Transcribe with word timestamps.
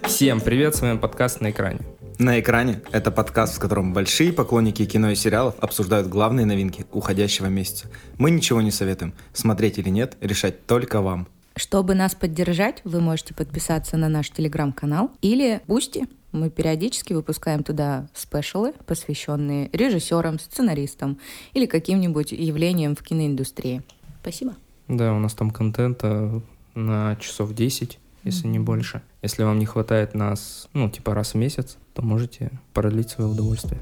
Всем 0.00 0.40
привет, 0.40 0.74
с 0.74 0.80
вами 0.80 0.98
подкаст 0.98 1.40
«На 1.40 1.50
экране». 1.50 1.80
На 2.18 2.40
экране– 2.40 2.80
это 2.92 3.10
подкаст, 3.10 3.56
в 3.56 3.58
котором 3.58 3.92
большие 3.92 4.32
поклонники 4.32 4.86
кино 4.86 5.10
и 5.10 5.14
сериалов 5.14 5.54
обсуждают 5.60 6.08
главные 6.08 6.46
новинки 6.46 6.86
уходящего 6.92 7.46
месяца. 7.46 7.88
Мы 8.16 8.30
ничего 8.30 8.60
не 8.62 8.70
советуем. 8.70 9.12
Смотреть 9.32 9.78
или 9.78 9.90
нет, 9.90 10.16
решать 10.20 10.66
только 10.66 11.00
вам. 11.00 11.28
Чтобы 11.56 11.94
нас 11.94 12.14
поддержать, 12.14 12.80
вы 12.84 13.00
можете 13.00 13.34
подписаться 13.34 13.96
на 13.96 14.08
наш 14.08 14.30
телеграм-канал 14.30 15.10
или 15.20 15.60
Boosty. 15.66 16.06
Мы 16.32 16.48
периодически 16.48 17.12
выпускаем 17.12 17.62
туда 17.62 18.08
спешалы, 18.14 18.72
посвященные 18.86 19.68
режиссерам, 19.72 20.38
сценаристам 20.38 21.18
или 21.52 21.66
каким-нибудь 21.66 22.32
явлениям 22.32 22.96
в 22.96 23.02
киноиндустрии. 23.02 23.82
Спасибо. 24.22 24.54
Да, 24.88 25.12
у 25.12 25.18
нас 25.18 25.34
там 25.34 25.50
контента 25.50 26.40
на 26.74 27.16
часов 27.16 27.54
10, 27.54 27.98
если 28.24 28.48
не 28.48 28.58
больше. 28.58 29.02
Если 29.22 29.42
вам 29.42 29.58
не 29.58 29.66
хватает 29.66 30.14
нас, 30.14 30.68
ну, 30.72 30.88
типа 30.90 31.14
раз 31.14 31.34
в 31.34 31.36
месяц, 31.36 31.78
то 31.94 32.02
можете 32.02 32.50
продлить 32.72 33.10
свое 33.10 33.30
удовольствие. 33.30 33.80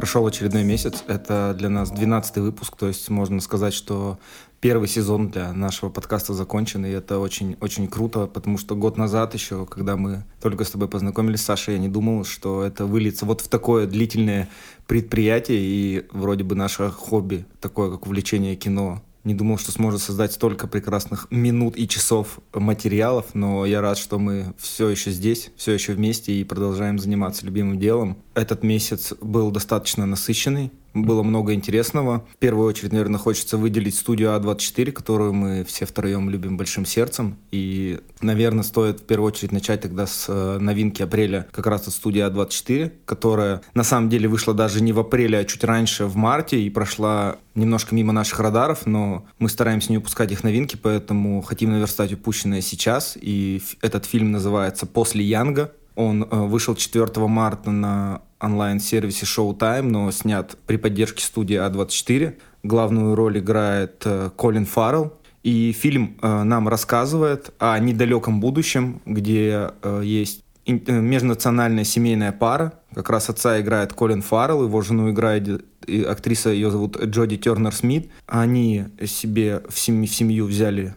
Прошел 0.00 0.26
очередной 0.26 0.64
месяц, 0.64 1.04
это 1.08 1.54
для 1.58 1.68
нас 1.68 1.90
12 1.90 2.38
выпуск, 2.38 2.74
то 2.74 2.88
есть 2.88 3.10
можно 3.10 3.38
сказать, 3.42 3.74
что 3.74 4.18
первый 4.58 4.88
сезон 4.88 5.28
для 5.28 5.52
нашего 5.52 5.90
подкаста 5.90 6.32
закончен, 6.32 6.86
и 6.86 6.88
это 6.88 7.18
очень, 7.18 7.58
очень 7.60 7.86
круто, 7.86 8.26
потому 8.26 8.56
что 8.56 8.74
год 8.76 8.96
назад 8.96 9.34
еще, 9.34 9.66
когда 9.66 9.98
мы 9.98 10.24
только 10.40 10.64
с 10.64 10.70
тобой 10.70 10.88
познакомились, 10.88 11.42
Саша, 11.42 11.72
я 11.72 11.78
не 11.78 11.90
думал, 11.90 12.24
что 12.24 12.64
это 12.64 12.86
выльется 12.86 13.26
вот 13.26 13.42
в 13.42 13.48
такое 13.48 13.86
длительное 13.86 14.48
предприятие, 14.86 15.58
и 15.60 16.06
вроде 16.12 16.44
бы 16.44 16.54
наше 16.54 16.88
хобби, 16.88 17.44
такое 17.60 17.90
как 17.90 18.06
увлечение 18.06 18.56
кино, 18.56 19.02
не 19.24 19.34
думал, 19.34 19.58
что 19.58 19.72
сможет 19.72 20.00
создать 20.00 20.32
столько 20.32 20.66
прекрасных 20.66 21.26
минут 21.30 21.76
и 21.76 21.86
часов 21.86 22.40
материалов, 22.54 23.26
но 23.34 23.66
я 23.66 23.80
рад, 23.80 23.98
что 23.98 24.18
мы 24.18 24.54
все 24.58 24.88
еще 24.88 25.10
здесь, 25.10 25.50
все 25.56 25.72
еще 25.72 25.92
вместе 25.92 26.32
и 26.32 26.44
продолжаем 26.44 26.98
заниматься 26.98 27.44
любимым 27.44 27.78
делом. 27.78 28.16
Этот 28.34 28.62
месяц 28.62 29.12
был 29.20 29.50
достаточно 29.50 30.06
насыщенный, 30.06 30.72
было 30.94 31.22
много 31.22 31.54
интересного. 31.54 32.24
В 32.32 32.36
первую 32.36 32.68
очередь, 32.68 32.92
наверное, 32.92 33.18
хочется 33.18 33.56
выделить 33.56 33.94
студию 33.94 34.30
А24, 34.30 34.92
которую 34.92 35.32
мы 35.32 35.64
все 35.64 35.86
втроем 35.86 36.30
любим 36.30 36.56
большим 36.56 36.84
сердцем. 36.84 37.36
И, 37.50 38.00
наверное, 38.20 38.62
стоит 38.62 39.00
в 39.00 39.04
первую 39.04 39.28
очередь 39.28 39.52
начать 39.52 39.82
тогда 39.82 40.06
с 40.06 40.26
э, 40.28 40.58
новинки 40.58 41.02
апреля 41.02 41.46
как 41.52 41.66
раз 41.66 41.88
от 41.88 41.94
студии 41.94 42.26
А24, 42.26 42.92
которая 43.04 43.62
на 43.74 43.84
самом 43.84 44.08
деле 44.08 44.28
вышла 44.28 44.54
даже 44.54 44.82
не 44.82 44.92
в 44.92 44.98
апреле, 44.98 45.38
а 45.38 45.44
чуть 45.44 45.64
раньше, 45.64 46.06
в 46.06 46.16
марте, 46.16 46.60
и 46.60 46.70
прошла 46.70 47.36
немножко 47.54 47.94
мимо 47.94 48.12
наших 48.12 48.40
радаров, 48.40 48.86
но 48.86 49.26
мы 49.38 49.48
стараемся 49.48 49.92
не 49.92 49.98
упускать 49.98 50.32
их 50.32 50.44
новинки, 50.44 50.76
поэтому 50.76 51.42
хотим 51.42 51.72
наверстать 51.72 52.12
упущенное 52.12 52.60
сейчас. 52.60 53.16
И 53.20 53.62
этот 53.80 54.06
фильм 54.06 54.30
называется 54.32 54.86
«После 54.86 55.24
Янга». 55.24 55.72
Он 55.94 56.22
э, 56.22 56.36
вышел 56.46 56.74
4 56.74 57.26
марта 57.26 57.70
на 57.70 58.22
онлайн-сервисе 58.40 59.26
Showtime, 59.26 59.82
но 59.82 60.10
снят 60.10 60.56
при 60.66 60.76
поддержке 60.76 61.24
студии 61.24 61.56
А24. 61.56 62.34
Главную 62.62 63.14
роль 63.14 63.38
играет 63.38 64.02
э, 64.04 64.30
Колин 64.36 64.66
Фаррелл. 64.66 65.14
И 65.42 65.72
фильм 65.72 66.18
э, 66.20 66.42
нам 66.42 66.68
рассказывает 66.68 67.52
о 67.58 67.78
недалеком 67.78 68.40
будущем, 68.40 69.00
где 69.06 69.70
есть 70.02 70.44
межнациональная 70.66 71.84
семейная 71.84 72.32
пара. 72.32 72.74
Как 72.94 73.08
раз 73.10 73.30
отца 73.30 73.60
играет 73.60 73.92
Колин 73.92 74.22
Фаррелл, 74.22 74.64
его 74.64 74.80
жену 74.82 75.10
играет 75.10 75.64
актриса, 76.06 76.50
ее 76.50 76.70
зовут 76.70 77.02
Джоди 77.02 77.38
Тернер 77.38 77.74
Смит. 77.74 78.10
Они 78.26 78.84
себе 79.04 79.62
в, 79.68 79.78
семью, 79.78 80.46
взяли 80.46 80.94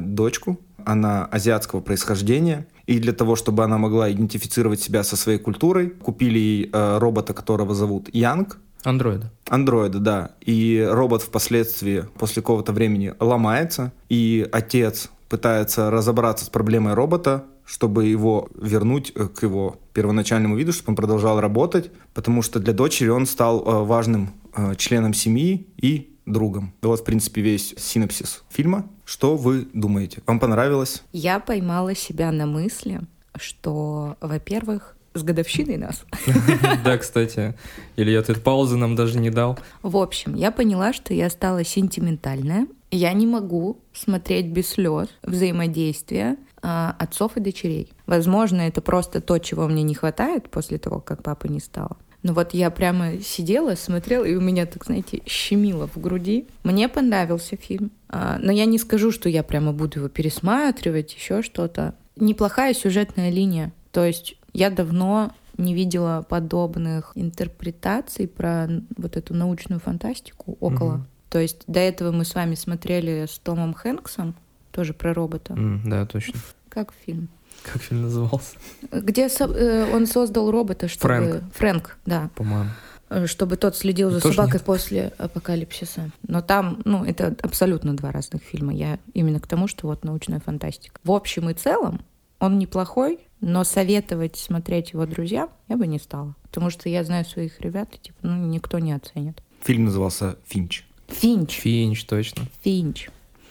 дочку, 0.00 0.60
она 0.84 1.24
азиатского 1.26 1.80
происхождения. 1.80 2.66
И 2.90 2.98
для 2.98 3.12
того, 3.12 3.36
чтобы 3.36 3.62
она 3.62 3.78
могла 3.78 4.10
идентифицировать 4.10 4.80
себя 4.80 5.04
со 5.04 5.16
своей 5.16 5.38
культурой, 5.38 5.90
купили 5.90 6.68
э, 6.72 6.98
робота, 6.98 7.34
которого 7.34 7.72
зовут 7.72 8.08
Янг. 8.12 8.58
Андроида. 8.82 9.30
Андроида, 9.48 9.98
да. 10.00 10.30
И 10.40 10.84
робот 10.90 11.22
впоследствии, 11.22 12.06
после 12.18 12.42
какого-то 12.42 12.72
времени, 12.72 13.14
ломается, 13.20 13.92
и 14.08 14.44
отец 14.50 15.08
пытается 15.28 15.88
разобраться 15.92 16.46
с 16.46 16.48
проблемой 16.48 16.94
робота, 16.94 17.44
чтобы 17.64 18.06
его 18.06 18.48
вернуть 18.60 19.12
э, 19.14 19.28
к 19.28 19.44
его 19.44 19.76
первоначальному 19.92 20.56
виду, 20.56 20.72
чтобы 20.72 20.90
он 20.90 20.96
продолжал 20.96 21.40
работать, 21.40 21.92
потому 22.12 22.42
что 22.42 22.58
для 22.58 22.72
дочери 22.72 23.10
он 23.10 23.26
стал 23.26 23.60
э, 23.60 23.84
важным 23.84 24.30
э, 24.56 24.74
членом 24.74 25.14
семьи 25.14 25.68
и 25.76 26.16
другом. 26.32 26.72
Вот, 26.82 27.00
в 27.00 27.04
принципе, 27.04 27.40
весь 27.40 27.74
синопсис 27.76 28.42
фильма. 28.48 28.86
Что 29.04 29.36
вы 29.36 29.68
думаете? 29.72 30.22
Вам 30.26 30.40
понравилось? 30.40 31.02
Я 31.12 31.40
поймала 31.40 31.94
себя 31.94 32.30
на 32.32 32.46
мысли, 32.46 33.00
что, 33.36 34.16
во-первых, 34.20 34.96
с 35.14 35.22
годовщиной 35.22 35.76
нас. 35.76 36.04
Да, 36.84 36.96
кстати. 36.98 37.54
Илья, 37.96 38.22
ты 38.22 38.34
паузы 38.34 38.76
нам 38.76 38.94
даже 38.94 39.18
не 39.18 39.30
дал. 39.30 39.58
В 39.82 39.96
общем, 39.96 40.34
я 40.34 40.50
поняла, 40.52 40.92
что 40.92 41.12
я 41.14 41.30
стала 41.30 41.64
сентиментальная. 41.64 42.66
Я 42.90 43.12
не 43.12 43.26
могу 43.26 43.78
смотреть 43.92 44.46
без 44.46 44.68
слез 44.70 45.08
взаимодействия 45.22 46.36
а, 46.62 46.94
отцов 46.98 47.36
и 47.36 47.40
дочерей. 47.40 47.92
Возможно, 48.06 48.62
это 48.62 48.80
просто 48.80 49.20
то, 49.20 49.38
чего 49.38 49.68
мне 49.68 49.82
не 49.82 49.94
хватает 49.94 50.50
после 50.50 50.78
того, 50.78 51.00
как 51.00 51.22
папа 51.22 51.46
не 51.46 51.60
стало. 51.60 51.96
Ну 52.22 52.34
вот 52.34 52.52
я 52.52 52.70
прямо 52.70 53.18
сидела, 53.20 53.74
смотрела, 53.74 54.24
и 54.24 54.34
у 54.34 54.40
меня, 54.40 54.66
так 54.66 54.84
знаете, 54.84 55.22
щемило 55.26 55.88
в 55.88 55.98
груди. 55.98 56.46
Мне 56.64 56.88
понравился 56.88 57.56
фильм. 57.56 57.90
А, 58.08 58.38
но 58.38 58.52
я 58.52 58.66
не 58.66 58.78
скажу, 58.78 59.10
что 59.10 59.28
я 59.28 59.42
прямо 59.42 59.72
буду 59.72 60.00
его 60.00 60.08
пересматривать, 60.08 61.14
еще 61.14 61.42
что-то. 61.42 61.94
Неплохая 62.16 62.74
сюжетная 62.74 63.30
линия. 63.30 63.72
То 63.92 64.04
есть 64.04 64.36
я 64.52 64.70
давно 64.70 65.32
не 65.56 65.74
видела 65.74 66.24
подобных 66.28 67.12
интерпретаций 67.14 68.28
про 68.28 68.68
вот 68.96 69.16
эту 69.16 69.34
научную 69.34 69.80
фантастику 69.80 70.56
около. 70.60 70.94
Mm-hmm. 70.94 71.30
То 71.30 71.38
есть 71.38 71.62
до 71.66 71.80
этого 71.80 72.12
мы 72.12 72.24
с 72.24 72.34
вами 72.34 72.54
смотрели 72.54 73.26
с 73.26 73.38
Томом 73.38 73.72
Хэнксом, 73.72 74.34
тоже 74.72 74.94
про 74.94 75.14
робота. 75.14 75.54
Mm, 75.54 75.80
да, 75.84 76.06
точно. 76.06 76.40
Как 76.68 76.92
фильм? 77.04 77.28
Как 77.64 77.82
фильм 77.82 78.02
назывался? 78.02 78.56
Где 78.90 79.28
со- 79.28 79.44
э, 79.44 79.94
он 79.94 80.06
создал 80.06 80.50
робота, 80.50 80.88
чтобы... 80.88 81.08
Фрэнк. 81.14 81.54
Фрэнк, 81.54 81.98
да. 82.06 82.30
По-моему. 82.34 82.70
Э, 83.10 83.26
чтобы 83.26 83.56
тот 83.56 83.76
следил 83.76 84.10
за 84.10 84.20
Тоже 84.20 84.34
собакой 84.36 84.54
нет. 84.54 84.64
после 84.64 85.12
апокалипсиса. 85.18 86.10
Но 86.26 86.40
там, 86.42 86.80
ну, 86.84 87.04
это 87.04 87.34
абсолютно 87.42 87.96
два 87.96 88.12
разных 88.12 88.42
фильма. 88.42 88.72
Я 88.72 88.98
именно 89.14 89.40
к 89.40 89.46
тому, 89.46 89.66
что 89.68 89.88
вот 89.88 90.04
научная 90.04 90.40
фантастика. 90.40 90.98
В 91.04 91.10
общем 91.12 91.50
и 91.50 91.54
целом, 91.54 92.00
он 92.38 92.58
неплохой, 92.58 93.18
но 93.40 93.64
советовать 93.64 94.36
смотреть 94.36 94.92
его 94.92 95.06
друзьям 95.06 95.50
я 95.68 95.76
бы 95.76 95.86
не 95.86 95.98
стала. 95.98 96.34
Потому 96.42 96.70
что 96.70 96.88
я 96.88 97.04
знаю 97.04 97.24
своих 97.24 97.60
ребят, 97.60 97.88
и, 97.94 97.98
типа, 97.98 98.18
ну, 98.22 98.46
никто 98.46 98.78
не 98.78 98.92
оценит. 98.92 99.42
Фильм 99.62 99.84
назывался 99.86 100.36
«Финч». 100.46 100.84
Финч. 101.08 101.58
Финч, 101.58 102.04
точно. 102.04 102.44
Финч. 102.62 103.08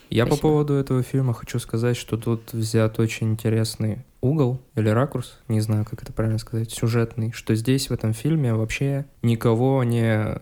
Я 0.09 0.25
Спасибо. 0.25 0.42
по 0.42 0.50
поводу 0.50 0.74
этого 0.74 1.03
фильма 1.03 1.34
хочу 1.34 1.59
сказать, 1.59 1.96
что 1.96 2.18
тут 2.18 2.52
взят 2.52 3.00
очень 3.00 3.31
интересный 3.31 4.00
угол 4.22 4.59
или 4.75 4.90
ракурс, 4.90 5.40
не 5.47 5.62
знаю, 5.62 5.86
как 5.86 6.02
это 6.02 6.12
правильно 6.12 6.40
сказать, 6.40 6.72
сюжетный, 6.72 7.31
что 7.31 7.53
здесь 7.56 7.90
в 7.90 7.94
этом 7.94 8.14
фильме 8.14 8.53
вообще 8.53 9.06
никого 9.22 9.84
не, 9.84 10.36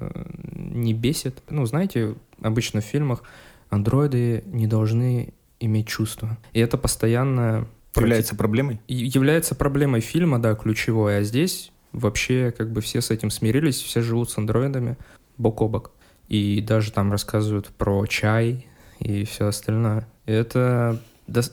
не 0.53 0.93
бесит. 0.93 1.43
Ну, 1.49 1.65
знаете, 1.65 2.15
обычно 2.41 2.81
в 2.81 2.85
фильмах 2.85 3.23
андроиды 3.69 4.43
не 4.47 4.67
должны 4.67 5.33
иметь 5.59 5.87
чувства. 5.87 6.37
И 6.53 6.59
это 6.59 6.77
постоянно 6.77 7.67
Является 7.95 8.35
проблемой? 8.35 8.79
является 8.87 9.55
проблемой 9.55 10.01
фильма, 10.01 10.39
да, 10.39 10.55
ключевой, 10.55 11.17
а 11.17 11.23
здесь 11.23 11.71
вообще 11.93 12.53
как 12.55 12.71
бы 12.71 12.81
все 12.81 13.01
с 13.01 13.11
этим 13.11 13.31
смирились, 13.31 13.81
все 13.81 14.01
живут 14.01 14.29
с 14.29 14.37
андроидами 14.37 14.97
бок 15.37 15.61
о 15.61 15.67
бок. 15.67 15.91
И 16.27 16.61
даже 16.61 16.91
там 16.91 17.11
рассказывают 17.11 17.67
про 17.69 18.05
чай 18.05 18.66
и 18.99 19.23
все 19.25 19.47
остальное. 19.47 20.07
И 20.25 20.31
это... 20.31 20.99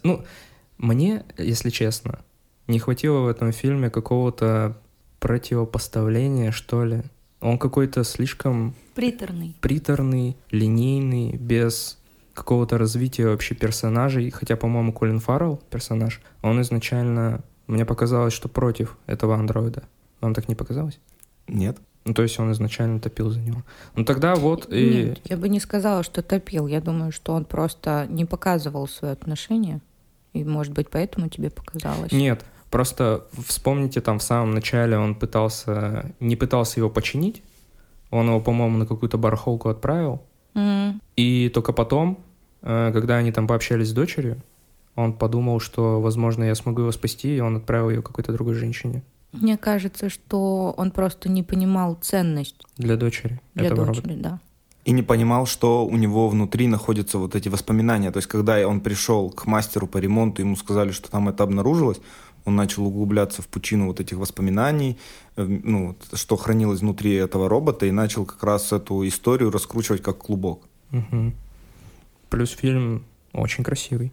Ну, 0.02 0.24
мне, 0.78 1.24
если 1.38 1.70
честно, 1.70 2.20
не 2.66 2.78
хватило 2.78 3.20
в 3.20 3.28
этом 3.28 3.52
фильме 3.52 3.90
какого-то 3.90 4.76
противопоставления, 5.20 6.50
что 6.50 6.84
ли. 6.84 7.02
Он 7.40 7.58
какой-то 7.58 8.04
слишком 8.04 8.74
Приторный. 8.94 9.56
приторный, 9.60 10.36
линейный, 10.50 11.36
без 11.36 11.98
какого-то 12.32 12.78
развития 12.78 13.26
вообще 13.26 13.54
персонажей. 13.54 14.30
Хотя, 14.30 14.56
по-моему, 14.56 14.92
Колин 14.92 15.20
Фаррелл, 15.20 15.62
персонаж, 15.70 16.20
он 16.42 16.60
изначально... 16.62 17.42
Мне 17.66 17.86
показалось, 17.86 18.34
что 18.34 18.48
против 18.48 18.98
этого 19.06 19.36
андроида. 19.36 19.84
Вам 20.20 20.34
так 20.34 20.48
не 20.48 20.54
показалось? 20.54 21.00
Нет. 21.48 21.78
Ну, 22.04 22.12
то 22.12 22.22
есть 22.22 22.38
он 22.38 22.52
изначально 22.52 23.00
топил 23.00 23.30
за 23.30 23.40
него. 23.40 23.62
Ну, 23.96 24.04
тогда 24.04 24.34
вот 24.34 24.70
и... 24.70 25.04
Нет, 25.04 25.20
я 25.24 25.36
бы 25.38 25.48
не 25.48 25.58
сказала, 25.58 26.02
что 26.02 26.22
топил. 26.22 26.66
Я 26.66 26.80
думаю, 26.80 27.12
что 27.12 27.32
он 27.32 27.46
просто 27.46 28.06
не 28.10 28.26
показывал 28.26 28.86
свое 28.88 29.12
отношение. 29.12 29.80
И, 30.34 30.44
может 30.44 30.74
быть, 30.74 30.90
поэтому 30.90 31.28
тебе 31.28 31.48
показалось. 31.48 32.12
Нет, 32.12 32.44
просто 32.70 33.24
вспомните, 33.46 34.00
там 34.02 34.18
в 34.18 34.22
самом 34.22 34.50
начале 34.50 34.98
он 34.98 35.14
пытался... 35.14 36.12
Не 36.20 36.36
пытался 36.36 36.80
его 36.80 36.90
починить. 36.90 37.42
Он 38.10 38.26
его, 38.26 38.40
по-моему, 38.40 38.76
на 38.78 38.86
какую-то 38.86 39.16
барахолку 39.16 39.70
отправил. 39.70 40.22
М, 40.54 41.00
И 41.16 41.48
только 41.54 41.72
потом, 41.72 42.18
э, 42.62 42.90
когда 42.92 43.16
они 43.16 43.32
там 43.32 43.46
пообщались 43.46 43.88
с 43.88 43.92
дочерью, 43.92 44.42
он 44.94 45.14
подумал, 45.14 45.58
что, 45.58 46.00
возможно, 46.00 46.44
я 46.44 46.54
смогу 46.54 46.82
его 46.82 46.92
спасти, 46.92 47.36
и 47.36 47.40
он 47.40 47.56
отправил 47.56 47.90
ее 47.90 48.02
какой-то 48.02 48.32
другой 48.32 48.54
женщине 48.54 49.02
Мне 49.40 49.56
кажется, 49.56 50.08
что 50.08 50.74
он 50.76 50.90
просто 50.90 51.28
не 51.28 51.42
понимал 51.42 51.96
ценность 52.00 52.56
для 52.76 52.96
дочери 52.96 53.40
для 53.54 53.66
этого 53.66 53.86
дочери, 53.86 54.08
робота. 54.08 54.22
да. 54.22 54.40
И 54.84 54.92
не 54.92 55.02
понимал, 55.02 55.46
что 55.46 55.86
у 55.86 55.96
него 55.96 56.28
внутри 56.28 56.66
находятся 56.66 57.18
вот 57.18 57.34
эти 57.34 57.48
воспоминания. 57.48 58.10
То 58.10 58.18
есть, 58.18 58.28
когда 58.28 58.66
он 58.68 58.80
пришел 58.80 59.30
к 59.30 59.46
мастеру 59.46 59.86
по 59.86 59.96
ремонту, 59.96 60.42
ему 60.42 60.56
сказали, 60.56 60.90
что 60.90 61.10
там 61.10 61.28
это 61.28 61.42
обнаружилось, 61.42 62.00
он 62.44 62.56
начал 62.56 62.86
углубляться 62.86 63.40
в 63.40 63.48
пучину 63.48 63.86
вот 63.86 64.00
этих 64.00 64.18
воспоминаний, 64.18 64.98
э, 65.36 65.44
ну, 65.44 65.96
что 66.12 66.36
хранилось 66.36 66.80
внутри 66.80 67.14
этого 67.14 67.48
робота, 67.48 67.86
и 67.86 67.90
начал 67.90 68.26
как 68.26 68.42
раз 68.42 68.72
эту 68.72 69.06
историю 69.08 69.50
раскручивать 69.50 70.02
как 70.02 70.18
клубок. 70.18 70.60
Мгм. 70.90 71.34
Плюс 72.28 72.50
фильм 72.50 73.04
очень 73.32 73.64
красивый. 73.64 74.12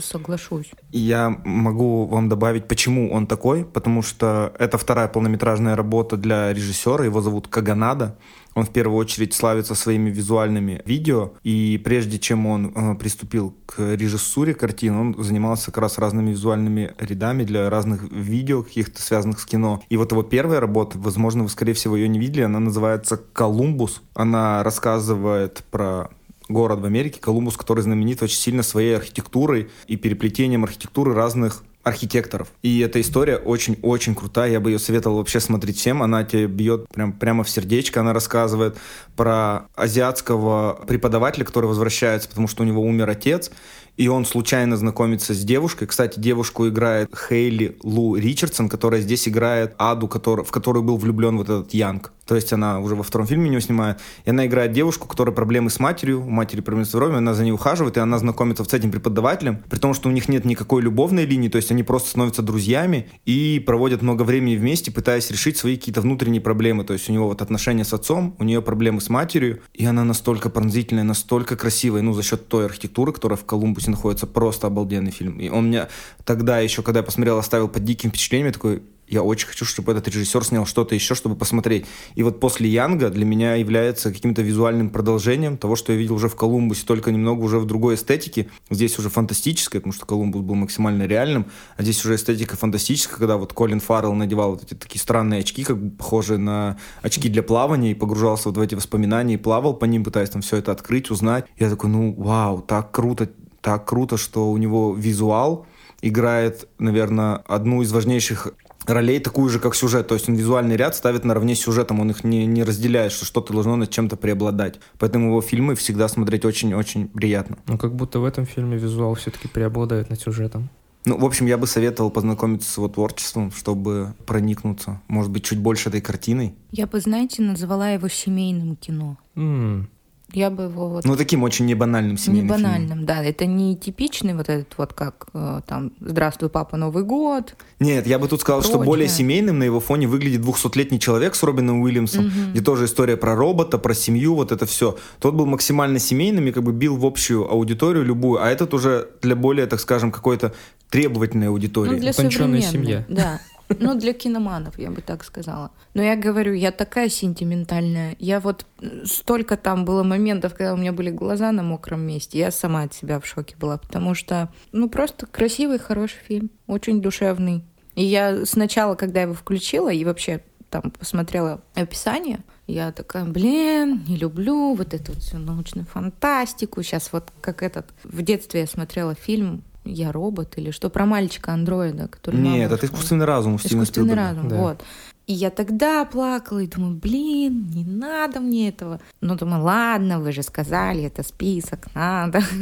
Соглашусь. 0.00 0.70
Я 0.92 1.30
могу 1.44 2.06
вам 2.06 2.28
добавить, 2.28 2.68
почему 2.68 3.10
он 3.10 3.26
такой, 3.26 3.64
потому 3.64 4.02
что 4.02 4.52
это 4.58 4.76
вторая 4.78 5.08
полнометражная 5.08 5.76
работа 5.76 6.16
для 6.16 6.52
режиссера, 6.52 7.04
его 7.04 7.20
зовут 7.20 7.48
Каганада. 7.48 8.16
Он 8.54 8.64
в 8.64 8.70
первую 8.70 8.98
очередь 8.98 9.34
славится 9.34 9.74
своими 9.74 10.10
визуальными 10.10 10.82
видео, 10.84 11.32
и 11.44 11.80
прежде 11.84 12.18
чем 12.18 12.46
он 12.46 12.72
э, 12.74 12.94
приступил 12.96 13.54
к 13.66 13.78
режиссуре 13.94 14.52
картин, 14.52 14.96
он 14.96 15.22
занимался 15.22 15.66
как 15.66 15.78
раз 15.78 15.98
разными 15.98 16.30
визуальными 16.30 16.92
рядами 16.98 17.44
для 17.44 17.70
разных 17.70 18.10
видео, 18.10 18.64
каких-то 18.64 19.00
связанных 19.00 19.38
с 19.38 19.46
кино. 19.46 19.82
И 19.88 19.96
вот 19.96 20.10
его 20.10 20.24
первая 20.24 20.58
работа, 20.58 20.98
возможно, 20.98 21.44
вы, 21.44 21.50
скорее 21.50 21.74
всего, 21.74 21.96
ее 21.96 22.08
не 22.08 22.18
видели, 22.18 22.42
она 22.42 22.58
называется 22.58 23.16
«Колумбус». 23.16 24.02
Она 24.14 24.64
рассказывает 24.64 25.62
про 25.70 26.10
город 26.48 26.80
в 26.80 26.84
Америке, 26.84 27.20
Колумбус, 27.20 27.56
который 27.56 27.82
знаменит 27.82 28.22
очень 28.22 28.38
сильно 28.38 28.62
своей 28.62 28.96
архитектурой 28.96 29.70
и 29.86 29.96
переплетением 29.96 30.64
архитектуры 30.64 31.14
разных 31.14 31.62
архитекторов. 31.84 32.48
И 32.62 32.80
эта 32.80 33.00
история 33.00 33.36
очень-очень 33.36 34.14
крутая. 34.14 34.50
Я 34.50 34.60
бы 34.60 34.70
ее 34.70 34.78
советовал 34.78 35.18
вообще 35.18 35.40
смотреть 35.40 35.78
всем. 35.78 36.02
Она 36.02 36.24
тебе 36.24 36.46
бьет 36.46 36.88
прям, 36.88 37.12
прямо 37.12 37.44
в 37.44 37.50
сердечко. 37.50 38.00
Она 38.00 38.12
рассказывает 38.12 38.76
про 39.16 39.68
азиатского 39.74 40.84
преподавателя, 40.86 41.44
который 41.44 41.66
возвращается, 41.66 42.28
потому 42.28 42.48
что 42.48 42.62
у 42.62 42.66
него 42.66 42.82
умер 42.82 43.08
отец. 43.08 43.50
И 43.98 44.06
он 44.06 44.24
случайно 44.24 44.76
знакомится 44.76 45.34
с 45.34 45.44
девушкой. 45.44 45.88
Кстати, 45.88 46.20
девушку 46.20 46.68
играет 46.68 47.10
Хейли 47.28 47.76
Лу 47.82 48.14
Ричардсон, 48.14 48.68
которая 48.68 49.00
здесь 49.00 49.28
играет 49.28 49.74
Аду, 49.76 50.06
который, 50.06 50.44
в 50.44 50.52
которую 50.52 50.84
был 50.84 50.96
влюблен 50.96 51.36
вот 51.36 51.48
этот 51.48 51.74
Янг. 51.74 52.12
То 52.28 52.36
есть 52.36 52.52
она 52.52 52.78
уже 52.78 52.94
во 52.94 53.02
втором 53.02 53.26
фильме 53.26 53.48
него 53.48 53.60
снимает. 53.60 54.00
И 54.26 54.30
она 54.30 54.46
играет 54.46 54.72
девушку, 54.72 55.06
у 55.06 55.08
которой 55.08 55.30
проблемы 55.30 55.70
с 55.70 55.80
матерью, 55.80 56.20
у 56.20 56.28
матери 56.28 56.60
проблемы 56.60 56.84
с 56.84 56.90
здоровьем, 56.90 57.16
она 57.16 57.32
за 57.32 57.42
ней 57.42 57.52
ухаживает, 57.52 57.96
и 57.96 58.00
она 58.00 58.18
знакомится 58.18 58.64
с 58.64 58.74
этим 58.74 58.90
преподавателем, 58.90 59.64
при 59.70 59.78
том, 59.78 59.94
что 59.94 60.10
у 60.10 60.12
них 60.12 60.28
нет 60.28 60.44
никакой 60.44 60.82
любовной 60.82 61.24
линии, 61.24 61.48
то 61.48 61.56
есть 61.56 61.70
они 61.70 61.82
просто 61.82 62.10
становятся 62.10 62.42
друзьями 62.42 63.08
и 63.24 63.62
проводят 63.64 64.02
много 64.02 64.24
времени 64.24 64.56
вместе, 64.56 64.90
пытаясь 64.90 65.30
решить 65.30 65.56
свои 65.56 65.76
какие-то 65.76 66.02
внутренние 66.02 66.42
проблемы. 66.42 66.84
То 66.84 66.92
есть 66.92 67.08
у 67.08 67.14
него 67.14 67.28
вот 67.28 67.40
отношения 67.40 67.84
с 67.84 67.94
отцом, 67.94 68.36
у 68.38 68.44
нее 68.44 68.60
проблемы 68.60 69.00
с 69.00 69.08
матерью, 69.08 69.62
и 69.72 69.86
она 69.86 70.04
настолько 70.04 70.50
пронзительная, 70.50 71.04
настолько 71.04 71.56
красивая, 71.56 72.02
ну, 72.02 72.12
за 72.12 72.22
счет 72.22 72.46
той 72.46 72.66
архитектуры, 72.66 73.12
которая 73.14 73.38
в 73.38 73.46
Колумбусе 73.46 73.87
находится, 73.90 74.26
просто 74.26 74.66
обалденный 74.66 75.10
фильм. 75.10 75.38
И 75.38 75.48
он 75.48 75.68
меня 75.68 75.88
тогда 76.24 76.60
еще, 76.60 76.82
когда 76.82 77.00
я 77.00 77.04
посмотрел, 77.04 77.38
оставил 77.38 77.68
под 77.68 77.84
диким 77.84 78.10
впечатлением, 78.10 78.52
такой, 78.52 78.82
я 79.08 79.22
очень 79.22 79.48
хочу, 79.48 79.64
чтобы 79.64 79.92
этот 79.92 80.06
режиссер 80.08 80.44
снял 80.44 80.66
что-то 80.66 80.94
еще, 80.94 81.14
чтобы 81.14 81.34
посмотреть. 81.34 81.86
И 82.14 82.22
вот 82.22 82.40
после 82.40 82.68
Янга 82.68 83.08
для 83.08 83.24
меня 83.24 83.54
является 83.54 84.12
каким-то 84.12 84.42
визуальным 84.42 84.90
продолжением 84.90 85.56
того, 85.56 85.76
что 85.76 85.92
я 85.92 85.98
видел 85.98 86.14
уже 86.14 86.28
в 86.28 86.36
Колумбусе, 86.36 86.84
только 86.86 87.10
немного 87.10 87.42
уже 87.42 87.58
в 87.58 87.64
другой 87.64 87.94
эстетике. 87.94 88.48
Здесь 88.70 88.98
уже 88.98 89.08
фантастическая, 89.08 89.80
потому 89.80 89.94
что 89.94 90.06
Колумбус 90.06 90.42
был 90.42 90.54
максимально 90.54 91.04
реальным, 91.04 91.46
а 91.76 91.82
здесь 91.82 92.04
уже 92.04 92.16
эстетика 92.16 92.56
фантастическая, 92.56 93.18
когда 93.18 93.36
вот 93.36 93.52
Колин 93.52 93.80
Фаррелл 93.80 94.14
надевал 94.14 94.52
вот 94.52 94.64
эти 94.64 94.74
такие 94.74 95.00
странные 95.00 95.40
очки, 95.40 95.64
как 95.64 95.82
бы 95.82 95.90
похожие 95.90 96.38
на 96.38 96.76
очки 97.02 97.28
для 97.28 97.42
плавания, 97.42 97.92
и 97.92 97.94
погружался 97.94 98.50
вот 98.50 98.58
в 98.58 98.60
эти 98.60 98.74
воспоминания, 98.74 99.34
и 99.34 99.38
плавал 99.38 99.74
по 99.74 99.86
ним, 99.86 100.04
пытаясь 100.04 100.30
там 100.30 100.42
все 100.42 100.58
это 100.58 100.72
открыть, 100.72 101.10
узнать. 101.10 101.46
Я 101.58 101.70
такой, 101.70 101.88
ну, 101.88 102.12
вау, 102.12 102.60
так 102.60 102.90
круто, 102.92 103.30
так 103.60 103.84
круто, 103.86 104.16
что 104.16 104.50
у 104.50 104.56
него 104.56 104.94
визуал 104.94 105.66
играет, 106.00 106.68
наверное, 106.78 107.36
одну 107.46 107.82
из 107.82 107.92
важнейших 107.92 108.54
ролей 108.86 109.20
такую 109.20 109.50
же, 109.50 109.58
как 109.58 109.74
сюжет. 109.74 110.06
То 110.08 110.14
есть 110.14 110.28
он 110.28 110.34
визуальный 110.34 110.76
ряд 110.76 110.94
ставит 110.94 111.24
наравне 111.24 111.54
с 111.54 111.60
сюжетом, 111.60 112.00
он 112.00 112.10
их 112.10 112.24
не, 112.24 112.46
не 112.46 112.62
разделяет, 112.62 113.12
что 113.12 113.24
что-то 113.24 113.52
должно 113.52 113.76
над 113.76 113.90
чем-то 113.90 114.16
преобладать. 114.16 114.80
Поэтому 114.98 115.28
его 115.28 115.40
фильмы 115.40 115.74
всегда 115.74 116.08
смотреть 116.08 116.44
очень-очень 116.44 117.08
приятно. 117.08 117.58
Ну, 117.66 117.78
как 117.78 117.94
будто 117.94 118.20
в 118.20 118.24
этом 118.24 118.46
фильме 118.46 118.78
визуал 118.78 119.14
все-таки 119.14 119.48
преобладает 119.48 120.10
над 120.10 120.20
сюжетом. 120.20 120.70
Ну, 121.04 121.16
в 121.16 121.24
общем, 121.24 121.46
я 121.46 121.56
бы 121.56 121.66
советовал 121.66 122.10
познакомиться 122.10 122.70
с 122.70 122.76
его 122.76 122.88
творчеством, 122.88 123.50
чтобы 123.50 124.14
проникнуться, 124.26 125.00
может 125.08 125.30
быть, 125.30 125.44
чуть 125.44 125.58
больше 125.58 125.88
этой 125.88 126.00
картиной. 126.00 126.54
Я 126.70 126.86
бы, 126.86 127.00
знаете, 127.00 127.40
назвала 127.40 127.90
его 127.90 128.08
семейным 128.08 128.76
кино. 128.76 129.16
М, 129.34 129.88
Я 130.32 130.50
бы 130.50 130.64
его 130.64 130.88
вот 130.90 131.04
Ну, 131.06 131.16
таким 131.16 131.42
очень 131.42 131.64
небанальным 131.64 132.12
не 132.12 132.18
семейным 132.18 132.54
фильмом. 132.54 132.62
банальным, 132.72 133.06
да. 133.06 133.24
Это 133.24 133.46
не 133.46 133.76
типичный 133.76 134.34
вот 134.34 134.48
этот 134.50 134.76
вот 134.76 134.92
как 134.92 135.28
э, 135.32 135.60
там 135.66 135.92
«Здравствуй, 136.00 136.50
папа, 136.50 136.76
Новый 136.76 137.02
год». 137.02 137.54
Нет, 137.80 138.06
я 138.06 138.18
бы 138.18 138.28
тут 138.28 138.42
сказал, 138.42 138.60
что 138.60 138.72
Прочее. 138.72 138.86
более 138.86 139.08
семейным 139.08 139.58
на 139.58 139.64
его 139.64 139.80
фоне 139.80 140.06
выглядит 140.06 140.42
200-летний 140.42 141.00
человек 141.00 141.34
с 141.34 141.42
Робином 141.42 141.80
Уильямсом, 141.80 142.26
Мгм. 142.26 142.50
где 142.52 142.60
тоже 142.60 142.84
история 142.84 143.16
про 143.16 143.34
робота, 143.34 143.78
про 143.78 143.94
семью, 143.94 144.34
вот 144.34 144.52
это 144.52 144.66
все. 144.66 144.98
Тот 145.18 145.34
был 145.34 145.46
максимально 145.46 145.98
семейным 145.98 146.46
и 146.46 146.52
как 146.52 146.62
бы 146.62 146.72
бил 146.72 146.96
в 146.96 147.06
общую 147.06 147.50
аудиторию 147.50 148.04
любую, 148.04 148.42
а 148.42 148.50
этот 148.50 148.74
уже 148.74 149.08
для 149.22 149.34
более, 149.34 149.66
так 149.66 149.80
скажем, 149.80 150.12
какой-то 150.12 150.52
требовательной 150.90 151.48
аудитории. 151.48 151.92
Ну, 151.92 151.98
для 151.98 152.10
Утонченная 152.10 152.60
семья. 152.60 153.04
Да. 153.08 153.40
Ну, 153.78 153.94
для 153.94 154.12
киноманов, 154.12 154.78
я 154.78 154.90
бы 154.90 155.02
так 155.02 155.24
сказала. 155.24 155.70
Но 155.94 156.02
я 156.02 156.16
говорю, 156.16 156.54
я 156.54 156.72
такая 156.72 157.08
сентиментальная. 157.08 158.16
Я 158.18 158.40
вот 158.40 158.66
столько 159.04 159.56
там 159.56 159.84
было 159.84 160.02
моментов, 160.02 160.54
когда 160.54 160.74
у 160.74 160.76
меня 160.76 160.92
были 160.92 161.10
глаза 161.10 161.52
на 161.52 161.62
мокром 161.62 162.00
месте. 162.00 162.38
Я 162.38 162.50
сама 162.50 162.82
от 162.82 162.94
себя 162.94 163.20
в 163.20 163.26
шоке 163.26 163.56
была, 163.56 163.78
потому 163.78 164.14
что, 164.14 164.50
ну, 164.72 164.88
просто 164.88 165.26
красивый, 165.26 165.78
хороший 165.78 166.18
фильм. 166.26 166.50
Очень 166.66 167.02
душевный. 167.02 167.64
И 167.94 168.04
я 168.04 168.46
сначала, 168.46 168.94
когда 168.94 169.22
его 169.22 169.34
включила 169.34 169.92
и 169.92 170.04
вообще 170.04 170.42
там 170.70 170.90
посмотрела 170.90 171.62
описание, 171.74 172.40
я 172.66 172.92
такая, 172.92 173.24
блин, 173.24 174.04
не 174.06 174.16
люблю 174.16 174.74
вот 174.74 174.92
эту 174.92 175.18
всю 175.18 175.38
научную 175.38 175.86
фантастику. 175.86 176.82
Сейчас 176.82 177.12
вот 177.12 177.32
как 177.40 177.62
этот... 177.62 177.86
В 178.04 178.22
детстве 178.22 178.60
я 178.60 178.66
смотрела 178.66 179.14
фильм 179.14 179.64
«Я 179.88 180.12
робот» 180.12 180.56
или 180.58 180.70
что 180.70 180.90
про 180.90 181.06
мальчика-андроида, 181.06 182.08
который... 182.08 182.40
Нет, 182.40 182.70
это 182.72 182.86
искусственный 182.86 183.24
разум 183.26 183.54
у 183.54 183.58
Стивена 183.58 183.82
Искусственный 183.84 184.06
Спилберга. 184.14 184.28
разум, 184.34 184.48
Да. 184.48 184.56
вот. 184.56 184.84
И 185.26 185.32
я 185.34 185.50
тогда 185.50 186.04
плакала 186.06 186.60
и 186.60 186.66
думаю, 186.66 186.94
блин, 186.94 187.70
не 187.74 187.84
надо 187.84 188.40
мне 188.40 188.68
этого. 188.70 188.98
Но 189.20 189.34
думаю, 189.36 189.62
ладно, 189.62 190.20
вы 190.20 190.32
же 190.32 190.42
сказали, 190.42 191.02
это 191.04 191.22
список, 191.22 191.88
надо. 191.94 192.40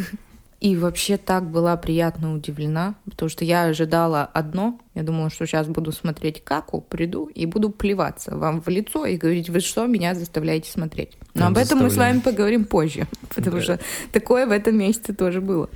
И 0.59 0.75
вообще 0.75 1.19
так 1.19 1.49
была 1.51 1.77
приятно 1.77 2.35
удивлена, 2.35 2.95
потому 3.05 3.29
что 3.29 3.45
я 3.45 3.65
ожидала 3.65 4.25
одно. 4.25 4.81
Я 4.95 5.03
думала, 5.03 5.29
что 5.31 5.47
сейчас 5.47 5.67
буду 5.69 5.93
смотреть 5.93 6.43
Каку, 6.43 6.81
приду 6.81 7.27
и 7.27 7.45
буду 7.45 7.69
плеваться 7.71 8.35
вам 8.37 8.63
в 8.63 8.69
лицо 8.69 9.05
и 9.05 9.19
говорить, 9.19 9.51
вы 9.51 9.61
что 9.61 9.87
меня 9.87 10.15
заставляете 10.15 10.71
смотреть. 10.71 11.11
Но 11.35 11.41
Прям 11.43 11.49
об 11.53 11.59
этом 11.59 11.79
мы 11.81 11.91
с 11.91 11.97
вами 11.97 12.21
поговорим 12.21 12.65
позже, 12.65 13.07
потому 13.35 13.59
Да. 13.59 13.63
что 13.63 13.81
такое 14.13 14.47
в 14.47 14.51
этом 14.51 14.77
месяце 14.79 15.13
тоже 15.15 15.41
было. 15.43 15.69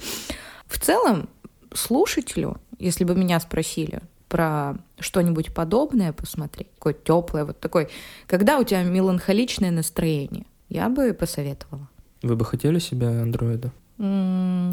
В 0.67 0.79
целом, 0.79 1.29
слушателю, 1.75 2.59
если 2.79 3.05
бы 3.05 3.15
меня 3.15 3.41
спросили 3.41 4.01
про 4.29 4.77
что-нибудь 4.99 5.53
подобное 5.53 6.13
посмотреть, 6.13 6.73
такое 6.75 6.95
теплое, 6.95 7.45
вот 7.45 7.59
такой, 7.59 7.89
когда 8.27 8.59
у 8.59 8.65
тебя 8.65 8.83
меланхоличное 8.83 9.71
настроение, 9.71 10.47
я 10.69 10.89
бы 10.89 11.13
посоветовала. 11.13 11.89
Вы 12.23 12.37
бы 12.37 12.45
хотели 12.45 12.79
себе 12.79 13.09
андроида? 13.09 13.73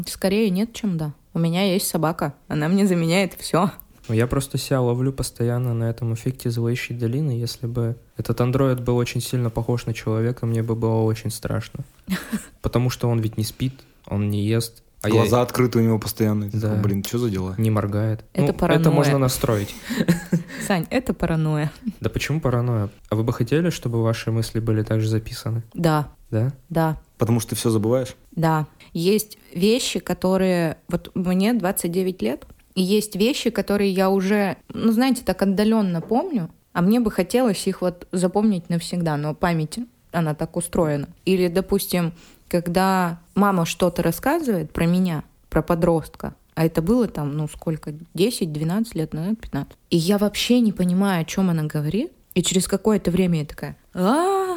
Скорее 0.06 0.50
нет, 0.50 0.72
чем 0.72 0.96
да. 0.96 1.12
У 1.34 1.38
меня 1.38 1.64
есть 1.72 1.88
собака, 1.88 2.34
она 2.46 2.68
мне 2.68 2.86
заменяет 2.86 3.34
все. 3.34 3.70
Я 4.08 4.26
просто 4.26 4.56
себя 4.56 4.80
ловлю 4.80 5.12
постоянно 5.12 5.74
на 5.74 5.84
этом 5.84 6.14
эффекте 6.14 6.50
зловещей 6.50 6.96
долины. 6.96 7.32
Если 7.32 7.66
бы 7.66 7.96
этот 8.16 8.40
андроид 8.40 8.80
был 8.80 8.96
очень 8.96 9.20
сильно 9.20 9.50
похож 9.50 9.84
на 9.84 9.92
человека, 9.92 10.46
мне 10.46 10.62
бы 10.62 10.74
было 10.74 11.02
очень 11.02 11.30
страшно. 11.30 11.84
Потому 12.62 12.88
что 12.88 13.08
он 13.08 13.20
ведь 13.20 13.36
не 13.36 13.44
спит, 13.44 13.74
он 14.06 14.30
не 14.30 14.46
ест, 14.46 14.82
а 15.02 15.08
я 15.08 15.14
Глаза 15.14 15.42
открыты 15.42 15.78
у 15.78 15.82
него 15.82 15.98
постоянно. 15.98 16.48
Да. 16.52 16.60
такой, 16.70 16.82
Блин, 16.82 17.04
что 17.04 17.18
за 17.18 17.30
дела? 17.30 17.54
не 17.58 17.70
моргает. 17.70 18.24
Это 18.32 18.52
Ну, 18.52 18.52
паранойя. 18.58 18.80
это 18.80 18.90
можно 18.90 19.18
настроить. 19.18 19.74
Сань, 20.66 20.86
это 20.90 21.14
паранойя. 21.14 21.70
Да 22.00 22.10
почему 22.10 22.40
паранойя? 22.40 22.88
А 23.10 23.14
вы 23.16 23.22
бы 23.22 23.32
хотели, 23.32 23.70
чтобы 23.70 24.02
ваши 24.02 24.30
мысли 24.30 24.60
были 24.60 24.82
также 24.82 25.08
записаны? 25.08 25.62
Да, 25.74 26.08
Да? 26.30 26.52
да, 26.68 26.98
Потому 27.16 27.40
что 27.40 27.50
ты 27.50 27.56
все 27.56 27.70
забываешь? 27.70 28.14
да. 28.32 28.66
Есть 28.94 29.36
вещи, 29.54 29.98
которые... 30.00 30.78
Вот 30.88 31.10
мне 31.14 31.52
29 31.52 32.22
лет, 32.22 32.46
и 32.74 32.82
есть 32.82 33.16
вещи, 33.16 33.50
которые 33.50 33.90
я 33.92 34.08
уже, 34.08 34.56
ну, 34.72 34.92
знаете, 34.92 35.22
так 35.24 35.42
отдаленно 35.42 36.00
помню, 36.00 36.48
а 36.72 36.80
мне 36.80 36.98
бы 36.98 37.10
хотелось 37.10 37.66
их 37.66 37.82
вот 37.82 38.08
запомнить 38.12 38.70
навсегда, 38.70 39.16
но 39.18 39.34
память 39.34 39.78
она 40.10 40.34
так 40.34 40.56
устроена. 40.56 41.08
Или, 41.26 41.48
допустим, 41.48 42.12
когда 42.48 43.20
мама 43.34 43.64
что-то 43.66 44.02
рассказывает 44.02 44.72
про 44.72 44.86
меня, 44.86 45.24
про 45.50 45.62
подростка, 45.62 46.34
а 46.54 46.64
это 46.64 46.82
было 46.82 47.06
там, 47.06 47.36
ну 47.36 47.46
сколько, 47.46 47.90
10-12 48.14 48.88
лет 48.94 49.12
назад, 49.14 49.38
15. 49.40 49.72
И 49.90 49.96
я 49.96 50.18
вообще 50.18 50.60
не 50.60 50.72
понимаю, 50.72 51.22
о 51.22 51.24
чем 51.24 51.50
она 51.50 51.62
говорит. 51.62 52.10
И 52.34 52.42
через 52.42 52.66
какое-то 52.66 53.10
время 53.10 53.40
я 53.40 53.44
такая, 53.44 53.76
а, 53.94 54.56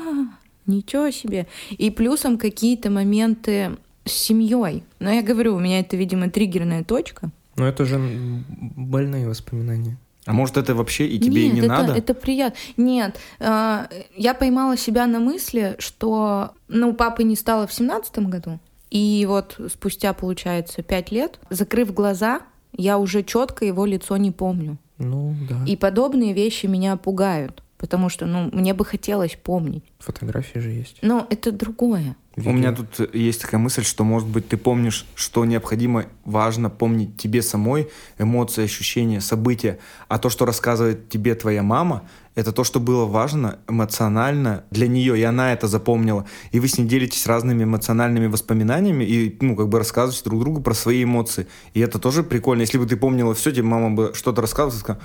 ничего 0.66 1.12
себе. 1.12 1.48
И 1.70 1.92
плюсом 1.92 2.38
какие-то 2.38 2.90
моменты 2.90 3.78
с 4.06 4.12
семьей. 4.14 4.84
Но 5.00 5.12
я 5.12 5.22
говорю, 5.22 5.56
у 5.56 5.60
меня 5.60 5.80
это, 5.80 5.96
видимо, 5.96 6.30
триггерная 6.30 6.84
точка. 6.84 7.30
Но 7.56 7.68
это 7.68 7.86
же 7.86 8.00
больные 8.76 9.28
воспоминания. 9.28 9.98
А 10.26 10.34
может, 10.34 10.58
это 10.58 10.76
вообще 10.76 11.08
и 11.08 11.20
тебе 11.20 11.46
Нет, 11.46 11.52
и 11.52 11.56
не 11.56 11.60
это, 11.60 11.68
надо? 11.68 11.94
это 11.94 12.14
приятно. 12.14 12.58
Нет, 12.78 13.20
э, 13.40 13.86
я 14.16 14.34
поймала 14.34 14.78
себя 14.78 15.08
на 15.08 15.20
мысли, 15.20 15.76
что, 15.80 16.52
ну, 16.68 16.94
папы 16.94 17.24
не 17.24 17.36
стало 17.36 17.66
в 17.66 17.74
семнадцатом 17.74 18.30
году, 18.30 18.60
и 18.92 19.26
вот 19.28 19.60
спустя, 19.72 20.14
получается, 20.14 20.84
пять 20.84 21.12
лет, 21.12 21.40
закрыв 21.50 21.94
глаза, 21.94 22.42
я 22.74 22.98
уже 22.98 23.24
четко 23.24 23.66
его 23.66 23.86
лицо 23.86 24.18
не 24.18 24.32
помню. 24.32 24.78
Ну, 24.98 25.36
да. 25.50 25.64
И 25.66 25.76
подобные 25.76 26.34
вещи 26.34 26.68
меня 26.68 26.96
пугают, 26.98 27.64
потому 27.78 28.10
что, 28.10 28.26
ну, 28.28 28.50
мне 28.54 28.74
бы 28.74 28.86
хотелось 28.86 29.36
помнить. 29.42 29.84
Фотографии 30.00 30.60
же 30.60 30.70
есть. 30.70 30.98
Но 31.02 31.26
это 31.30 31.52
другое. 31.52 32.16
У 32.38 32.52
меня 32.52 32.72
тут 32.72 33.14
есть 33.14 33.42
такая 33.42 33.60
мысль, 33.60 33.84
что, 33.84 34.06
может 34.06 34.28
быть, 34.28 34.48
ты 34.48 34.56
помнишь, 34.56 35.06
что 35.16 35.44
необходимо, 35.44 36.06
важно 36.24 36.70
помнить 36.70 37.18
тебе 37.18 37.42
самой, 37.42 37.90
эмоции, 38.18 38.64
ощущения, 38.64 39.20
события, 39.20 39.80
а 40.08 40.18
то, 40.18 40.30
что 40.30 40.46
рассказывает 40.46 41.10
тебе 41.10 41.36
твоя 41.36 41.62
мама, 41.62 42.08
это 42.36 42.52
то, 42.52 42.64
что 42.64 42.80
было 42.80 43.06
важно 43.06 43.60
эмоционально 43.68 44.64
для 44.72 44.88
нее, 44.88 45.20
и 45.20 45.24
она 45.24 45.54
это 45.54 45.68
запомнила. 45.68 46.26
И 46.52 46.60
вы 46.60 46.68
с 46.68 46.78
ней 46.78 46.86
делитесь 46.86 47.26
разными 47.28 47.64
эмоциональными 47.64 48.28
воспоминаниями 48.28 49.04
и, 49.04 49.38
ну, 49.42 49.56
как 49.56 49.70
бы 49.70 49.78
рассказываете 49.78 50.24
друг 50.24 50.42
другу 50.42 50.62
про 50.62 50.74
свои 50.74 51.04
эмоции. 51.04 51.48
И 51.74 51.80
это 51.80 52.00
тоже 52.00 52.24
прикольно. 52.24 52.62
Если 52.62 52.78
бы 52.78 52.86
ты 52.86 52.96
помнила 52.96 53.34
все, 53.34 53.52
тебе 53.52 53.64
мама 53.64 53.92
бы 53.92 54.12
что-то 54.14 54.42
рассказывала, 54.42 54.80
сказала, 54.80 55.02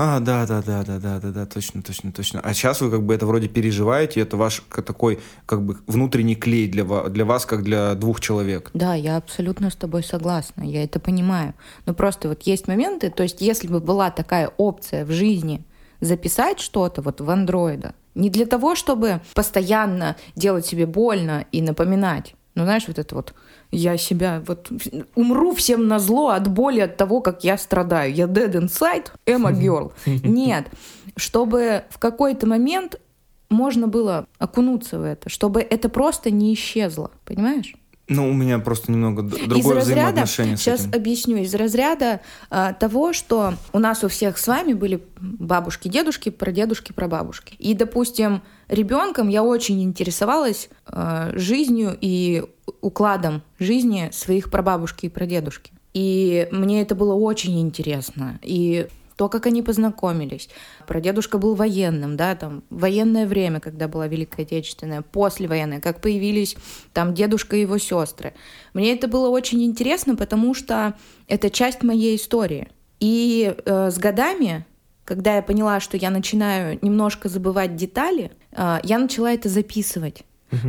а, 0.00 0.20
да, 0.20 0.46
да, 0.46 0.62
да, 0.62 0.84
да, 0.84 1.00
да, 1.00 1.18
да, 1.18 1.30
да, 1.30 1.46
точно, 1.46 1.82
точно, 1.82 2.12
точно. 2.12 2.40
А 2.44 2.54
сейчас 2.54 2.80
вы 2.80 2.88
как 2.88 3.02
бы 3.02 3.12
это 3.12 3.26
вроде 3.26 3.48
переживаете, 3.48 4.20
это 4.20 4.36
ваш 4.36 4.62
такой 4.70 5.18
как 5.44 5.64
бы 5.64 5.76
внутренний 5.88 6.36
клей 6.36 6.68
для, 6.68 6.84
для 6.84 7.24
вас, 7.24 7.44
как 7.46 7.64
для 7.64 7.96
двух 7.96 8.20
человек. 8.20 8.70
Да, 8.74 8.94
я 8.94 9.16
абсолютно 9.16 9.70
с 9.70 9.74
тобой 9.74 10.04
согласна, 10.04 10.62
я 10.62 10.84
это 10.84 11.00
понимаю. 11.00 11.54
Но 11.86 11.94
просто 11.94 12.28
вот 12.28 12.42
есть 12.42 12.68
моменты, 12.68 13.10
то 13.10 13.24
есть 13.24 13.40
если 13.40 13.66
бы 13.66 13.80
была 13.80 14.12
такая 14.12 14.52
опция 14.56 15.04
в 15.04 15.10
жизни 15.10 15.64
записать 16.00 16.60
что-то 16.60 17.02
вот 17.02 17.20
в 17.20 17.30
андроида, 17.30 17.94
не 18.14 18.30
для 18.30 18.46
того, 18.46 18.74
чтобы 18.74 19.20
постоянно 19.34 20.16
делать 20.34 20.66
себе 20.66 20.86
больно 20.86 21.46
и 21.52 21.62
напоминать, 21.62 22.34
ну, 22.54 22.64
знаешь, 22.64 22.88
вот 22.88 22.98
это 22.98 23.14
вот 23.14 23.34
я 23.70 23.96
себя 23.96 24.42
вот 24.44 24.68
умру 25.14 25.54
всем 25.54 25.86
на 25.86 26.00
зло 26.00 26.30
от 26.30 26.48
боли 26.48 26.80
от 26.80 26.96
того, 26.96 27.20
как 27.20 27.44
я 27.44 27.56
страдаю. 27.56 28.12
Я 28.12 28.24
dead 28.24 28.52
inside, 28.52 29.06
am 29.26 29.46
a 29.46 29.52
girl. 29.52 29.92
Нет, 30.06 30.66
чтобы 31.14 31.84
в 31.90 31.98
какой-то 31.98 32.48
момент 32.48 33.00
можно 33.48 33.86
было 33.86 34.26
окунуться 34.38 34.98
в 34.98 35.04
это, 35.04 35.28
чтобы 35.28 35.60
это 35.60 35.88
просто 35.88 36.32
не 36.32 36.52
исчезло, 36.52 37.12
понимаешь? 37.24 37.74
Ну, 38.08 38.28
у 38.28 38.32
меня 38.32 38.58
просто 38.58 38.90
немного 38.90 39.22
другое 39.22 39.80
из 39.80 39.84
взаимоотношение 39.84 40.54
разряда, 40.54 40.56
с 40.56 40.62
Сейчас 40.62 40.86
этим. 40.86 40.98
объясню. 40.98 41.36
Из 41.38 41.54
разряда 41.54 42.20
а, 42.48 42.72
того, 42.72 43.12
что 43.12 43.54
у 43.72 43.78
нас 43.78 44.02
у 44.02 44.08
всех 44.08 44.38
с 44.38 44.46
вами 44.46 44.72
были 44.72 45.02
бабушки, 45.20 45.88
дедушки, 45.88 46.30
прадедушки, 46.30 46.92
прабабушки. 46.92 47.54
И, 47.58 47.74
допустим, 47.74 48.42
ребенком 48.68 49.28
я 49.28 49.42
очень 49.42 49.82
интересовалась 49.82 50.70
а, 50.86 51.30
жизнью 51.34 51.96
и 52.00 52.44
укладом 52.80 53.42
жизни 53.58 54.08
своих 54.12 54.50
прабабушки 54.50 55.06
и 55.06 55.08
прадедушки. 55.10 55.72
И 55.92 56.48
мне 56.50 56.82
это 56.82 56.94
было 56.94 57.14
очень 57.14 57.60
интересно. 57.60 58.38
И 58.42 58.88
то, 59.18 59.28
как 59.28 59.46
они 59.46 59.62
познакомились. 59.62 60.48
Прадедушка 60.86 61.38
был 61.38 61.56
военным, 61.56 62.16
да, 62.16 62.36
там, 62.36 62.62
военное 62.70 63.26
время, 63.26 63.58
когда 63.58 63.88
была 63.88 64.06
Великая 64.06 64.42
Отечественная, 64.42 65.02
послевоенное, 65.02 65.80
как 65.80 66.00
появились 66.00 66.56
там 66.92 67.14
дедушка 67.14 67.56
и 67.56 67.62
его 67.62 67.78
сестры. 67.78 68.34
Мне 68.74 68.92
это 68.92 69.08
было 69.08 69.28
очень 69.28 69.64
интересно, 69.64 70.14
потому 70.14 70.54
что 70.54 70.94
это 71.26 71.50
часть 71.50 71.82
моей 71.82 72.14
истории. 72.14 72.68
И 73.00 73.56
э, 73.56 73.90
с 73.90 73.98
годами, 73.98 74.64
когда 75.04 75.34
я 75.34 75.42
поняла, 75.42 75.80
что 75.80 75.96
я 75.96 76.10
начинаю 76.10 76.78
немножко 76.80 77.28
забывать 77.28 77.74
детали, 77.74 78.30
э, 78.52 78.78
я 78.84 78.98
начала 79.00 79.32
это 79.32 79.48
записывать. 79.48 80.22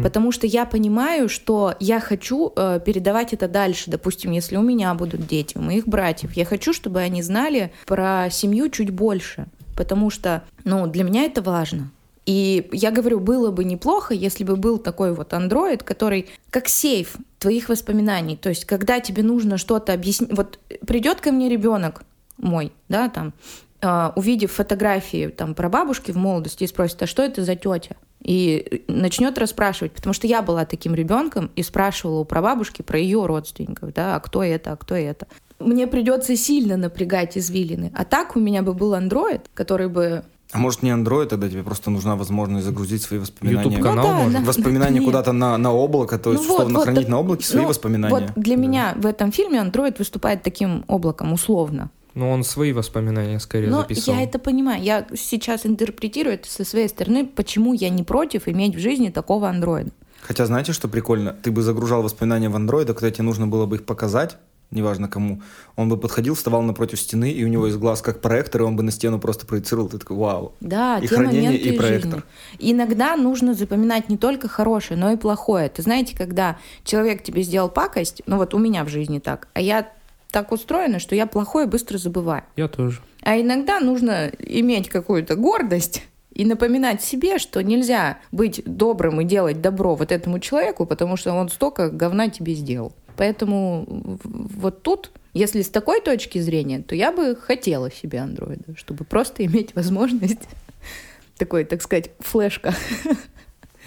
Потому 0.04 0.32
что 0.32 0.46
я 0.48 0.66
понимаю, 0.66 1.30
что 1.30 1.76
я 1.80 2.00
хочу 2.00 2.52
э, 2.56 2.80
передавать 2.86 3.34
это 3.34 3.48
дальше. 3.48 3.90
Допустим, 3.90 4.32
если 4.32 4.58
у 4.58 4.62
меня 4.62 4.94
будут 4.94 5.26
дети, 5.26 5.58
у 5.58 5.62
моих 5.62 5.88
братьев, 5.88 6.34
я 6.34 6.46
хочу, 6.46 6.74
чтобы 6.74 7.00
они 7.00 7.22
знали 7.22 7.72
про 7.86 8.30
семью 8.30 8.70
чуть 8.70 8.90
больше. 8.90 9.48
Потому 9.76 10.10
что, 10.10 10.44
ну, 10.66 10.88
для 10.88 11.04
меня 11.04 11.24
это 11.24 11.42
важно. 11.42 11.90
И 12.26 12.70
я 12.72 12.92
говорю, 12.92 13.20
было 13.20 13.50
бы 13.50 13.64
неплохо, 13.64 14.14
если 14.14 14.44
бы 14.44 14.56
был 14.56 14.78
такой 14.78 15.16
вот 15.16 15.34
андроид, 15.34 15.84
который 15.84 16.30
как 16.50 16.68
сейф 16.68 17.16
твоих 17.40 17.70
воспоминаний. 17.70 18.36
То 18.36 18.50
есть, 18.50 18.66
когда 18.66 19.00
тебе 19.00 19.24
нужно 19.24 19.58
что-то 19.58 19.94
объяснить, 19.94 20.32
вот 20.34 20.60
придет 20.86 21.22
ко 21.22 21.32
мне 21.32 21.50
ребенок 21.50 22.04
мой, 22.38 22.72
да, 22.88 23.10
там, 23.10 23.34
увидев 23.82 24.52
фотографии 24.52 25.28
там 25.28 25.56
про 25.56 25.70
бабушки 25.70 26.12
в 26.12 26.18
молодости 26.18 26.64
и 26.64 26.68
спросит, 26.68 27.02
а 27.02 27.08
что 27.08 27.24
это 27.24 27.44
за 27.44 27.56
тетя? 27.56 27.96
и 28.22 28.84
начнет 28.88 29.38
расспрашивать, 29.38 29.94
потому 29.94 30.14
что 30.14 30.28
я 30.28 30.42
была 30.42 30.66
таким 30.66 30.94
ребенком 30.94 31.52
и 31.56 31.64
спрашивала 31.64 32.20
у 32.20 32.26
прабабушки 32.26 32.82
про 32.82 33.00
ее 33.00 33.26
родственников, 33.26 33.94
да, 33.94 34.16
а 34.16 34.20
кто 34.20 34.44
это, 34.44 34.74
а 34.74 34.76
кто 34.76 34.96
это. 34.96 35.28
Мне 35.60 35.88
придется 35.88 36.36
сильно 36.36 36.78
напрягать 36.78 37.38
извилины. 37.38 37.92
А 37.96 38.06
так 38.06 38.36
у 38.36 38.40
меня 38.40 38.62
бы 38.62 38.74
был 38.74 38.94
андроид, 38.94 39.50
который 39.54 39.88
бы 39.88 40.24
а 40.52 40.58
может 40.58 40.82
не 40.82 40.90
Android, 40.90 41.28
тогда 41.28 41.48
тебе 41.48 41.62
просто 41.62 41.92
нужна 41.92 42.16
возможность 42.16 42.66
загрузить 42.66 43.04
свои 43.04 43.20
воспоминания. 43.20 43.70
YouTube 43.70 43.84
канал 43.84 44.08
ну, 44.08 44.32
да, 44.32 44.40
может. 44.40 44.48
Воспоминания 44.48 45.00
да, 45.00 45.06
куда-то 45.06 45.32
на, 45.32 45.58
на 45.60 45.72
облако, 45.72 46.18
то 46.18 46.32
есть 46.32 46.48
ну, 46.48 46.54
условно 46.56 46.80
вот, 46.80 46.84
хранить 46.86 47.04
вот, 47.04 47.10
на 47.10 47.20
облаке 47.20 47.46
свои 47.46 47.62
ну, 47.62 47.68
воспоминания. 47.68 48.16
Вот 48.16 48.32
для 48.36 48.56
Да. 48.56 48.62
меня 48.62 48.94
в 48.98 49.06
этом 49.06 49.32
фильме 49.32 49.62
андроид 49.62 50.00
выступает 50.00 50.42
таким 50.42 50.86
облаком, 50.88 51.34
условно. 51.34 51.92
Ну, 52.16 52.30
он 52.30 52.44
свои 52.44 52.74
воспоминания 52.74 53.40
скорее 53.40 53.68
Но 53.70 53.82
записывал. 53.82 54.18
я 54.18 54.24
это 54.24 54.40
понимаю. 54.40 54.82
Я 54.84 55.08
сейчас 55.16 55.66
интерпретирую 55.66 56.36
это 56.36 56.50
со 56.50 56.66
своей 56.66 56.90
стороны, 56.90 57.26
почему 57.26 57.74
я 57.74 57.90
не 57.90 58.04
против 58.04 58.48
иметь 58.48 58.76
в 58.76 58.80
жизни 58.80 59.10
такого 59.10 59.48
андроида. 59.50 59.92
Хотя 60.22 60.46
знаете, 60.46 60.74
что 60.74 60.88
прикольно? 60.88 61.34
Ты 61.34 61.52
бы 61.52 61.62
загружал 61.62 62.02
воспоминания 62.04 62.50
в 62.50 62.56
Android, 62.56 62.84
а 62.92 62.94
когда 62.94 63.10
тебе 63.12 63.24
нужно 63.24 63.48
было 63.48 63.66
бы 63.66 63.78
их 63.78 63.86
показать, 63.86 64.38
неважно 64.72 65.08
кому, 65.08 65.42
он 65.76 65.88
бы 65.88 65.98
подходил, 65.98 66.36
вставал 66.36 66.62
напротив 66.62 67.00
стены, 67.00 67.32
и 67.32 67.44
у 67.46 67.48
него 67.48 67.68
из 67.68 67.78
глаз 67.78 68.02
как 68.02 68.22
проектор, 68.22 68.62
и 68.62 68.66
он 68.66 68.76
бы 68.76 68.84
на 68.84 68.92
стену 68.92 69.18
просто 69.20 69.46
проецировал. 69.46 69.88
Ты 69.90 69.98
такой, 69.98 70.18
вау. 70.18 70.54
Да, 70.60 70.98
И 71.00 71.08
те 71.08 71.16
хранение, 71.16 71.44
моменты 71.52 71.70
и 71.70 71.78
проектор. 71.78 72.12
жизни. 72.12 72.72
Иногда 72.72 73.16
нужно 73.16 73.54
запоминать 73.54 74.10
не 74.10 74.18
только 74.18 74.48
хорошее, 74.48 75.00
но 75.00 75.12
и 75.12 75.16
плохое. 75.16 75.68
Это 75.68 75.82
знаете, 75.84 76.18
когда 76.18 76.58
человек 76.84 77.24
тебе 77.24 77.42
сделал 77.44 77.70
пакость, 77.70 78.22
ну 78.26 78.38
вот 78.38 78.54
у 78.54 78.58
меня 78.58 78.84
в 78.84 78.90
жизни 78.90 79.20
так, 79.20 79.48
а 79.54 79.62
я 79.62 79.90
так 80.32 80.52
устроена, 80.52 81.00
что 81.00 81.16
я 81.16 81.26
плохое 81.26 81.68
быстро 81.68 81.98
забываю. 81.98 82.44
Я 82.56 82.68
тоже. 82.68 83.02
А 83.22 83.40
иногда 83.40 83.80
нужно 83.80 84.32
иметь 84.40 84.90
какую-то 84.90 85.36
гордость 85.36 86.04
и 86.34 86.46
напоминать 86.46 87.02
себе, 87.02 87.40
что 87.40 87.62
нельзя 87.64 88.20
быть 88.32 88.62
добрым 88.66 89.22
и 89.22 89.26
делать 89.26 89.62
добро 89.62 89.96
вот 89.96 90.12
этому 90.12 90.40
человеку, 90.40 90.86
потому 90.86 91.18
что 91.18 91.34
он 91.34 91.50
столько 91.50 91.90
говна 91.90 92.30
тебе 92.30 92.54
сделал. 92.54 92.94
Поэтому 93.18 94.20
вот 94.24 94.84
тут, 94.84 95.12
если 95.34 95.62
с 95.62 95.70
такой 95.70 96.00
точки 96.00 96.40
зрения, 96.40 96.82
то 96.82 96.96
я 96.96 97.12
бы 97.12 97.36
хотела 97.36 97.92
себе 97.92 98.20
андроида, 98.20 98.78
чтобы 98.78 99.04
просто 99.04 99.46
иметь 99.46 99.76
возможность 99.76 100.48
такой, 101.38 101.66
так 101.66 101.82
сказать, 101.82 102.12
флешка. 102.20 102.74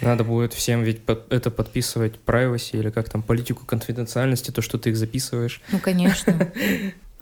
Надо 0.03 0.23
будет 0.23 0.53
всем 0.53 0.83
ведь 0.83 1.01
под- 1.03 1.31
это 1.31 1.51
подписывать 1.51 2.13
privacy 2.25 2.79
или 2.79 2.89
как 2.89 3.09
там 3.09 3.21
политику 3.21 3.65
конфиденциальности, 3.65 4.51
то, 4.51 4.61
что 4.61 4.77
ты 4.77 4.89
их 4.89 4.97
записываешь. 4.97 5.61
Ну, 5.71 5.79
конечно. 5.79 6.51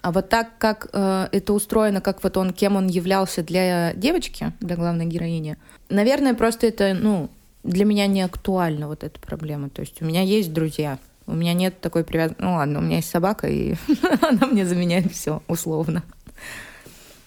А 0.04 0.12
вот 0.12 0.30
так, 0.30 0.58
как 0.58 0.88
э, 0.94 1.28
это 1.32 1.54
устроено, 1.54 2.02
как 2.02 2.24
вот 2.24 2.36
он, 2.36 2.54
кем 2.54 2.76
он 2.76 2.88
являлся 2.88 3.44
для 3.44 3.94
девочки, 3.94 4.52
для 4.60 4.76
главной 4.76 5.06
героини, 5.06 5.58
наверное, 5.90 6.34
просто 6.34 6.66
это, 6.66 6.96
ну, 7.00 7.30
для 7.64 7.86
меня 7.86 8.08
не 8.08 8.24
актуальна 8.24 8.88
вот 8.88 9.04
эта 9.04 9.20
проблема. 9.20 9.70
То 9.70 9.82
есть 9.82 10.02
у 10.02 10.06
меня 10.06 10.24
есть 10.24 10.54
друзья, 10.54 10.98
у 11.28 11.34
меня 11.34 11.54
нет 11.54 11.80
такой 11.82 12.04
привязанности. 12.04 12.42
Ну 12.42 12.54
ладно, 12.56 12.80
у 12.80 12.82
меня 12.82 12.96
есть 12.96 13.12
собака, 13.12 13.48
и 13.48 13.76
она 14.22 14.48
мне 14.48 14.66
заменяет 14.66 15.12
все 15.12 15.44
условно. 15.48 16.02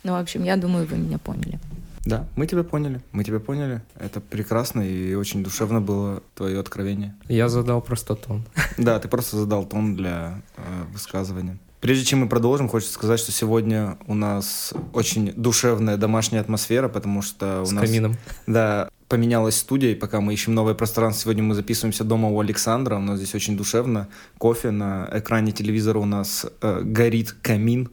Ну, 0.02 0.12
в 0.12 0.16
общем, 0.16 0.42
я 0.42 0.56
думаю, 0.56 0.86
вы 0.86 0.96
меня 0.96 1.18
поняли. 1.18 1.60
Да, 2.04 2.26
мы 2.36 2.46
тебя 2.46 2.64
поняли, 2.64 3.00
мы 3.12 3.24
тебя 3.24 3.40
поняли. 3.40 3.82
Это 3.98 4.20
прекрасно 4.20 4.82
и 4.82 5.14
очень 5.14 5.42
душевно 5.42 5.80
было 5.80 6.22
твое 6.34 6.60
откровение. 6.60 7.14
Я 7.28 7.48
задал 7.48 7.80
просто 7.80 8.14
тон. 8.14 8.44
Да, 8.76 8.98
ты 8.98 9.08
просто 9.08 9.36
задал 9.36 9.64
тон 9.64 9.96
для 9.96 10.42
э, 10.56 10.62
высказывания. 10.92 11.58
Прежде 11.80 12.04
чем 12.04 12.20
мы 12.20 12.28
продолжим, 12.28 12.68
хочется 12.68 12.94
сказать, 12.94 13.20
что 13.20 13.30
сегодня 13.30 13.98
у 14.06 14.14
нас 14.14 14.72
очень 14.94 15.32
душевная 15.36 15.98
домашняя 15.98 16.40
атмосфера, 16.40 16.88
потому 16.88 17.20
что 17.20 17.60
у 17.60 17.66
С 17.66 17.72
нас... 17.72 17.84
камином. 17.84 18.16
Да, 18.46 18.88
поменялась 19.08 19.56
студия, 19.56 19.92
и 19.92 19.94
пока 19.94 20.20
мы 20.20 20.32
ищем 20.32 20.54
новое 20.54 20.74
пространство, 20.74 21.24
сегодня 21.24 21.42
мы 21.42 21.54
записываемся 21.54 22.04
дома 22.04 22.30
у 22.30 22.40
Александра, 22.40 22.96
у 22.96 23.00
нас 23.00 23.18
здесь 23.18 23.34
очень 23.34 23.56
душевно, 23.56 24.08
кофе, 24.38 24.70
на 24.70 25.08
экране 25.12 25.52
телевизора 25.52 25.98
у 25.98 26.06
нас 26.06 26.46
э, 26.62 26.80
горит 26.82 27.32
камин 27.42 27.90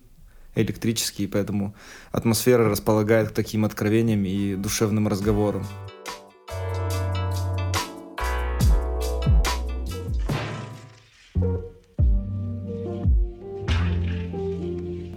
электрический, 0.56 1.28
поэтому 1.28 1.76
атмосфера 2.12 2.70
располагает 2.70 3.30
к 3.30 3.34
таким 3.34 3.66
откровениям 3.66 4.26
и 4.26 4.56
душевным 4.56 5.08
разговорам. 5.08 5.66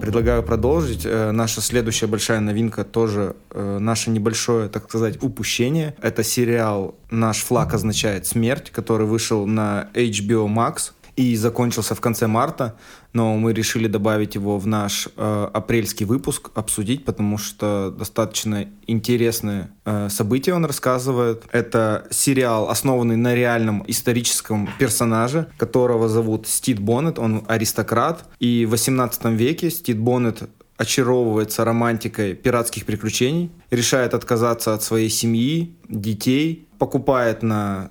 Предлагаю 0.04 0.42
продолжить. 0.42 1.06
Э, 1.06 1.30
наша 1.30 1.62
следующая 1.62 2.06
большая 2.06 2.38
новинка 2.38 2.84
тоже 2.84 3.36
э, 3.50 3.78
наше 3.80 4.10
небольшое, 4.10 4.68
так 4.68 4.84
сказать, 4.84 5.22
упущение. 5.22 5.96
Это 6.02 6.22
сериал 6.22 6.94
«Наш 7.10 7.38
флаг 7.38 7.72
означает 7.72 8.26
смерть», 8.26 8.70
который 8.70 9.06
вышел 9.06 9.46
на 9.46 9.88
HBO 9.94 10.46
Max 10.46 10.92
и 11.16 11.34
закончился 11.36 11.94
в 11.94 12.02
конце 12.02 12.26
марта, 12.26 12.76
но 13.14 13.36
мы 13.36 13.52
решили 13.52 13.86
добавить 13.86 14.34
его 14.34 14.58
в 14.58 14.66
наш 14.66 15.08
э, 15.16 15.48
апрельский 15.54 16.04
выпуск, 16.04 16.50
обсудить, 16.54 17.04
потому 17.04 17.38
что 17.38 17.94
достаточно 17.96 18.66
интересные 18.86 19.70
э, 19.84 20.08
события 20.10 20.52
он 20.52 20.66
рассказывает. 20.66 21.44
Это 21.52 22.06
сериал, 22.10 22.68
основанный 22.68 23.16
на 23.16 23.34
реальном 23.34 23.84
историческом 23.86 24.68
персонаже, 24.78 25.48
которого 25.56 26.08
зовут 26.08 26.48
Стит 26.48 26.80
Боннет, 26.80 27.18
он 27.18 27.44
аристократ, 27.46 28.24
и 28.40 28.66
в 28.66 28.70
18 28.70 29.24
веке 29.26 29.70
Стит 29.70 29.98
Боннет 29.98 30.50
очаровывается 30.76 31.64
романтикой 31.64 32.34
пиратских 32.34 32.84
приключений, 32.84 33.52
решает 33.70 34.12
отказаться 34.12 34.74
от 34.74 34.82
своей 34.82 35.08
семьи, 35.08 35.76
детей, 35.88 36.66
покупает 36.78 37.44
на 37.44 37.90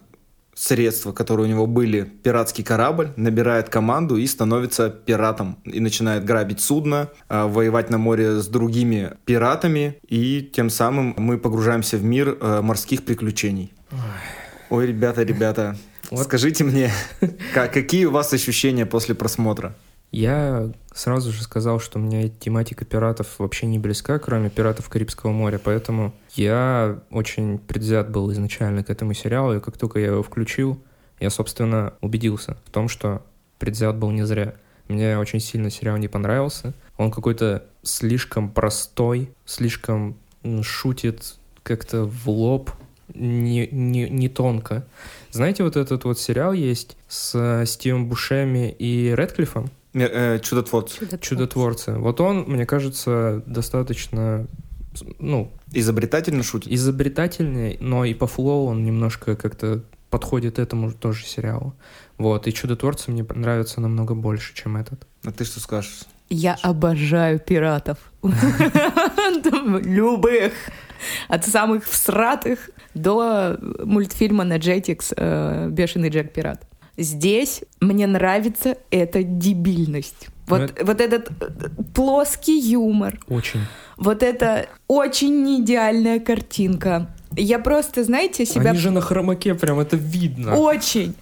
средства, 0.63 1.11
которые 1.11 1.47
у 1.47 1.49
него 1.49 1.67
были, 1.67 2.03
пиратский 2.23 2.63
корабль, 2.63 3.11
набирает 3.17 3.67
команду 3.67 4.15
и 4.15 4.25
становится 4.25 4.89
пиратом. 4.89 5.57
И 5.65 5.81
начинает 5.81 6.23
грабить 6.23 6.61
судно, 6.61 7.09
а, 7.27 7.47
воевать 7.47 7.89
на 7.89 7.97
море 7.97 8.39
с 8.39 8.47
другими 8.47 9.11
пиратами. 9.25 9.97
И 10.07 10.41
тем 10.41 10.69
самым 10.69 11.15
мы 11.17 11.37
погружаемся 11.37 11.97
в 11.97 12.03
мир 12.03 12.37
а, 12.39 12.61
морских 12.61 13.03
приключений. 13.03 13.73
Ой, 14.69 14.87
ребята, 14.87 15.23
ребята, 15.23 15.75
вот. 16.09 16.23
скажите 16.23 16.63
мне, 16.63 16.91
какие 17.53 18.05
у 18.05 18.11
вас 18.11 18.31
ощущения 18.31 18.85
после 18.85 19.15
просмотра? 19.15 19.75
Я 20.13 20.71
сразу 20.93 21.31
же 21.31 21.41
сказал, 21.41 21.79
что 21.79 21.97
мне 21.97 22.29
тематика 22.29 22.85
пиратов 22.85 23.39
вообще 23.39 23.65
не 23.65 23.79
близка, 23.79 24.19
кроме 24.19 24.51
пиратов 24.51 24.87
Карибского 24.87 25.31
моря, 25.31 25.59
поэтому 25.61 26.13
я 26.35 26.99
очень 27.09 27.57
предвзят 27.57 28.11
был 28.11 28.31
изначально 28.31 28.83
к 28.83 28.91
этому 28.91 29.15
сериалу, 29.15 29.55
и 29.55 29.59
как 29.59 29.75
только 29.75 29.97
я 29.97 30.07
его 30.07 30.21
включил, 30.21 30.79
я, 31.19 31.31
собственно, 31.31 31.93
убедился 31.99 32.57
в 32.63 32.69
том, 32.69 32.89
что 32.89 33.23
предвзят 33.57 33.97
был 33.97 34.11
не 34.11 34.23
зря. 34.23 34.53
Мне 34.87 35.17
очень 35.17 35.39
сильно 35.39 35.71
сериал 35.71 35.97
не 35.97 36.07
понравился. 36.07 36.75
Он 36.97 37.09
какой-то 37.09 37.65
слишком 37.81 38.51
простой, 38.51 39.33
слишком 39.45 40.15
шутит 40.61 41.37
как-то 41.63 42.05
в 42.05 42.29
лоб, 42.29 42.69
не, 43.15 43.67
не, 43.71 44.07
не 44.07 44.29
тонко. 44.29 44.85
Знаете, 45.31 45.63
вот 45.63 45.75
этот 45.75 46.03
вот 46.03 46.19
сериал 46.19 46.53
есть 46.53 46.97
с 47.07 47.63
Стивом 47.65 48.07
Бушеми 48.07 48.69
и 48.77 49.15
Редклиффом? 49.15 49.71
Э, 49.93 50.39
чудотворцы. 50.39 50.97
Чудотворцы. 50.97 51.29
Чудотворцы. 51.29 51.91
Вот 51.93 52.19
он, 52.21 52.45
мне 52.47 52.65
кажется, 52.65 53.43
достаточно, 53.45 54.47
ну... 55.19 55.51
Изобретательно 55.71 56.43
шутит? 56.43 56.71
Изобретательный, 56.71 57.77
но 57.79 58.05
и 58.05 58.13
по 58.13 58.27
флоу 58.27 58.67
он 58.67 58.83
немножко 58.83 59.35
как-то 59.35 59.83
подходит 60.09 60.59
этому 60.59 60.91
тоже 60.91 61.25
сериалу. 61.25 61.75
Вот, 62.19 62.47
и 62.47 62.53
«Чудотворцы» 62.53 63.09
мне 63.09 63.25
нравятся 63.33 63.81
намного 63.81 64.13
больше, 64.13 64.53
чем 64.53 64.77
этот. 64.77 65.07
А 65.23 65.31
ты 65.31 65.43
что 65.43 65.59
скажешь? 65.59 66.01
Я 66.29 66.55
обожаю 66.61 67.39
пиратов. 67.39 67.97
Любых. 69.83 70.53
От 71.27 71.45
самых 71.45 71.85
всратых 71.85 72.69
до 72.93 73.57
мультфильма 73.83 74.43
на 74.43 74.57
Jetix 74.57 75.13
э, 75.17 75.69
«Бешеный 75.69 76.09
Джек-пират». 76.09 76.65
Здесь 76.97 77.63
мне 77.79 78.07
нравится 78.07 78.77
эта 78.91 79.23
дебильность. 79.23 80.27
Вот, 80.47 80.61
это... 80.61 80.85
вот 80.85 81.01
этот 81.01 81.29
э, 81.29 81.69
плоский 81.93 82.59
юмор. 82.59 83.19
Очень. 83.27 83.61
Вот 83.97 84.21
это 84.21 84.67
очень 84.87 85.43
не 85.43 85.61
идеальная 85.61 86.19
картинка. 86.19 87.09
Я 87.35 87.59
просто, 87.59 88.03
знаете, 88.03 88.45
себя... 88.45 88.71
Они 88.71 88.79
же 88.79 88.91
на 88.91 89.01
хромаке 89.01 89.55
прям, 89.55 89.79
это 89.79 89.95
видно. 89.95 90.55
Очень. 90.55 91.15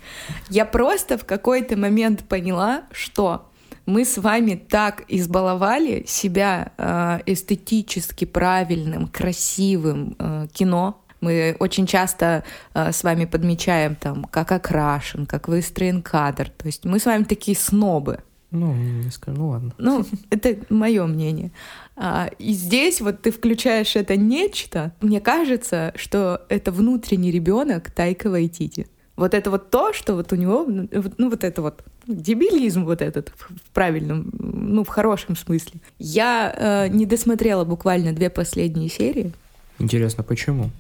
Я 0.50 0.66
просто 0.66 1.18
в 1.18 1.26
какой-то 1.26 1.78
момент 1.78 2.24
поняла, 2.28 2.84
что 2.92 3.50
мы 3.86 4.06
с 4.06 4.18
вами 4.18 4.56
так 4.56 5.04
избаловали 5.08 6.04
себя 6.08 6.74
э, 6.78 7.20
эстетически 7.26 8.26
правильным, 8.26 9.08
красивым 9.08 10.16
э, 10.20 10.48
кино, 10.52 11.02
мы 11.22 11.56
очень 11.60 11.88
часто 11.88 12.44
э, 12.74 12.92
с 12.92 13.04
вами 13.04 13.26
подмечаем, 13.26 13.96
там, 13.96 14.26
как 14.26 14.52
окрашен, 14.52 15.26
как 15.26 15.48
выстроен 15.48 16.02
кадр. 16.02 16.50
То 16.50 16.66
есть 16.66 16.84
мы 16.86 17.00
с 17.00 17.06
вами 17.06 17.24
такие 17.24 17.56
снобы. 17.56 18.20
Ну, 18.52 18.74
не 18.74 19.10
скажу, 19.12 19.38
ну 19.38 19.50
ладно. 19.50 19.74
Ну, 19.78 20.06
это 20.30 20.58
мое 20.70 21.06
мнение. 21.06 21.52
А, 21.96 22.30
и 22.38 22.52
здесь 22.52 23.00
вот 23.00 23.22
ты 23.22 23.32
включаешь 23.32 23.96
это 23.96 24.18
нечто, 24.18 24.92
мне 25.00 25.22
кажется, 25.22 25.94
что 25.96 26.42
это 26.50 26.72
внутренний 26.72 27.32
ребенок 27.32 27.92
Тайка 27.92 28.30
Вайтити. 28.30 28.88
Вот 29.16 29.34
это 29.34 29.52
вот 29.52 29.70
то, 29.70 29.94
что 29.94 30.16
вот 30.16 30.34
у 30.34 30.36
него, 30.36 30.66
ну, 30.68 31.30
вот 31.30 31.44
это 31.44 31.62
вот 31.62 31.84
дебилизм 32.08 32.86
вот 32.86 33.02
этот 33.02 33.32
в 33.38 33.70
правильном, 33.72 34.32
ну 34.34 34.84
в 34.84 34.88
хорошем 34.88 35.36
смысле. 35.36 35.80
Я 36.00 36.54
э, 36.56 36.88
не 36.90 37.06
досмотрела 37.06 37.64
буквально 37.64 38.14
две 38.14 38.30
последние 38.30 38.90
серии. 38.90 39.32
Интересно, 39.80 40.24
почему? 40.24 40.72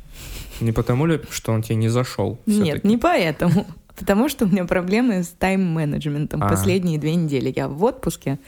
Не 0.59 0.71
потому 0.71 1.05
ли, 1.05 1.19
что 1.29 1.51
он 1.51 1.63
тебе 1.63 1.75
не 1.75 1.89
зашел? 1.89 2.39
Нет, 2.45 2.83
не 2.83 2.97
поэтому. 2.97 3.65
Потому 3.97 4.29
что 4.29 4.45
у 4.45 4.47
меня 4.47 4.65
проблемы 4.65 5.21
с 5.21 5.27
тайм-менеджментом. 5.27 6.41
А. 6.41 6.49
Последние 6.49 6.97
две 6.97 7.13
недели 7.15 7.53
я 7.55 7.67
в 7.67 7.83
отпуске 7.83 8.39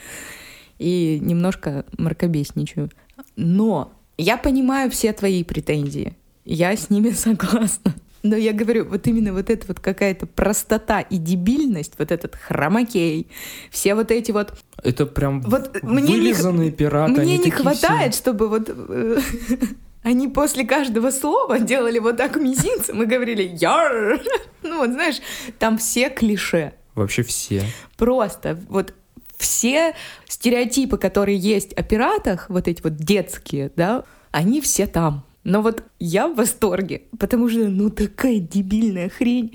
и 0.80 1.20
немножко 1.22 1.86
мракобесничаю. 1.98 2.90
Но 3.36 3.92
я 4.18 4.38
понимаю 4.38 4.90
все 4.90 5.14
твои 5.14 5.44
претензии. 5.44 6.16
Я 6.46 6.76
с 6.76 6.90
ними 6.90 7.10
согласна. 7.12 7.94
Но 8.24 8.38
я 8.38 8.54
говорю, 8.54 8.86
вот 8.86 9.06
именно 9.06 9.34
вот 9.34 9.50
эта 9.50 9.68
вот 9.68 9.82
какая-то 9.82 10.26
простота 10.28 11.02
и 11.02 11.18
дебильность, 11.18 11.94
вот 11.98 12.10
этот 12.10 12.38
хромакей, 12.38 13.28
все 13.70 13.96
вот 13.96 14.12
эти 14.12 14.32
вот... 14.32 14.54
Это 14.82 15.06
прям 15.06 15.42
вот 15.42 15.78
вылизанные 15.82 16.70
не, 16.70 16.72
пираты. 16.72 17.22
Мне 17.22 17.38
не 17.38 17.52
хватает, 17.52 18.14
все... 18.14 18.22
чтобы 18.22 18.48
вот 18.48 18.70
э, 18.70 19.20
они 20.04 20.28
после 20.28 20.66
каждого 20.66 21.12
слова 21.12 21.60
делали 21.60 22.00
вот 22.00 22.18
так 22.18 22.36
мизинцем 22.36 23.02
и 23.02 23.06
говорили 23.06 23.44
«Яр!». 23.44 24.22
Ну 24.62 24.78
вот, 24.78 24.92
знаешь, 24.92 25.22
там 25.60 25.78
все 25.78 26.10
клише. 26.10 26.74
Вообще 26.96 27.24
все. 27.24 27.64
Просто 27.98 28.60
вот 28.70 28.94
все 29.38 29.96
стереотипы, 30.28 30.98
которые 30.98 31.38
есть 31.38 31.74
о 31.74 31.84
пиратах, 31.84 32.50
вот 32.50 32.68
эти 32.68 32.82
вот 32.82 32.96
детские, 32.96 33.72
да, 33.76 34.06
они 34.32 34.62
все 34.62 34.88
там. 34.88 35.26
Но 35.44 35.62
вот 35.62 35.84
я 36.00 36.28
в 36.28 36.36
восторге, 36.36 37.04
потому 37.20 37.50
что, 37.50 37.68
ну, 37.68 37.90
такая 37.90 38.40
дебильная 38.40 39.10
хрень. 39.10 39.54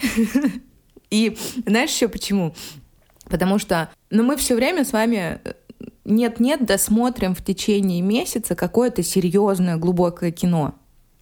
И 1.10 1.38
знаешь 1.64 1.90
еще 1.90 2.08
почему? 2.08 2.54
Потому 3.24 3.58
что, 3.58 3.90
ну, 4.10 4.22
мы 4.22 4.36
все 4.36 4.54
время 4.54 4.84
с 4.84 4.92
вами 4.92 5.40
нет-нет, 6.04 6.64
досмотрим 6.64 7.34
в 7.34 7.44
течение 7.44 8.00
месяца 8.02 8.54
какое-то 8.54 9.02
серьезное, 9.02 9.76
глубокое 9.76 10.30
кино. 10.30 10.74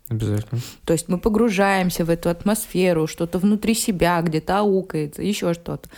Обязательно. 0.09 0.61
То 0.85 0.93
есть 0.93 1.09
мы 1.09 1.19
погружаемся 1.19 2.05
в 2.05 2.11
эту 2.11 2.29
атмосферу, 2.29 3.07
что-то 3.07 3.39
внутри 3.39 3.75
себя 3.75 4.21
где-то 4.23 4.61
аукается, 4.61 5.23
еще 5.23 5.53
что-то. 5.53 5.89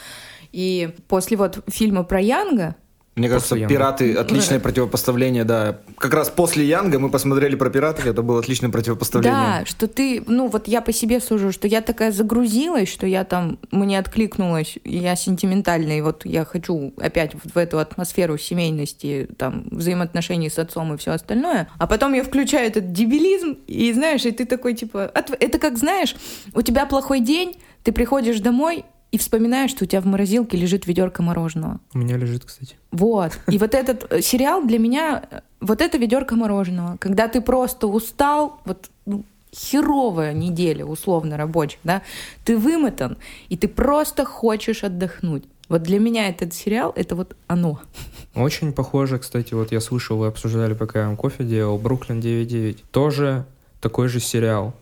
И 0.51 0.95
после 1.09 1.37
вот 1.37 1.63
фильма 1.69 2.05
про 2.05 2.21
Янга, 2.21 2.77
мне 3.19 3.29
кажется, 3.29 3.55
после 3.55 3.67
пираты 3.67 4.15
отличное 4.15 4.61
противопоставление, 4.61 5.45
да. 5.45 5.79
Как 5.99 6.15
раз 6.15 6.31
после 6.31 6.67
Янга 6.67 6.99
мы 6.99 7.11
посмотрели 7.11 7.57
про 7.57 7.71
пиратов, 7.71 8.07
это 8.07 8.23
было 8.23 8.41
отличное 8.41 8.71
противопоставление. 8.71 9.61
Да, 9.61 9.65
что 9.67 9.89
ты, 9.89 10.23
ну 10.27 10.49
вот 10.49 10.69
я 10.69 10.81
по 10.81 10.93
себе 10.93 11.21
сужу, 11.21 11.53
что 11.53 11.67
я 11.69 11.81
такая 11.81 12.13
загрузилась, 12.13 12.89
что 12.89 13.07
я 13.07 13.25
там, 13.25 13.59
мне 13.71 13.99
откликнулась, 13.99 14.79
я 14.85 15.17
сентиментальная, 15.17 15.99
и 15.99 16.01
вот 16.01 16.25
я 16.25 16.45
хочу 16.45 16.93
опять 16.99 17.35
в, 17.35 17.55
в 17.55 17.57
эту 17.57 17.79
атмосферу 17.79 18.39
семейности, 18.39 19.29
там, 19.37 19.65
взаимоотношений 19.71 20.51
с 20.51 20.59
отцом 20.59 20.95
и 20.95 20.97
все 20.97 21.13
остальное. 21.13 21.69
А 21.79 21.87
потом 21.87 22.15
я 22.15 22.23
включаю 22.23 22.69
этот 22.69 22.93
дебилизм, 22.93 23.59
и 23.67 23.93
знаешь, 23.93 24.25
и 24.25 24.31
ты 24.31 24.45
такой, 24.45 24.75
типа, 24.75 25.11
это 25.15 25.59
как, 25.59 25.79
знаешь, 25.79 26.17
у 26.55 26.63
тебя 26.63 26.87
плохой 26.87 27.21
день, 27.21 27.59
ты 27.83 27.93
приходишь 27.93 28.41
домой, 28.41 28.85
и 29.11 29.19
вспоминаешь, 29.19 29.71
что 29.71 29.85
у 29.85 29.87
тебя 29.87 30.01
в 30.01 30.07
морозилке 30.07 30.57
лежит 30.57 30.87
ведерко 30.87 31.23
мороженого. 31.23 31.81
У 31.95 31.99
меня 31.99 32.17
лежит, 32.17 32.45
кстати. 32.45 32.77
Вот. 32.91 33.39
И 33.49 33.59
вот 33.59 33.75
этот 33.75 34.13
э, 34.13 34.21
сериал 34.21 34.65
для 34.67 34.79
меня, 34.79 35.25
э, 35.31 35.41
вот 35.61 35.81
это 35.81 35.97
ведерко 35.99 36.37
мороженого. 36.37 36.97
Когда 36.99 37.29
ты 37.29 37.41
просто 37.41 37.87
устал, 37.87 38.61
вот 38.65 38.91
ну, 39.07 39.25
херовая 39.55 40.33
неделя, 40.35 40.85
условно 40.85 41.37
рабочих, 41.37 41.81
да, 41.85 42.03
ты 42.45 42.57
вымотан, 42.57 43.17
и 43.49 43.57
ты 43.57 43.69
просто 43.69 44.25
хочешь 44.25 44.85
отдохнуть. 44.85 45.45
Вот 45.69 45.83
для 45.83 45.99
меня 45.99 46.29
этот 46.29 46.55
сериал— 46.55 46.93
это 46.97 47.15
вот 47.15 47.37
оно. 47.47 47.81
Очень 48.35 48.73
похоже, 48.73 49.19
кстати, 49.19 49.53
вот 49.53 49.71
я 49.71 49.81
слышал, 49.81 50.17
вы 50.17 50.27
обсуждали, 50.27 50.75
пока 50.75 51.01
я 51.01 51.07
вам 51.07 51.17
кофе 51.17 51.45
делал, 51.45 51.79
«Бруклин 51.79 52.21
9.9». 52.21 52.79
Тоже 52.91 53.45
такой 53.81 54.09
же 54.09 54.21
сериал. 54.21 54.75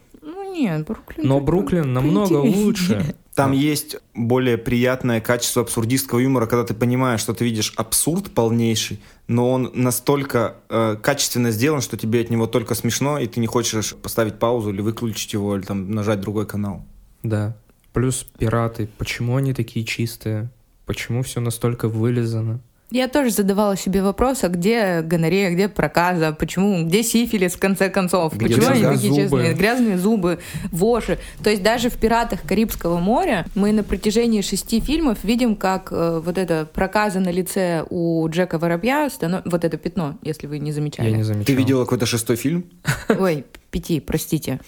Нет, 0.57 0.87
Бруклин... 0.87 1.27
Но 1.27 1.41
Бруклин 1.41 1.93
намного 1.93 2.39
лучше. 2.39 3.15
Там 3.35 3.53
есть 3.53 3.97
более 4.15 4.57
приятное 4.57 5.21
качество 5.21 5.61
абсурдистского 5.61 6.21
юмора, 6.21 6.47
когда 6.47 6.65
ты 6.65 6.73
понимаешь, 6.73 7.21
что 7.21 7.35
ты 7.35 7.45
видишь 7.45 7.75
абсурд 7.77 8.31
полнейший, 8.31 8.99
но 9.29 9.51
он 9.51 9.71
настолько 9.75 10.57
э, 10.71 10.97
качественно 11.03 11.51
сделан, 11.51 11.83
что 11.83 11.99
тебе 11.99 12.23
от 12.23 12.31
него 12.31 12.47
только 12.47 12.75
смешно, 12.75 13.19
и 13.19 13.27
ты 13.27 13.41
не 13.41 13.47
хочешь 13.47 13.95
поставить 13.95 14.39
паузу 14.39 14.71
или 14.71 14.81
выключить 14.81 15.35
его, 15.35 15.55
или 15.55 15.63
там 15.63 15.91
нажать 15.91 16.21
другой 16.21 16.47
канал. 16.47 16.87
Да. 17.23 17.55
Плюс 17.93 18.27
пираты. 18.39 18.89
Почему 18.97 19.37
они 19.37 19.53
такие 19.53 19.85
чистые? 19.85 20.51
Почему 20.87 21.23
все 21.23 21.41
настолько 21.41 21.89
вылизано? 21.89 22.61
Я 22.93 23.09
тоже 23.09 23.31
задавала 23.31 23.77
себе 23.77 24.01
вопрос, 24.01 24.45
а 24.45 24.49
где 24.49 25.01
гонорея, 25.03 25.51
где 25.51 25.69
проказа, 25.69 26.33
почему, 26.33 26.85
где 26.87 27.03
сифилис 27.03 27.55
в 27.55 27.59
конце 27.59 27.91
концов, 27.91 28.37
Где 28.37 28.47
почему 28.55 28.69
они 28.69 28.81
грязные 28.81 28.95
такие 28.97 29.13
зубы? 29.13 29.23
честные, 29.43 29.55
грязные 29.55 29.99
зубы, 29.99 30.39
воши. 30.71 31.19
То 31.43 31.51
есть 31.51 31.65
даже 31.65 31.91
в 31.91 31.97
«Пиратах 31.97 32.43
Карибского 32.43 32.99
моря» 32.99 33.45
мы 33.57 33.73
на 33.73 33.83
протяжении 33.83 34.41
шести 34.41 34.79
фильмов 34.81 35.19
видим, 35.25 35.57
как 35.57 35.89
э, 35.91 36.21
вот 36.25 36.39
эта 36.39 36.65
проказа 36.65 37.19
на 37.19 37.31
лице 37.31 37.85
у 37.91 38.29
Джека 38.29 38.57
Воробья, 38.59 39.09
станов- 39.09 39.43
вот 39.47 39.65
это 39.65 39.77
пятно, 39.79 40.17
если 40.23 40.47
вы 40.47 40.61
не 40.61 40.71
замечали. 40.71 41.11
Я 41.11 41.17
не 41.17 41.25
замечал. 41.25 41.45
Ты 41.47 41.55
видела 41.55 41.83
какой-то 41.85 42.07
шестой 42.07 42.37
фильм? 42.37 42.67
Ой, 43.09 43.45
пяти, 43.73 43.99
простите. 43.99 44.61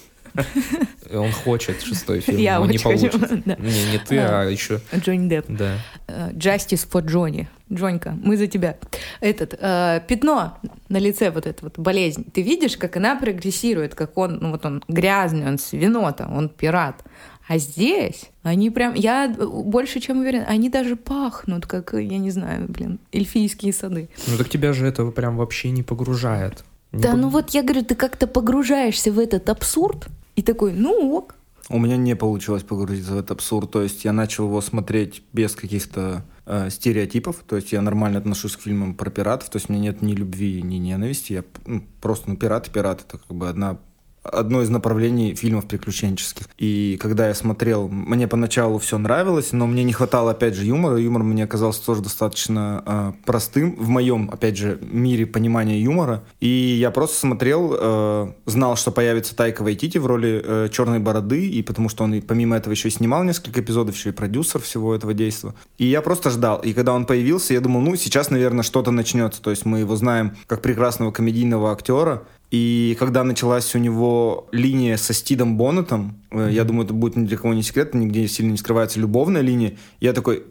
Он 1.14 1.30
хочет 1.32 1.80
шестой 1.82 2.20
фильм, 2.20 2.38
Я 2.38 2.58
но 2.58 2.66
не 2.66 2.70
очень 2.78 2.82
хочу, 2.82 3.10
получится. 3.10 3.42
да. 3.46 3.56
Не, 3.60 3.92
не 3.92 3.98
ты, 3.98 4.16
Да. 4.16 4.40
а 4.40 4.44
еще... 4.44 4.80
Джонни 4.94 5.28
Депп. 5.28 5.46
Да. 5.48 5.74
Э, 6.08 6.30
Justice 6.32 6.86
for 6.90 7.00
Джонни. 7.04 7.48
Джонька, 7.72 8.16
мы 8.22 8.36
за 8.36 8.46
тебя. 8.46 8.76
Этот, 9.20 9.54
э, 9.60 10.00
пятно 10.08 10.58
на 10.88 10.98
лице, 10.98 11.30
вот 11.30 11.46
эта 11.46 11.64
вот 11.64 11.78
болезнь. 11.78 12.24
Ты 12.32 12.42
видишь, 12.42 12.76
как 12.76 12.96
она 12.96 13.16
прогрессирует, 13.16 13.94
как 13.94 14.16
он, 14.16 14.38
ну 14.40 14.50
вот 14.52 14.64
он 14.64 14.82
грязный, 14.88 15.46
он 15.46 15.58
свинота, 15.58 16.28
он 16.32 16.48
пират. 16.48 17.02
А 17.46 17.58
здесь 17.58 18.30
они 18.42 18.70
прям, 18.70 18.94
я 18.94 19.28
больше 19.38 20.00
чем 20.00 20.18
уверен, 20.20 20.44
они 20.46 20.68
даже 20.68 20.96
пахнут, 20.96 21.66
как, 21.66 21.94
я 21.94 22.18
не 22.18 22.30
знаю, 22.30 22.66
блин, 22.68 22.98
эльфийские 23.12 23.72
сады. 23.72 24.08
Ну 24.26 24.36
так 24.36 24.48
тебя 24.48 24.72
же 24.72 24.86
это 24.86 25.04
прям 25.10 25.36
вообще 25.36 25.70
не 25.70 25.82
погружает. 25.82 26.64
Не 26.92 27.02
Да, 27.02 27.12
пог- 27.12 27.16
ну 27.20 27.28
вот 27.28 27.50
я 27.50 27.62
говорю, 27.62 27.84
ты 27.84 27.94
как-то 27.94 28.26
погружаешься 28.26 29.12
в 29.12 29.18
этот 29.18 29.48
абсурд 29.48 30.08
и 30.36 30.42
такой, 30.42 30.72
ну 30.72 31.12
ок. 31.14 31.34
У 31.70 31.78
меня 31.78 31.96
не 31.98 32.16
получилось 32.16 32.62
погрузиться 32.62 33.12
в 33.12 33.18
этот 33.18 33.32
абсурд. 33.32 33.70
То 33.70 33.82
есть 33.82 34.04
я 34.04 34.12
начал 34.12 34.44
его 34.44 34.60
смотреть 34.62 35.22
без 35.34 35.54
каких-то 35.54 36.24
э, 36.48 36.70
стереотипов. 36.70 37.44
То 37.46 37.56
есть 37.56 37.72
я 37.72 37.82
нормально 37.82 38.18
отношусь 38.18 38.56
к 38.56 38.60
фильмам 38.60 38.94
про 38.94 39.10
пиратов. 39.10 39.50
То 39.50 39.56
есть 39.56 39.68
у 39.68 39.72
меня 39.72 39.82
нет 39.84 40.02
ни 40.02 40.14
любви, 40.14 40.62
ни 40.62 40.76
ненависти. 40.76 41.34
Я 41.34 41.44
ну, 41.66 41.84
просто, 42.00 42.30
ну, 42.30 42.36
пираты, 42.36 42.70
пираты. 42.70 43.04
Это 43.06 43.18
как 43.18 43.36
бы 43.36 43.48
одна 43.48 43.78
одно 44.22 44.62
из 44.62 44.68
направлений 44.68 45.34
фильмов 45.34 45.66
приключенческих. 45.66 46.48
И 46.58 46.98
когда 47.00 47.28
я 47.28 47.34
смотрел, 47.34 47.88
мне 47.88 48.28
поначалу 48.28 48.78
все 48.78 48.98
нравилось, 48.98 49.52
но 49.52 49.66
мне 49.66 49.84
не 49.84 49.92
хватало, 49.92 50.32
опять 50.32 50.54
же, 50.54 50.64
юмора. 50.64 50.98
Юмор 50.98 51.22
мне 51.22 51.44
оказался 51.44 51.84
тоже 51.84 52.02
достаточно 52.02 52.82
э, 52.86 53.12
простым 53.24 53.76
в 53.76 53.88
моем, 53.88 54.30
опять 54.32 54.56
же, 54.56 54.78
мире 54.80 55.26
понимания 55.26 55.80
юмора. 55.80 56.22
И 56.40 56.48
я 56.48 56.90
просто 56.90 57.16
смотрел, 57.16 57.74
э, 57.78 58.32
знал, 58.46 58.76
что 58.76 58.90
появится 58.90 59.34
Тайка 59.34 59.62
Вайтити 59.62 59.98
в 59.98 60.06
роли 60.06 60.42
э, 60.44 60.68
Черной 60.70 60.98
Бороды, 60.98 61.48
и 61.48 61.62
потому 61.62 61.88
что 61.88 62.04
он 62.04 62.20
помимо 62.22 62.56
этого 62.56 62.72
еще 62.72 62.88
и 62.88 62.90
снимал 62.90 63.24
несколько 63.24 63.60
эпизодов, 63.60 63.96
еще 63.96 64.10
и 64.10 64.12
продюсер 64.12 64.60
всего 64.60 64.94
этого 64.94 65.14
действия. 65.14 65.54
И 65.78 65.86
я 65.86 66.02
просто 66.02 66.30
ждал. 66.30 66.58
И 66.60 66.72
когда 66.72 66.92
он 66.92 67.06
появился, 67.06 67.54
я 67.54 67.60
думал, 67.60 67.80
ну, 67.80 67.96
сейчас, 67.96 68.30
наверное, 68.30 68.62
что-то 68.62 68.90
начнется. 68.90 69.40
То 69.42 69.50
есть 69.50 69.64
мы 69.64 69.80
его 69.80 69.96
знаем 69.96 70.36
как 70.46 70.62
прекрасного 70.62 71.12
комедийного 71.12 71.72
актера, 71.72 72.22
и 72.50 72.96
когда 72.98 73.24
началась 73.24 73.74
у 73.74 73.78
него 73.78 74.48
линия 74.52 74.96
со 74.96 75.12
Стидом 75.12 75.56
Боннетом, 75.56 76.22
э, 76.30 76.48
я 76.50 76.64
думаю, 76.64 76.86
это 76.86 76.94
будет 76.94 77.16
ни 77.16 77.26
для 77.26 77.36
кого 77.36 77.52
не 77.52 77.62
секрет, 77.62 77.94
нигде 77.94 78.26
сильно 78.26 78.52
не 78.52 78.56
скрывается 78.56 78.98
любовная 79.00 79.42
линия, 79.42 79.76
я 80.00 80.12
такой, 80.12 80.44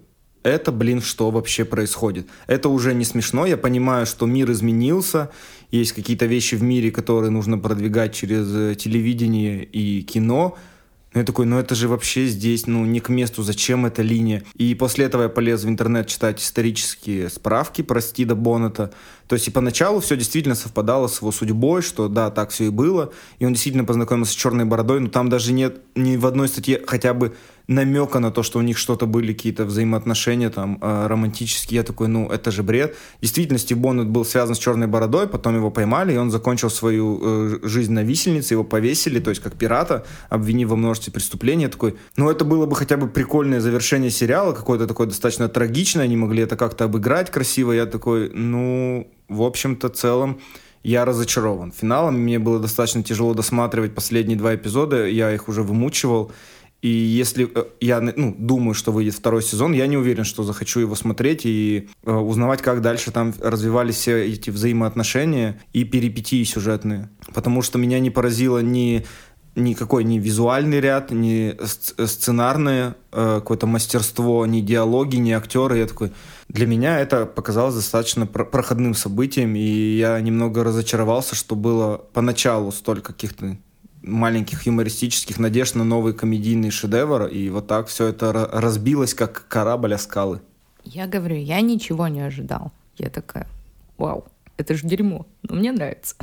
это, 0.44 0.72
блин, 0.72 1.02
что 1.02 1.32
вообще 1.32 1.66
происходит? 1.66 2.28
Это 2.46 2.70
уже 2.70 2.94
не 2.94 3.04
смешно, 3.04 3.46
я 3.46 3.58
понимаю, 3.58 4.06
что 4.06 4.28
мир 4.28 4.52
изменился, 4.52 5.32
есть 5.72 5.94
какие-то 5.94 6.26
вещи 6.28 6.56
в 6.56 6.64
мире, 6.64 6.92
которые 6.92 7.32
нужно 7.32 7.58
продвигать 7.58 8.14
через 8.14 8.48
э, 8.54 8.76
телевидение 8.76 9.64
и 9.64 10.04
кино, 10.04 10.56
но 11.14 11.22
я 11.22 11.26
такой, 11.26 11.46
ну 11.46 11.58
это 11.58 11.74
же 11.74 11.88
вообще 11.88 12.28
здесь, 12.28 12.68
ну 12.68 12.86
не 12.86 13.00
к 13.00 13.10
месту, 13.10 13.42
зачем 13.42 13.86
эта 13.86 14.02
линия? 14.02 14.44
И 14.56 14.76
после 14.76 15.06
этого 15.06 15.24
я 15.24 15.30
полез 15.30 15.64
в 15.64 15.70
интернет 15.70 16.08
читать 16.08 16.42
исторические 16.42 17.30
справки 17.30 17.82
про 17.82 18.02
Стида 18.02 18.36
Боннета. 18.36 18.92
То 19.28 19.36
есть 19.36 19.48
и 19.48 19.52
поначалу 19.52 20.00
все 20.00 20.16
действительно 20.16 20.56
совпадало 20.56 21.08
с 21.08 21.22
его 21.22 21.32
судьбой, 21.32 21.82
что 21.82 22.08
да, 22.08 22.30
так 22.30 22.50
все 22.52 22.66
и 22.66 22.70
было. 22.70 23.12
И 23.40 23.46
он 23.46 23.54
действительно 23.54 23.86
познакомился 23.86 24.34
с 24.34 24.36
Черной 24.36 24.66
Бородой, 24.66 25.00
но 25.00 25.08
там 25.08 25.30
даже 25.30 25.54
нет 25.54 25.82
ни 25.96 26.18
в 26.18 26.26
одной 26.26 26.50
статье 26.50 26.82
хотя 26.86 27.14
бы 27.14 27.36
намека 27.68 28.20
на 28.20 28.32
то, 28.32 28.44
что 28.44 28.60
у 28.60 28.62
них 28.62 28.78
что-то 28.78 29.06
были 29.06 29.34
какие-то 29.34 29.66
взаимоотношения 29.66 30.50
там 30.50 30.78
э, 30.82 31.08
романтические. 31.08 31.78
Я 31.78 31.84
такой, 31.84 32.08
ну 32.08 32.30
это 32.30 32.50
же 32.52 32.64
бред. 32.64 32.96
Действительно, 33.22 33.60
Стив 33.60 33.78
Боннет 33.78 34.08
был 34.08 34.24
связан 34.26 34.56
с 34.56 34.60
Черной 34.60 34.88
Бородой, 34.88 35.28
потом 35.28 35.56
его 35.56 35.70
поймали, 35.70 36.14
и 36.14 36.18
он 36.18 36.32
закончил 36.32 36.70
свою 36.70 37.20
э, 37.22 37.60
жизнь 37.64 37.92
на 37.92 38.04
висельнице, 38.04 38.54
его 38.54 38.64
повесили, 38.64 39.20
то 39.20 39.30
есть 39.30 39.42
как 39.42 39.56
пирата, 39.56 40.06
обвинив 40.30 40.70
во 40.70 40.76
множестве 40.78 41.12
преступлений. 41.12 41.64
Я 41.64 41.70
такой, 41.70 41.96
ну 42.16 42.30
это 42.30 42.46
было 42.46 42.66
бы 42.66 42.76
хотя 42.76 42.96
бы 42.96 43.08
прикольное 43.08 43.60
завершение 43.60 44.12
сериала, 44.12 44.54
какое-то 44.54 44.88
такое 44.88 45.08
достаточно 45.08 45.50
трагичное, 45.50 46.06
они 46.06 46.16
могли 46.16 46.44
это 46.44 46.56
как-то 46.56 46.86
обыграть 46.86 47.32
красиво. 47.32 47.74
Я 47.74 47.86
такой, 47.86 48.30
ну, 48.34 49.08
в 49.28 49.42
общем-то, 49.42 49.90
целом, 49.90 50.40
я 50.84 51.04
разочарован. 51.04 51.74
Финалом 51.74 52.18
мне 52.20 52.40
было 52.40 52.60
достаточно 52.60 53.04
тяжело 53.04 53.34
досматривать 53.34 53.94
последние 53.94 54.38
два 54.38 54.56
эпизода, 54.56 55.06
я 55.06 55.34
их 55.34 55.50
уже 55.50 55.62
вымучивал. 55.62 56.32
И 56.82 56.90
если 56.90 57.50
э, 57.54 57.66
я 57.82 58.02
ну, 58.02 58.36
думаю, 58.38 58.74
что 58.74 58.92
выйдет 58.92 59.16
второй 59.16 59.42
сезон, 59.42 59.74
я 59.74 59.88
не 59.88 59.98
уверен, 59.98 60.24
что 60.24 60.44
захочу 60.44 60.80
его 60.80 60.96
смотреть 60.96 61.42
и 61.46 61.90
э, 62.04 62.12
узнавать, 62.12 62.62
как 62.62 62.82
дальше 62.82 63.12
там 63.12 63.34
развивались 63.42 63.96
все 63.96 64.26
эти 64.26 64.50
взаимоотношения 64.50 65.60
и 65.74 65.84
перипетии 65.84 66.44
сюжетные. 66.44 67.10
Потому 67.34 67.62
что 67.62 67.80
меня 67.80 68.00
не 68.00 68.12
поразило 68.12 68.60
ни 68.60 69.06
никакой 69.58 70.04
ни 70.04 70.20
визуальный 70.20 70.80
ряд, 70.80 71.12
ни 71.12 71.56
сц- 71.60 72.06
сценарное 72.06 72.96
э, 73.12 73.36
какое-то 73.40 73.66
мастерство, 73.66 74.46
ни 74.46 74.62
диалоги, 74.62 75.16
ни 75.18 75.32
актеры. 75.32 75.80
Я 75.80 75.88
такой, 75.88 76.12
для 76.48 76.68
меня 76.68 77.00
это 77.00 77.26
показалось 77.26 77.76
достаточно 77.76 78.28
про- 78.28 78.46
проходным 78.46 78.94
событием, 78.94 79.56
и 79.56 79.98
я 79.98 80.20
немного 80.22 80.64
разочаровался, 80.64 81.36
что 81.36 81.56
было 81.56 81.98
поначалу 82.14 82.72
столько 82.72 83.14
каких-то 83.14 83.58
маленьких 84.08 84.66
юмористических 84.66 85.38
надежд 85.40 85.76
на 85.76 85.84
новый 85.84 86.14
комедийный 86.14 86.72
шедевр, 86.72 87.26
и 87.28 87.50
вот 87.50 87.68
так 87.68 87.88
все 87.88 88.08
это 88.08 88.28
ра- 88.28 88.50
разбилось, 88.52 89.14
как 89.14 89.48
корабль 89.48 89.94
о 89.94 89.98
скалы. 89.98 90.42
Я 90.84 91.08
говорю, 91.08 91.36
я 91.36 91.62
ничего 91.62 92.08
не 92.08 92.22
ожидал. 92.22 92.72
Я 92.98 93.10
такая, 93.10 93.48
вау, 93.98 94.26
это 94.58 94.74
же 94.76 94.88
дерьмо, 94.88 95.28
но 95.44 95.56
мне 95.56 95.72
нравится. 95.72 96.16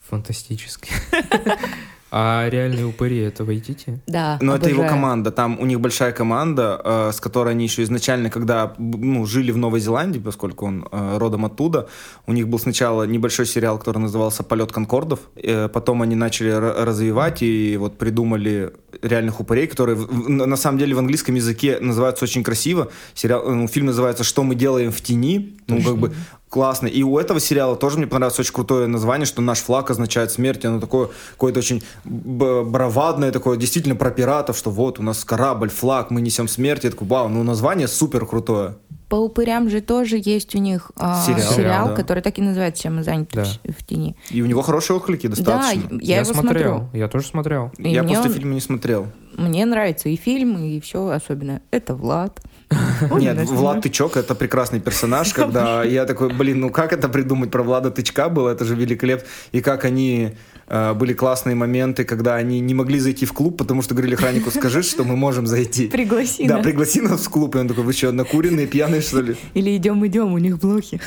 Фантастически. 0.00 0.90
А 2.18 2.48
реальные 2.48 2.86
упыри 2.86 3.18
это 3.18 3.44
войдите? 3.44 4.00
Да, 4.06 4.38
Но 4.40 4.54
это 4.56 4.70
его 4.70 4.80
обожаю. 4.80 5.00
команда. 5.02 5.30
Там 5.30 5.58
у 5.60 5.66
них 5.66 5.80
большая 5.80 6.12
команда, 6.12 6.80
э, 6.82 7.10
с 7.12 7.20
которой 7.20 7.50
они 7.50 7.64
еще 7.64 7.82
изначально, 7.82 8.30
когда 8.30 8.72
ну, 8.78 9.26
жили 9.26 9.52
в 9.52 9.58
Новой 9.58 9.80
Зеландии, 9.80 10.18
поскольку 10.18 10.64
он 10.66 10.88
э, 10.90 11.18
родом 11.18 11.44
оттуда, 11.44 11.88
у 12.26 12.32
них 12.32 12.48
был 12.48 12.58
сначала 12.58 13.02
небольшой 13.06 13.44
сериал, 13.44 13.78
который 13.78 13.98
назывался 13.98 14.42
«Полет 14.42 14.72
конкордов». 14.72 15.20
Э, 15.36 15.68
потом 15.68 16.00
они 16.00 16.14
начали 16.16 16.48
р- 16.50 16.86
развивать 16.86 17.42
и 17.42 17.76
вот 17.76 17.98
придумали 17.98 18.72
реальных 19.02 19.40
упырей, 19.40 19.66
которые 19.66 19.96
в- 19.96 20.06
в- 20.08 20.28
на 20.30 20.56
самом 20.56 20.78
деле 20.78 20.94
в 20.94 20.98
английском 20.98 21.34
языке 21.34 21.78
называются 21.80 22.24
очень 22.24 22.42
красиво. 22.42 22.88
Сериал, 23.14 23.42
э, 23.46 23.52
ну, 23.52 23.68
фильм 23.68 23.86
называется 23.86 24.24
«Что 24.24 24.42
мы 24.42 24.54
делаем 24.54 24.90
в 24.90 25.00
тени». 25.02 25.58
Ну, 25.68 25.82
как 25.82 25.98
бы 25.98 26.12
классно. 26.48 26.86
И 26.86 27.02
у 27.02 27.18
этого 27.18 27.40
сериала 27.40 27.76
тоже 27.76 27.98
мне 27.98 28.06
понравилось 28.06 28.38
очень 28.38 28.52
крутое 28.52 28.86
название, 28.86 29.26
что 29.26 29.42
наш 29.42 29.58
флаг 29.58 29.90
означает 29.90 30.30
смерть. 30.30 30.64
Оно 30.64 30.80
такое 30.80 31.08
какое-то 31.32 31.58
очень 31.58 31.82
б- 32.04 32.62
бравадное, 32.64 33.32
такое 33.32 33.56
действительно 33.56 33.96
про 33.96 34.10
пиратов, 34.10 34.56
что 34.56 34.70
вот 34.70 34.98
у 34.98 35.02
нас 35.02 35.24
корабль, 35.24 35.68
флаг, 35.70 36.10
мы 36.10 36.20
несем 36.20 36.48
смерть. 36.48 36.84
Я 36.84 36.90
такой, 36.90 37.08
вау, 37.08 37.28
ну 37.28 37.42
название 37.42 37.88
супер 37.88 38.26
крутое. 38.26 38.76
По 39.08 39.14
упырям 39.16 39.70
же 39.70 39.80
тоже 39.82 40.20
есть 40.20 40.56
у 40.56 40.58
них 40.58 40.90
а, 40.96 41.22
Сериал, 41.24 41.52
сериал, 41.52 41.88
да. 41.88 41.94
который 41.94 42.24
так 42.24 42.38
и 42.38 42.42
называется 42.42 42.82
«Чем 42.82 42.96
мы 42.96 43.04
заняты 43.04 43.36
Да. 43.36 43.44
в, 43.72 43.84
тени». 43.84 44.16
И 44.30 44.42
у 44.42 44.46
него 44.46 44.62
хорошие 44.62 44.96
отклики 44.96 45.28
достаточно. 45.28 45.82
Да, 45.90 45.96
я, 46.00 46.16
его 46.22 46.32
смотрел. 46.34 46.78
смотрю. 46.78 46.98
Я 46.98 47.06
тоже 47.06 47.26
смотрел. 47.28 47.70
И 47.78 47.88
Я 47.92 48.02
просто 48.02 48.26
он- 48.26 48.34
фильм 48.34 48.52
не 48.54 48.60
смотрел. 48.60 49.06
Мне 49.36 49.64
нравится 49.64 50.08
и 50.08 50.16
фильм, 50.16 50.58
и 50.58 50.80
все 50.80 51.06
особенно. 51.08 51.60
Это 51.70 51.94
Влад. 51.94 52.40
Нет, 52.70 53.48
Влад 53.48 53.82
Тычок— 53.82 54.16
это 54.16 54.34
прекрасный 54.34 54.80
персонаж, 54.80 55.32
когда 55.32 55.84
я 55.84 56.04
такой, 56.04 56.32
блин, 56.32 56.60
ну 56.60 56.70
как 56.70 56.92
это 56.92 57.08
придумать 57.08 57.50
про 57.50 57.62
Влада 57.62 57.90
Тычка 57.90 58.28
было, 58.28 58.50
это 58.50 58.64
же 58.64 58.74
великолепно. 58.74 59.26
И 59.52 59.60
как 59.60 59.84
они 59.84 60.32
э, 60.66 60.94
были 60.94 61.12
классные 61.12 61.54
моменты, 61.54 62.04
когда 62.04 62.34
они 62.34 62.60
не 62.60 62.74
могли 62.74 62.98
зайти 62.98 63.26
в 63.26 63.32
клуб, 63.32 63.58
потому 63.58 63.82
что 63.82 63.94
говорили 63.94 64.14
охраннику, 64.14 64.50
скажи, 64.50 64.82
что 64.82 65.04
мы 65.04 65.16
можем 65.16 65.46
зайти. 65.46 65.88
Пригласи 65.88 66.46
Да, 66.46 66.58
пригласи 66.58 67.00
нас 67.00 67.26
в 67.26 67.30
клуб. 67.30 67.54
И 67.54 67.58
он 67.58 67.68
такой, 67.68 67.84
вы 67.84 67.92
что, 67.92 68.12
накуренные, 68.12 68.66
пьяные, 68.66 69.00
что 69.00 69.20
ли? 69.20 69.36
Или 69.54 69.76
идем, 69.76 70.04
идем, 70.06 70.32
у 70.32 70.38
них 70.38 70.58
блохи. 70.58 71.00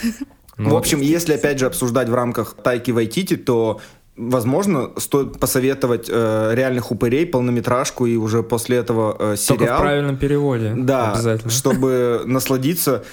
Ну, 0.58 0.72
в 0.72 0.76
общем, 0.76 1.00
если 1.00 1.34
опять 1.34 1.58
же 1.58 1.68
обсуждать 1.68 2.10
в 2.10 2.14
рамках 2.14 2.54
Тайки 2.62 2.92
Вайтити, 2.92 3.38
то 3.38 3.80
возможно, 4.20 4.92
стоит 4.98 5.40
посоветовать 5.40 6.10
э, 6.10 6.52
реальных 6.54 6.92
упырей, 6.92 7.26
полнометражку 7.26 8.06
и 8.06 8.18
уже 8.18 8.44
после 8.44 8.78
этого 8.78 9.12
э, 9.14 9.18
Только 9.18 9.36
в 9.36 9.40
сериал. 9.40 9.82
правильном 9.82 10.18
переводе. 10.18 10.74
Да, 10.78 11.14
Обязательно. 11.14 11.52
чтобы 11.52 12.22
насладиться 12.26 13.04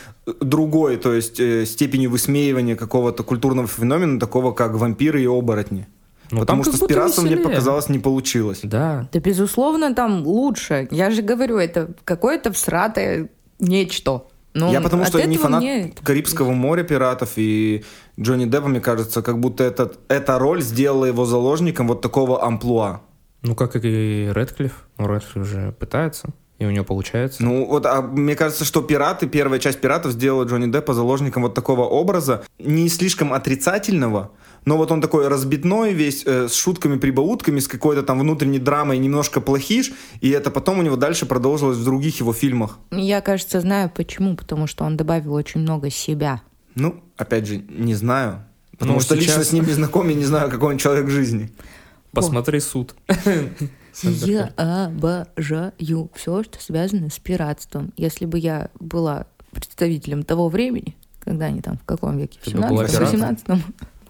другой, 0.40 0.97
то 0.97 1.12
есть 1.12 1.38
э, 1.38 1.64
степенью 1.64 2.11
высмеивания 2.11 2.75
какого-то 2.77 3.23
культурного 3.23 3.69
феномена, 3.69 4.19
такого 4.19 4.53
как 4.53 4.75
вампиры 4.75 5.23
и 5.23 5.27
оборотни. 5.27 5.87
Ну, 6.33 6.40
Потому 6.40 6.64
что 6.64 6.77
с 6.77 6.81
пиратством 6.81 7.27
мне 7.27 7.37
показалось 7.37 7.88
не 7.88 8.01
получилось. 8.01 8.61
Да. 8.64 9.09
Да, 9.12 9.21
безусловно, 9.21 9.95
там 9.95 10.27
лучше. 10.27 10.88
Я 10.90 11.11
же 11.11 11.23
говорю, 11.23 11.57
это 11.59 11.90
какое-то 12.05 12.53
всратое 12.53 13.31
нечто. 13.61 14.25
Ну, 14.59 14.73
Я 14.73 14.81
потому 14.81 15.03
от 15.03 15.09
что 15.11 15.23
не 15.27 15.37
фанат 15.37 15.61
мне- 15.62 15.92
Карибского 16.03 16.53
моря 16.53 16.83
пиратов 16.83 17.33
и 17.37 17.85
Джонни 18.19 18.47
Деппа, 18.47 18.69
мне 18.69 18.81
кажется, 18.81 19.21
как 19.21 19.38
будто 19.38 19.62
этот, 19.64 19.99
эта 20.09 20.38
роль 20.38 20.62
сделала 20.62 21.05
его 21.05 21.27
заложником 21.27 21.88
вот 21.88 22.01
такого 22.01 22.42
амплуа. 22.42 23.01
Ну, 23.42 23.55
как 23.55 23.77
и 23.77 24.31
Редклифф. 24.35 24.73
Ну, 24.97 25.12
Редклифф 25.14 25.47
же 25.47 25.75
пытается, 25.79 26.31
и 26.59 26.64
у 26.64 26.71
него 26.71 26.87
получается. 26.87 27.45
Ну, 27.45 27.66
вот, 27.66 27.85
а 27.85 28.01
мне 28.01 28.35
кажется, 28.35 28.64
что 28.64 28.81
пираты, 28.81 29.27
первая 29.27 29.61
часть 29.61 29.79
пиратов 29.79 30.12
сделала 30.12 30.45
Джонни 30.45 30.73
Деппа 30.73 30.95
заложником 30.95 31.42
вот 31.42 31.53
такого 31.55 31.83
образа, 31.83 32.42
не 32.59 32.88
слишком 32.88 33.35
отрицательного, 33.35 34.31
но 34.67 34.77
вот 34.77 34.91
он 34.91 35.01
такой 35.01 35.29
разбитной 35.29 35.95
весь, 35.95 36.25
э, 36.27 36.49
с 36.49 36.55
шутками, 36.55 36.99
прибаутками, 36.99 37.61
с 37.61 37.69
какой-то 37.69 38.03
там 38.03 38.19
внутренней 38.19 38.59
драмой, 38.59 38.99
немножко 38.99 39.41
плохиш, 39.41 39.93
и 40.21 40.29
это 40.31 40.51
потом 40.51 40.81
у 40.81 40.83
него 40.83 40.97
дальше 40.97 41.25
продолжилось 41.25 41.79
в 41.79 41.85
других 41.85 42.19
его 42.19 42.33
фильмах. 42.33 42.79
Я, 42.91 43.21
кажется, 43.21 43.61
знаю 43.61 43.91
почему, 43.95 44.37
потому 44.37 44.67
что 44.67 44.85
он 44.85 44.97
добавил 44.97 45.35
очень 45.35 45.61
много 45.61 45.89
себя. 45.89 46.43
Ну, 46.75 47.01
опять 47.17 47.47
же, 47.47 47.63
не 47.69 47.95
знаю, 47.95 48.45
потому 48.73 48.95
ну, 48.95 49.01
что 49.01 49.15
сейчас... 49.15 49.27
лично 49.27 49.45
с 49.45 49.53
ним 49.53 49.67
не 49.67 49.73
знаком, 49.73 50.09
я 50.09 50.15
не 50.17 50.25
знаю, 50.25 50.51
какой 50.51 50.73
он 50.73 50.79
человек 50.79 51.07
в 51.07 51.11
жизни. 51.11 51.51
Посмотри 52.13 52.61
суд. 52.61 52.95
Я 54.03 54.53
обожаю 54.57 56.11
все, 56.15 56.43
что 56.43 56.61
связано 56.61 57.09
с 57.09 57.19
пиратством. 57.19 57.95
Если 57.97 58.27
бы 58.27 58.39
я 58.39 58.69
была 58.79 59.27
представителем 59.53 60.23
того 60.23 60.51
времени, 60.51 60.95
когда 61.21 61.47
они 61.47 61.63
там, 61.63 61.79
в 61.79 61.85
каком 61.85 62.19
веке? 62.19 62.39
В 62.43 62.47
17-м, 62.47 62.77
18 62.77 63.65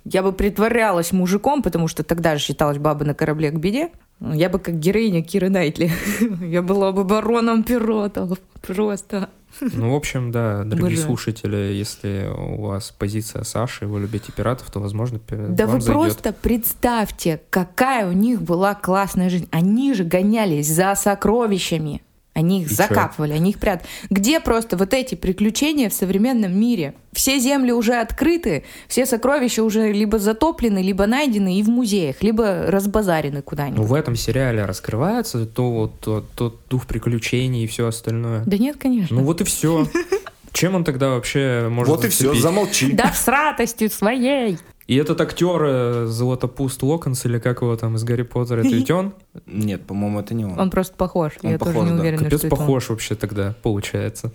я 0.08 0.22
бы 0.22 0.32
притворялась 0.32 1.12
мужиком, 1.12 1.62
потому 1.62 1.88
что 1.88 2.04
тогда 2.04 2.36
же 2.36 2.42
считалась 2.42 2.78
баба 2.78 3.04
на 3.04 3.14
корабле 3.14 3.50
к 3.50 3.58
беде. 3.58 3.90
Я 4.20 4.48
бы 4.48 4.58
как 4.58 4.78
героиня 4.78 5.22
Киры 5.22 5.50
Найтли. 5.50 5.90
Я 6.40 6.62
была 6.62 6.92
бы 6.92 7.04
бароном 7.04 7.64
пиратов. 7.64 8.38
Просто. 8.66 9.28
Ну, 9.60 9.92
в 9.92 9.94
общем, 9.94 10.32
да, 10.32 10.58
дорогие 10.64 10.86
Обожаю. 10.86 11.06
слушатели, 11.06 11.56
если 11.74 12.30
у 12.34 12.62
вас 12.62 12.94
позиция 12.96 13.42
Саши, 13.42 13.86
вы 13.86 14.00
любите 14.00 14.32
пиратов, 14.32 14.70
то, 14.70 14.80
возможно, 14.80 15.20
Да 15.28 15.66
вам 15.66 15.76
вы 15.76 15.80
зайдет. 15.80 16.02
просто 16.02 16.32
представьте, 16.32 17.40
какая 17.50 18.08
у 18.08 18.12
них 18.12 18.42
была 18.42 18.74
классная 18.74 19.28
жизнь. 19.28 19.48
Они 19.50 19.92
же 19.92 20.04
гонялись 20.04 20.68
за 20.68 20.94
сокровищами. 20.94 22.02
Они 22.36 22.60
их 22.60 22.66
И 22.66 22.70
чё? 22.70 22.76
закапывали, 22.76 23.32
они 23.32 23.50
их 23.50 23.58
прятали. 23.58 23.88
Где 24.10 24.40
просто 24.40 24.76
вот 24.76 24.92
эти 24.92 25.14
приключения 25.14 25.88
в 25.88 25.94
современном 25.94 26.54
мире? 26.54 26.92
Все 27.14 27.38
земли 27.40 27.72
уже 27.72 27.94
открыты, 27.94 28.64
все 28.88 29.06
сокровища 29.06 29.64
уже 29.64 29.90
либо 29.90 30.18
затоплены, 30.18 30.80
либо 30.80 31.06
найдены 31.06 31.58
и 31.58 31.62
в 31.62 31.68
музеях, 31.70 32.22
либо 32.22 32.66
разбазарены 32.68 33.38
Ну, 33.38 33.42
куда-нибудь. 33.42 33.86
в 33.88 33.94
этом 33.94 34.16
сериале 34.16 34.66
раскрывается 34.66 35.46
то 35.46 35.70
вот 35.72 35.98
тот, 36.00 36.30
тот 36.32 36.60
дух 36.68 36.86
приключений 36.86 37.64
и 37.64 37.66
все 37.66 37.86
остальное. 37.86 38.42
Да 38.44 38.58
нет, 38.58 38.76
конечно. 38.78 39.16
Ну 39.16 39.22
вот 39.24 39.40
и 39.40 39.44
все. 39.44 39.86
Чем 40.52 40.74
он 40.74 40.84
тогда 40.84 41.10
вообще 41.10 41.68
может 41.70 41.88
Вот 41.94 42.04
и 42.04 42.08
все, 42.08 42.24
зацепить? 42.24 42.42
замолчи. 42.42 42.92
Да 42.92 43.10
в 43.12 43.16
сратости 43.16 43.88
своей. 43.88 44.58
И 44.86 44.94
этот 44.96 45.20
актер 45.20 45.62
э, 45.64 46.06
Золотопуст 46.06 46.82
Локонс, 46.82 47.24
или 47.26 47.38
как 47.40 47.62
его 47.62 47.76
там 47.76 47.96
из 47.96 48.04
Гарри 48.04 48.22
Поттера, 48.22 48.60
это 48.60 48.68
ведь 48.68 48.90
он? 48.90 49.14
Нет, 49.46 49.84
по-моему, 49.86 50.20
это 50.20 50.32
не 50.34 50.44
он. 50.44 50.58
Он 50.58 50.70
просто 50.70 50.94
похож. 50.96 51.32
Он 51.42 51.50
Я 51.52 51.58
похож, 51.58 51.74
тоже 51.74 51.86
не 51.90 51.94
да. 51.96 52.00
уверена, 52.02 52.24
Капец 52.24 52.38
что 52.38 52.46
это 52.46 52.54
он. 52.56 52.60
похож 52.60 52.88
вообще 52.90 53.14
тогда, 53.16 53.54
получается. 53.62 54.30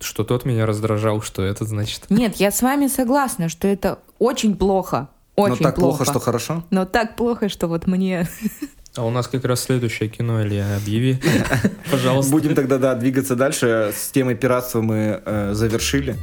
Что 0.00 0.24
тот 0.24 0.44
меня 0.44 0.66
раздражал, 0.66 1.22
что 1.22 1.42
этот, 1.42 1.68
значит. 1.68 2.06
Нет, 2.10 2.36
я 2.36 2.50
с 2.50 2.60
вами 2.60 2.88
согласна, 2.88 3.48
что 3.48 3.68
это 3.68 4.00
очень 4.18 4.56
плохо. 4.56 5.08
Но 5.36 5.44
Очень 5.44 5.56
Ну, 5.58 5.62
так 5.62 5.74
плохо. 5.76 5.96
плохо, 5.98 6.10
что 6.10 6.18
хорошо. 6.20 6.64
Но 6.70 6.84
так 6.84 7.16
плохо, 7.16 7.48
что 7.48 7.68
вот 7.68 7.86
мне... 7.86 8.28
А 8.96 9.04
у 9.04 9.10
нас 9.10 9.26
как 9.26 9.44
раз 9.44 9.60
следующее 9.62 10.08
кино, 10.08 10.42
Илья, 10.42 10.76
объяви, 10.76 11.20
пожалуйста. 11.90 12.30
Будем 12.30 12.54
тогда, 12.54 12.78
да, 12.78 12.94
двигаться 12.94 13.34
дальше. 13.34 13.92
С 13.92 14.10
темой 14.12 14.36
пиратства 14.36 14.82
мы 14.82 15.20
э, 15.24 15.50
завершили. 15.54 16.16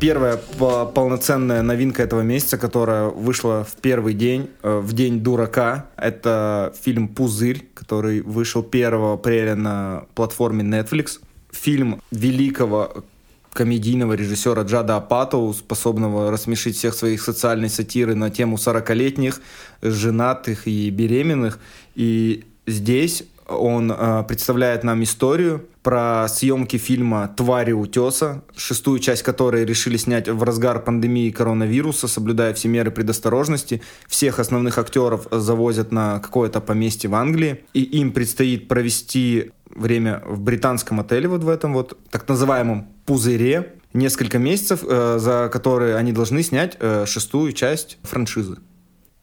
Первая 0.00 0.36
по- 0.36 0.86
полноценная 0.86 1.62
новинка 1.62 2.04
этого 2.04 2.20
месяца, 2.20 2.56
которая 2.56 3.08
вышла 3.08 3.64
в 3.64 3.80
первый 3.80 4.14
день, 4.14 4.48
э, 4.62 4.78
в 4.78 4.92
день 4.92 5.20
дурака, 5.20 5.86
это 5.96 6.72
фильм 6.80 7.08
«Пузырь», 7.08 7.66
который 7.74 8.20
вышел 8.20 8.62
1 8.62 9.14
апреля 9.14 9.56
на 9.56 10.04
платформе 10.14 10.62
Netflix. 10.62 11.18
Фильм 11.50 12.00
великого 12.12 13.04
комедийного 13.52 14.12
режиссера 14.12 14.62
Джада 14.62 14.96
Апатоу, 14.96 15.52
способного 15.52 16.30
рассмешить 16.30 16.76
всех 16.76 16.94
своих 16.94 17.20
социальной 17.20 17.68
сатиры 17.68 18.14
на 18.14 18.30
тему 18.30 18.56
40-летних, 18.56 19.40
женатых 19.82 20.68
и 20.68 20.90
беременных. 20.90 21.58
И 21.96 22.44
здесь 22.68 23.24
он 23.48 23.90
э, 23.90 24.24
представляет 24.28 24.84
нам 24.84 25.02
историю 25.02 25.64
про 25.88 26.28
съемки 26.28 26.76
фильма 26.76 27.32
«Твари 27.34 27.72
утеса», 27.72 28.42
шестую 28.54 28.98
часть 28.98 29.22
которой 29.22 29.64
решили 29.64 29.96
снять 29.96 30.28
в 30.28 30.42
разгар 30.42 30.84
пандемии 30.84 31.30
коронавируса, 31.30 32.08
соблюдая 32.08 32.52
все 32.52 32.68
меры 32.68 32.90
предосторожности. 32.90 33.80
Всех 34.06 34.38
основных 34.38 34.76
актеров 34.76 35.26
завозят 35.30 35.90
на 35.90 36.18
какое-то 36.18 36.60
поместье 36.60 37.08
в 37.08 37.14
Англии, 37.14 37.64
и 37.72 37.80
им 37.80 38.12
предстоит 38.12 38.68
провести 38.68 39.52
время 39.74 40.22
в 40.26 40.42
британском 40.42 41.00
отеле 41.00 41.26
вот 41.26 41.42
в 41.42 41.48
этом 41.48 41.72
вот 41.72 41.96
так 42.10 42.28
называемом 42.28 42.88
пузыре, 43.06 43.72
несколько 43.94 44.38
месяцев, 44.38 44.84
э, 44.86 45.16
за 45.18 45.48
которые 45.50 45.96
они 45.96 46.12
должны 46.12 46.42
снять 46.42 46.76
э, 46.80 47.06
шестую 47.06 47.54
часть 47.54 47.96
франшизы. 48.02 48.58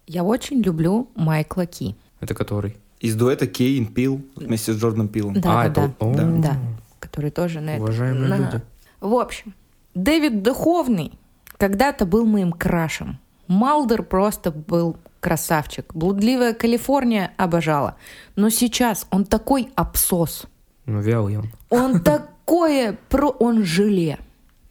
Я 0.08 0.24
очень 0.24 0.64
люблю 0.64 1.12
Майкла 1.14 1.68
Ки. 1.68 1.96
Это 2.22 2.34
который? 2.34 2.76
Из 3.06 3.16
дуэта 3.16 3.48
Кейн 3.48 3.86
Пил 3.88 4.22
вместе 4.36 4.74
с 4.74 4.78
Джорданом 4.78 5.08
Пилом. 5.08 5.34
Да, 5.34 5.62
А, 5.62 5.70
да, 5.70 5.86
это- 5.86 5.94
да. 6.00 6.06
О. 6.06 6.38
Да, 6.42 6.58
который 7.00 7.32
тоже 7.32 7.62
на 7.62 7.72
это. 7.72 7.84
Уважаемые 7.84 8.28
на- 8.28 8.38
люди. 8.38 8.62
В 9.02 9.14
общем, 9.14 9.54
Дэвид 9.94 10.42
Духовный 10.44 11.12
когда-то 11.58 12.06
был 12.06 12.26
моим 12.26 12.52
крашем. 12.52 13.20
Малдер 13.48 14.02
просто 14.04 14.52
был 14.52 14.98
красавчик. 15.20 15.94
Блудливая 15.94 16.54
Калифорния 16.54 17.32
обожала. 17.38 17.96
Но 18.36 18.50
сейчас 18.50 19.06
он 19.12 19.26
такой 19.26 19.70
абсос. 19.76 20.46
Ну, 20.86 21.00
вялый 21.02 21.38
он. 21.38 21.52
Он 21.70 22.00
такое 22.04 22.98
про... 23.10 23.30
Он 23.30 23.64
желе. 23.64 24.18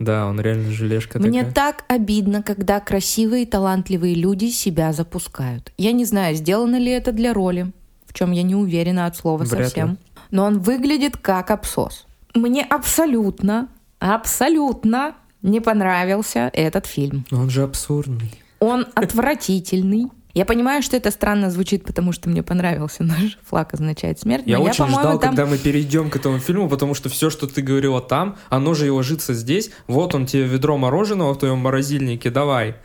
Да, 0.00 0.26
он 0.26 0.40
реально 0.40 0.70
желешка 0.72 1.18
Мне 1.20 1.44
такая. 1.44 1.54
так 1.54 1.84
обидно, 1.88 2.42
когда 2.42 2.80
красивые 2.80 3.44
и 3.44 3.46
талантливые 3.46 4.14
люди 4.16 4.46
себя 4.50 4.92
запускают. 4.92 5.72
Я 5.78 5.92
не 5.92 6.04
знаю, 6.04 6.34
сделано 6.34 6.76
ли 6.76 6.90
это 6.90 7.12
для 7.12 7.32
роли, 7.32 7.72
в 8.14 8.18
чем 8.18 8.30
я 8.30 8.44
не 8.44 8.54
уверена 8.54 9.06
от 9.06 9.16
слова 9.16 9.42
Вряд 9.42 9.58
ли. 9.58 9.64
совсем. 9.64 9.98
Но 10.30 10.44
он 10.44 10.60
выглядит 10.60 11.16
как 11.16 11.50
абсос. 11.50 12.06
Мне 12.32 12.62
абсолютно, 12.64 13.68
абсолютно 13.98 15.14
не 15.42 15.60
понравился 15.60 16.48
этот 16.52 16.86
фильм. 16.86 17.26
Но 17.32 17.40
он 17.40 17.50
же 17.50 17.64
абсурдный. 17.64 18.30
Он 18.60 18.86
отвратительный. 18.94 20.06
Я 20.32 20.44
понимаю, 20.44 20.82
что 20.82 20.96
это 20.96 21.10
странно 21.10 21.50
звучит, 21.50 21.84
потому 21.84 22.12
что 22.12 22.28
мне 22.28 22.42
понравился 22.44 23.02
наш 23.04 23.36
флаг 23.44 23.74
означает 23.74 24.18
смерть. 24.20 24.44
Я 24.46 24.58
но 24.58 24.64
очень 24.64 24.78
по-моему, 24.84 25.00
ждал, 25.00 25.18
там- 25.20 25.30
когда 25.30 25.46
мы 25.46 25.58
перейдем 25.58 26.08
к 26.10 26.16
этому 26.16 26.38
фильму, 26.38 26.68
потому 26.68 26.94
что 26.94 27.08
все, 27.08 27.30
что 27.30 27.46
ты 27.48 27.62
говорила 27.62 28.00
там, 28.00 28.36
оно 28.48 28.74
же 28.74 28.86
и 28.86 28.90
ложится 28.90 29.34
здесь. 29.34 29.70
Вот 29.88 30.14
он 30.14 30.26
тебе 30.26 30.44
ведро 30.44 30.76
мороженого 30.76 31.34
в 31.34 31.38
твоем 31.38 31.58
морозильнике, 31.58 32.30
давай, 32.30 32.76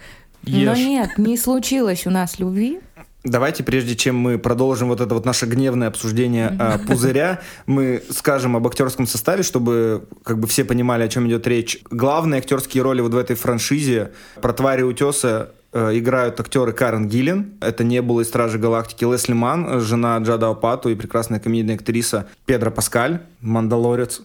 Но 0.43 0.57
ешь. 0.73 0.77
нет, 0.77 1.17
не 1.17 1.37
случилось 1.37 2.05
у 2.05 2.11
нас 2.11 2.37
любви. 2.39 2.79
Давайте, 3.25 3.63
прежде 3.63 3.97
чем 3.97 4.15
мы 4.15 4.38
продолжим 4.38 4.88
вот 4.88 5.01
это 5.01 5.13
вот 5.13 5.25
наше 5.25 5.45
гневное 5.45 5.89
обсуждение 5.89 6.55
а, 6.58 6.77
пузыря, 6.77 7.41
мы 7.65 8.01
скажем 8.10 8.55
об 8.55 8.65
актерском 8.65 9.05
составе, 9.08 9.43
чтобы 9.43 10.05
как 10.23 10.39
бы 10.39 10.47
все 10.47 10.63
понимали, 10.63 11.03
о 11.03 11.10
чем 11.10 11.27
идет 11.27 11.45
речь. 11.45 11.79
Главные 11.91 12.39
актерские 12.39 12.82
роли 12.82 13.01
вот 13.01 13.13
в 13.13 13.17
этой 13.17 13.36
франшизе 13.36 14.12
про 14.41 14.53
твари 14.53 14.84
утеса 14.84 15.51
э, 15.73 15.97
играют 15.97 16.39
актеры 16.39 16.71
Карен 16.71 17.10
Гиллен, 17.10 17.55
это 17.60 17.84
не 17.84 18.01
было 18.01 18.21
из 18.21 18.29
Стражи 18.29 18.58
Галактики, 18.58 19.03
Лесли 19.03 19.34
Ман, 19.34 19.82
жена 19.82 20.17
Джада 20.19 20.49
Апату 20.49 20.88
и 20.88 20.95
прекрасная 20.95 21.41
комедийная 21.41 21.75
актриса 21.75 22.27
Педро 22.45 22.71
Паскаль, 22.71 23.19
Мандалорец, 23.41 24.21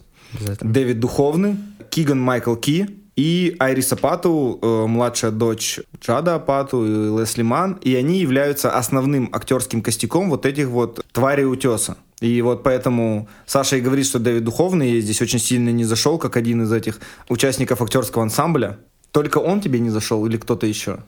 Дэвид 0.61 1.01
Духовный, 1.01 1.57
Киган 1.89 2.21
Майкл 2.21 2.55
Ки, 2.55 2.89
и 3.15 3.55
Айрис 3.59 3.91
Апату, 3.93 4.59
э, 4.61 4.85
младшая 4.87 5.31
дочь 5.31 5.79
Джада 6.01 6.35
Апату 6.35 6.85
и 6.85 7.19
Лесли 7.19 7.43
Ман, 7.43 7.79
и 7.81 7.95
они 7.95 8.19
являются 8.19 8.71
основным 8.71 9.29
актерским 9.31 9.81
костяком 9.81 10.29
вот 10.29 10.45
этих 10.45 10.67
вот 10.67 11.05
тварей 11.13 11.45
утеса. 11.45 11.97
И 12.21 12.41
вот 12.41 12.63
поэтому 12.63 13.27
Саша 13.45 13.77
и 13.77 13.81
говорит, 13.81 14.05
что 14.05 14.19
Дэвид 14.19 14.43
Духовный 14.43 14.99
здесь 14.99 15.21
очень 15.21 15.39
сильно 15.39 15.69
не 15.69 15.83
зашел, 15.83 16.17
как 16.17 16.37
один 16.37 16.63
из 16.63 16.71
этих 16.71 16.99
участников 17.29 17.81
актерского 17.81 18.23
ансамбля. 18.23 18.79
Только 19.11 19.37
он 19.37 19.61
тебе 19.61 19.79
не 19.79 19.89
зашел 19.89 20.25
или 20.25 20.37
кто-то 20.37 20.65
еще? 20.65 20.99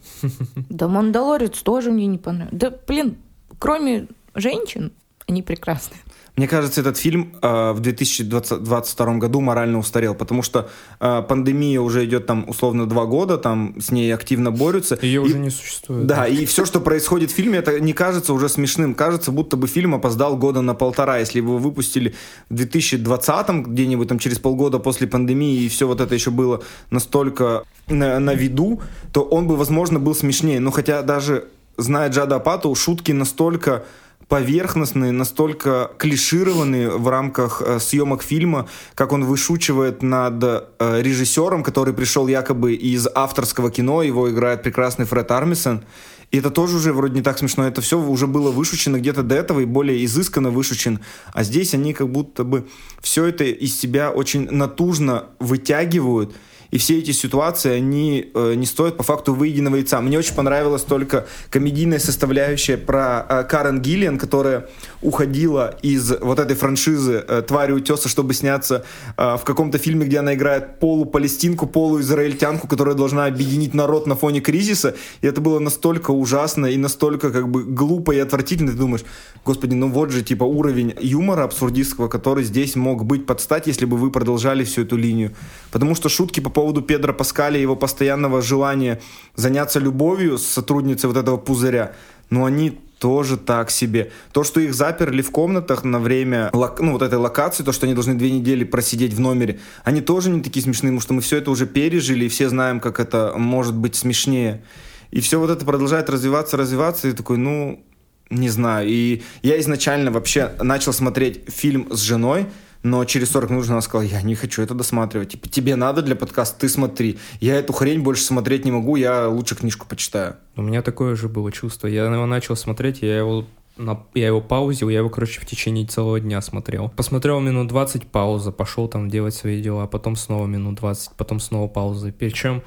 Да 0.70 0.88
Мандалорец 0.88 1.62
тоже 1.62 1.92
мне 1.92 2.08
не 2.08 2.18
понравился. 2.18 2.56
Да, 2.56 2.74
блин, 2.88 3.18
кроме 3.60 4.08
женщин, 4.34 4.94
они 5.28 5.44
прекрасные. 5.44 6.00
Мне 6.38 6.48
кажется, 6.48 6.82
этот 6.82 6.98
фильм 6.98 7.34
э, 7.42 7.72
в 7.72 7.80
2022 7.80 9.16
году 9.16 9.42
морально 9.42 9.80
устарел, 9.80 10.14
потому 10.14 10.44
что 10.44 10.70
э, 11.00 11.24
пандемия 11.28 11.82
уже 11.82 12.06
идет 12.06 12.28
там 12.28 12.48
условно 12.48 12.86
два 12.86 13.06
года, 13.06 13.40
там 13.40 13.74
с 13.82 13.90
ней 13.90 14.14
активно 14.14 14.52
борются. 14.52 15.00
Ее 15.02 15.24
и, 15.24 15.26
уже 15.26 15.40
не 15.40 15.50
существует. 15.50 16.06
Да, 16.06 16.28
и 16.28 16.46
все, 16.46 16.66
что 16.66 16.80
происходит 16.80 17.32
в 17.32 17.34
фильме, 17.34 17.58
это 17.58 17.80
не 17.80 17.92
кажется 17.94 18.34
уже 18.34 18.50
смешным. 18.50 18.94
Кажется, 18.94 19.32
будто 19.32 19.58
бы 19.58 19.66
фильм 19.68 19.96
опоздал 19.96 20.38
года 20.38 20.62
на 20.62 20.76
полтора. 20.76 21.18
Если 21.18 21.40
его 21.40 21.58
выпустили 21.58 22.14
в 22.52 22.54
2020 22.54 23.50
где-нибудь 23.66 24.08
там 24.08 24.20
через 24.20 24.38
полгода 24.38 24.78
после 24.78 25.08
пандемии, 25.08 25.64
и 25.64 25.70
все 25.70 25.88
вот 25.88 26.02
это 26.02 26.14
еще 26.14 26.30
было 26.30 26.62
настолько 26.92 27.64
на, 27.88 28.20
на 28.20 28.36
виду, 28.36 28.80
то 29.12 29.24
он 29.24 29.48
бы, 29.48 29.56
возможно, 29.56 30.00
был 30.00 30.14
смешнее. 30.14 30.60
Но 30.60 30.70
хотя 30.70 31.02
даже 31.02 31.48
зная 31.78 32.10
Джада 32.10 32.36
Апату, 32.36 32.76
шутки 32.76 33.12
настолько 33.12 33.86
поверхностные, 34.28 35.12
настолько 35.12 35.92
клишированные 35.98 36.90
в 36.90 37.08
рамках 37.08 37.62
э, 37.66 37.80
съемок 37.80 38.24
фильма, 38.24 38.68
как 38.94 39.14
он 39.14 39.24
вышучивает 39.24 40.04
над 40.04 40.44
э, 40.44 41.02
режиссером, 41.02 41.64
который 41.64 41.94
пришел 41.94 42.28
якобы 42.28 42.74
из 42.74 43.08
авторского 43.14 43.72
кино, 43.72 44.04
его 44.04 44.30
играет 44.30 44.64
прекрасный 44.64 45.06
Фред 45.06 45.32
Армисон. 45.32 45.86
И 46.32 46.40
это 46.40 46.50
тоже 46.50 46.76
уже 46.76 46.92
вроде 46.92 47.16
не 47.16 47.22
так 47.22 47.38
смешно. 47.38 47.66
Это 47.66 47.80
все 47.80 47.98
уже 47.98 48.28
было 48.28 48.52
вышучено 48.52 48.98
где-то 48.98 49.24
до 49.24 49.36
этого 49.36 49.62
и 49.62 49.66
более 49.66 50.04
изысканно 50.04 50.50
вышучен. 50.50 51.00
А 51.32 51.44
здесь 51.44 51.74
они 51.74 51.94
как 51.94 52.10
будто 52.10 52.44
бы 52.44 52.68
все 53.02 53.26
это 53.26 53.46
из 53.46 53.80
себя 53.80 54.12
очень 54.12 54.50
натужно 54.52 55.28
вытягивают– 55.40 56.36
и 56.72 56.78
все 56.78 57.00
эти 57.00 57.12
ситуации, 57.12 57.72
они 57.72 58.30
э, 58.34 58.54
не 58.56 58.66
стоят 58.66 58.98
по 58.98 59.04
факту 59.04 59.34
выеденного 59.34 59.78
яйца. 59.78 60.02
Мне 60.02 60.18
очень 60.18 60.36
понравилась 60.36 60.84
только 60.84 61.26
комедийная 61.50 62.00
составляющая 62.00 62.78
про 62.78 63.26
э, 63.28 63.44
Карен 63.44 63.82
Гиллиан, 63.82 64.18
которая 64.18 64.68
уходила 65.02 65.78
из 65.82 66.12
вот 66.20 66.40
этой 66.40 66.56
франшизы 66.56 67.24
э, 67.28 67.42
«Твари 67.48 67.72
утеса», 67.72 68.10
чтобы 68.10 68.34
сняться 68.34 68.86
э, 69.18 69.38
в 69.38 69.44
каком-то 69.44 69.78
фильме, 69.78 70.06
где 70.06 70.20
она 70.20 70.34
играет 70.34 70.80
полупалестинку, 70.80 71.68
полуизраильтянку, 71.68 72.68
которая 72.68 72.96
должна 72.96 73.26
объединить 73.26 73.74
народ 73.74 74.08
на 74.08 74.16
фоне 74.16 74.42
кризиса. 74.42 74.96
И 75.22 75.28
это 75.28 75.42
было 75.42 75.60
настолько 75.60 76.12
ужасно 76.12 76.66
и 76.66 76.78
настолько 76.78 77.32
как 77.32 77.50
бы 77.50 77.64
глупо 77.64 78.12
и 78.12 78.20
отвратительно. 78.20 78.72
Ты 78.72 78.78
думаешь, 78.78 79.06
господи, 79.46 79.74
ну 79.74 79.90
вот 79.90 80.12
же 80.12 80.24
типа 80.24 80.44
уровень 80.44 80.94
юмора 81.00 81.44
абсурдистского, 81.44 82.08
который 82.08 82.44
здесь 82.44 82.76
мог 82.76 83.06
быть 83.06 83.26
под 83.26 83.40
стать, 83.42 83.68
если 83.68 83.86
бы 83.86 83.98
вы 83.98 84.12
продолжали 84.12 84.64
всю 84.64 84.82
эту 84.82 84.98
линию. 84.98 85.34
Потому 85.72 85.96
что 85.96 86.10
шутки 86.10 86.40
по 86.40 86.50
поводу 86.58 86.82
Педро 86.82 87.14
Паскаля 87.14 87.60
и 87.60 87.62
его 87.62 87.76
постоянного 87.76 88.42
желания 88.42 89.00
заняться 89.36 89.78
любовью 89.78 90.40
с 90.40 90.44
сотрудницей 90.44 91.08
вот 91.08 91.16
этого 91.16 91.38
пузыря, 91.38 91.92
ну, 92.32 92.46
они 92.46 92.80
тоже 92.98 93.38
так 93.38 93.70
себе. 93.70 94.10
То, 94.32 94.44
что 94.44 94.60
их 94.60 94.74
заперли 94.74 95.22
в 95.22 95.30
комнатах 95.30 95.84
на 95.84 96.00
время 96.00 96.50
ну, 96.54 96.94
вот 96.94 97.04
этой 97.04 97.20
локации, 97.20 97.64
то, 97.64 97.72
что 97.72 97.86
они 97.86 97.94
должны 97.94 98.16
две 98.16 98.32
недели 98.32 98.64
просидеть 98.64 99.14
в 99.14 99.20
номере, 99.20 99.60
они 99.84 100.02
тоже 100.02 100.32
не 100.32 100.42
такие 100.42 100.64
смешные, 100.64 100.90
потому 100.90 101.02
что 101.02 101.14
мы 101.14 101.22
все 101.22 101.38
это 101.38 101.52
уже 101.52 101.68
пережили, 101.68 102.26
и 102.26 102.28
все 102.28 102.50
знаем, 102.50 102.80
как 102.80 103.00
это 103.00 103.36
может 103.38 103.76
быть 103.76 103.96
смешнее. 103.96 104.64
И 105.12 105.20
все 105.20 105.40
вот 105.40 105.52
это 105.52 105.64
продолжает 105.64 106.10
развиваться, 106.10 106.58
развиваться, 106.58 107.08
и 107.08 107.12
такой, 107.12 107.38
ну, 107.38 107.86
не 108.32 108.50
знаю. 108.50 108.88
И 108.90 109.22
я 109.44 109.60
изначально 109.60 110.10
вообще 110.10 110.54
начал 110.60 110.92
смотреть 110.92 111.44
фильм 111.50 111.88
с 111.92 112.00
женой, 112.00 112.48
но 112.90 113.04
через 113.06 113.32
40 113.32 113.50
минут 113.50 113.70
она 113.70 113.82
сказала, 113.82 114.08
я 114.08 114.22
не 114.22 114.36
хочу 114.36 114.62
это 114.62 114.74
досматривать. 114.74 115.30
Типа, 115.30 115.50
тебе 115.50 115.76
надо 115.76 116.02
для 116.02 116.16
подкаста, 116.16 116.60
ты 116.60 116.70
смотри. 116.70 117.20
Я 117.40 117.56
эту 117.56 117.74
хрень 117.74 118.02
больше 118.02 118.24
смотреть 118.24 118.66
не 118.66 118.72
могу, 118.72 118.96
я 118.96 119.28
лучше 119.28 119.56
книжку 119.56 119.86
почитаю. 119.88 120.38
У 120.56 120.62
меня 120.62 120.82
такое 120.82 121.16
же 121.16 121.28
было 121.28 121.52
чувство. 121.52 121.88
Я 121.88 122.06
его 122.06 122.26
начал 122.26 122.56
смотреть, 122.56 123.02
я 123.02 123.18
его 123.18 123.46
на, 123.78 124.04
я 124.16 124.28
его 124.28 124.42
паузил, 124.42 124.90
я 124.90 125.00
его, 125.00 125.10
короче, 125.10 125.40
в 125.40 125.46
течение 125.46 125.86
целого 125.86 126.20
дня 126.20 126.42
смотрел. 126.42 126.90
Посмотрел 126.96 127.40
минут 127.40 127.68
20, 127.68 128.08
пауза, 128.08 128.52
пошел 128.52 128.88
там 128.88 129.10
делать 129.10 129.36
свои 129.36 129.62
дела, 129.62 129.86
потом 129.86 130.16
снова 130.16 130.48
минут 130.48 130.76
20, 130.76 131.12
потом 131.18 131.40
снова 131.40 131.68
пауза. 131.68 132.12
Причем, 132.18 132.64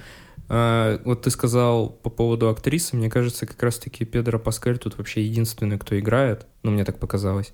вот 0.50 1.22
ты 1.22 1.30
сказал 1.30 1.88
по 1.88 2.10
поводу 2.10 2.48
актрисы, 2.48 2.96
мне 2.96 3.08
кажется, 3.08 3.46
как 3.46 3.62
раз-таки 3.62 4.04
Педро 4.04 4.38
Паскаль 4.38 4.78
тут 4.78 4.98
вообще 4.98 5.22
единственный, 5.22 5.78
кто 5.78 5.96
играет, 5.96 6.46
ну, 6.64 6.72
мне 6.72 6.84
так 6.84 6.98
показалось. 6.98 7.52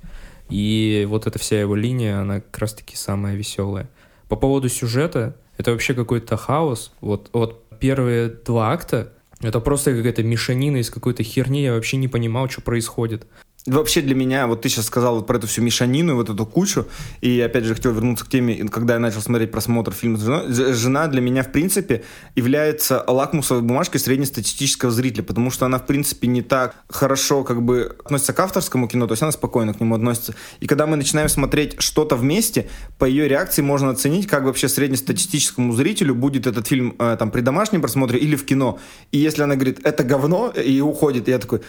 И 0.48 1.06
вот 1.08 1.26
эта 1.26 1.38
вся 1.38 1.60
его 1.60 1.74
линия, 1.74 2.20
она 2.20 2.40
как 2.40 2.56
раз-таки 2.58 2.96
самая 2.96 3.34
веселая. 3.34 3.90
По 4.28 4.36
поводу 4.36 4.70
сюжета, 4.70 5.36
это 5.58 5.72
вообще 5.72 5.92
какой-то 5.92 6.38
хаос. 6.38 6.92
Вот, 7.00 7.28
вот 7.34 7.64
первые 7.78 8.28
два 8.28 8.72
акта, 8.72 9.12
это 9.40 9.60
просто 9.60 9.94
какая-то 9.94 10.22
мешанина 10.22 10.78
из 10.78 10.88
какой-то 10.88 11.22
херни, 11.22 11.64
я 11.64 11.74
вообще 11.74 11.98
не 11.98 12.08
понимал, 12.08 12.48
что 12.48 12.62
происходит. 12.62 13.26
Вообще 13.66 14.00
для 14.00 14.14
меня, 14.14 14.46
вот 14.46 14.62
ты 14.62 14.68
сейчас 14.68 14.86
сказал 14.86 15.16
вот 15.16 15.26
про 15.26 15.38
эту 15.38 15.48
всю 15.48 15.60
мешанину, 15.60 16.14
вот 16.14 16.30
эту 16.30 16.46
кучу, 16.46 16.86
и 17.20 17.40
опять 17.40 17.64
же 17.64 17.74
хотел 17.74 17.92
вернуться 17.92 18.24
к 18.24 18.28
теме, 18.28 18.68
когда 18.68 18.94
я 18.94 19.00
начал 19.00 19.20
смотреть 19.20 19.50
просмотр 19.50 19.92
фильма 19.92 20.18
с 20.18 20.22
женой. 20.22 20.74
Жена 20.74 21.08
для 21.08 21.20
меня, 21.20 21.42
в 21.42 21.50
принципе, 21.50 22.04
является 22.36 23.04
лакмусовой 23.08 23.64
бумажкой 23.64 24.00
среднестатистического 24.00 24.92
зрителя, 24.92 25.24
потому 25.24 25.50
что 25.50 25.66
она, 25.66 25.78
в 25.78 25.86
принципе, 25.86 26.28
не 26.28 26.42
так 26.42 26.76
хорошо 26.88 27.42
как 27.42 27.60
бы 27.60 27.96
относится 28.04 28.32
к 28.32 28.38
авторскому 28.38 28.86
кино, 28.86 29.08
то 29.08 29.12
есть 29.12 29.22
она 29.22 29.32
спокойно 29.32 29.74
к 29.74 29.80
нему 29.80 29.96
относится. 29.96 30.36
И 30.60 30.68
когда 30.68 30.86
мы 30.86 30.96
начинаем 30.96 31.28
смотреть 31.28 31.74
что-то 31.80 32.14
вместе, 32.14 32.68
по 32.98 33.04
ее 33.04 33.26
реакции 33.26 33.62
можно 33.62 33.90
оценить, 33.90 34.28
как 34.28 34.44
вообще 34.44 34.68
среднестатистическому 34.68 35.72
зрителю 35.72 36.14
будет 36.14 36.46
этот 36.46 36.68
фильм 36.68 36.94
э, 37.00 37.16
там 37.18 37.32
при 37.32 37.40
домашнем 37.40 37.80
просмотре 37.80 38.20
или 38.20 38.36
в 38.36 38.44
кино. 38.44 38.78
И 39.10 39.18
если 39.18 39.42
она 39.42 39.56
говорит, 39.56 39.80
это 39.82 40.04
говно, 40.04 40.50
и 40.50 40.80
уходит, 40.80 41.26
я 41.26 41.40
такой, 41.40 41.62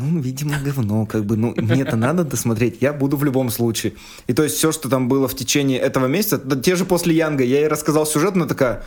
ну, 0.00 0.20
видимо, 0.20 0.58
говно, 0.64 1.06
как 1.06 1.24
бы, 1.24 1.36
ну, 1.36 1.54
мне 1.56 1.82
это 1.82 1.96
надо 1.96 2.24
досмотреть, 2.24 2.78
я 2.80 2.92
буду 2.92 3.16
в 3.16 3.24
любом 3.24 3.50
случае. 3.50 3.92
И 4.26 4.32
то 4.32 4.42
есть 4.42 4.56
все, 4.56 4.72
что 4.72 4.88
там 4.88 5.08
было 5.08 5.28
в 5.28 5.34
течение 5.34 5.78
этого 5.78 6.06
месяца, 6.06 6.38
да, 6.38 6.56
те 6.56 6.76
же 6.76 6.84
после 6.84 7.14
Янга, 7.14 7.44
я 7.44 7.58
ей 7.60 7.68
рассказал 7.68 8.06
сюжет, 8.06 8.34
она 8.34 8.46
такая, 8.46 8.82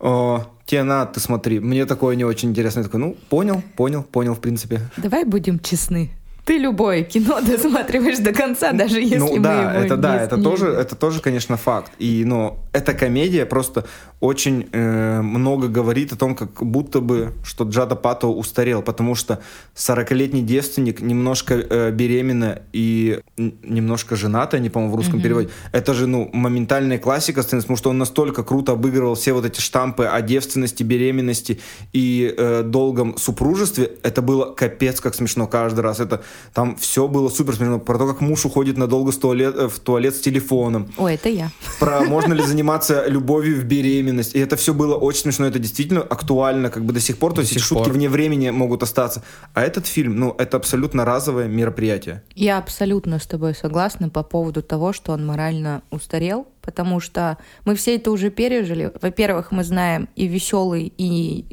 о, 0.00 0.46
тебе 0.66 0.82
надо, 0.82 1.12
ты 1.12 1.20
смотри, 1.20 1.60
мне 1.60 1.86
такое 1.86 2.16
не 2.16 2.24
очень 2.24 2.50
интересно. 2.50 2.80
Я 2.80 2.84
такой, 2.84 3.00
ну, 3.00 3.16
понял, 3.28 3.62
понял, 3.76 4.02
понял, 4.02 4.34
в 4.34 4.40
принципе. 4.40 4.80
Давай 4.96 5.24
будем 5.24 5.60
честны. 5.60 6.10
Ты 6.44 6.58
любое 6.58 7.04
кино 7.04 7.40
досматриваешь 7.46 8.18
до 8.18 8.32
конца, 8.32 8.72
даже 8.72 9.00
если 9.00 9.18
ну, 9.18 9.36
мы 9.36 9.40
да, 9.40 9.60
его 9.60 9.84
это 9.84 9.96
не, 9.96 10.02
да, 10.02 10.22
это 10.22 10.36
не 10.36 10.42
тоже, 10.42 10.66
это 10.66 10.96
тоже, 10.96 11.20
конечно, 11.20 11.56
факт. 11.56 11.92
И, 11.98 12.24
но 12.24 12.58
эта 12.72 12.94
комедия 12.94 13.46
просто 13.46 13.84
очень 14.18 14.68
э, 14.72 15.20
много 15.20 15.68
говорит 15.68 16.12
о 16.12 16.16
том, 16.16 16.34
как 16.34 16.62
будто 16.62 17.00
бы, 17.00 17.32
что 17.44 17.64
Джада 17.64 17.96
Пато 17.96 18.28
устарел, 18.28 18.82
потому 18.82 19.14
что 19.14 19.40
40-летний 19.74 20.42
девственник, 20.42 21.00
немножко 21.00 21.54
э, 21.54 21.90
беременна 21.90 22.62
и 22.72 23.20
немножко 23.36 24.16
жената, 24.16 24.58
не 24.58 24.70
по-моему, 24.70 24.94
в 24.94 24.96
русском 24.96 25.18
mm-hmm. 25.18 25.22
переводе. 25.22 25.48
Это 25.72 25.94
же, 25.94 26.06
ну, 26.06 26.30
моментальная 26.32 26.98
классика 26.98 27.42
сцены, 27.42 27.62
потому 27.62 27.76
что 27.76 27.90
он 27.90 27.98
настолько 27.98 28.42
круто 28.44 28.72
обыгрывал 28.72 29.14
все 29.14 29.32
вот 29.32 29.44
эти 29.44 29.60
штампы 29.60 30.04
о 30.04 30.20
девственности, 30.22 30.82
беременности 30.82 31.60
и 31.92 32.32
э, 32.36 32.62
долгом 32.62 33.16
супружестве. 33.18 33.90
Это 34.02 34.22
было 34.22 34.52
капец 34.54 35.00
как 35.00 35.14
смешно 35.14 35.46
каждый 35.46 35.80
раз. 35.80 36.00
Это 36.00 36.22
там 36.52 36.76
все 36.76 37.08
было 37.08 37.28
супер 37.28 37.54
смешно. 37.56 37.78
Про 37.78 37.98
то, 37.98 38.06
как 38.06 38.20
муж 38.20 38.44
уходит 38.44 38.76
надолго 38.76 39.12
с 39.12 39.16
туалет, 39.16 39.54
э, 39.56 39.68
в 39.68 39.78
туалет 39.78 40.14
с 40.14 40.20
телефоном. 40.20 40.92
О, 40.96 41.08
это 41.08 41.28
я. 41.28 41.50
Про 41.78 42.02
можно 42.02 42.34
ли 42.34 42.42
заниматься 42.42 43.06
любовью 43.06 43.60
в 43.60 43.64
беременность. 43.64 44.34
И 44.34 44.38
это 44.38 44.56
все 44.56 44.74
было 44.74 44.96
очень 44.96 45.22
смешно. 45.22 45.46
Это 45.46 45.58
действительно 45.58 46.02
актуально 46.02 46.70
как 46.70 46.84
бы 46.84 46.92
до 46.92 47.00
сих 47.00 47.18
пор. 47.18 47.32
То 47.34 47.40
есть 47.40 47.58
шутки 47.60 47.90
вне 47.90 48.08
времени 48.08 48.50
могут 48.50 48.82
остаться. 48.82 49.22
А 49.54 49.62
этот 49.62 49.86
фильм, 49.86 50.16
ну, 50.16 50.34
это 50.38 50.56
абсолютно 50.56 51.04
разовое 51.04 51.48
мероприятие. 51.48 52.22
Я 52.34 52.58
абсолютно 52.58 53.18
с 53.18 53.26
тобой 53.26 53.54
согласна 53.54 54.08
по 54.08 54.22
поводу 54.22 54.62
того, 54.62 54.92
что 54.92 55.12
он 55.12 55.26
морально 55.26 55.82
устарел 55.90 56.46
потому 56.62 57.00
что 57.00 57.38
мы 57.64 57.74
все 57.74 57.96
это 57.96 58.10
уже 58.10 58.30
пережили. 58.30 58.92
Во-первых, 59.00 59.52
мы 59.52 59.64
знаем 59.64 60.08
и 60.16 60.26
веселые, 60.26 60.92
и 60.96 61.44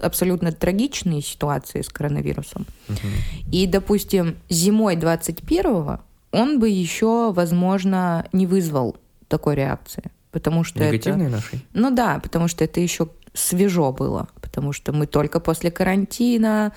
абсолютно 0.00 0.52
трагичные 0.52 1.22
ситуации 1.22 1.82
с 1.82 1.88
коронавирусом. 1.88 2.66
Угу. 2.88 2.98
И, 3.52 3.66
допустим, 3.66 4.36
зимой 4.48 4.96
21-го 4.96 6.00
он 6.32 6.60
бы 6.60 6.68
еще, 6.68 7.32
возможно, 7.32 8.28
не 8.32 8.46
вызвал 8.46 8.96
такой 9.28 9.56
реакции. 9.56 10.04
Потому 10.30 10.62
что 10.62 10.78
Негативной 10.78 11.26
это... 11.26 11.36
нашей? 11.36 11.66
Ну 11.72 11.90
да, 11.90 12.20
потому 12.22 12.46
что 12.46 12.62
это 12.62 12.80
еще 12.80 13.08
свежо 13.32 13.92
было. 13.92 14.28
потому 14.40 14.72
что 14.72 14.92
мы 14.92 15.06
только 15.06 15.40
после 15.40 15.70
карантина, 15.70 16.72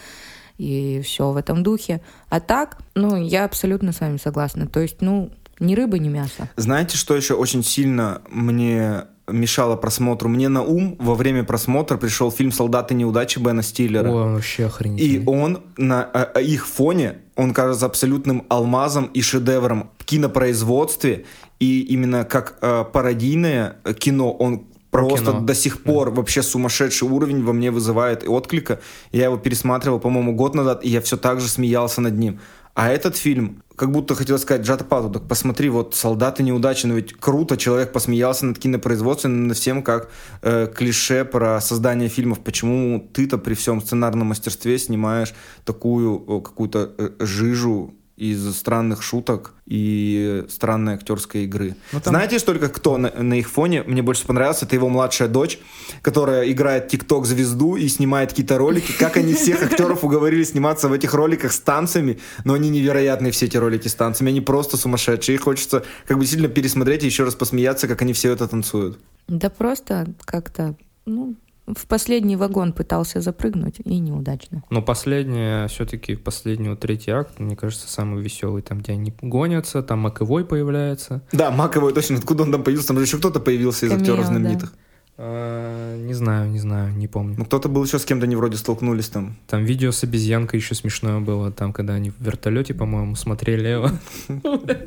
и 0.57 1.01
все 1.03 1.31
в 1.31 1.37
этом 1.37 1.63
духе. 1.63 2.01
А 2.29 2.39
так, 2.39 2.77
ну, 2.95 3.15
я 3.15 3.45
абсолютно 3.45 3.91
с 3.91 3.99
вами 3.99 4.17
согласна. 4.17 4.67
То 4.67 4.79
есть, 4.79 5.01
ну, 5.01 5.31
ни 5.63 5.75
рыба, 5.75 5.97
ни 5.97 6.09
мясо. 6.09 6.49
Знаете, 6.55 6.97
что 6.97 7.15
еще 7.15 7.33
очень 7.33 7.63
сильно 7.63 8.21
мне 8.29 9.05
мешало 9.27 9.75
просмотру. 9.75 10.29
Мне 10.29 10.49
на 10.49 10.61
ум 10.61 10.97
во 10.99 11.15
время 11.15 11.43
просмотра 11.43 11.97
пришел 11.97 12.31
фильм 12.31 12.51
«Солдаты 12.51 12.93
неудачи» 12.93 13.39
Бена 13.39 13.63
Стиллера. 13.63 14.09
О, 14.09 14.33
вообще 14.33 14.65
охренительный. 14.65 15.23
И 15.23 15.25
он 15.25 15.61
на 15.77 16.03
а, 16.03 16.39
их 16.39 16.67
фоне, 16.67 17.19
он 17.35 17.53
кажется 17.53 17.85
абсолютным 17.85 18.45
алмазом 18.49 19.05
и 19.05 19.21
шедевром 19.21 19.91
в 19.97 20.05
кинопроизводстве. 20.05 21.25
И 21.59 21.81
именно 21.81 22.25
как 22.25 22.57
э, 22.61 22.83
пародийное 22.91 23.77
кино, 23.97 24.31
он 24.33 24.65
просто 24.91 25.31
кино. 25.31 25.39
до 25.39 25.55
сих 25.55 25.83
пор 25.83 26.09
да. 26.09 26.17
вообще 26.17 26.43
сумасшедший 26.43 27.07
уровень 27.07 27.43
во 27.43 27.53
мне 27.53 27.71
вызывает 27.71 28.27
отклика. 28.27 28.81
Я 29.13 29.25
его 29.25 29.37
пересматривал, 29.37 29.99
по-моему, 29.99 30.35
год 30.35 30.55
назад, 30.55 30.83
и 30.83 30.89
я 30.89 30.99
все 30.99 31.15
так 31.15 31.39
же 31.39 31.47
смеялся 31.47 32.01
над 32.01 32.17
ним. 32.17 32.39
А 32.75 32.89
этот 32.89 33.15
фильм, 33.15 33.62
как 33.75 33.91
будто 33.91 34.15
хотел 34.15 34.37
сказать 34.37 34.65
Джата 34.65 34.83
Пату, 34.83 35.09
так 35.09 35.27
посмотри, 35.27 35.69
вот 35.69 35.95
«Солдаты 35.95 36.43
неудачи», 36.43 36.85
но 36.85 36.95
ведь 36.95 37.13
круто, 37.13 37.57
человек 37.57 37.91
посмеялся 37.91 38.45
над 38.45 38.59
кинопроизводством, 38.59 39.47
над 39.47 39.57
всем 39.57 39.83
как 39.83 40.11
э, 40.41 40.67
клише 40.73 41.25
про 41.25 41.59
создание 41.61 42.09
фильмов. 42.09 42.39
Почему 42.39 42.99
ты-то 43.13 43.37
при 43.37 43.53
всем 43.53 43.81
сценарном 43.81 44.27
мастерстве 44.27 44.77
снимаешь 44.77 45.33
такую 45.65 46.41
какую-то 46.41 46.93
э, 46.97 47.09
жижу 47.19 47.93
из 48.15 48.55
странных 48.55 49.01
шуток 49.01 49.53
и 49.65 50.45
странной 50.47 50.93
актерской 50.93 51.45
игры. 51.45 51.75
Ну, 51.91 51.99
там... 51.99 52.13
Знаете 52.13 52.37
только 52.39 52.69
кто 52.69 52.97
на, 52.97 53.09
на 53.09 53.33
их 53.33 53.49
фоне 53.49 53.83
мне 53.83 54.01
больше 54.01 54.25
понравился? 54.25 54.65
Это 54.65 54.75
его 54.75 54.87
младшая 54.89 55.27
дочь, 55.27 55.59
которая 56.01 56.49
играет 56.51 56.89
тикток 56.89 57.25
звезду 57.25 57.75
и 57.75 57.87
снимает 57.87 58.29
какие-то 58.29 58.57
ролики. 58.57 58.91
Как 58.99 59.17
они 59.17 59.33
всех 59.33 59.63
актеров 59.63 60.03
уговорили 60.03 60.43
сниматься 60.43 60.87
в 60.89 60.93
этих 60.93 61.13
роликах 61.13 61.51
с 61.51 61.59
танцами, 61.59 62.19
но 62.43 62.53
они 62.53 62.69
невероятные 62.69 63.31
все 63.31 63.47
эти 63.47 63.57
ролики 63.57 63.87
с 63.87 63.95
танцами, 63.95 64.29
они 64.29 64.41
просто 64.41 64.77
сумасшедшие. 64.77 65.35
И 65.35 65.39
хочется 65.39 65.83
как 66.05 66.19
бы 66.19 66.25
сильно 66.25 66.47
пересмотреть 66.47 67.03
и 67.03 67.07
еще 67.07 67.23
раз 67.23 67.35
посмеяться, 67.35 67.87
как 67.87 68.01
они 68.03 68.13
все 68.13 68.31
это 68.31 68.47
танцуют. 68.47 68.99
Да 69.27 69.49
просто 69.49 70.07
как-то, 70.25 70.75
ну, 71.05 71.35
в 71.65 71.87
последний 71.87 72.35
вагон 72.35 72.73
пытался 72.73 73.21
запрыгнуть, 73.21 73.75
и 73.83 73.99
неудачно. 73.99 74.63
Но 74.69 74.81
последний, 74.81 75.67
все-таки 75.67 76.15
последний 76.15 76.69
вот 76.69 76.81
третий 76.81 77.11
акт, 77.11 77.39
мне 77.39 77.55
кажется, 77.55 77.87
самый 77.87 78.21
веселый, 78.21 78.61
там, 78.61 78.79
где 78.79 78.93
они 78.93 79.13
гонятся, 79.21 79.81
там 79.81 79.99
Маковой 79.99 80.45
появляется. 80.45 81.21
Да, 81.31 81.51
Маковой, 81.51 81.93
точно, 81.93 82.17
откуда 82.17 82.43
он 82.43 82.51
там 82.51 82.63
появился, 82.63 82.89
там 82.89 82.97
же 82.97 83.03
еще 83.03 83.17
кто-то 83.17 83.39
появился 83.39 83.85
из 83.85 83.91
Камео, 83.91 84.01
актеров 84.01 84.25
знаменитых. 84.25 84.71
Да. 84.71 84.77
А, 85.15 85.95
не 85.97 86.13
знаю, 86.13 86.49
не 86.49 86.57
знаю, 86.57 86.91
не 86.95 87.07
помню. 87.07 87.35
Ну, 87.37 87.45
кто-то 87.45 87.69
был 87.69 87.83
еще 87.83 87.99
с 87.99 88.05
кем-то, 88.05 88.25
они 88.25 88.35
вроде 88.35 88.57
столкнулись 88.57 89.09
там. 89.09 89.35
Там 89.47 89.63
видео 89.63 89.91
с 89.91 90.03
обезьянкой 90.03 90.59
еще 90.59 90.73
смешное 90.73 91.19
было, 91.19 91.51
там, 91.51 91.71
когда 91.71 91.93
они 91.93 92.09
в 92.09 92.19
вертолете, 92.19 92.73
по-моему, 92.73 93.15
смотрели 93.15 93.67
его. 93.67 93.89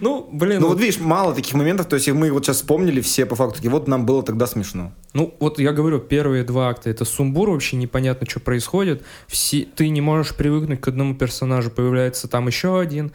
Ну, 0.00 0.28
блин. 0.32 0.60
Ну, 0.60 0.68
вот 0.68 0.80
видишь, 0.80 1.00
мало 1.00 1.34
таких 1.34 1.54
моментов, 1.54 1.86
то 1.86 1.96
есть 1.96 2.08
мы 2.10 2.30
вот 2.30 2.44
сейчас 2.44 2.56
вспомнили 2.56 3.00
все 3.00 3.26
по 3.26 3.36
факту, 3.36 3.68
вот 3.70 3.88
нам 3.88 4.06
было 4.06 4.22
тогда 4.22 4.46
смешно. 4.46 4.92
Ну, 5.12 5.34
вот 5.38 5.58
я 5.58 5.72
говорю, 5.72 5.98
первые 5.98 6.44
два 6.44 6.68
акта 6.68 6.90
это 6.90 7.04
сумбур, 7.04 7.50
вообще 7.50 7.76
непонятно, 7.76 8.28
что 8.28 8.40
происходит. 8.40 9.02
Все, 9.26 9.66
ты 9.74 9.88
не 9.88 10.00
можешь 10.00 10.34
привыкнуть 10.34 10.80
к 10.80 10.88
одному 10.88 11.14
персонажу, 11.14 11.70
появляется 11.70 12.28
там 12.28 12.46
еще 12.46 12.80
один, 12.80 13.12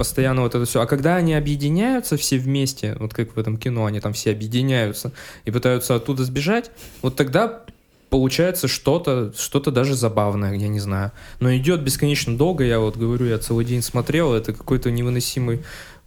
постоянно 0.00 0.40
вот 0.40 0.54
это 0.54 0.64
все. 0.64 0.80
А 0.80 0.86
когда 0.86 1.16
они 1.16 1.34
объединяются 1.34 2.16
все 2.16 2.38
вместе, 2.38 2.96
вот 2.98 3.12
как 3.12 3.36
в 3.36 3.38
этом 3.38 3.58
кино, 3.58 3.84
они 3.84 4.00
там 4.00 4.14
все 4.14 4.30
объединяются 4.30 5.12
и 5.44 5.50
пытаются 5.50 5.94
оттуда 5.94 6.24
сбежать, 6.24 6.70
вот 7.02 7.16
тогда 7.16 7.64
получается 8.08 8.66
что-то, 8.66 9.34
что-то 9.36 9.70
даже 9.70 9.94
забавное, 9.94 10.54
я 10.54 10.68
не 10.68 10.80
знаю. 10.80 11.12
Но 11.38 11.54
идет 11.54 11.82
бесконечно 11.82 12.34
долго, 12.34 12.64
я 12.64 12.80
вот 12.80 12.96
говорю, 12.96 13.26
я 13.26 13.36
целый 13.36 13.66
день 13.66 13.82
смотрел, 13.82 14.32
это 14.32 14.54
какой-то 14.54 14.90
невыносимый 14.90 15.60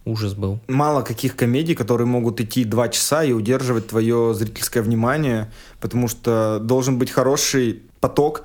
ужас 0.04 0.34
был. 0.34 0.58
Мало 0.66 1.02
каких 1.02 1.36
комедий, 1.36 1.76
которые 1.76 2.08
могут 2.08 2.40
идти 2.40 2.64
два 2.64 2.88
часа 2.88 3.22
и 3.22 3.30
удерживать 3.30 3.86
твое 3.86 4.34
зрительское 4.34 4.82
внимание, 4.82 5.52
потому 5.80 6.08
что 6.08 6.58
должен 6.60 6.98
быть 6.98 7.12
хороший 7.12 7.82
поток 8.00 8.44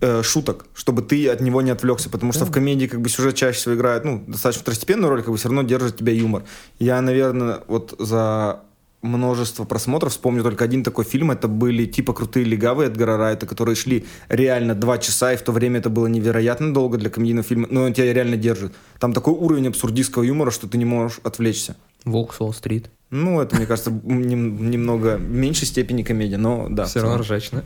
э, 0.00 0.22
шуток, 0.22 0.66
чтобы 0.74 1.02
ты 1.02 1.28
от 1.28 1.40
него 1.40 1.62
не 1.62 1.70
отвлекся, 1.70 2.10
потому 2.10 2.32
что 2.32 2.44
да. 2.44 2.50
в 2.50 2.50
комедии 2.52 2.86
как 2.86 3.00
бы 3.00 3.08
сюжет 3.08 3.34
чаще 3.34 3.58
всего 3.58 3.74
играет, 3.74 4.04
ну, 4.04 4.22
достаточно 4.26 4.62
второстепенную 4.62 5.10
роль, 5.10 5.22
как 5.22 5.30
бы 5.30 5.36
все 5.36 5.48
равно 5.48 5.62
держит 5.62 5.98
тебя 5.98 6.12
юмор. 6.12 6.44
Я, 6.78 7.00
наверное, 7.00 7.60
вот 7.66 7.94
за 7.98 8.62
множество 9.06 9.64
просмотров. 9.64 10.12
Вспомню 10.12 10.42
только 10.42 10.64
один 10.64 10.82
такой 10.82 11.04
фильм. 11.04 11.30
Это 11.30 11.48
были 11.48 11.86
типа 11.86 12.12
«Крутые 12.12 12.44
легавые» 12.44 12.88
Эдгара 12.88 13.16
Райта, 13.16 13.46
которые 13.46 13.76
шли 13.76 14.04
реально 14.28 14.74
два 14.74 14.98
часа, 14.98 15.32
и 15.32 15.36
в 15.36 15.42
то 15.42 15.52
время 15.52 15.78
это 15.78 15.90
было 15.90 16.06
невероятно 16.06 16.74
долго 16.74 16.98
для 16.98 17.10
комедийного 17.10 17.46
фильма, 17.46 17.68
но 17.70 17.82
он 17.82 17.92
тебя 17.92 18.12
реально 18.12 18.36
держит. 18.36 18.74
Там 18.98 19.12
такой 19.12 19.34
уровень 19.34 19.68
абсурдистского 19.68 20.22
юмора, 20.22 20.50
что 20.50 20.68
ты 20.68 20.78
не 20.78 20.84
можешь 20.84 21.20
отвлечься. 21.22 21.76
«Волк 22.04 22.34
с 22.34 22.40
Уолл-стрит». 22.40 22.90
Ну, 23.10 23.40
это, 23.40 23.56
мне 23.56 23.66
кажется, 23.66 23.90
немного 24.04 25.16
меньшей 25.16 25.66
степени 25.66 26.02
комедия, 26.02 26.38
но 26.38 26.68
да. 26.68 26.84
Все 26.84 27.00
равно 27.00 27.18
ржачно. 27.18 27.64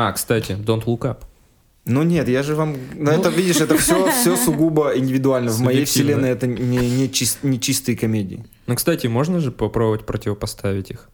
А, 0.00 0.12
кстати, 0.12 0.52
Don't 0.52 0.84
Look 0.84 1.00
Up. 1.00 1.16
Ну 1.84 2.04
нет, 2.04 2.28
я 2.28 2.44
же 2.44 2.54
вам... 2.54 2.76
Ну, 2.94 3.10
это, 3.10 3.30
видишь, 3.30 3.60
это 3.60 3.76
все, 3.76 4.12
все 4.12 4.36
сугубо 4.36 4.96
индивидуально. 4.96 5.50
В 5.50 5.60
моей 5.60 5.86
вселенной 5.86 6.30
это 6.30 6.46
не, 6.46 6.78
не, 6.78 7.10
чист, 7.10 7.38
не 7.42 7.58
чистые 7.58 7.96
комедии. 7.96 8.44
Ну, 8.68 8.76
кстати, 8.76 9.08
можно 9.08 9.40
же 9.40 9.50
попробовать 9.50 10.06
противопоставить 10.06 10.92
их 10.92 11.08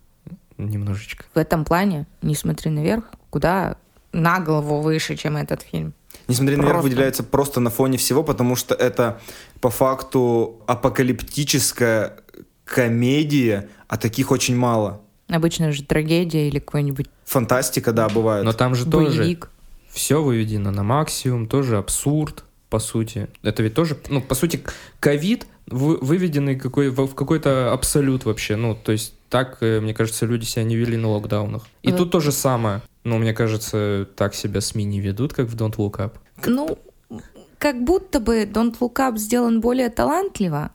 немножечко. 0.59 1.25
В 1.35 1.39
этом 1.39 1.65
плане 1.65 2.07
«Не 2.21 2.35
смотри 2.35 2.71
наверх» 2.71 3.05
куда 3.31 3.79
на 4.13 4.41
голову 4.41 4.83
выше, 4.83 5.17
чем 5.17 5.39
этот 5.39 5.63
фильм. 5.63 5.95
«Не 6.29 6.35
смотри 6.35 6.57
просто. 6.57 6.69
наверх» 6.69 6.85
выделяется 6.85 7.23
просто 7.23 7.61
на 7.61 7.71
фоне 7.71 7.97
всего, 7.97 8.23
потому 8.23 8.55
что 8.55 8.75
это 8.75 9.19
по 9.63 9.71
факту 9.71 10.63
апокалиптическая 10.67 12.19
комедия, 12.67 13.71
а 13.89 13.97
таких 13.97 14.31
очень 14.31 14.57
мало. 14.57 15.01
Обычно 15.29 15.73
же 15.73 15.83
трагедия 15.83 16.49
или 16.49 16.59
какой-нибудь... 16.59 17.07
Фантастика, 17.25 17.93
да, 17.93 18.09
бывает. 18.09 18.45
Но 18.45 18.53
там 18.53 18.75
же 18.75 18.85
Боевик. 18.85 19.41
тоже 19.41 19.51
все 19.91 20.23
выведено 20.23 20.71
на 20.71 20.83
максимум, 20.83 21.47
тоже 21.47 21.79
абсурд, 21.79 22.45
по 22.69 22.79
сути. 22.79 23.29
Это 23.43 23.63
ведь 23.63 23.75
тоже, 23.75 23.97
ну, 24.09 24.21
по 24.21 24.35
сути, 24.35 24.63
ковид 25.01 25.47
выведенный 25.67 26.57
какой, 26.57 26.91
в 26.91 27.15
какой-то 27.15 27.73
абсолют 27.73 28.25
вообще. 28.25 28.57
Ну, 28.57 28.75
то 28.75 28.93
есть 28.93 29.15
так, 29.31 29.59
э, 29.61 29.81
мне 29.81 29.95
кажется, 29.95 30.27
люди 30.27 30.45
себя 30.45 30.65
не 30.65 30.77
вели 30.77 30.97
на 30.97 31.09
локдаунах. 31.09 31.65
И 31.83 31.91
вот. 31.91 31.97
тут 31.97 32.11
то 32.11 32.21
же 32.21 32.33
самое. 32.33 32.83
Но 33.05 33.19
мне 33.19 33.33
кажется, 33.33 34.07
так 34.17 34.35
себя 34.35 34.61
СМИ 34.61 34.85
не 34.85 35.01
ведут, 35.01 35.33
как 35.33 35.47
в 35.47 35.57
Don't 35.57 35.77
Look 35.77 35.99
Up. 35.99 36.13
Ну, 36.45 36.79
как 37.59 37.83
будто 37.83 38.21
бы 38.21 38.43
Don't 38.43 38.79
Look 38.79 38.95
Up 38.95 39.17
сделан 39.17 39.61
более 39.61 39.89
талантливо, 39.89 40.71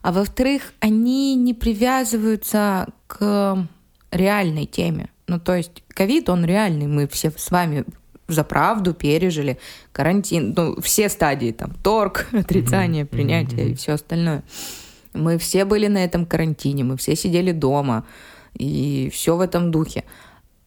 а 0.00 0.12
во-вторых, 0.12 0.72
они 0.80 1.34
не 1.36 1.54
привязываются 1.54 2.88
к 3.06 3.66
реальной 4.12 4.66
теме. 4.66 5.08
Ну, 5.26 5.40
то 5.40 5.54
есть 5.54 5.82
ковид, 5.88 6.28
он 6.28 6.44
реальный, 6.44 6.86
мы 6.86 7.08
все 7.08 7.32
с 7.34 7.50
вами 7.50 7.84
за 8.28 8.44
правду 8.44 8.94
пережили 8.94 9.58
карантин, 9.92 10.54
ну, 10.56 10.80
все 10.80 11.08
стадии, 11.08 11.52
там, 11.52 11.74
торг, 11.82 12.28
отрицание, 12.32 13.04
принятие 13.04 13.70
и 13.70 13.74
все 13.74 13.92
остальное. 13.92 14.42
Мы 15.14 15.38
все 15.38 15.64
были 15.64 15.88
на 15.88 16.04
этом 16.04 16.24
карантине, 16.24 16.84
мы 16.84 16.96
все 16.96 17.16
сидели 17.16 17.52
дома, 17.52 18.04
и 18.54 19.10
все 19.12 19.36
в 19.36 19.40
этом 19.40 19.70
духе. 19.70 20.04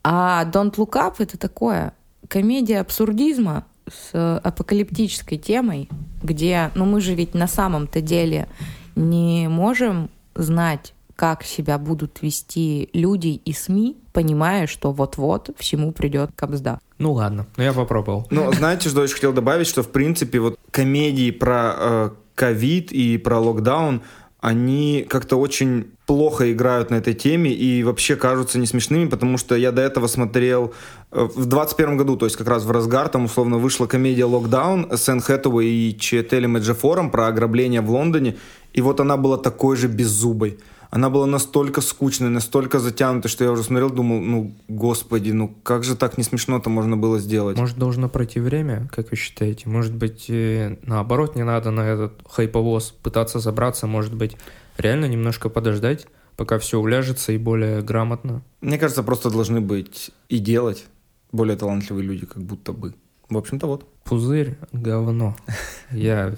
А 0.03 0.45
Don't 0.51 0.75
Look 0.75 0.93
Up— 0.93 1.15
это 1.19 1.37
такое, 1.37 1.93
комедия 2.27 2.79
абсурдизма 2.79 3.65
с 3.87 4.39
апокалиптической 4.43 5.37
темой, 5.37 5.89
где, 6.23 6.71
ну 6.75 6.85
мы 6.85 7.01
же 7.01 7.13
ведь 7.13 7.33
на 7.33 7.47
самом-то 7.47 8.01
деле 8.01 8.47
не 8.95 9.47
можем 9.47 10.09
знать, 10.33 10.94
как 11.15 11.43
себя 11.43 11.77
будут 11.77 12.21
вести 12.21 12.89
люди 12.93 13.41
и 13.45 13.53
СМИ, 13.53 13.97
понимая, 14.13 14.67
что 14.67 14.91
вот-вот 14.91 15.51
всему 15.57 15.91
придет 15.91 16.31
капсда. 16.35 16.79
Ну 16.97 17.13
ладно, 17.13 17.47
ну 17.57 17.63
я 17.63 17.73
попробовал. 17.73 18.27
Ну, 18.29 18.51
знаете, 18.53 18.89
что 18.89 19.03
еще 19.03 19.15
хотел 19.15 19.33
добавить, 19.33 19.67
что 19.67 19.83
в 19.83 19.91
принципе 19.91 20.39
вот 20.39 20.59
комедии 20.71 21.31
про 21.31 21.75
э, 21.77 22.09
ковид 22.35 22.91
э, 22.91 22.95
и 22.95 23.17
про 23.17 23.39
локдаун, 23.39 24.01
они 24.39 25.05
как-то 25.09 25.37
очень 25.37 25.87
плохо 26.05 26.51
играют 26.51 26.91
на 26.91 26.95
этой 26.95 27.15
теме 27.15 27.51
и 27.51 27.83
вообще 27.83 28.15
кажутся 28.15 28.59
не 28.59 28.67
смешными, 28.67 29.07
потому 29.07 29.39
что 29.39 29.55
я 29.55 29.71
до 29.71 29.81
этого 29.81 30.07
смотрел 30.07 30.73
э, 31.11 31.27
в 31.35 31.45
21 31.45 31.97
году, 31.97 32.15
то 32.15 32.25
есть 32.25 32.37
как 32.37 32.47
раз 32.47 32.63
в 32.63 32.71
разгар, 32.71 33.09
там 33.09 33.25
условно 33.25 33.57
вышла 33.57 33.87
комедия 33.87 34.25
«Локдаун» 34.25 34.91
с 34.95 35.09
Энн 35.09 35.21
Хэтэуэй 35.21 35.89
и 35.89 35.97
Чиэтелем 35.97 36.57
Эджефором 36.57 37.09
про 37.09 37.27
ограбление 37.27 37.81
в 37.81 37.89
Лондоне, 37.89 38.37
и 38.73 38.81
вот 38.81 38.99
она 38.99 39.17
была 39.17 39.37
такой 39.37 39.77
же 39.77 39.87
беззубой 39.87 40.59
она 40.95 41.09
была 41.09 41.25
настолько 41.25 41.81
скучной, 41.81 42.29
настолько 42.29 42.79
затянутой, 42.79 43.29
что 43.29 43.43
я 43.43 43.51
уже 43.51 43.63
смотрел, 43.63 43.89
думал, 43.89 44.21
ну, 44.21 44.55
господи, 44.69 45.31
ну 45.31 45.49
как 45.61 45.83
же 45.83 45.97
так 45.97 46.17
не 46.17 46.23
смешно-то 46.23 46.69
можно 46.69 46.95
было 46.95 47.19
сделать? 47.19 47.57
Может, 47.57 47.77
должно 47.77 48.07
пройти 48.07 48.39
время, 48.39 48.87
как 48.93 49.11
вы 49.11 49.17
считаете? 49.17 49.67
Может 49.67 49.93
быть, 49.93 50.29
э, 50.29 50.77
наоборот, 50.83 51.35
не 51.35 51.43
надо 51.43 51.71
на 51.71 51.81
этот 51.81 52.23
хайповоз 52.29 52.91
пытаться 53.03 53.39
забраться, 53.39 53.87
может 53.87 54.15
быть, 54.15 54.37
реально 54.77 55.03
немножко 55.07 55.49
подождать, 55.49 56.07
пока 56.37 56.59
все 56.59 56.79
уляжется 56.79 57.33
и 57.33 57.37
более 57.37 57.81
грамотно? 57.81 58.41
Мне 58.61 58.77
кажется, 58.77 59.03
просто 59.03 59.29
должны 59.29 59.59
быть 59.59 60.11
и 60.29 60.39
делать 60.39 60.85
более 61.33 61.57
талантливые 61.57 62.07
люди, 62.07 62.25
как 62.25 62.41
будто 62.41 62.71
бы. 62.71 62.93
В 63.27 63.37
общем-то, 63.37 63.67
вот. 63.67 63.85
Пузырь— 64.05 64.57
говно. 64.71 65.35
Я 65.91 66.35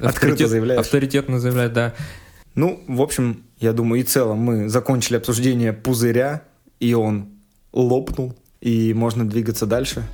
Открыто 0.00 0.46
заявляешь. 0.46 0.80
авторитетно 0.82 1.40
заявляю, 1.40 1.70
да. 1.70 1.94
Ну, 2.54 2.84
в 2.88 3.00
общем, 3.00 3.45
я 3.58 3.72
думаю, 3.72 4.00
и 4.00 4.04
в 4.04 4.08
целом 4.08 4.38
мы 4.38 4.68
закончили 4.68 5.16
обсуждение 5.16 5.72
пузыря, 5.72 6.42
и 6.78 6.94
он 6.94 7.28
лопнул, 7.72 8.34
и 8.60 8.92
можно 8.94 9.26
двигаться 9.28 9.66
дальше. 9.66 10.04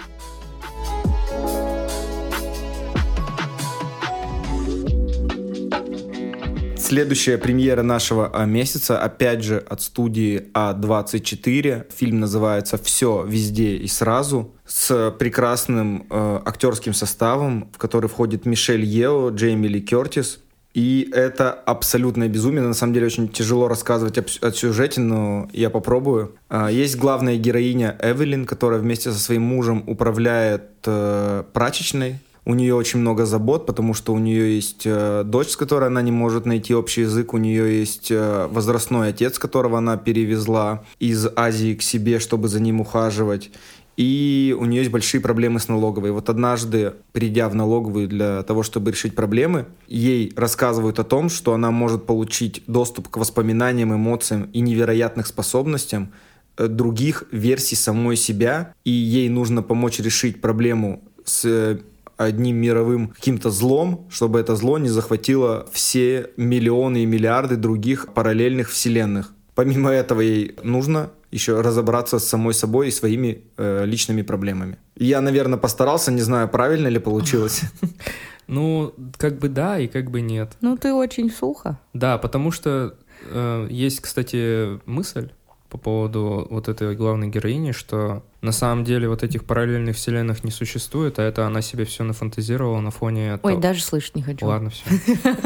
Следующая 6.76 7.38
премьера 7.38 7.82
нашего 7.82 8.30
а, 8.34 8.44
месяца, 8.44 9.02
опять 9.02 9.42
же, 9.42 9.56
от 9.56 9.80
студии 9.80 10.50
А24. 10.52 11.86
Фильм 11.90 12.20
называется 12.20 12.76
«Все, 12.76 13.24
везде 13.26 13.76
и 13.76 13.88
сразу» 13.88 14.54
с 14.66 15.10
прекрасным 15.18 16.06
э, 16.10 16.40
актерским 16.44 16.92
составом, 16.92 17.70
в 17.72 17.78
который 17.78 18.10
входит 18.10 18.44
Мишель 18.44 18.84
Ео, 18.84 19.30
Джейми 19.30 19.68
Ли 19.68 19.80
Кертис. 19.80 20.40
И 20.74 21.10
это 21.12 21.52
абсолютное 21.52 22.28
безумие. 22.28 22.62
На 22.62 22.72
самом 22.74 22.94
деле 22.94 23.06
очень 23.06 23.28
тяжело 23.28 23.68
рассказывать 23.68 24.16
об- 24.18 24.26
о 24.40 24.52
сюжете, 24.52 25.00
но 25.00 25.48
я 25.52 25.68
попробую. 25.68 26.34
А, 26.48 26.70
Есть 26.70 26.96
главная 26.96 27.36
героиня 27.36 27.98
Эвелин, 28.00 28.46
которая 28.46 28.80
вместе 28.80 29.12
со 29.12 29.18
своим 29.18 29.42
мужем 29.42 29.84
управляет 29.86 30.62
э, 30.86 31.44
прачечной. 31.52 32.20
У 32.44 32.54
нее 32.54 32.74
очень 32.74 32.98
много 32.98 33.24
забот, 33.24 33.66
потому 33.66 33.94
что 33.94 34.12
у 34.12 34.18
нее 34.18 34.56
есть 34.56 34.82
э, 34.84 35.22
дочь, 35.24 35.50
с 35.50 35.56
которой 35.56 35.86
она 35.86 36.02
не 36.02 36.10
может 36.10 36.44
найти 36.44 36.74
общий 36.74 37.02
язык. 37.02 37.34
У 37.34 37.38
нее 37.38 37.78
есть 37.78 38.10
э, 38.10 38.48
возрастной 38.50 39.10
отец, 39.10 39.38
которого 39.38 39.78
она 39.78 39.96
перевезла 39.96 40.82
из 40.98 41.28
Азии 41.36 41.74
к 41.74 41.82
себе, 41.82 42.18
чтобы 42.18 42.48
за 42.48 42.58
ним 42.58 42.80
ухаживать. 42.80 43.52
И 43.96 44.56
у 44.58 44.64
нее 44.64 44.80
есть 44.80 44.90
большие 44.90 45.20
проблемы 45.20 45.60
с 45.60 45.68
налоговой. 45.68 46.10
Вот 46.10 46.30
однажды, 46.30 46.94
придя 47.12 47.48
в 47.48 47.54
налоговую 47.54 48.08
для 48.08 48.42
того, 48.42 48.64
чтобы 48.64 48.90
решить 48.90 49.14
проблемы, 49.14 49.66
ей 49.86 50.32
рассказывают 50.34 50.98
о 50.98 51.04
том, 51.04 51.28
что 51.28 51.52
она 51.52 51.70
может 51.70 52.06
получить 52.06 52.64
доступ 52.66 53.08
к 53.08 53.18
воспоминаниям, 53.18 53.94
эмоциям 53.94 54.48
и 54.52 54.60
невероятных 54.60 55.28
способностям 55.28 56.12
э, 56.56 56.66
других 56.66 57.24
версий 57.30 57.76
самой 57.76 58.16
себя, 58.16 58.74
и 58.84 58.90
ей 58.90 59.28
нужно 59.28 59.62
помочь 59.62 60.00
решить 60.00 60.40
проблему 60.40 61.04
с 61.24 61.44
э, 61.44 61.78
одним 62.24 62.56
мировым 62.56 63.08
каким-то 63.08 63.50
злом, 63.50 64.06
чтобы 64.10 64.40
это 64.40 64.56
зло 64.56 64.78
не 64.78 64.88
захватило 64.88 65.66
все 65.72 66.30
миллионы 66.36 67.02
и 67.02 67.06
миллиарды 67.06 67.56
других 67.56 68.12
параллельных 68.14 68.70
вселенных. 68.70 69.32
Помимо 69.54 69.90
этого 69.90 70.20
ей 70.20 70.56
нужно 70.62 71.10
еще 71.30 71.60
разобраться 71.60 72.18
с 72.18 72.28
самой 72.28 72.54
собой 72.54 72.88
и 72.88 72.90
своими 72.90 73.42
э, 73.56 73.84
личными 73.86 74.22
проблемами. 74.22 74.76
Я, 74.96 75.20
наверное, 75.20 75.58
постарался, 75.58 76.12
не 76.12 76.20
знаю, 76.20 76.48
правильно 76.48 76.88
ли 76.88 76.98
получилось. 76.98 77.62
Ну, 78.48 78.92
как 79.18 79.38
бы 79.38 79.48
да 79.48 79.78
и 79.78 79.86
как 79.86 80.10
бы 80.10 80.20
нет. 80.20 80.56
Ну, 80.60 80.76
ты 80.76 80.92
очень 80.92 81.30
сухо. 81.30 81.78
Да, 81.94 82.18
потому 82.18 82.50
что 82.50 82.96
э, 83.30 83.68
есть, 83.70 84.00
кстати, 84.00 84.80
мысль 84.84 85.30
по 85.70 85.78
поводу 85.78 86.48
вот 86.50 86.68
этой 86.68 86.94
главной 86.96 87.28
героини, 87.28 87.70
что 87.72 88.22
на 88.42 88.50
самом 88.52 88.84
деле 88.84 89.08
вот 89.08 89.22
этих 89.22 89.44
параллельных 89.44 89.96
вселенных 89.96 90.42
не 90.42 90.50
существует, 90.50 91.18
а 91.18 91.22
это 91.22 91.46
она 91.46 91.62
себе 91.62 91.84
все 91.84 92.02
нафантазировала 92.02 92.80
на 92.80 92.90
фоне 92.90 93.38
Ой, 93.42 93.52
того- 93.52 93.60
даже 93.62 93.82
слышать 93.82 94.16
не 94.16 94.22
хочу. 94.22 94.44
Ладно, 94.44 94.70
все. 94.70 94.84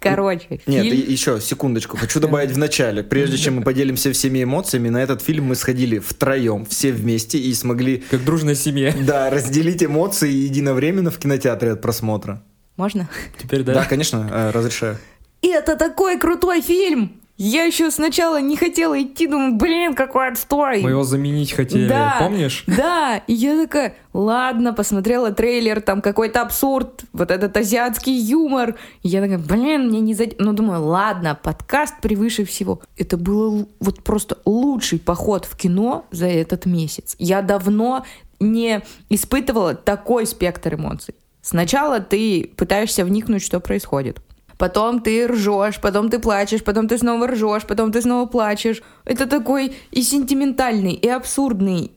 Короче, 0.00 0.60
Нет, 0.66 0.84
еще 0.84 1.40
секундочку. 1.40 1.96
Хочу 1.96 2.20
добавить 2.20 2.50
в 2.50 2.58
начале. 2.58 3.02
Прежде 3.02 3.36
чем 3.38 3.56
мы 3.56 3.62
поделимся 3.62 4.12
всеми 4.12 4.42
эмоциями, 4.42 4.88
на 4.88 4.98
этот 5.02 5.22
фильм 5.22 5.44
мы 5.46 5.54
сходили 5.54 5.98
втроем, 5.98 6.64
все 6.66 6.92
вместе 6.92 7.38
и 7.38 7.54
смогли, 7.54 7.98
Как 8.10 8.24
дружная 8.24 8.54
семья. 8.54 8.92
да, 9.06 9.30
разделить 9.30 9.82
эмоции 9.82 10.30
единовременно 10.30 11.10
в 11.10 11.18
кинотеатре 11.18 11.72
от 11.72 11.80
просмотра. 11.80 12.42
Можно? 12.76 13.08
Теперь 13.40 13.62
Да, 13.62 13.74
да. 13.74 13.84
конечно, 13.84 14.28
э, 14.30 14.50
разрешаю. 14.50 14.98
Это 15.42 15.76
такой 15.76 16.18
крутой 16.18 16.62
фильм! 16.62 17.20
Я 17.40 17.62
еще 17.62 17.92
сначала 17.92 18.40
не 18.40 18.56
хотела 18.56 19.00
идти, 19.00 19.28
думаю, 19.28 19.54
блин, 19.54 19.94
какой 19.94 20.26
отстой! 20.28 20.82
Мы 20.82 20.90
его 20.90 21.04
заменить 21.04 21.52
хотели, 21.52 21.88
Да. 21.88 22.16
помнишь? 22.18 22.64
Да, 22.66 23.22
и 23.28 23.32
я 23.32 23.56
такая, 23.62 23.94
ладно, 24.12 24.72
посмотрела 24.74 25.30
трейлер, 25.30 25.80
там 25.80 26.02
какой-то 26.02 26.42
абсурд, 26.42 27.04
вот 27.12 27.30
этот 27.30 27.56
азиатский 27.56 28.12
юмор. 28.12 28.74
И 29.04 29.08
я 29.08 29.20
такая, 29.22 29.38
блин, 29.38 29.86
мне 29.88 30.00
не 30.00 30.14
за... 30.14 30.24
Ну, 30.38 30.52
думаю, 30.52 30.82
ладно, 30.84 31.38
подкаст 31.40 32.00
превыше 32.00 32.44
всего. 32.44 32.82
Это 32.96 33.16
был 33.16 33.68
вот 33.78 34.02
просто 34.02 34.38
лучший 34.44 34.98
поход 34.98 35.44
в 35.44 35.56
кино 35.56 36.06
за 36.10 36.26
этот 36.26 36.66
месяц. 36.66 37.14
Я 37.20 37.42
давно 37.42 38.04
не 38.40 38.82
испытывала 39.10 39.74
такой 39.74 40.26
спектр 40.26 40.74
эмоций. 40.74 41.14
Сначала 41.40 42.00
ты 42.00 42.50
пытаешься 42.56 43.04
вникнуть, 43.04 43.44
что 43.44 43.60
происходит. 43.60 44.18
Потом 44.58 45.00
ты 45.00 45.28
ржешь, 45.28 45.80
потом 45.80 46.10
ты 46.10 46.18
плачешь, 46.18 46.64
потом 46.64 46.88
ты 46.88 46.98
снова 46.98 47.28
ржешь, 47.28 47.64
потом 47.64 47.92
ты 47.92 48.02
снова 48.02 48.26
плачешь. 48.26 48.82
Это 49.04 49.26
такой 49.26 49.76
и 49.92 50.02
сентиментальный, 50.02 50.94
и 50.94 51.08
абсурдный, 51.08 51.92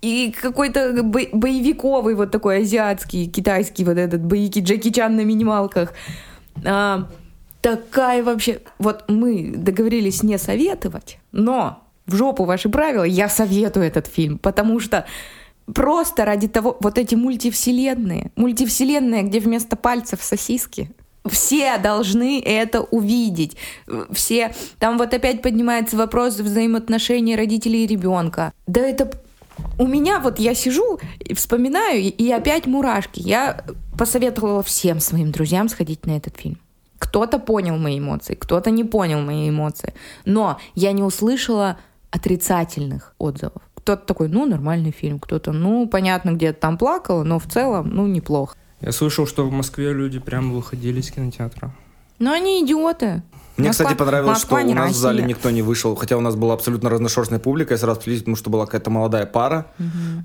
и 0.00 0.32
какой-то 0.32 1.02
бо- 1.02 1.28
боевиковый 1.32 2.14
вот 2.14 2.30
такой 2.30 2.62
азиатский, 2.62 3.26
китайский 3.26 3.84
вот 3.84 3.98
этот 3.98 4.22
боевики 4.22 4.60
Джеки 4.60 4.90
Чан 4.90 5.16
на 5.16 5.24
минималках. 5.24 5.92
А, 6.64 7.06
такая 7.60 8.22
вообще... 8.22 8.60
Вот 8.78 9.04
мы 9.08 9.52
договорились 9.54 10.22
не 10.22 10.38
советовать, 10.38 11.18
но 11.32 11.82
в 12.06 12.16
жопу 12.16 12.44
ваши 12.44 12.70
правила, 12.70 13.04
я 13.04 13.28
советую 13.28 13.86
этот 13.86 14.06
фильм, 14.06 14.38
потому 14.38 14.80
что 14.80 15.04
просто 15.74 16.24
ради 16.24 16.48
того... 16.48 16.78
Вот 16.80 16.96
эти 16.96 17.14
мультивселенные, 17.14 18.32
мультивселенные, 18.36 19.24
где 19.24 19.38
вместо 19.38 19.76
пальцев 19.76 20.22
сосиски, 20.22 20.90
все 21.28 21.78
должны 21.78 22.40
это 22.40 22.80
увидеть. 22.80 23.56
Все... 24.12 24.54
Там 24.78 24.98
вот 24.98 25.12
опять 25.12 25.42
поднимается 25.42 25.96
вопрос 25.96 26.38
взаимоотношений 26.38 27.36
родителей 27.36 27.84
и 27.84 27.86
ребенка. 27.86 28.52
Да 28.66 28.80
это 28.80 29.10
у 29.78 29.86
меня 29.86 30.20
вот 30.20 30.38
я 30.38 30.54
сижу 30.54 30.98
вспоминаю, 31.34 32.00
и 32.00 32.30
опять 32.30 32.66
мурашки. 32.66 33.20
Я 33.20 33.64
посоветовала 33.98 34.62
всем 34.62 35.00
своим 35.00 35.32
друзьям 35.32 35.68
сходить 35.68 36.06
на 36.06 36.16
этот 36.16 36.36
фильм. 36.36 36.58
Кто-то 36.98 37.38
понял 37.38 37.76
мои 37.76 37.98
эмоции, 37.98 38.34
кто-то 38.34 38.70
не 38.70 38.84
понял 38.84 39.20
мои 39.20 39.48
эмоции. 39.48 39.94
Но 40.24 40.58
я 40.74 40.92
не 40.92 41.02
услышала 41.02 41.78
отрицательных 42.10 43.14
отзывов. 43.18 43.62
Кто-то 43.74 44.04
такой, 44.04 44.28
ну, 44.28 44.44
нормальный 44.44 44.90
фильм, 44.90 45.18
кто-то, 45.18 45.52
ну, 45.52 45.88
понятно, 45.88 46.32
где-то 46.32 46.60
там 46.60 46.76
плакала, 46.76 47.24
но 47.24 47.38
в 47.38 47.46
целом, 47.46 47.88
ну, 47.90 48.06
неплохо. 48.06 48.56
Я 48.80 48.92
слышал, 48.92 49.26
что 49.26 49.46
в 49.46 49.52
Москве 49.52 49.92
люди 49.92 50.18
прям 50.18 50.52
выходили 50.52 51.00
из 51.00 51.10
кинотеатра. 51.10 51.74
Но 52.18 52.32
они 52.32 52.64
идиоты. 52.64 53.22
Мне, 53.56 53.68
Москва- 53.68 53.86
кстати, 53.86 53.98
понравилось, 53.98 54.36
Москва 54.38 54.60
что 54.60 54.68
у 54.70 54.74
нас 54.74 54.92
в 54.92 54.96
зале 54.96 55.18
Россия. 55.18 55.28
никто 55.28 55.50
не 55.50 55.60
вышел, 55.60 55.94
хотя 55.94 56.16
у 56.16 56.20
нас 56.20 56.34
была 56.34 56.54
абсолютно 56.54 56.88
разношерстная 56.88 57.38
публика, 57.40 57.74
я 57.74 57.78
сразу 57.78 58.00
плюс, 58.00 58.20
потому 58.20 58.36
что 58.36 58.48
была 58.48 58.64
какая-то 58.64 58.88
молодая 58.90 59.26
пара, 59.26 59.66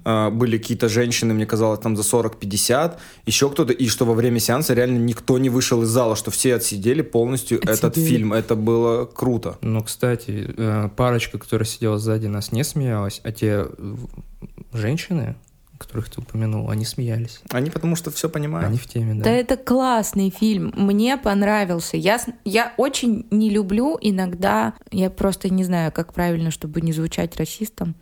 А, 0.05 0.29
были 0.29 0.57
какие-то 0.57 0.87
женщины, 0.87 1.33
мне 1.33 1.45
казалось, 1.45 1.79
там 1.79 1.97
за 1.97 2.03
40-50, 2.03 2.97
еще 3.25 3.49
кто-то, 3.49 3.73
и 3.73 3.87
что 3.89 4.05
во 4.05 4.13
время 4.13 4.39
сеанса 4.39 4.73
реально 4.73 4.99
никто 4.99 5.37
не 5.37 5.49
вышел 5.49 5.83
из 5.83 5.89
зала, 5.89 6.15
что 6.15 6.31
все 6.31 6.55
отсидели 6.55 7.01
полностью 7.01 7.59
этот 7.61 7.83
Отсидели. 7.85 8.09
фильм, 8.09 8.33
это 8.33 8.55
было 8.55 9.05
круто. 9.05 9.57
Ну, 9.61 9.83
кстати, 9.83 10.53
э, 10.55 10.89
парочка, 10.95 11.37
которая 11.37 11.65
сидела 11.65 11.97
сзади 11.97 12.27
нас, 12.27 12.53
не 12.53 12.63
смеялась, 12.63 13.19
а 13.23 13.31
те 13.33 13.65
э, 13.67 13.95
женщины, 14.71 15.35
которых 15.85 16.09
ты 16.09 16.21
упомянул, 16.21 16.69
они 16.69 16.83
смеялись. 16.85 17.41
Они 17.51 17.69
потому 17.69 17.95
что 17.95 18.11
все 18.11 18.29
понимают. 18.29 18.67
Они 18.67 18.77
в 18.77 18.85
теме, 18.87 19.13
Да 19.15 19.23
да. 19.25 19.31
это 19.31 19.57
классный 19.57 20.29
фильм, 20.29 20.73
мне 20.75 21.17
понравился. 21.17 21.97
Я, 21.97 22.19
с- 22.19 22.27
я 22.43 22.73
очень 22.77 23.25
не 23.31 23.49
люблю 23.49 23.97
иногда, 24.01 24.73
я 24.91 25.09
просто 25.09 25.49
не 25.49 25.63
знаю, 25.63 25.91
как 25.91 26.13
правильно, 26.13 26.51
чтобы 26.51 26.81
не 26.81 26.91
звучать 26.93 27.35
расистом, 27.37 27.95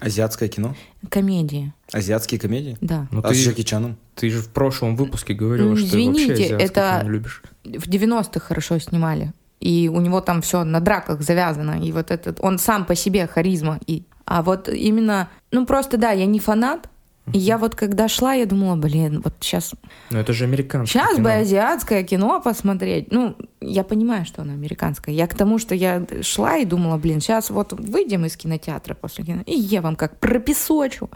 Азиатское 0.00 0.48
кино, 0.48 0.76
комедии, 1.08 1.72
азиатские 1.92 2.38
комедии, 2.38 2.76
да. 2.80 3.08
Ну, 3.10 3.20
а 3.24 3.34
с 3.34 3.36
ты, 3.36 3.42
Джеки 3.44 3.62
Чаном. 3.64 3.96
ты 4.14 4.30
же 4.30 4.40
в 4.40 4.48
прошлом 4.50 4.94
выпуске 4.94 5.34
говорила, 5.34 5.70
Ну, 5.70 5.76
что 5.76 5.90
ты 5.90 6.06
вообще 6.06 6.22
извините, 6.24 6.54
это- 6.54 6.98
кино 7.00 7.10
любишь. 7.10 7.42
В 7.64 7.88
90-х 7.88 8.38
хорошо 8.38 8.78
снимали. 8.78 9.32
И 9.58 9.90
у 9.92 10.00
него 10.00 10.20
там 10.20 10.40
все 10.40 10.62
на 10.62 10.78
драках 10.78 11.20
завязано. 11.22 11.82
И 11.84 11.90
вот 11.90 12.12
этот, 12.12 12.38
он 12.40 12.60
сам 12.60 12.84
по 12.84 12.94
себе 12.94 13.26
харизма. 13.26 13.80
И, 13.88 14.04
а 14.28 14.42
вот 14.42 14.68
именно, 14.68 15.28
ну 15.50 15.66
просто 15.66 15.96
да, 15.96 16.10
я 16.12 16.26
не 16.26 16.38
фанат. 16.40 16.88
И 17.34 17.38
я 17.38 17.58
вот 17.58 17.74
когда 17.74 18.08
шла, 18.08 18.32
я 18.32 18.46
думала, 18.46 18.74
блин, 18.76 19.20
вот 19.22 19.34
сейчас 19.40 19.74
Ну, 20.10 20.18
это 20.18 20.32
же 20.32 20.44
американское 20.44 21.02
Сейчас 21.02 21.18
бы 21.18 21.24
кино. 21.28 21.40
азиатское 21.40 22.02
кино 22.02 22.40
посмотреть. 22.40 23.12
Ну, 23.12 23.36
я 23.60 23.84
понимаю, 23.84 24.24
что 24.24 24.40
оно 24.40 24.54
американское. 24.54 25.14
Я 25.14 25.26
к 25.26 25.34
тому, 25.34 25.58
что 25.58 25.74
я 25.74 26.06
шла 26.22 26.56
и 26.56 26.64
думала, 26.64 26.96
блин, 26.96 27.20
сейчас 27.20 27.50
вот 27.50 27.74
выйдем 27.74 28.24
из 28.24 28.34
кинотеатра 28.38 28.94
после 28.94 29.24
кино, 29.26 29.42
и 29.44 29.52
я 29.54 29.82
вам 29.82 29.94
как 29.94 30.18
пропесочу. 30.18 31.10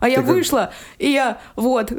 А 0.00 0.08
я 0.10 0.16
Ты 0.16 0.22
как- 0.24 0.30
вышла, 0.34 0.70
и 0.98 1.10
я 1.10 1.38
вот, 1.56 1.90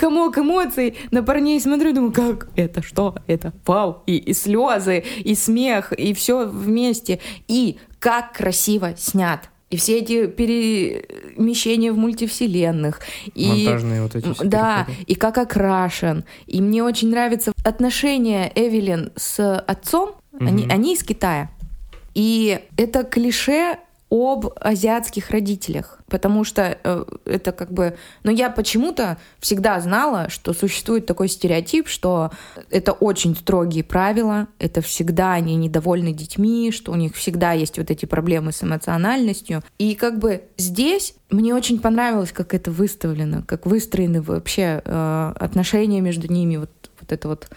комок 0.00 0.38
эмоций, 0.38 0.96
на 1.12 1.22
парней 1.22 1.60
смотрю, 1.60 1.92
думаю, 1.94 2.12
как 2.12 2.48
это, 2.56 2.82
что 2.82 3.14
это, 3.28 3.52
вау. 3.66 4.02
И, 4.06 4.16
и 4.16 4.34
слезы, 4.34 4.98
и 4.98 5.36
смех, 5.36 5.92
и 5.92 6.12
все 6.12 6.44
вместе. 6.48 7.20
И 7.46 7.78
как 8.00 8.32
красиво 8.32 8.94
снят. 8.96 9.48
И 9.72 9.76
все 9.76 9.98
эти 10.00 10.26
перемещения 10.26 11.92
в 11.92 11.96
мультивселенных. 11.96 13.00
И, 13.34 13.48
Монтажные 13.64 14.02
вот 14.02 14.14
эти 14.14 14.26
Да, 14.44 14.84
переходы. 14.86 15.04
и 15.06 15.14
как 15.14 15.38
окрашен. 15.38 16.24
И 16.46 16.60
мне 16.60 16.82
очень 16.84 17.08
нравится 17.10 17.52
отношение 17.64 18.52
Эвелин 18.54 19.12
с 19.16 19.58
отцом. 19.58 20.12
Они, 20.38 20.64
Мгм. 20.64 20.72
они 20.72 20.94
из 20.94 21.02
Китая. 21.02 21.50
И 22.14 22.60
это 22.76 23.04
клише 23.04 23.78
об 24.12 24.52
азиатских 24.60 25.30
родителях, 25.30 25.98
потому 26.06 26.44
что 26.44 26.76
э, 26.84 27.04
это 27.24 27.50
как 27.50 27.72
бы... 27.72 27.96
Но 28.24 28.30
я 28.30 28.50
почему-то 28.50 29.16
всегда 29.38 29.80
знала, 29.80 30.28
что 30.28 30.52
существует 30.52 31.06
такой 31.06 31.28
стереотип, 31.28 31.88
что 31.88 32.30
это 32.68 32.92
очень 32.92 33.34
строгие 33.34 33.82
правила, 33.82 34.48
это 34.58 34.82
всегда 34.82 35.32
они 35.32 35.56
недовольны 35.56 36.12
детьми, 36.12 36.72
что 36.72 36.92
у 36.92 36.94
них 36.94 37.16
всегда 37.16 37.52
есть 37.52 37.78
вот 37.78 37.90
эти 37.90 38.04
проблемы 38.04 38.52
с 38.52 38.62
эмоциональностью. 38.62 39.62
И 39.78 39.94
как 39.94 40.18
бы 40.18 40.42
здесь 40.58 41.14
мне 41.30 41.54
очень 41.54 41.80
понравилось, 41.80 42.32
как 42.32 42.52
это 42.52 42.70
выставлено, 42.70 43.42
как 43.46 43.64
выстроены 43.64 44.20
вообще 44.20 44.82
э, 44.84 45.32
отношения 45.36 46.02
между 46.02 46.30
ними, 46.30 46.58
вот, 46.58 46.70
вот 47.00 47.12
это 47.12 47.28
вот... 47.28 47.48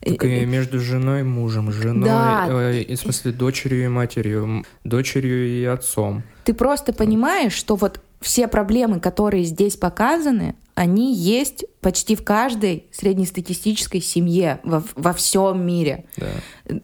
Так 0.00 0.24
и 0.24 0.44
между 0.46 0.80
женой 0.80 1.20
и 1.20 1.24
мужем, 1.24 1.72
женой, 1.72 2.08
Да. 2.08 2.46
э, 2.48 2.94
в 2.94 2.96
смысле, 2.96 3.32
дочерью 3.32 3.84
и 3.84 3.88
матерью, 3.88 4.64
дочерью 4.84 5.46
и 5.48 5.64
отцом. 5.64 6.22
Ты 6.44 6.54
просто 6.54 6.92
понимаешь, 6.92 7.52
что 7.52 7.76
вот 7.76 8.00
все 8.20 8.48
проблемы, 8.48 9.00
которые 9.00 9.44
здесь 9.44 9.76
показаны, 9.76 10.54
они 10.74 11.14
есть 11.14 11.64
почти 11.80 12.16
в 12.16 12.24
каждой 12.24 12.86
среднестатистической 12.92 14.00
семье 14.00 14.60
во, 14.62 14.82
во 14.94 15.12
всем 15.12 15.64
мире. 15.64 16.04
Да. 16.16 16.26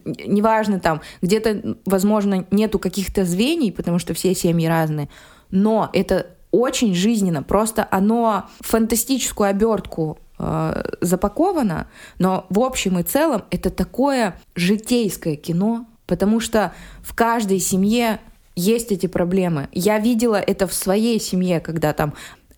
Неважно 0.05 0.79
там, 0.79 1.01
где-то, 1.21 1.77
возможно, 1.85 2.45
нету 2.51 2.79
каких-то 2.79 3.25
звеньев, 3.25 3.75
потому 3.75 3.99
что 3.99 4.13
все 4.13 4.35
семьи 4.35 4.67
разные, 4.67 5.09
но 5.51 5.89
это 5.93 6.27
очень 6.51 6.93
жизненно. 6.95 7.43
Просто 7.43 7.87
оно 7.91 8.45
фантастическую 8.61 9.49
обертку 9.49 10.19
э, 10.39 10.83
запаковано, 11.01 11.87
но 12.19 12.45
в 12.49 12.59
общем 12.59 12.99
и 12.99 13.03
целом 13.03 13.43
это 13.51 13.69
такое 13.69 14.39
житейское 14.55 15.35
кино, 15.35 15.85
потому 16.05 16.39
что 16.39 16.73
в 17.01 17.15
каждой 17.15 17.59
семье 17.59 18.19
есть 18.55 18.91
эти 18.91 19.07
проблемы. 19.07 19.67
Я 19.71 19.99
видела 19.99 20.35
это 20.35 20.67
в 20.67 20.73
своей 20.73 21.19
семье, 21.19 21.59
когда 21.59 21.93
там 21.93 22.13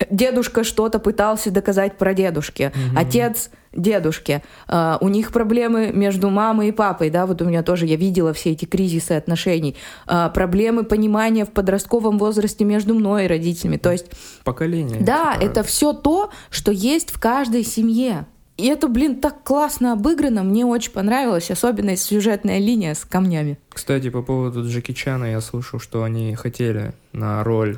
дедушка 0.09 0.63
что-то 0.63 0.99
пытался 0.99 1.51
доказать 1.51 1.97
про 1.97 2.13
дедушки, 2.13 2.71
отец 2.95 3.49
дедушке. 3.73 4.43
А, 4.67 4.97
у 5.01 5.07
них 5.07 5.31
проблемы 5.31 5.91
между 5.93 6.29
мамой 6.29 6.69
и 6.69 6.71
папой, 6.71 7.09
да, 7.09 7.25
вот 7.25 7.41
у 7.41 7.45
меня 7.45 7.61
тоже, 7.63 7.85
я 7.85 7.95
видела 7.95 8.33
все 8.33 8.51
эти 8.51 8.65
кризисы 8.65 9.11
отношений, 9.11 9.75
А, 10.07 10.29
проблемы 10.29 10.83
понимания 10.83 11.45
в 11.45 11.51
подростковом 11.51 12.17
возрасте 12.17 12.65
между 12.65 12.95
мной 12.95 13.25
и 13.25 13.27
родителями. 13.27 13.77
То 13.77 13.91
есть, 13.91 14.07
Поколение. 14.43 14.99
да, 15.01 15.33
типа, 15.33 15.43
это 15.43 15.63
все 15.63 15.93
то, 15.93 16.31
что 16.49 16.71
есть 16.71 17.11
в 17.11 17.19
каждой 17.19 17.63
семье. 17.63 18.25
И 18.57 18.65
это, 18.65 18.87
блин, 18.87 19.17
так 19.21 19.43
классно 19.43 19.93
обыграно, 19.93 20.43
мне 20.43 20.65
очень 20.65 20.91
понравилось, 20.91 21.51
особенно 21.51 21.95
сюжетная 21.95 22.57
линия 22.57 22.95
с 22.95 23.05
камнями. 23.05 23.59
Кстати, 23.69 24.09
по 24.09 24.23
поводу 24.23 24.63
Джеки 24.67 24.93
Чана, 24.93 25.25
я 25.25 25.41
слышал, 25.41 25.79
что 25.79 26.01
они 26.01 26.33
хотели 26.33 26.93
на 27.13 27.43
роль 27.43 27.77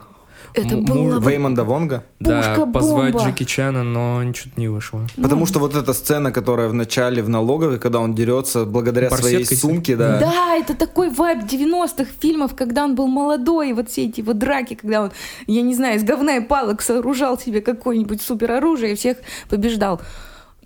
Это 0.54 0.76
М- 0.76 0.86
было 0.86 0.98
муж- 1.04 1.24
бы 1.24 1.32
Веймонда 1.32 1.64
Вонга. 1.64 2.04
да, 2.20 2.66
позвать 2.74 3.16
Джеки 3.16 3.44
Чана, 3.44 3.84
но 3.84 4.24
ничего 4.24 4.52
не 4.58 4.68
вышло. 4.68 5.02
Потому 5.16 5.46
что 5.46 5.60
вот 5.60 5.76
эта 5.76 5.94
сцена, 5.94 6.32
которая 6.32 6.68
в 6.70 6.74
начале 6.74 7.22
в 7.22 7.30
налоговой, 7.30 7.80
когда 7.80 8.00
он 8.00 8.14
дерется 8.16 8.66
благодаря 8.66 9.10
своей 9.10 9.46
сумке, 9.46 9.96
да. 9.96 10.20
Да, 10.20 10.56
это 10.56 10.76
такой 10.76 11.10
вайб 11.10 11.44
90-х 11.44 12.10
фильмов, 12.20 12.56
когда 12.56 12.84
он 12.86 12.96
был 12.96 13.08
молодой, 13.08 13.70
и 13.70 13.74
вот 13.74 13.90
все 13.90 14.06
эти 14.06 14.22
вот 14.22 14.38
драки, 14.38 14.74
когда 14.76 15.04
он, 15.04 15.12
я 15.48 15.62
не 15.62 15.76
знаю, 15.76 15.98
из 15.98 16.04
говна 16.04 16.38
и 16.38 16.42
палок 16.42 16.82
сооружал 16.82 17.38
себе 17.38 17.62
какое-нибудь 17.62 18.22
супероружие 18.22 18.94
и 18.94 18.96
всех 18.96 19.18
побеждал. 19.50 20.02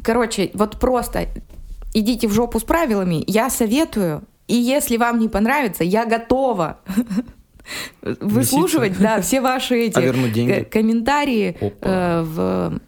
Короче, 0.04 0.52
вот 0.54 0.80
просто 0.80 1.28
идите 1.94 2.28
в 2.28 2.34
жопу 2.34 2.60
с 2.60 2.64
правилами, 2.64 3.24
я 3.28 3.50
советую, 3.50 4.24
и 4.48 4.56
если 4.56 4.98
вам 4.98 5.20
не 5.20 5.30
понравится, 5.30 5.84
я 5.84 6.06
готова 6.06 6.80
выслушивать, 8.02 8.98
да, 9.00 9.22
все 9.22 9.42
ваши 9.42 9.76
эти 9.76 9.98
А 9.98 10.02
вернуть 10.02 10.34
деньги? 10.34 10.64
к- 10.64 10.70
комментарии 10.72 11.58
э, 11.82 12.22
в... 12.26 12.80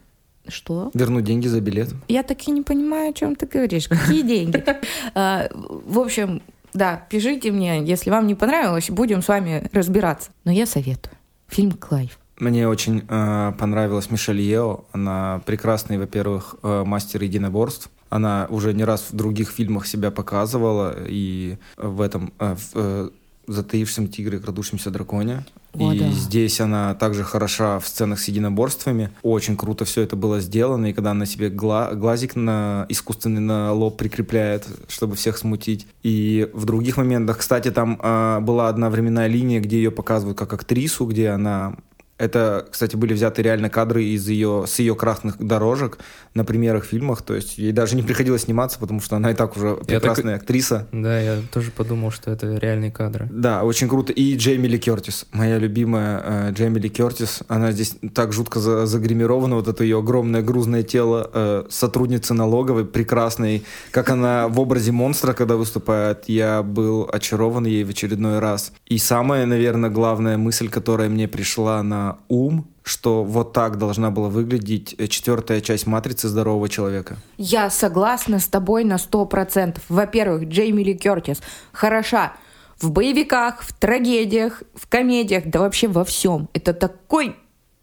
Что? 0.48 0.90
Вернуть 0.94 1.24
деньги 1.24 1.48
за 1.48 1.60
билет. 1.60 1.88
Я 2.08 2.22
так 2.22 2.46
и 2.46 2.52
не 2.52 2.62
понимаю, 2.62 3.10
о 3.10 3.12
чем 3.12 3.34
ты 3.34 3.46
говоришь. 3.46 3.88
Какие 3.88 4.22
деньги? 4.22 4.62
А, 5.14 5.48
В 5.52 5.98
общем, 5.98 6.40
да, 6.72 7.04
пишите 7.10 7.50
мне, 7.50 7.82
если 7.84 8.10
вам 8.10 8.26
не 8.28 8.34
понравилось, 8.36 8.88
будем 8.90 9.22
с 9.22 9.28
вами 9.28 9.68
разбираться. 9.72 10.30
Но 10.44 10.52
я 10.52 10.66
советую. 10.66 11.16
Фильм 11.48 11.72
Клайв. 11.72 12.16
Мне 12.38 12.68
очень 12.68 13.02
э, 13.08 13.52
понравилась 13.58 14.10
Мишель 14.10 14.40
Ео. 14.40 14.84
Она 14.92 15.40
прекрасный, 15.46 15.98
во-первых, 15.98 16.54
э, 16.62 16.84
мастер 16.84 17.22
единоборств. 17.24 17.90
Она 18.08 18.46
уже 18.50 18.72
не 18.72 18.84
раз 18.84 19.06
в 19.10 19.16
других 19.16 19.50
фильмах 19.50 19.86
себя 19.86 20.10
показывала, 20.12 20.94
и 21.08 21.56
в 21.76 22.00
этом 22.00 22.32
э, 22.38 22.54
в, 22.54 22.70
э, 22.74 23.10
«Затаившемся 23.46 24.12
тигре, 24.12 24.38
крадущемся 24.38 24.90
драконе». 24.90 25.44
О, 25.78 25.92
и 25.92 25.98
да. 25.98 26.10
здесь 26.10 26.60
она 26.60 26.94
также 26.94 27.22
хороша 27.22 27.78
в 27.78 27.86
сценах 27.86 28.18
с 28.18 28.28
единоборствами. 28.28 29.10
Очень 29.22 29.56
круто 29.56 29.84
все 29.84 30.02
это 30.02 30.16
было 30.16 30.40
сделано. 30.40 30.86
И 30.86 30.92
когда 30.92 31.10
она 31.10 31.26
себе 31.26 31.50
гла- 31.50 31.92
глазик 31.94 32.34
на 32.34 32.86
искусственный 32.88 33.40
на 33.40 33.72
лоб 33.72 33.98
прикрепляет, 33.98 34.66
чтобы 34.88 35.16
всех 35.16 35.36
смутить. 35.36 35.86
И 36.02 36.48
в 36.54 36.64
других 36.64 36.96
моментах, 36.96 37.38
кстати, 37.38 37.70
там 37.70 37.98
а, 38.02 38.40
была 38.40 38.68
одна 38.68 38.88
временная 38.90 39.26
линия, 39.26 39.60
где 39.60 39.76
ее 39.76 39.90
показывают 39.90 40.38
как 40.38 40.52
актрису, 40.52 41.04
где 41.04 41.28
она 41.28 41.76
это, 42.18 42.66
кстати, 42.70 42.96
были 42.96 43.12
взяты 43.12 43.42
реально 43.42 43.68
кадры 43.68 44.04
из 44.04 44.26
ее, 44.28 44.64
с 44.66 44.78
ее 44.78 44.94
красных 44.94 45.36
дорожек 45.38 45.98
на 46.36 46.44
примерах 46.44 46.84
фильмах. 46.84 47.22
То 47.22 47.34
есть 47.34 47.58
ей 47.58 47.72
даже 47.72 47.96
не 47.96 48.02
приходилось 48.02 48.42
сниматься, 48.42 48.78
потому 48.78 49.00
что 49.00 49.16
она 49.16 49.30
и 49.30 49.34
так 49.34 49.56
уже 49.56 49.76
прекрасная 49.76 50.36
актриса. 50.36 50.86
Да, 50.92 51.18
я 51.18 51.40
тоже 51.52 51.70
подумал, 51.70 52.10
что 52.10 52.30
это 52.30 52.56
реальные 52.56 52.92
кадры. 52.92 53.28
Да, 53.32 53.64
очень 53.64 53.88
круто. 53.88 54.12
И 54.12 54.36
Джейми 54.36 54.68
Ли 54.68 54.78
Кертис, 54.78 55.26
моя 55.32 55.58
любимая 55.58 56.22
э, 56.24 56.52
Джейми 56.52 56.78
Ли 56.78 56.88
Кертис, 56.88 57.40
она 57.48 57.72
здесь 57.72 57.96
так 58.14 58.32
жутко 58.32 58.60
за- 58.60 58.86
загримирована, 58.86 59.56
вот 59.56 59.68
это 59.68 59.82
ее 59.82 59.98
огромное 59.98 60.42
грузное 60.42 60.82
тело 60.82 61.30
э, 61.32 61.64
сотрудницы 61.70 62.34
налоговой, 62.34 62.84
прекрасной, 62.84 63.64
как 63.90 64.10
она 64.10 64.48
в 64.48 64.60
образе 64.60 64.92
монстра, 64.92 65.32
когда 65.32 65.56
выступает, 65.56 66.24
я 66.28 66.62
был 66.62 67.08
очарован 67.12 67.64
ей 67.66 67.84
в 67.84 67.90
очередной 67.90 68.38
раз. 68.38 68.72
И 68.86 68.98
самая, 68.98 69.46
наверное, 69.46 69.90
главная 69.90 70.36
мысль, 70.36 70.68
которая 70.68 71.08
мне 71.08 71.26
пришла 71.28 71.82
на 71.82 72.18
ум, 72.28 72.68
что 72.86 73.24
вот 73.24 73.52
так 73.52 73.78
должна 73.78 74.12
была 74.12 74.28
выглядеть 74.28 74.94
э, 74.96 75.08
четвертая 75.08 75.60
часть 75.60 75.88
матрицы 75.88 76.28
здорового 76.28 76.68
человека. 76.68 77.16
Я 77.36 77.68
согласна 77.68 78.38
с 78.38 78.46
тобой 78.46 78.84
на 78.84 78.96
сто 78.98 79.26
процентов. 79.26 79.82
Во-первых, 79.88 80.44
Джейми 80.44 80.84
Ли 80.84 80.94
Кертис 80.94 81.42
хороша 81.72 82.34
в 82.80 82.92
боевиках, 82.92 83.62
в 83.62 83.72
трагедиях, 83.72 84.62
в 84.74 84.86
комедиях, 84.86 85.46
да 85.46 85.58
вообще 85.58 85.88
во 85.88 86.04
всем. 86.04 86.48
Это 86.52 86.72
такой 86.72 87.34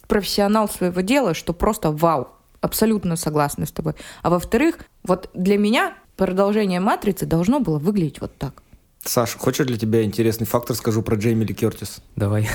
профессионал 0.07 0.69
своего 0.69 1.01
дела, 1.01 1.33
что 1.33 1.51
просто 1.51 1.91
вау. 1.91 2.29
Абсолютно 2.61 3.17
согласна 3.17 3.65
с 3.65 3.73
тобой. 3.73 3.95
А 4.21 4.29
во-вторых, 4.29 4.77
вот 5.03 5.29
для 5.33 5.57
меня 5.57 5.95
продолжение 6.15 6.79
«Матрицы» 6.79 7.25
должно 7.25 7.59
было 7.59 7.77
выглядеть 7.77 8.21
вот 8.21 8.37
так. 8.37 8.63
Саш, 9.03 9.35
хочешь 9.35 9.67
для 9.67 9.77
тебя 9.77 10.03
интересный 10.03 10.47
факт 10.47 10.69
расскажу 10.71 11.01
про 11.01 11.17
Джейми 11.17 11.43
Ли 11.43 11.53
Кертис? 11.53 11.99
Давай. 12.15 12.47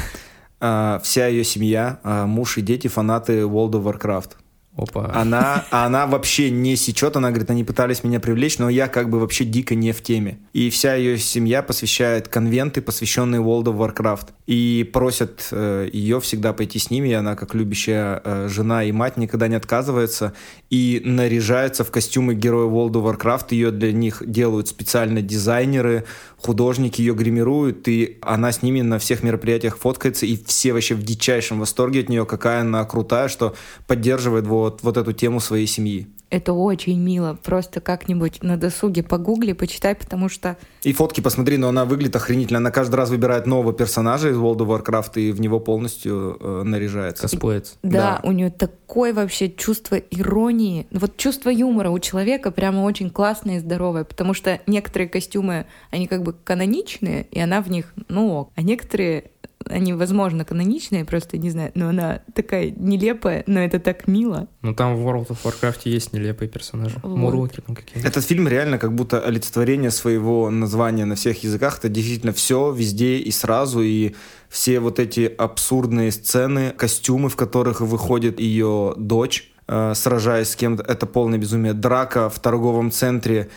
А, 0.60 1.00
вся 1.02 1.26
ее 1.28 1.44
семья, 1.44 2.00
а, 2.02 2.26
муж 2.26 2.58
и 2.58 2.62
дети 2.62 2.88
фанаты 2.88 3.40
World 3.42 3.72
of 3.72 3.84
Warcraft. 3.84 4.32
Опа. 4.78 5.10
Она, 5.12 5.64
она 5.70 6.06
вообще 6.06 6.50
не 6.50 6.76
сечет, 6.76 7.16
она 7.16 7.30
говорит, 7.30 7.50
они 7.50 7.64
пытались 7.64 8.04
меня 8.04 8.20
привлечь, 8.20 8.58
но 8.58 8.68
я 8.68 8.86
как 8.86 9.10
бы 9.10 9.18
вообще 9.18 9.44
дико 9.44 9.74
не 9.74 9.90
в 9.92 10.02
теме. 10.02 10.38
И 10.52 10.70
вся 10.70 10.94
ее 10.94 11.18
семья 11.18 11.62
посвящает 11.62 12.28
конвенты, 12.28 12.80
посвященные 12.80 13.40
World 13.40 13.64
of 13.64 13.76
Warcraft. 13.76 14.28
И 14.46 14.88
просят 14.92 15.48
э, 15.50 15.88
ее 15.92 16.20
всегда 16.20 16.52
пойти 16.52 16.78
с 16.78 16.90
ними, 16.90 17.08
и 17.08 17.12
она, 17.12 17.34
как 17.34 17.54
любящая 17.54 18.22
э, 18.24 18.48
жена 18.48 18.84
и 18.84 18.92
мать, 18.92 19.16
никогда 19.16 19.48
не 19.48 19.56
отказывается. 19.56 20.32
И 20.70 21.02
наряжается 21.04 21.82
в 21.82 21.90
костюмы 21.90 22.34
героя 22.34 22.68
World 22.68 22.92
of 22.92 23.18
Warcraft, 23.18 23.46
ее 23.50 23.70
для 23.72 23.92
них 23.92 24.22
делают 24.24 24.68
специально 24.68 25.22
дизайнеры, 25.22 26.04
художники 26.36 27.00
ее 27.00 27.14
гримируют, 27.14 27.88
и 27.88 28.18
она 28.22 28.52
с 28.52 28.62
ними 28.62 28.80
на 28.80 28.98
всех 28.98 29.22
мероприятиях 29.22 29.76
фоткается, 29.76 30.24
и 30.24 30.38
все 30.44 30.72
вообще 30.72 30.94
в 30.94 31.02
дичайшем 31.02 31.58
восторге 31.58 32.00
от 32.00 32.08
нее, 32.08 32.24
какая 32.24 32.60
она 32.60 32.84
крутая, 32.84 33.28
что 33.28 33.54
поддерживает 33.86 34.46
вот, 34.46 34.67
вот 34.82 34.96
эту 34.96 35.12
тему 35.12 35.40
своей 35.40 35.66
семьи. 35.66 36.06
Это 36.30 36.52
очень 36.52 37.00
мило. 37.00 37.38
Просто 37.42 37.80
как-нибудь 37.80 38.42
на 38.42 38.58
досуге 38.58 39.02
погугли, 39.02 39.52
почитай, 39.52 39.94
потому 39.94 40.28
что 40.28 40.58
И 40.82 40.92
фотки 40.92 41.22
посмотри, 41.22 41.56
но 41.56 41.68
она 41.70 41.86
выглядит 41.86 42.16
охренительно. 42.16 42.58
Она 42.58 42.70
каждый 42.70 42.96
раз 42.96 43.08
выбирает 43.08 43.46
нового 43.46 43.72
персонажа 43.72 44.28
из 44.28 44.36
World 44.36 44.58
of 44.58 44.84
Warcraft 44.84 45.12
и 45.14 45.32
в 45.32 45.40
него 45.40 45.58
полностью 45.58 46.36
э, 46.38 46.62
наряжается. 46.64 47.22
Косплеец. 47.22 47.78
Да, 47.82 48.20
Да. 48.22 48.28
у 48.28 48.32
нее 48.32 48.50
такое 48.50 49.14
вообще 49.14 49.50
чувство 49.50 49.94
иронии. 49.94 50.86
Вот 50.90 51.16
чувство 51.16 51.48
юмора 51.48 51.88
у 51.88 51.98
человека 51.98 52.50
прямо 52.50 52.82
очень 52.82 53.08
классное 53.08 53.56
и 53.56 53.60
здоровое, 53.60 54.04
потому 54.04 54.34
что 54.34 54.60
некоторые 54.66 55.08
костюмы, 55.08 55.64
они 55.90 56.06
как 56.06 56.22
бы 56.22 56.34
каноничные, 56.44 57.26
и 57.30 57.40
она 57.40 57.62
в 57.62 57.70
них, 57.70 57.94
ну 58.08 58.34
ок. 58.34 58.52
А 58.54 58.60
некоторые 58.60 59.30
они, 59.66 59.92
возможно, 59.92 60.44
каноничные, 60.44 61.04
просто 61.04 61.36
не 61.38 61.50
знаю, 61.50 61.72
но 61.74 61.88
она 61.88 62.22
такая 62.34 62.70
нелепая, 62.70 63.44
но 63.46 63.60
это 63.60 63.78
так 63.78 64.06
мило. 64.06 64.48
Ну 64.62 64.74
там 64.74 64.96
в 64.96 65.06
World 65.06 65.28
of 65.28 65.38
Warcraft 65.44 65.80
есть 65.84 66.12
нелепые 66.12 66.48
персонажи. 66.48 66.96
Вот. 67.02 67.16
Мурлоки 67.16 67.60
там 67.60 67.74
какие-то. 67.74 68.06
Этот 68.06 68.24
фильм 68.24 68.48
реально 68.48 68.78
как 68.78 68.94
будто 68.94 69.20
олицетворение 69.20 69.90
своего 69.90 70.50
названия 70.50 71.04
на 71.04 71.14
всех 71.16 71.42
языках. 71.42 71.78
Это 71.78 71.88
действительно 71.88 72.32
все, 72.32 72.72
везде 72.72 73.18
и 73.18 73.30
сразу, 73.30 73.82
и 73.82 74.14
все 74.48 74.80
вот 74.80 74.98
эти 74.98 75.32
абсурдные 75.36 76.12
сцены, 76.12 76.72
костюмы, 76.76 77.28
в 77.28 77.36
которых 77.36 77.80
выходит 77.80 78.40
ее 78.40 78.94
дочь, 78.96 79.52
э, 79.66 79.92
сражаясь 79.94 80.50
с 80.50 80.56
кем-то, 80.56 80.82
это 80.82 81.06
полное 81.06 81.38
безумие. 81.38 81.74
Драка 81.74 82.30
в 82.30 82.38
торговом 82.38 82.90
центре, 82.90 83.50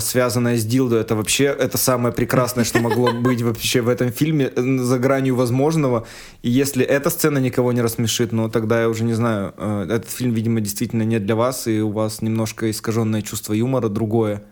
связанная 0.00 0.56
с 0.56 0.64
Дилдо, 0.64 0.96
это 0.96 1.16
вообще 1.16 1.44
это 1.44 1.76
самое 1.76 2.14
прекрасное, 2.14 2.64
что 2.64 2.78
могло 2.78 3.12
быть 3.12 3.42
вообще 3.42 3.80
в 3.80 3.88
этом 3.88 4.12
фильме, 4.12 4.52
э, 4.54 4.78
за 4.78 4.98
гранью 4.98 5.34
возможного. 5.34 6.06
И 6.42 6.50
если 6.50 6.84
эта 6.84 7.10
сцена 7.10 7.38
никого 7.38 7.72
не 7.72 7.82
рассмешит, 7.82 8.32
ну 8.32 8.48
тогда 8.48 8.80
я 8.80 8.88
уже 8.88 9.02
не 9.02 9.14
знаю, 9.14 9.54
э, 9.56 9.86
этот 9.90 10.10
фильм, 10.10 10.32
видимо, 10.32 10.60
действительно 10.60 11.02
не 11.02 11.18
для 11.18 11.34
вас, 11.34 11.66
и 11.66 11.80
у 11.80 11.90
вас 11.90 12.22
немножко 12.22 12.70
искаженное 12.70 13.22
чувство 13.22 13.54
юмора 13.54 13.88
другое, 13.88 14.44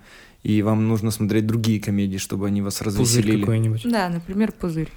и 0.43 0.63
вам 0.63 0.89
нужно 0.89 1.11
смотреть 1.11 1.47
другие 1.47 1.81
комедии, 1.81 2.17
чтобы 2.17 2.47
они 2.47 2.63
вас 2.63 2.79
Пузырь 2.79 2.89
развеселили. 2.89 3.41
какой-нибудь. 3.41 3.83
Да, 3.85 4.09
например, 4.09 4.53
пузырь. 4.53 4.89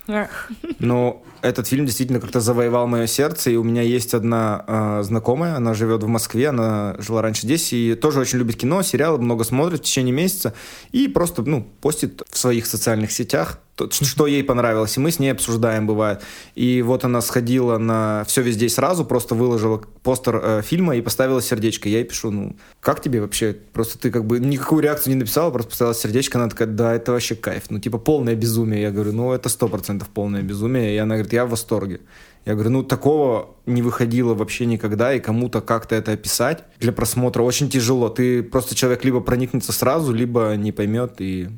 Но 0.80 1.24
этот 1.41 1.68
фильм 1.68 1.86
действительно 1.86 2.20
как-то 2.20 2.39
завоевал 2.39 2.88
мое 2.88 3.08
сердце, 3.08 3.52
и 3.52 3.56
у 3.56 3.64
меня 3.64 3.82
есть 3.82 4.14
одна 4.14 4.64
э, 4.66 5.04
знакомая, 5.04 5.56
она 5.56 5.74
живет 5.74 6.04
в 6.04 6.08
Москве, 6.08 6.50
она 6.50 6.96
жила 7.00 7.22
раньше 7.22 7.41
здесь, 7.41 7.74
и 7.74 7.96
тоже 7.96 8.22
очень 8.22 8.39
любит 8.39 8.56
кино, 8.56 8.82
сериалы, 8.84 9.18
много 9.18 9.44
смотрит 9.44 9.82
в 9.82 9.84
течение 9.84 10.14
месяца, 10.14 10.54
и 10.91 11.08
просто, 11.08 11.41
ну, 11.44 11.68
постит 11.82 12.22
в 12.30 12.38
своих 12.38 12.66
социальных 12.66 13.12
сетях, 13.12 13.60
что 13.90 14.28
ей 14.28 14.44
понравилось, 14.44 14.98
и 14.98 15.00
мы 15.00 15.12
с 15.12 15.20
ней 15.20 15.30
обсуждаем, 15.30 15.88
бывает. 15.88 16.22
И 16.56 16.82
вот 16.82 17.04
она 17.06 17.22
сходила 17.22 17.78
на 17.78 18.24
«Все 18.28 18.42
везде 18.42 18.70
сразу», 18.70 19.04
просто 19.06 19.36
выложила 19.36 19.82
постер 20.04 20.40
э, 20.44 20.62
фильма 20.62 20.96
и 20.96 21.02
поставила 21.02 21.42
сердечко. 21.42 21.90
Я 21.90 22.00
ей 22.00 22.04
пишу, 22.04 22.32
ну, 22.32 22.56
как 22.80 23.02
тебе 23.02 23.22
вообще? 23.22 23.58
Просто 23.74 23.98
ты 23.98 24.12
как 24.12 24.26
бы 24.26 24.40
никакую 24.40 24.84
реакцию 24.84 25.14
не 25.14 25.20
написала, 25.20 25.50
просто 25.50 25.72
поставила 25.72 25.96
сердечко, 25.96 26.38
она 26.38 26.50
такая, 26.50 26.68
да, 26.68 26.94
это 26.94 27.12
вообще 27.12 27.36
кайф. 27.36 27.64
Ну, 27.70 27.80
типа, 27.80 27.98
полное 27.98 28.36
безумие. 28.36 28.82
Я 28.84 28.92
говорю, 28.92 29.14
ну, 29.14 29.34
это 29.34 29.50
сто 29.50 29.68
процентов 29.68 30.10
полное 30.10 30.44
безумие. 30.44 30.96
И 30.96 30.98
она 30.98 31.16
говорит, 31.16 31.34
я 31.34 31.46
в 31.46 31.50
восторге. 31.50 32.02
Я 32.46 32.54
говорю, 32.56 32.72
ну, 32.72 32.84
такого 32.84 33.56
не 33.66 33.82
выходило 33.82 34.34
вообще 34.34 34.66
никогда, 34.66 35.14
и 35.14 35.20
кому-то 35.20 35.62
как-то 35.62 35.96
это 35.96 36.12
описать 36.12 36.64
для 36.80 36.91
просмотра 36.91 37.41
очень 37.41 37.70
тяжело. 37.70 38.10
Ты 38.10 38.44
просто 38.44 38.76
человек 38.76 39.06
либо 39.06 39.22
проникнется 39.22 39.72
сразу, 39.72 40.12
либо 40.14 40.54
не 40.58 40.72
поймет 40.72 41.22
и, 41.22 41.50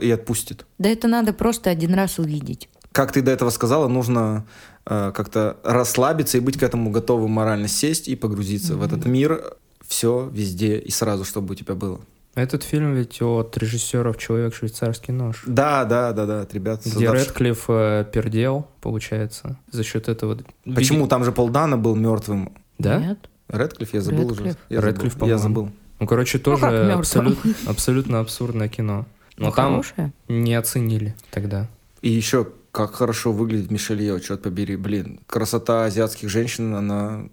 и 0.00 0.10
отпустит. 0.10 0.64
Да 0.78 0.88
это 0.88 1.08
надо 1.08 1.32
просто 1.34 1.68
один 1.68 1.94
раз 1.94 2.18
увидеть. 2.18 2.68
Как 2.92 3.12
ты 3.12 3.22
до 3.22 3.30
этого 3.30 3.50
сказала, 3.50 3.86
нужно 3.86 4.46
э, 4.86 5.12
как-то 5.14 5.58
расслабиться 5.62 6.38
и 6.38 6.40
быть 6.40 6.58
к 6.58 6.62
этому 6.62 6.90
готовым 6.90 7.30
морально 7.30 7.68
сесть 7.68 8.08
и 8.08 8.16
погрузиться 8.16 8.76
в 8.76 8.82
этот 8.82 9.04
мир. 9.04 9.54
Все 9.86 10.28
везде 10.32 10.78
и 10.78 10.90
сразу, 10.90 11.24
чтобы 11.24 11.52
у 11.52 11.54
тебя 11.54 11.74
было. 11.74 12.00
Этот 12.34 12.62
фильм 12.62 12.94
ведь 12.94 13.20
от 13.22 13.56
режиссеров 13.58 14.16
«Человек 14.16 14.54
швейцарский 14.54 15.12
нож». 15.12 15.42
Да, 15.46 15.84
да, 15.84 16.12
да, 16.12 16.26
да, 16.26 16.40
от 16.42 16.54
ребят. 16.54 16.80
Где 16.82 16.90
создавших- 16.90 17.26
Редклифф 17.28 17.64
э, 17.68 18.04
пердел, 18.12 18.68
получается, 18.80 19.58
за 19.70 19.82
счет 19.82 20.08
этого. 20.08 20.38
Почему 20.64 21.08
там 21.08 21.24
же 21.24 21.32
Полдана 21.32 21.76
был 21.76 21.96
мертвым? 21.96 22.52
Да? 22.78 22.98
Нет? 22.98 23.18
Редклифф, 23.48 23.94
я 23.94 24.00
забыл 24.00 24.30
уже. 24.30 24.44
Редклифф. 24.44 24.56
Я 24.68 24.80
Редклифф, 24.80 25.12
забыл. 25.14 25.28
Я 25.28 25.38
забыл. 25.38 25.70
Ну, 25.98 26.06
короче, 26.06 26.38
как 26.38 26.44
тоже 26.44 26.66
мёртвым? 26.66 26.98
абсолютно, 27.00 27.54
абсолютно 27.66 28.20
абсурдное 28.20 28.68
кино. 28.68 29.06
Но 29.36 29.46
Ну, 29.48 29.52
там 29.52 29.70
хорошее. 29.72 30.12
не 30.28 30.54
оценили 30.54 31.14
тогда. 31.30 31.68
И 32.00 32.10
еще, 32.10 32.46
как 32.70 32.94
хорошо 32.94 33.32
выглядит 33.32 33.70
Мишель 33.70 34.00
Ео, 34.02 34.18
черт 34.20 34.42
побери, 34.42 34.76
блин. 34.76 35.20
Красота 35.26 35.84
азиатских 35.84 36.28
женщин, 36.28 36.74
она 36.74 37.24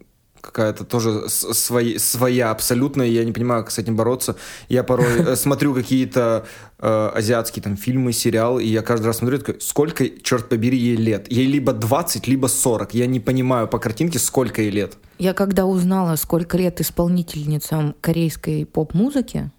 какая-то 0.42 0.84
тоже 0.86 1.30
свои- 1.30 1.98
своя 1.98 2.52
абсолютно, 2.52 3.04
и 3.04 3.12
я 3.12 3.24
не 3.26 3.32
понимаю, 3.32 3.64
как 3.64 3.72
с 3.72 3.78
этим 3.80 3.96
бороться. 3.96 4.36
Я 4.70 4.84
порой 4.84 5.20
э, 5.20 5.36
смотрю 5.36 5.74
какие-то 5.74 6.46
э, 6.80 7.12
азиатские 7.16 7.64
там 7.64 7.78
фильмы, 7.78 8.14
сериалы, 8.14 8.64
и 8.64 8.68
я 8.68 8.82
каждый 8.82 9.08
раз 9.08 9.18
смотрю, 9.18 9.40
такой, 9.40 9.60
сколько, 9.62 10.10
черт 10.10 10.50
побери, 10.50 10.78
ей 10.78 10.96
лет? 10.96 11.32
Ей 11.32 11.46
либо 11.48 11.74
20, 11.74 12.28
либо 12.28 12.48
40. 12.48 12.94
Я 12.94 13.08
не 13.08 13.20
понимаю 13.20 13.68
по 13.68 13.80
картинке, 13.80 14.20
сколько 14.20 14.62
ей 14.62 14.72
лет. 14.72 14.98
Я 15.20 15.34
когда 15.34 15.66
узнала, 15.66 16.16
сколько 16.16 16.58
лет 16.58 16.80
исполнительницам 16.82 17.96
корейской 18.02 18.66
поп-музыки, 18.66 19.52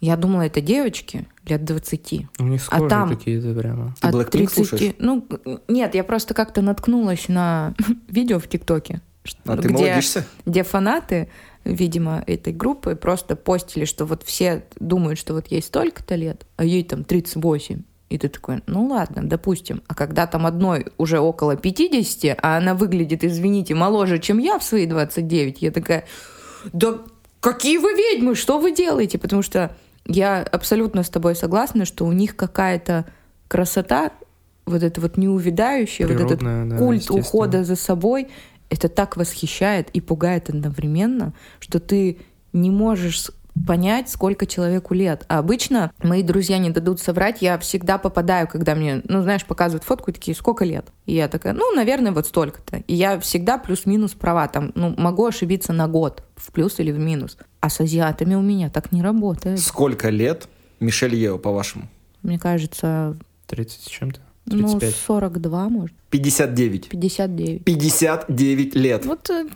я 0.00 0.16
думала, 0.16 0.42
это 0.42 0.60
девочки 0.60 1.26
лет 1.46 1.64
20. 1.64 2.26
У 2.40 2.44
них 2.44 2.62
А 2.68 2.88
там- 2.88 3.08
какие-то 3.16 3.54
прямо. 3.54 3.94
Ты 4.00 4.08
От 4.08 4.14
Blackpink 4.14 4.50
слушаешь? 4.52 4.94
Ну, 4.98 5.26
нет, 5.68 5.94
я 5.94 6.04
просто 6.04 6.34
как-то 6.34 6.60
наткнулась 6.62 7.28
на 7.28 7.74
видео 8.08 8.38
в 8.38 8.48
ТикТоке, 8.48 9.00
А 9.44 9.56
ты 9.56 9.68
где, 9.68 9.72
молодишься? 9.72 10.26
где 10.46 10.62
фанаты, 10.62 11.28
видимо, 11.64 12.22
этой 12.26 12.52
группы 12.52 12.94
просто 12.94 13.36
постили, 13.36 13.84
что 13.84 14.04
вот 14.04 14.22
все 14.22 14.64
думают, 14.78 15.18
что 15.18 15.34
вот 15.34 15.46
ей 15.48 15.62
столько-то 15.62 16.14
лет, 16.14 16.46
а 16.56 16.64
ей 16.64 16.84
там 16.84 17.04
38. 17.04 17.82
И 18.10 18.18
ты 18.18 18.28
такой, 18.28 18.62
ну 18.66 18.86
ладно, 18.86 19.22
допустим. 19.24 19.82
А 19.88 19.94
когда 19.94 20.26
там 20.26 20.46
одной 20.46 20.86
уже 20.98 21.18
около 21.18 21.56
50, 21.56 22.38
а 22.40 22.58
она 22.58 22.74
выглядит, 22.74 23.24
извините, 23.24 23.74
моложе, 23.74 24.18
чем 24.18 24.38
я 24.38 24.58
в 24.58 24.64
свои 24.64 24.86
29, 24.86 25.62
я 25.62 25.70
такая, 25.70 26.04
да 26.72 26.98
какие 27.40 27.78
вы 27.78 27.94
ведьмы, 27.94 28.34
что 28.34 28.58
вы 28.58 28.72
делаете? 28.72 29.18
Потому 29.18 29.42
что 29.42 29.74
я 30.06 30.42
абсолютно 30.42 31.02
с 31.02 31.08
тобой 31.08 31.34
согласна, 31.34 31.84
что 31.84 32.04
у 32.06 32.12
них 32.12 32.36
какая-то 32.36 33.06
красота, 33.48 34.12
вот 34.66 34.82
это 34.82 35.00
вот 35.00 35.16
неувядающая, 35.16 36.06
вот 36.06 36.20
этот 36.20 36.40
да, 36.40 36.76
культ 36.78 37.10
ухода 37.10 37.64
за 37.64 37.76
собой, 37.76 38.28
это 38.74 38.88
так 38.88 39.16
восхищает 39.16 39.88
и 39.90 40.00
пугает 40.00 40.50
одновременно, 40.50 41.32
что 41.60 41.78
ты 41.78 42.18
не 42.52 42.70
можешь 42.70 43.30
понять, 43.66 44.10
сколько 44.10 44.46
человеку 44.46 44.94
лет. 44.94 45.24
А 45.28 45.38
обычно 45.38 45.92
мои 46.02 46.24
друзья 46.24 46.58
не 46.58 46.70
дадут 46.70 47.00
соврать, 47.00 47.40
я 47.40 47.56
всегда 47.58 47.98
попадаю, 47.98 48.48
когда 48.48 48.74
мне, 48.74 49.00
ну, 49.04 49.22
знаешь, 49.22 49.44
показывают 49.44 49.84
фотку 49.84 50.10
и 50.10 50.14
такие, 50.14 50.34
сколько 50.34 50.64
лет? 50.64 50.88
И 51.06 51.14
я 51.14 51.28
такая, 51.28 51.52
ну, 51.52 51.72
наверное, 51.72 52.10
вот 52.10 52.26
столько-то. 52.26 52.78
И 52.88 52.94
я 52.94 53.20
всегда 53.20 53.58
плюс-минус 53.58 54.12
права, 54.14 54.48
там, 54.48 54.72
ну, 54.74 54.92
могу 54.96 55.24
ошибиться 55.24 55.72
на 55.72 55.86
год, 55.86 56.24
в 56.34 56.50
плюс 56.50 56.80
или 56.80 56.90
в 56.90 56.98
минус. 56.98 57.38
А 57.60 57.70
с 57.70 57.80
азиатами 57.80 58.34
у 58.34 58.42
меня 58.42 58.70
так 58.70 58.90
не 58.90 59.02
работает. 59.02 59.60
Сколько 59.60 60.10
лет 60.10 60.48
Мишель 60.80 61.14
Ео, 61.14 61.38
по-вашему? 61.38 61.88
Мне 62.22 62.40
кажется, 62.40 63.16
30 63.46 63.82
с 63.82 63.86
чем-то. 63.86 64.20
ну, 64.46 64.78
35. 64.78 64.94
42, 65.06 65.68
может, 65.68 65.96
59. 66.14 66.90
59. 66.90 67.64
59 67.64 68.74
лет. 68.76 69.04
Вот 69.04 69.28
э, 69.30 69.46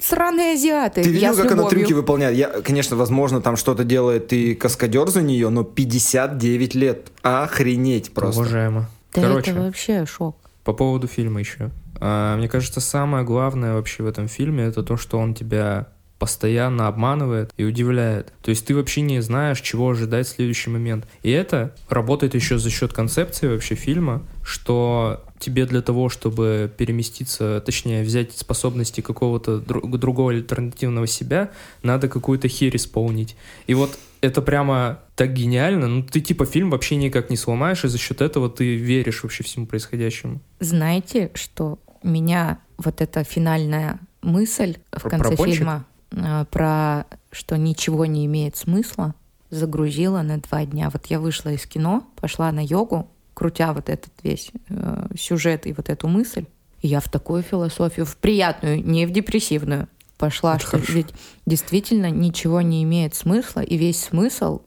сраные 0.00 0.54
азиаты. 0.54 1.02
Ты 1.02 1.10
видел, 1.10 1.36
как 1.36 1.52
она 1.52 1.68
трюки 1.68 1.92
выполняет? 1.92 2.34
Я, 2.34 2.48
конечно, 2.48 2.96
возможно, 2.96 3.42
там 3.42 3.56
что-то 3.58 3.84
делает 3.84 4.32
и 4.32 4.54
каскадер 4.54 5.08
за 5.08 5.20
нее, 5.20 5.50
но 5.50 5.64
59 5.64 6.74
лет. 6.74 7.08
Охренеть 7.20 8.14
просто. 8.14 8.40
Уважаемо. 8.40 8.88
Да 9.14 9.20
Короче, 9.20 9.50
это 9.50 9.60
вообще 9.60 10.06
шок. 10.06 10.36
по 10.64 10.72
поводу 10.72 11.08
фильма 11.08 11.40
еще. 11.40 11.70
А, 12.00 12.38
Мне 12.38 12.48
кажется, 12.48 12.80
самое 12.80 13.22
главное 13.22 13.74
вообще 13.74 14.02
в 14.02 14.06
этом 14.06 14.28
фильме 14.28 14.64
это 14.64 14.82
то, 14.82 14.96
что 14.96 15.18
он 15.18 15.34
тебя 15.34 15.88
постоянно 16.18 16.86
обманывает 16.86 17.52
и 17.58 17.64
удивляет. 17.64 18.32
То 18.42 18.50
есть 18.50 18.64
ты 18.64 18.74
вообще 18.74 19.00
не 19.00 19.20
знаешь, 19.20 19.60
чего 19.60 19.90
ожидать 19.90 20.26
в 20.26 20.30
следующий 20.30 20.70
момент. 20.70 21.06
И 21.22 21.30
это 21.32 21.74
работает 21.88 22.34
еще 22.34 22.58
за 22.58 22.70
счет 22.70 22.92
концепции 22.92 23.48
вообще 23.48 23.74
фильма, 23.74 24.22
что 24.42 25.24
тебе 25.42 25.66
для 25.66 25.82
того, 25.82 26.08
чтобы 26.08 26.72
переместиться, 26.76 27.60
точнее, 27.64 28.02
взять 28.02 28.32
способности 28.36 29.00
какого-то 29.00 29.56
дру- 29.58 29.86
другого 29.98 30.30
альтернативного 30.32 31.06
себя, 31.06 31.50
надо 31.82 32.08
какую-то 32.08 32.48
херь 32.48 32.76
исполнить. 32.76 33.36
И 33.66 33.74
вот 33.74 33.98
это 34.20 34.40
прямо 34.40 35.00
так 35.16 35.34
гениально. 35.34 35.88
Ну, 35.88 36.02
ты 36.02 36.20
типа 36.20 36.46
фильм 36.46 36.70
вообще 36.70 36.96
никак 36.96 37.28
не 37.30 37.36
сломаешь, 37.36 37.84
и 37.84 37.88
за 37.88 37.98
счет 37.98 38.20
этого 38.20 38.48
ты 38.48 38.76
веришь 38.76 39.22
вообще 39.22 39.42
всему 39.44 39.66
происходящему. 39.66 40.40
Знаете, 40.60 41.30
что 41.34 41.78
меня 42.02 42.58
вот 42.78 43.00
эта 43.00 43.24
финальная 43.24 43.98
мысль 44.22 44.76
в 44.92 45.02
Про- 45.02 45.10
конце 45.10 45.28
про 45.28 45.36
пончик? 45.36 45.56
фильма 45.56 45.84
э, 46.12 46.44
про 46.50 47.04
что 47.32 47.56
ничего 47.58 48.06
не 48.06 48.26
имеет 48.26 48.56
смысла 48.56 49.14
загрузила 49.50 50.22
на 50.22 50.38
два 50.38 50.64
дня. 50.64 50.88
Вот 50.90 51.06
я 51.06 51.20
вышла 51.20 51.50
из 51.50 51.66
кино, 51.66 52.06
пошла 52.16 52.50
на 52.52 52.64
йогу, 52.64 53.10
крутя 53.42 53.72
вот 53.72 53.88
этот 53.88 54.12
весь 54.22 54.52
э, 54.68 55.06
сюжет 55.18 55.66
и 55.66 55.72
вот 55.72 55.90
эту 55.90 56.06
мысль. 56.06 56.46
Я 56.80 57.00
в 57.00 57.08
такую 57.08 57.42
философию, 57.42 58.06
в 58.06 58.16
приятную, 58.16 58.84
не 58.84 59.04
в 59.04 59.10
депрессивную, 59.10 59.88
пошла, 60.16 60.54
Это 60.54 60.60
что 60.60 60.70
хорошо. 60.70 60.92
ведь 60.92 61.08
действительно 61.44 62.08
ничего 62.08 62.60
не 62.60 62.84
имеет 62.84 63.16
смысла, 63.16 63.58
и 63.58 63.76
весь 63.76 64.00
смысл 64.00 64.60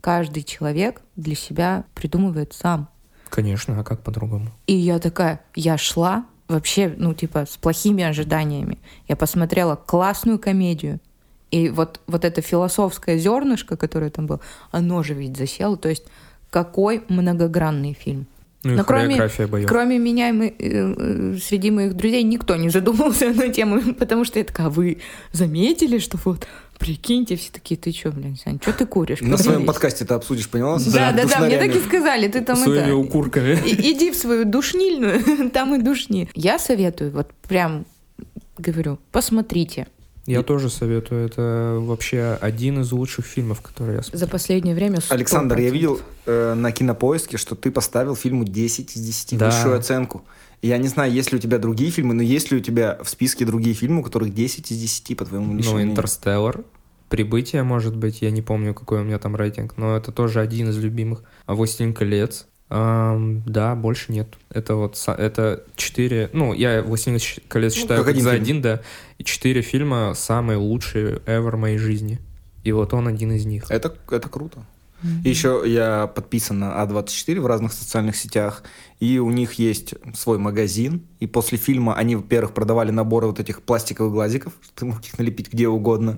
каждый 0.00 0.44
человек 0.44 1.02
для 1.14 1.34
себя 1.34 1.84
придумывает 1.94 2.54
сам. 2.54 2.88
Конечно, 3.28 3.78
а 3.78 3.84
как 3.84 4.02
по-другому? 4.02 4.48
И 4.66 4.74
я 4.74 4.98
такая, 4.98 5.42
я 5.54 5.76
шла 5.76 6.24
вообще, 6.48 6.94
ну, 6.96 7.12
типа, 7.12 7.44
с 7.44 7.58
плохими 7.58 8.02
ожиданиями. 8.02 8.78
Я 9.08 9.16
посмотрела 9.16 9.76
классную 9.76 10.38
комедию. 10.38 11.00
И 11.50 11.68
вот, 11.68 12.00
вот 12.06 12.24
это 12.24 12.40
философское 12.40 13.18
зернышко, 13.18 13.76
которое 13.76 14.08
там 14.08 14.26
было, 14.26 14.40
оно 14.70 15.02
же 15.02 15.12
ведь 15.12 15.36
засело. 15.36 15.76
То 15.76 15.90
есть 15.90 16.04
какой 16.52 17.02
многогранный 17.08 17.94
фильм. 17.94 18.26
Ну 18.62 18.74
и 18.74 18.76
Но 18.76 18.84
кроме- 18.84 19.16
боев. 19.48 19.66
Кроме 19.68 19.98
меня, 19.98 20.28
и 20.28 20.32
мы, 20.32 20.46
э, 20.46 20.52
э, 20.60 21.36
среди 21.42 21.72
моих 21.72 21.94
друзей 21.94 22.22
никто 22.22 22.54
не 22.54 22.68
задумался 22.68 23.30
на 23.34 23.48
тему, 23.48 23.94
потому 23.94 24.24
что 24.24 24.38
я 24.38 24.44
такая, 24.44 24.68
«А 24.68 24.70
вы 24.70 24.98
заметили, 25.32 25.98
что 25.98 26.16
вот, 26.24 26.46
прикиньте, 26.78 27.34
все 27.36 27.50
такие, 27.50 27.76
ты 27.80 27.90
что, 27.90 28.10
блин, 28.12 28.36
Сань, 28.36 28.60
что 28.62 28.72
ты 28.72 28.86
куришь? 28.86 29.20
На 29.20 29.36
своем 29.36 29.60
Поделись». 29.62 29.66
подкасте 29.66 30.04
ты 30.04 30.14
обсудишь, 30.14 30.48
поняла? 30.48 30.78
Да, 30.78 31.10
да, 31.12 31.24
да, 31.26 31.40
мне 31.40 31.58
так 31.58 31.74
и 31.74 31.80
сказали, 31.80 32.28
ты 32.28 32.40
там 32.42 32.54
Своими 32.56 32.84
это... 32.84 32.94
укурками. 32.96 33.58
и- 33.66 33.92
Иди 33.92 34.10
в 34.12 34.16
свою 34.16 34.44
душнильную, 34.44 35.50
там 35.52 35.74
и 35.74 35.82
душни. 35.82 36.28
Я 36.34 36.60
советую, 36.60 37.10
вот 37.10 37.30
прям 37.48 37.84
говорю, 38.58 38.98
посмотрите. 39.10 39.88
Я 40.26 40.42
тоже 40.42 40.70
советую. 40.70 41.26
Это 41.26 41.78
вообще 41.80 42.38
один 42.40 42.80
из 42.80 42.92
лучших 42.92 43.24
фильмов, 43.24 43.60
которые 43.60 43.96
я 43.96 44.02
смотрел. 44.02 44.20
За 44.20 44.28
последнее 44.28 44.74
время 44.74 44.98
100%. 44.98 45.06
Александр, 45.10 45.58
я 45.58 45.70
видел 45.70 46.00
э, 46.26 46.54
на 46.54 46.70
кинопоиске, 46.70 47.36
что 47.36 47.54
ты 47.56 47.70
поставил 47.70 48.14
фильму 48.14 48.44
10 48.44 48.96
из 48.96 49.00
10, 49.00 49.38
Да. 49.38 49.46
высшую 49.46 49.76
оценку. 49.76 50.24
Я 50.62 50.78
не 50.78 50.86
знаю, 50.86 51.12
есть 51.12 51.32
ли 51.32 51.38
у 51.38 51.40
тебя 51.40 51.58
другие 51.58 51.90
фильмы, 51.90 52.14
но 52.14 52.22
есть 52.22 52.52
ли 52.52 52.58
у 52.58 52.60
тебя 52.60 52.98
в 53.02 53.08
списке 53.08 53.44
другие 53.44 53.74
фильмы, 53.74 54.00
у 54.00 54.04
которых 54.04 54.32
10 54.32 54.70
из 54.70 54.78
10, 54.78 55.16
по 55.16 55.24
твоему 55.24 55.56
личному 55.56 55.78
Ну? 55.78 55.90
Интерстеллар. 55.90 56.60
Прибытие, 57.08 57.62
может 57.64 57.96
быть, 57.96 58.22
я 58.22 58.30
не 58.30 58.42
помню, 58.42 58.72
какой 58.72 59.00
у 59.00 59.04
меня 59.04 59.18
там 59.18 59.34
рейтинг, 59.36 59.76
но 59.76 59.96
это 59.96 60.12
тоже 60.12 60.40
один 60.40 60.70
из 60.70 60.78
любимых. 60.78 61.24
А 61.46 61.54
«Властелин 61.54 61.92
колец». 61.92 62.46
Ам, 62.74 63.42
да, 63.44 63.74
больше 63.74 64.12
нет. 64.12 64.28
Это 64.48 64.76
вот 64.76 64.96
это 65.06 65.62
четыре. 65.76 66.30
Ну, 66.32 66.54
я 66.54 66.80
«Властелин 66.82 67.20
колец» 67.46 67.74
Ну, 67.74 67.80
считаю 67.82 67.98
как 68.00 68.06
как 68.06 68.14
один 68.14 68.24
за 68.24 68.30
фильм. 68.30 68.42
один, 68.42 68.62
да. 68.62 68.80
И 69.18 69.24
четыре 69.24 69.60
фильма 69.60 70.14
самые 70.16 70.56
лучшие 70.56 71.16
ever 71.26 71.50
в 71.50 71.58
моей 71.58 71.76
жизни. 71.76 72.18
И 72.64 72.72
вот 72.72 72.94
он 72.94 73.08
один 73.08 73.30
из 73.32 73.44
них. 73.44 73.64
Это, 73.68 73.94
это 74.10 74.26
круто. 74.30 74.64
И 75.22 75.28
еще 75.28 75.62
я 75.66 76.06
подписан 76.06 76.60
на 76.60 76.82
А24 76.82 77.40
в 77.40 77.46
разных 77.46 77.74
социальных 77.74 78.16
сетях, 78.16 78.62
и 79.02 79.18
у 79.18 79.30
них 79.30 79.54
есть 79.54 79.94
свой 80.14 80.38
магазин, 80.38 81.02
и 81.18 81.26
после 81.26 81.58
фильма 81.58 81.96
они, 81.96 82.14
во-первых, 82.14 82.54
продавали 82.54 82.92
наборы 82.92 83.26
вот 83.26 83.40
этих 83.40 83.62
пластиковых 83.62 84.12
глазиков, 84.12 84.52
что 84.62 84.72
ты 84.76 84.84
мог 84.84 85.04
их 85.04 85.18
налепить 85.18 85.52
где 85.52 85.66
угодно. 85.66 86.16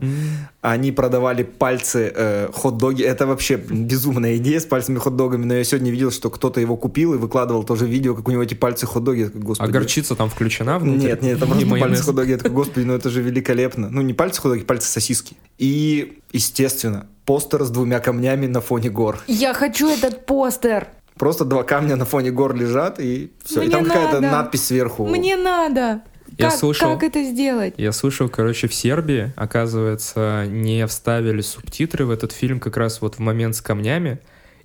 Они 0.61 0.93
продавали 0.93 1.45
пальцы, 1.45 2.13
э, 2.15 2.51
хот-доги. 2.53 3.03
Это 3.03 3.27
вообще 3.27 3.57
безумная 3.57 4.37
идея 4.37 4.61
с 4.61 4.67
пальцами 4.67 4.99
хот-догами, 4.99 5.47
но 5.47 5.55
я 5.55 5.65
сегодня 5.65 5.91
видел, 5.91 6.11
что 6.11 6.29
кто-то 6.29 6.61
его 6.61 6.77
купил 6.77 7.15
и 7.15 7.17
выкладывал 7.17 7.65
тоже 7.65 7.87
видео, 7.87 8.15
как 8.15 8.29
у 8.29 8.31
него 8.31 8.43
эти 8.43 8.53
пальцы 8.53 8.85
хот-доги. 8.85 9.25
Такой, 9.29 9.41
А 9.41 9.45
Господи. 9.45 9.71
горчица 9.73 10.15
там 10.15 10.29
включена 10.29 10.79
внутрь? 10.79 11.07
Нет, 11.07 11.23
нет, 11.23 11.39
это 11.39 11.47
просто 11.47 11.67
пальцы 11.67 12.03
хот-доги. 12.03 12.31
Я 12.33 12.37
такой, 12.37 12.53
господи, 12.53 12.85
ну 12.85 12.93
это 12.93 13.09
же 13.09 13.23
великолепно. 13.23 13.89
Ну 13.89 14.03
не 14.03 14.13
пальцы 14.13 14.43
хот-доги, 14.43 14.65
пальцы 14.65 14.89
сосиски. 14.91 15.37
И, 15.57 16.19
естественно, 16.35 17.07
постер 17.25 17.65
с 17.65 17.71
двумя 17.71 18.01
камнями 18.01 18.47
на 18.47 18.61
фоне 18.61 18.91
гор. 18.91 19.21
Я 19.27 19.55
хочу 19.55 19.89
этот 19.89 20.27
постер. 20.27 20.89
Просто 21.19 21.45
два 21.45 21.63
камня 21.63 21.97
на 21.97 22.05
фоне 22.05 22.31
гор 22.31 22.55
лежат, 22.55 22.99
и 22.99 23.31
все. 23.45 23.63
И 23.63 23.67
Мне 23.67 23.77
там 23.77 23.85
какая-то 23.85 24.21
надпись 24.21 24.67
сверху. 24.67 25.07
Мне 25.07 25.37
надо. 25.37 26.03
Я 26.39 26.51
как, 26.51 26.59
слышал. 26.59 26.93
как 26.93 27.05
это 27.05 27.23
сделать? 27.23 27.75
Я 27.77 27.93
слышал, 27.93 28.29
короче, 28.29 28.67
в 28.67 28.75
Сербии, 28.75 29.33
оказывается, 29.37 30.47
не 30.49 30.85
вставили 30.89 31.43
субтитры 31.43 32.07
в 32.07 32.11
этот 32.11 32.33
фильм 32.33 32.59
как 32.59 32.77
раз 32.77 33.01
вот 33.01 33.17
в 33.17 33.19
момент 33.21 33.55
с 33.55 33.61
камнями. 33.61 34.19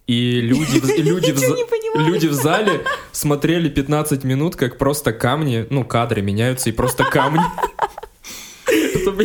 И 0.08 0.41
люди, 0.41 0.80
в- 0.80 0.89
и 0.97 1.02
люди, 1.04 1.32
в, 1.32 2.00
люди 2.00 2.26
в 2.26 2.34
зале 2.34 2.82
смотрели 3.12 3.70
15 3.70 4.24
минут, 4.24 4.56
как 4.56 4.80
просто 4.80 5.14
камни, 5.14 5.68
ну, 5.70 5.86
кадры 5.86 6.24
меняются, 6.24 6.70
и 6.70 6.74
просто 6.74 7.04
камни. 7.04 7.41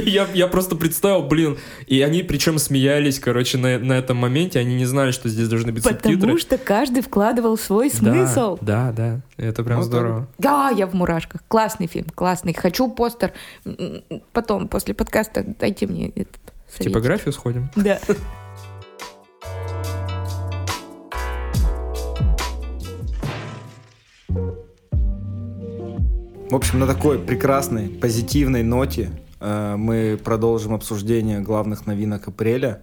Я, 0.04 0.26
я 0.32 0.46
просто 0.48 0.76
представил, 0.76 1.22
блин, 1.22 1.58
и 1.86 2.00
они 2.02 2.22
причем 2.22 2.58
смеялись, 2.58 3.18
короче, 3.18 3.58
на, 3.58 3.78
на 3.78 3.92
этом 3.94 4.16
моменте, 4.16 4.58
они 4.58 4.74
не 4.74 4.86
знали, 4.86 5.10
что 5.10 5.28
здесь 5.28 5.48
должны 5.48 5.72
быть 5.72 5.84
субтитры. 5.84 6.16
Потому 6.16 6.38
что 6.38 6.58
каждый 6.58 7.02
вкладывал 7.02 7.56
свой 7.56 7.90
смысл. 7.90 8.58
Да, 8.60 8.92
да, 8.92 9.20
да, 9.36 9.44
это 9.44 9.62
прям 9.62 9.78
Вот 9.78 9.86
здорово. 9.86 10.28
Да, 10.38 10.70
я 10.70 10.86
в 10.86 10.94
мурашках. 10.94 11.42
Классный 11.48 11.86
фильм, 11.86 12.06
классный. 12.14 12.54
Хочу 12.54 12.90
постер. 12.90 13.32
Потом, 14.32 14.68
после 14.68 14.94
подкаста, 14.94 15.44
дайте 15.58 15.86
мне 15.86 16.08
этот 16.08 16.38
В 16.68 16.78
типографию 16.78 17.32
сходим. 17.32 17.70
Да. 17.76 17.98
В 26.50 26.56
общем, 26.56 26.78
на 26.78 26.86
такой 26.86 27.18
прекрасной, 27.18 27.88
позитивной 27.88 28.62
ноте 28.62 29.10
мы 29.40 30.18
продолжим 30.22 30.74
обсуждение 30.74 31.40
главных 31.40 31.86
новинок 31.86 32.28
апреля. 32.28 32.82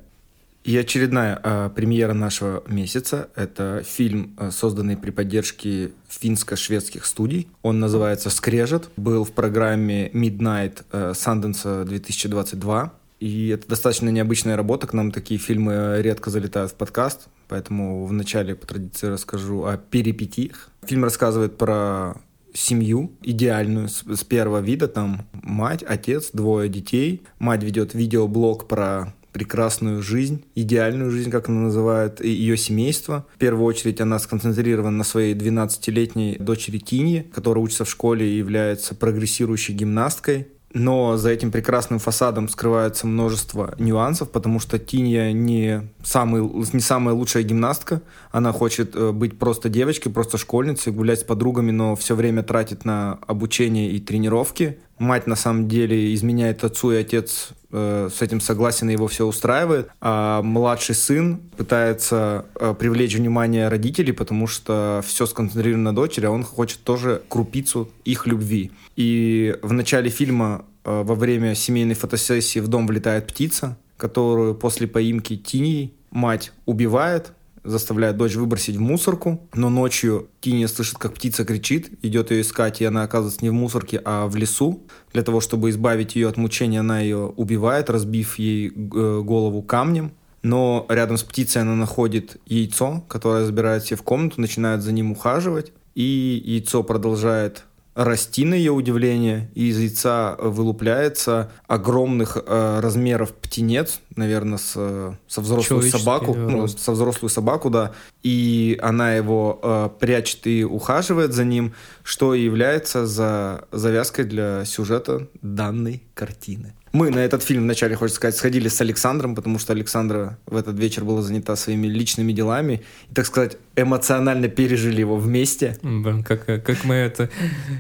И 0.63 0.77
очередная 0.77 1.39
э, 1.43 1.69
премьера 1.75 2.13
нашего 2.13 2.63
месяца– 2.67 3.29
это 3.35 3.81
фильм, 3.83 4.35
э, 4.37 4.51
созданный 4.51 4.95
при 4.95 5.09
поддержке 5.09 5.91
финско-шведских 6.07 7.05
студий. 7.05 7.47
Он 7.63 7.79
называется 7.79 8.29
«Скрежет». 8.29 8.91
Был 8.95 9.23
в 9.23 9.31
программе 9.31 10.09
Midnight 10.09 10.83
э, 10.91 11.13
Sundance 11.15 11.83
2022. 11.85 12.93
И 13.19 13.47
это 13.49 13.67
достаточно 13.67 14.09
необычная 14.09 14.55
работа. 14.55 14.85
К 14.85 14.93
нам 14.93 15.11
такие 15.11 15.39
фильмы 15.39 15.97
редко 15.99 16.29
залетают 16.29 16.71
в 16.71 16.75
подкаст. 16.75 17.27
Поэтому 17.47 18.05
вначале 18.05 18.53
по 18.53 18.67
традиции 18.67 19.07
расскажу 19.07 19.65
о 19.65 19.77
перипетиях. 19.77 20.69
Фильм 20.83 21.03
рассказывает 21.03 21.57
про 21.57 22.17
семью 22.53 23.11
идеальную 23.21 23.87
с, 23.89 24.03
с 24.03 24.23
первого 24.23 24.59
вида. 24.59 24.87
Там 24.87 25.27
мать, 25.33 25.83
отец, 25.87 26.31
двое 26.33 26.69
детей. 26.69 27.23
Мать 27.39 27.63
ведет 27.63 27.93
видеоблог 27.93 28.67
про 28.67 29.13
прекрасную 29.31 30.01
жизнь, 30.01 30.43
идеальную 30.55 31.09
жизнь, 31.09 31.31
как 31.31 31.49
она 31.49 31.61
называет, 31.61 32.23
и 32.23 32.29
ее 32.29 32.57
семейство. 32.57 33.25
В 33.33 33.37
первую 33.37 33.65
очередь 33.65 34.01
она 34.01 34.19
сконцентрирована 34.19 34.97
на 34.97 35.03
своей 35.03 35.33
12-летней 35.35 36.37
дочери 36.37 36.79
Тинье, 36.79 37.23
которая 37.23 37.63
учится 37.63 37.85
в 37.85 37.89
школе 37.89 38.29
и 38.29 38.37
является 38.37 38.95
прогрессирующей 38.95 39.73
гимнасткой. 39.73 40.47
Но 40.73 41.17
за 41.17 41.29
этим 41.31 41.51
прекрасным 41.51 41.99
фасадом 41.99 42.47
скрывается 42.47 43.05
множество 43.05 43.75
нюансов, 43.77 44.31
потому 44.31 44.59
что 44.59 44.79
Тинья 44.79 45.31
не, 45.33 45.89
самый, 46.03 46.41
не 46.73 46.79
самая 46.79 47.13
лучшая 47.13 47.43
гимнастка. 47.43 48.01
Она 48.31 48.53
хочет 48.53 48.95
э, 48.95 49.11
быть 49.11 49.37
просто 49.37 49.67
девочкой, 49.69 50.11
просто 50.11 50.37
школьницей, 50.37 50.93
гулять 50.93 51.19
с 51.19 51.23
подругами, 51.23 51.71
но 51.71 51.95
все 51.95 52.15
время 52.15 52.43
тратит 52.43 52.85
на 52.85 53.19
обучение 53.27 53.91
и 53.91 53.99
тренировки. 53.99 54.79
Мать 55.01 55.25
на 55.25 55.35
самом 55.35 55.67
деле 55.67 56.13
изменяет 56.13 56.63
отцу, 56.63 56.91
и 56.91 56.97
отец 56.97 57.53
э, 57.71 58.09
с 58.15 58.21
этим 58.21 58.39
согласен, 58.39 58.87
и 58.87 58.93
его 58.93 59.07
все 59.07 59.25
устраивает. 59.25 59.89
А 59.99 60.43
младший 60.43 60.93
сын 60.93 61.39
пытается 61.57 62.45
э, 62.53 62.75
привлечь 62.77 63.15
внимание 63.15 63.67
родителей, 63.67 64.11
потому 64.11 64.45
что 64.45 65.01
все 65.03 65.25
сконцентрировано 65.25 65.85
на 65.85 65.95
дочери, 65.95 66.27
а 66.27 66.29
он 66.29 66.43
хочет 66.43 66.83
тоже 66.83 67.23
крупицу 67.29 67.89
их 68.05 68.27
любви. 68.27 68.73
И 68.95 69.57
в 69.63 69.73
начале 69.73 70.11
фильма 70.11 70.65
э, 70.85 71.01
во 71.03 71.15
время 71.15 71.55
семейной 71.55 71.95
фотосессии 71.95 72.59
в 72.59 72.67
дом 72.67 72.85
влетает 72.85 73.25
птица, 73.25 73.79
которую 73.97 74.53
после 74.53 74.85
поимки 74.85 75.35
Тини 75.35 75.95
мать 76.11 76.51
убивает, 76.67 77.33
заставляет 77.63 78.17
дочь 78.17 78.35
выбросить 78.35 78.75
в 78.75 78.81
мусорку, 78.81 79.47
но 79.53 79.69
ночью 79.69 80.29
Тиния 80.39 80.67
слышит, 80.67 80.97
как 80.97 81.13
птица 81.13 81.45
кричит, 81.45 81.91
идет 82.01 82.31
ее 82.31 82.41
искать, 82.41 82.81
и 82.81 82.85
она 82.85 83.03
оказывается 83.03 83.43
не 83.43 83.49
в 83.49 83.53
мусорке, 83.53 84.01
а 84.03 84.27
в 84.27 84.35
лесу. 84.35 84.83
Для 85.13 85.23
того, 85.23 85.41
чтобы 85.41 85.69
избавить 85.69 86.15
ее 86.15 86.27
от 86.29 86.37
мучения, 86.37 86.79
она 86.79 86.99
ее 87.01 87.27
убивает, 87.35 87.89
разбив 87.89 88.39
ей 88.39 88.69
э, 88.69 89.21
голову 89.23 89.61
камнем. 89.61 90.11
Но 90.43 90.85
рядом 90.89 91.17
с 91.17 91.23
птицей 91.23 91.61
она 91.61 91.75
находит 91.75 92.37
яйцо, 92.47 93.03
которое 93.07 93.45
забирает 93.45 93.85
себе 93.85 93.97
в 93.97 94.03
комнату, 94.03 94.41
начинает 94.41 94.81
за 94.81 94.91
ним 94.91 95.11
ухаживать, 95.11 95.71
и 95.93 96.41
яйцо 96.43 96.83
продолжает 96.83 97.65
расти 97.95 98.45
на 98.45 98.53
ее 98.53 98.71
удивление, 98.71 99.49
и 99.53 99.69
из 99.69 99.79
яйца 99.79 100.37
вылупляется 100.39 101.51
огромных 101.67 102.37
э, 102.37 102.79
размеров 102.79 103.33
птенец, 103.33 103.99
наверное, 104.15 104.57
с, 104.57 104.73
э, 104.75 105.13
со 105.27 105.41
взрослую 105.41 105.83
собаку, 105.83 106.33
ну, 106.33 106.67
со 106.67 106.91
взрослую 106.93 107.29
собаку, 107.29 107.69
да, 107.69 107.91
и 108.23 108.77
она 108.81 109.13
его 109.13 109.59
э, 109.61 109.89
прячет 109.99 110.47
и 110.47 110.63
ухаживает 110.63 111.33
за 111.33 111.43
ним, 111.43 111.73
что 112.03 112.33
и 112.33 112.43
является 112.43 113.05
за 113.05 113.65
завязкой 113.71 114.25
для 114.25 114.63
сюжета 114.65 115.27
данной 115.41 116.03
картины. 116.13 116.73
Мы 116.93 117.09
на 117.09 117.19
этот 117.19 117.41
фильм, 117.41 117.63
вначале, 117.63 117.95
хочется 117.95 118.17
сказать, 118.17 118.35
сходили 118.35 118.67
с 118.67 118.81
Александром, 118.81 119.33
потому 119.33 119.59
что 119.59 119.71
Александра 119.71 120.37
в 120.45 120.57
этот 120.57 120.77
вечер 120.77 121.05
была 121.05 121.21
занята 121.21 121.55
своими 121.55 121.87
личными 121.87 122.33
делами, 122.33 122.81
и, 123.09 123.13
так 123.13 123.25
сказать, 123.25 123.57
эмоционально 123.77 124.49
пережили 124.49 124.99
его 124.99 125.15
вместе. 125.15 125.77
Блин, 125.81 126.21
как, 126.23 126.45
как 126.45 126.83
мы 126.83 126.95
это 126.95 127.29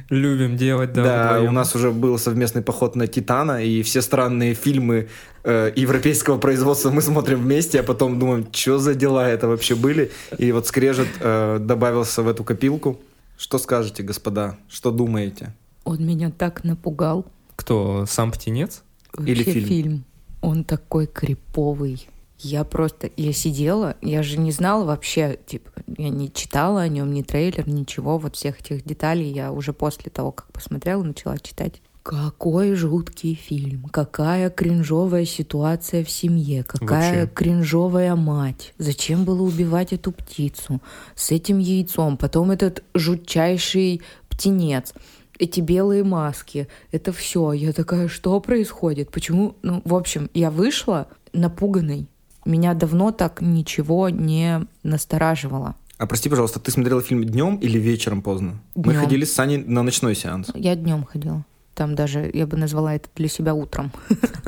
любим 0.09 0.55
делать, 0.55 0.93
да, 0.93 1.03
Да, 1.03 1.27
вдвоем. 1.33 1.49
у 1.49 1.51
нас 1.51 1.75
уже 1.75 1.91
был 1.91 2.17
совместный 2.17 2.61
поход 2.61 2.95
на 2.95 3.07
Титана, 3.07 3.61
и 3.63 3.81
все 3.83 4.01
странные 4.01 4.53
фильмы 4.53 5.09
э, 5.43 5.73
европейского 5.75 6.37
производства 6.37 6.89
мы 6.89 7.01
смотрим 7.01 7.41
вместе, 7.41 7.81
а 7.81 7.83
потом 7.83 8.17
думаем, 8.17 8.47
что 8.53 8.77
за 8.77 8.95
дела 8.95 9.29
это 9.29 9.47
вообще 9.49 9.75
были. 9.75 10.11
И 10.37 10.53
вот 10.53 10.67
Скрежет 10.67 11.09
э, 11.19 11.57
добавился 11.59 12.21
в 12.23 12.29
эту 12.29 12.45
копилку. 12.45 12.99
Что 13.37 13.57
скажете, 13.57 14.03
господа? 14.03 14.55
Что 14.69 14.91
думаете? 14.91 15.53
Он 15.83 16.05
меня 16.05 16.31
так 16.31 16.63
напугал. 16.63 17.25
Кто, 17.57 18.05
сам 18.07 18.31
птенец? 18.31 18.83
Вообще 19.13 19.33
Или 19.33 19.43
фильм? 19.43 20.05
Он 20.41 20.63
такой 20.63 21.07
криповый. 21.07 22.07
Я 22.39 22.63
просто, 22.63 23.11
я 23.17 23.33
сидела, 23.33 23.95
я 24.01 24.23
же 24.23 24.39
не 24.39 24.51
знала 24.51 24.83
вообще, 24.83 25.37
типа, 25.45 25.71
я 25.97 26.09
не 26.09 26.31
читала 26.33 26.81
о 26.81 26.87
нем 26.87 27.13
ни 27.13 27.21
трейлер, 27.21 27.69
ничего, 27.69 28.17
вот 28.17 28.35
всех 28.35 28.61
этих 28.61 28.83
деталей 28.83 29.31
я 29.31 29.51
уже 29.51 29.73
после 29.73 30.09
того, 30.09 30.31
как 30.31 30.51
посмотрела, 30.51 31.03
начала 31.03 31.37
читать. 31.37 31.81
Какой 32.01 32.73
жуткий 32.73 33.35
фильм, 33.35 33.83
какая 33.91 34.49
кринжовая 34.49 35.25
ситуация 35.25 36.03
в 36.03 36.09
семье, 36.09 36.63
какая 36.63 37.21
Вообще. 37.21 37.35
кринжовая 37.35 38.15
мать. 38.15 38.73
Зачем 38.79 39.23
было 39.23 39.43
убивать 39.43 39.93
эту 39.93 40.11
птицу 40.11 40.81
с 41.13 41.29
этим 41.29 41.59
яйцом? 41.59 42.17
Потом 42.17 42.49
этот 42.49 42.83
жутчайший 42.95 44.01
птенец, 44.29 44.95
эти 45.41 45.59
белые 45.59 46.03
маски, 46.03 46.67
это 46.91 47.11
все. 47.11 47.51
Я 47.51 47.73
такая, 47.73 48.07
что 48.07 48.39
происходит? 48.39 49.09
Почему? 49.09 49.55
Ну, 49.63 49.81
в 49.83 49.95
общем, 49.95 50.29
я 50.35 50.51
вышла 50.51 51.07
напуганной. 51.33 52.07
Меня 52.45 52.73
давно 52.75 53.11
так 53.11 53.41
ничего 53.41 54.09
не 54.09 54.61
настораживало. 54.83 55.75
А 55.97 56.05
прости, 56.05 56.29
пожалуйста, 56.29 56.59
ты 56.59 56.71
смотрела 56.71 57.01
фильм 57.01 57.23
днем 57.23 57.55
или 57.57 57.79
вечером 57.79 58.21
поздно? 58.21 58.59
Мы 58.75 58.93
Днём. 58.93 59.03
ходили 59.03 59.25
с 59.25 59.33
Саней 59.33 59.57
на 59.57 59.83
ночной 59.83 60.15
сеанс. 60.15 60.49
Я 60.53 60.75
днем 60.75 61.05
ходила. 61.05 61.43
Там 61.73 61.95
даже, 61.95 62.29
я 62.33 62.45
бы 62.45 62.57
назвала 62.57 62.95
это 62.95 63.09
для 63.15 63.27
себя 63.27 63.53
утром. 63.55 63.91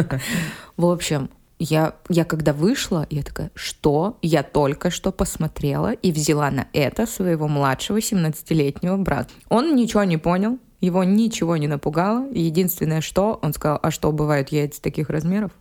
В 0.78 0.86
общем, 0.86 1.30
я, 1.60 1.96
я 2.10 2.26
когда 2.26 2.54
вышла, 2.54 3.08
я 3.10 3.24
такая, 3.24 3.52
что 3.56 4.18
я 4.22 4.44
только 4.44 4.92
что 4.92 5.12
посмотрела 5.12 5.92
и 5.92 6.12
взяла 6.12 6.52
на 6.52 6.68
это 6.74 7.06
своего 7.06 7.48
младшего 7.48 7.98
17-летнего 7.98 8.98
брата. 8.98 9.30
Он 9.50 9.76
ничего 9.76 10.04
не 10.04 10.18
понял, 10.18 10.60
его 10.86 11.04
ничего 11.04 11.56
не 11.58 11.68
напугало. 11.68 12.28
Единственное, 12.32 13.02
что 13.02 13.40
он 13.42 13.54
сказал, 13.54 13.80
а 13.82 13.90
что, 13.90 14.12
бывают 14.12 14.50
яйца 14.50 14.82
таких 14.82 15.10
размеров? 15.10 15.52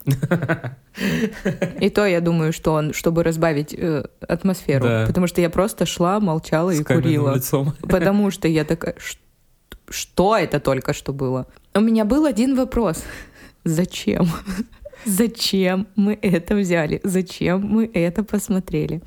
И 1.81 1.91
то 1.91 2.05
я 2.07 2.21
думаю, 2.21 2.53
что 2.53 2.73
он, 2.73 2.93
чтобы 2.93 3.23
разбавить 3.23 3.73
э, 3.73 4.05
атмосферу. 4.29 4.85
Да. 4.85 5.05
Потому 5.07 5.27
что 5.27 5.41
я 5.41 5.49
просто 5.49 5.87
шла, 5.87 6.21
молчала 6.21 6.71
и 6.71 6.83
С 6.83 6.85
курила. 6.85 7.37
лицом. 7.37 7.73
Потому 7.83 8.31
что 8.31 8.49
я 8.49 8.65
такая, 8.65 8.95
«Ш- 8.99 9.19
что 9.89 10.37
это 10.37 10.59
только 10.61 10.93
что 10.93 11.13
было? 11.13 11.47
У 11.75 11.81
меня 11.81 12.05
был 12.05 12.25
один 12.27 12.57
вопрос. 12.57 13.03
Зачем? 13.65 14.27
Зачем 15.05 15.87
мы 15.97 16.19
это 16.21 16.55
взяли? 16.57 17.01
Зачем 17.05 17.63
мы 17.67 17.91
это 17.93 18.25
посмотрели? 18.25 19.03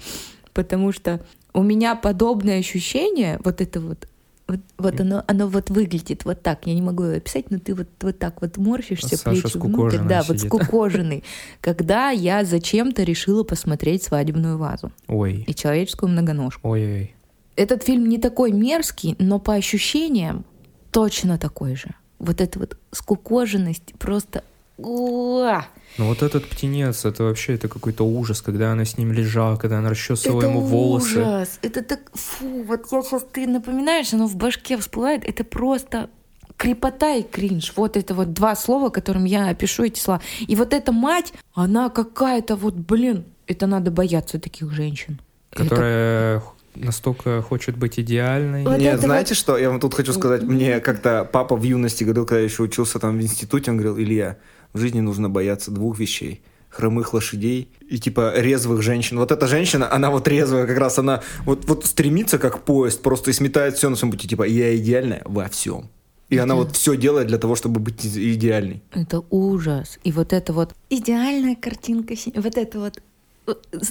Потому 0.54 0.92
что 0.92 1.20
у 1.54 1.62
меня 1.62 1.96
подобное 1.96 2.60
ощущение, 2.60 3.40
вот 3.44 3.62
это 3.62 3.80
вот, 3.80 4.08
вот, 4.48 4.60
вот 4.78 5.00
оно, 5.00 5.24
оно 5.28 5.48
вот 5.48 5.70
выглядит 5.70 6.24
вот 6.24 6.42
так. 6.44 6.68
Я 6.68 6.76
не 6.76 6.82
могу 6.82 7.04
его 7.04 7.18
описать, 7.18 7.50
но 7.50 7.58
ты 7.58 7.74
вот, 7.74 7.88
вот 8.02 8.20
так 8.20 8.42
вот 8.42 8.58
морщишься, 8.58 9.18
Саша 9.18 9.42
плечи 9.42 9.58
внутрь. 9.58 9.98
Да, 9.98 10.24
вот 10.28 10.40
скукоженный. 10.40 11.24
Когда 11.62 12.12
я 12.12 12.46
зачем-то 12.46 13.04
решила 13.04 13.44
посмотреть 13.44 14.04
свадебную 14.04 14.58
вазу 14.58 14.92
Ой, 15.08 15.44
и 15.48 15.56
человеческую 15.56 16.12
многоножку. 16.12 16.70
ой-ой. 16.70 17.16
Этот 17.56 17.84
фильм 17.84 18.08
не 18.08 18.18
такой 18.18 18.52
мерзкий, 18.52 19.16
но 19.18 19.40
по 19.40 19.54
ощущениям 19.54 20.46
точно 20.92 21.38
такой 21.38 21.76
же. 21.76 21.90
Вот 22.20 22.42
эта 22.42 22.60
вот 22.60 22.78
скукоженность 22.92 23.94
просто... 23.98 24.44
Уа! 24.78 25.66
Ну 25.98 26.08
вот 26.08 26.22
этот 26.22 26.46
птенец, 26.50 27.06
это 27.06 27.24
вообще 27.24 27.54
это 27.54 27.70
какой-то 27.70 28.04
ужас, 28.06 28.42
когда 28.42 28.72
она 28.72 28.84
с 28.84 28.98
ним 28.98 29.14
лежала, 29.14 29.56
когда 29.56 29.78
она 29.78 29.90
расчесывала 29.90 30.42
это 30.42 30.50
ему 30.50 30.62
волосы. 30.62 31.22
ужас! 31.22 31.60
Это 31.62 31.82
так... 31.82 32.00
Фу, 32.14 32.64
вот 32.64 32.82
я 32.92 33.02
сейчас... 33.02 33.26
Ты 33.32 33.48
напоминаешь, 33.48 34.14
оно 34.14 34.28
в 34.28 34.36
башке 34.36 34.78
всплывает. 34.78 35.24
Это 35.24 35.44
просто 35.46 36.10
крепота 36.58 37.16
и 37.16 37.24
кринж. 37.24 37.74
Вот 37.76 37.96
это 37.96 38.14
вот 38.14 38.34
два 38.34 38.56
слова, 38.56 38.90
которым 38.90 39.26
я 39.26 39.48
опишу 39.50 39.84
эти 39.84 40.00
слова. 40.00 40.22
И 40.40 40.56
вот 40.56 40.74
эта 40.74 40.92
мать, 40.92 41.34
она 41.54 41.90
какая-то 41.90 42.58
вот, 42.58 42.76
блин, 42.76 43.26
это 43.48 43.68
надо 43.68 43.92
бояться 43.92 44.40
таких 44.40 44.72
женщин. 44.72 45.22
Это- 45.52 45.64
Которая 45.64 46.44
настолько 46.76 47.42
хочет 47.42 47.78
быть 47.78 48.00
идеальной. 48.00 48.64
Вот 48.64 48.78
Нет, 48.80 48.96
это 48.96 49.04
знаете 49.04 49.34
что? 49.34 49.58
Я 49.58 49.70
вам 49.70 49.80
тут 49.80 49.94
хочу 49.94 50.12
сказать. 50.14 50.44
Мне 50.44 50.82
как-то 50.82 51.24
папа 51.32 51.56
в 51.56 51.64
юности 51.64 52.04
говорил, 52.04 52.26
когда 52.26 52.40
я 52.40 52.46
еще 52.46 52.64
учился 52.64 53.00
там 53.00 53.18
в 53.18 53.22
институте, 53.22 53.72
он 53.72 53.78
говорил, 53.78 53.98
Илья, 53.98 54.38
в 54.76 54.80
жизни 54.80 55.00
нужно 55.00 55.30
бояться 55.30 55.72
двух 55.72 55.98
вещей. 55.98 56.42
Хромых 56.70 57.14
лошадей 57.14 57.70
и 57.90 57.98
типа 57.98 58.34
резвых 58.36 58.82
женщин. 58.82 59.18
Вот 59.18 59.32
эта 59.32 59.48
женщина, 59.48 59.92
она 59.92 60.12
вот 60.12 60.28
резвая 60.28 60.68
как 60.68 60.78
раз, 60.78 61.00
она 61.00 61.22
вот, 61.46 61.66
вот 61.66 61.86
стремится 61.86 62.38
как 62.38 62.64
поезд, 62.66 63.02
просто 63.02 63.32
и 63.32 63.34
сметает 63.34 63.78
все 63.78 63.90
на 63.90 63.96
своем 63.96 64.12
пути. 64.12 64.28
Типа, 64.28 64.44
я 64.44 64.76
идеальная 64.76 65.22
во 65.24 65.48
всем. 65.48 65.90
И 66.30 66.38
она 66.38 66.56
вот 66.56 66.76
все 66.76 66.98
делает 66.98 67.28
для 67.28 67.38
того, 67.38 67.56
чтобы 67.56 67.80
быть 67.80 68.06
идеальной. 68.06 68.84
Это 68.92 69.24
ужас. 69.30 70.00
И 70.04 70.12
вот 70.12 70.34
это 70.34 70.52
вот 70.52 70.76
идеальная 70.90 71.56
картинка, 71.56 72.16
вот 72.36 72.58
это 72.58 72.80
вот 72.80 73.02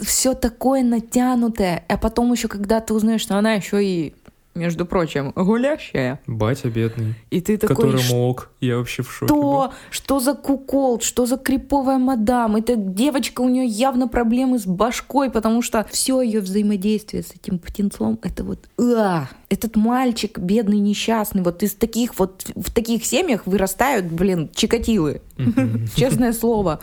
все 0.03 0.35
такое 0.35 0.83
натянутое, 0.83 1.85
а 1.89 1.97
потом 1.97 2.33
еще 2.33 2.49
когда 2.49 2.81
ты 2.81 2.93
узнаешь, 2.93 3.23
что 3.23 3.39
она 3.39 3.55
еще 3.55 3.83
и, 3.83 4.15
между 4.55 4.87
прочим, 4.87 5.33
гулящая, 5.35 6.21
Батя 6.27 6.69
бедный, 6.69 7.15
и 7.31 7.41
ты 7.41 7.57
такой, 7.57 7.77
который 7.77 7.99
что? 7.99 8.37
Я 8.61 8.79
вообще 8.79 9.03
в 9.03 9.13
шоке 9.13 9.33
был. 9.33 9.73
Что 9.91 10.21
за 10.21 10.35
кукол? 10.35 11.01
Что 11.01 11.27
за 11.27 11.37
криповая 11.37 11.99
мадам? 11.99 12.57
Эта 12.57 12.77
девочка, 12.77 13.41
у 13.41 13.49
нее 13.49 13.67
явно 13.67 14.09
проблемы 14.09 14.59
с 14.59 14.67
башкой, 14.67 15.31
потому 15.31 15.63
что 15.63 15.85
все 15.91 16.21
ее 16.21 16.41
взаимодействие 16.41 17.23
с 17.23 17.33
этим 17.35 17.59
птенцом, 17.59 18.19
это 18.23 18.45
вот... 18.45 18.69
а! 18.81 19.29
Этот 19.49 19.77
мальчик, 19.77 20.39
бедный, 20.39 20.79
несчастный, 20.79 21.43
вот 21.43 21.63
из 21.63 21.75
таких 21.75 22.19
вот... 22.19 22.47
В 22.55 22.73
таких 22.73 23.05
семьях 23.05 23.47
вырастают, 23.47 24.07
блин, 24.07 24.51
чикатилы. 24.55 25.23
Честное 25.97 26.33
слово. 26.33 26.81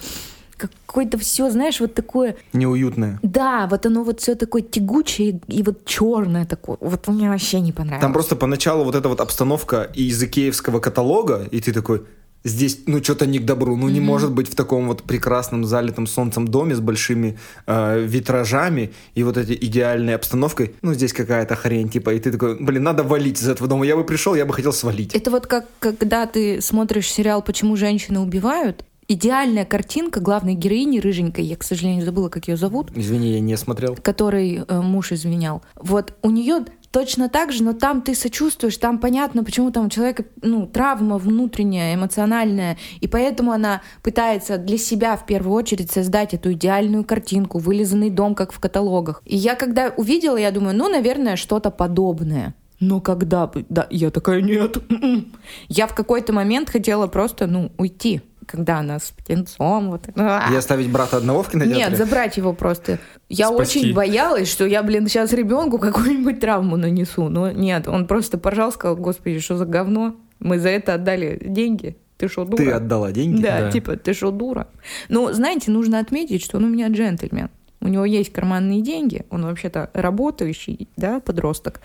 Какое-то 0.85 1.17
все, 1.17 1.49
знаешь, 1.49 1.79
вот 1.79 1.93
такое... 1.93 2.35
Неуютная. 2.53 3.19
Да, 3.23 3.67
вот 3.69 3.85
оно 3.85 4.03
вот 4.03 4.19
все 4.19 4.35
такое 4.35 4.61
тягучее 4.61 5.39
и 5.47 5.63
вот 5.63 5.85
черное 5.85 6.45
такое. 6.45 6.77
Вот 6.79 7.07
мне 7.07 7.29
вообще 7.29 7.59
не 7.59 7.71
понравилось. 7.71 8.01
Там 8.01 8.13
просто 8.13 8.35
поначалу 8.35 8.83
вот 8.83 8.95
эта 8.95 9.09
вот 9.09 9.21
обстановка 9.21 9.89
из 9.93 10.21
икеевского 10.21 10.79
каталога, 10.79 11.47
и 11.51 11.59
ты 11.59 11.73
такой, 11.73 12.01
здесь, 12.43 12.79
ну, 12.85 13.03
что-то 13.03 13.25
не 13.25 13.39
к 13.39 13.45
добру. 13.45 13.75
Ну, 13.75 13.89
не 13.89 13.99
может 13.99 14.31
быть 14.31 14.47
в 14.51 14.55
таком 14.55 14.87
вот 14.87 15.03
прекрасном 15.03 15.65
залитом 15.65 16.07
солнцем 16.07 16.47
доме 16.47 16.75
с 16.75 16.79
большими 16.79 17.37
э, 17.67 18.01
витражами 18.01 18.91
и 19.15 19.23
вот 19.23 19.37
этой 19.37 19.55
идеальной 19.55 20.15
обстановкой. 20.15 20.75
Ну, 20.81 20.93
здесь 20.93 21.13
какая-то 21.13 21.55
хрень, 21.55 21.89
типа, 21.89 22.13
и 22.13 22.19
ты 22.19 22.31
такой, 22.31 22.57
блин, 22.59 22.83
надо 22.83 23.03
валить 23.03 23.41
из 23.41 23.47
этого 23.47 23.67
дома. 23.67 23.85
Я 23.85 23.95
бы 23.95 24.03
пришел, 24.03 24.35
я 24.35 24.45
бы 24.45 24.53
хотел 24.53 24.73
свалить. 24.73 25.13
Это 25.15 25.31
вот 25.31 25.47
как 25.47 25.65
когда 25.79 26.25
ты 26.25 26.61
смотришь 26.61 27.11
сериал 27.11 27.41
«Почему 27.41 27.75
женщины 27.75 28.19
убивают», 28.19 28.85
идеальная 29.13 29.65
картинка 29.65 30.19
главной 30.19 30.53
героини 30.55 30.99
рыженькой, 30.99 31.45
я, 31.45 31.55
к 31.55 31.63
сожалению, 31.63 32.05
забыла, 32.05 32.29
как 32.29 32.47
ее 32.47 32.57
зовут, 32.57 32.91
Извини, 32.95 33.33
я 33.33 33.39
не 33.39 33.57
смотрел. 33.57 33.95
которой 33.95 34.63
э, 34.67 34.81
муж 34.81 35.11
изменял. 35.11 35.61
Вот 35.75 36.13
у 36.21 36.29
нее 36.29 36.65
точно 36.91 37.29
так 37.29 37.51
же, 37.51 37.63
но 37.63 37.73
там 37.73 38.01
ты 38.01 38.15
сочувствуешь, 38.15 38.77
там 38.77 38.99
понятно, 38.99 39.43
почему 39.43 39.71
там 39.71 39.85
у 39.85 39.89
человека 39.89 40.25
ну, 40.41 40.67
травма 40.67 41.17
внутренняя, 41.17 41.95
эмоциональная, 41.95 42.77
и 42.99 43.07
поэтому 43.07 43.51
она 43.51 43.81
пытается 44.03 44.57
для 44.57 44.77
себя 44.77 45.15
в 45.15 45.25
первую 45.25 45.55
очередь 45.55 45.91
создать 45.91 46.33
эту 46.33 46.53
идеальную 46.53 47.03
картинку, 47.03 47.59
вылизанный 47.59 48.09
дом, 48.09 48.35
как 48.35 48.51
в 48.51 48.59
каталогах. 48.59 49.21
И 49.25 49.37
я 49.37 49.55
когда 49.55 49.93
увидела, 49.95 50.37
я 50.37 50.51
думаю, 50.51 50.75
ну, 50.75 50.89
наверное, 50.89 51.35
что-то 51.35 51.71
подобное. 51.71 52.55
Но 52.81 52.99
когда. 52.99 53.49
Да, 53.69 53.87
я 53.91 54.09
такая, 54.09 54.41
нет. 54.41 54.77
м-м». 54.89 55.31
Я 55.69 55.85
в 55.85 55.93
какой-то 55.93 56.33
момент 56.33 56.67
хотела 56.69 57.05
просто, 57.07 57.45
ну, 57.45 57.71
уйти. 57.77 58.21
Когда 58.47 58.79
она 58.79 58.99
с 58.99 59.11
птенцом. 59.11 59.91
Вот. 59.91 60.07
И 60.07 60.55
оставить 60.55 60.89
брата 60.91 61.17
одного 61.17 61.43
в 61.43 61.49
кинотеатре? 61.49 61.77
Нет, 61.85 61.97
забрать 61.97 62.37
его 62.37 62.53
просто. 62.53 62.99
Я 63.29 63.47
Спасти. 63.49 63.79
очень 63.79 63.93
боялась, 63.93 64.49
что 64.51 64.65
я, 64.65 64.83
блин, 64.83 65.07
сейчас 65.07 65.31
ребенку 65.33 65.77
какую-нибудь 65.79 66.39
травму 66.39 66.75
нанесу. 66.75 67.29
Но 67.29 67.51
нет, 67.51 67.87
он 67.87 68.07
просто 68.07 68.37
поржал, 68.37 68.71
сказал, 68.71 68.97
господи, 68.97 69.39
что 69.39 69.57
за 69.57 69.65
говно? 69.65 70.15
Мы 70.39 70.59
за 70.59 70.69
это 70.69 70.95
отдали 70.95 71.39
деньги. 71.45 71.95
Ты 72.17 72.27
что, 72.27 72.45
дура? 72.45 72.57
Ты 72.57 72.71
отдала 72.71 73.11
деньги? 73.11 73.41
Да, 73.41 73.61
Да. 73.61 73.71
типа, 73.71 73.95
ты 73.95 74.13
что, 74.13 74.31
дура? 74.31 74.67
Ну, 75.09 75.31
знаете, 75.33 75.71
нужно 75.71 75.99
отметить, 75.99 76.43
что 76.43 76.57
он 76.57 76.65
у 76.65 76.69
меня 76.69 76.87
джентльмен. 76.87 77.49
У 77.79 77.87
него 77.87 78.05
есть 78.05 78.31
карманные 78.31 78.81
деньги, 78.81 79.25
он 79.31 79.43
вообще-то 79.43 79.89
работающий, 79.93 80.87
да, 80.97 81.19
подросток. 81.19 81.81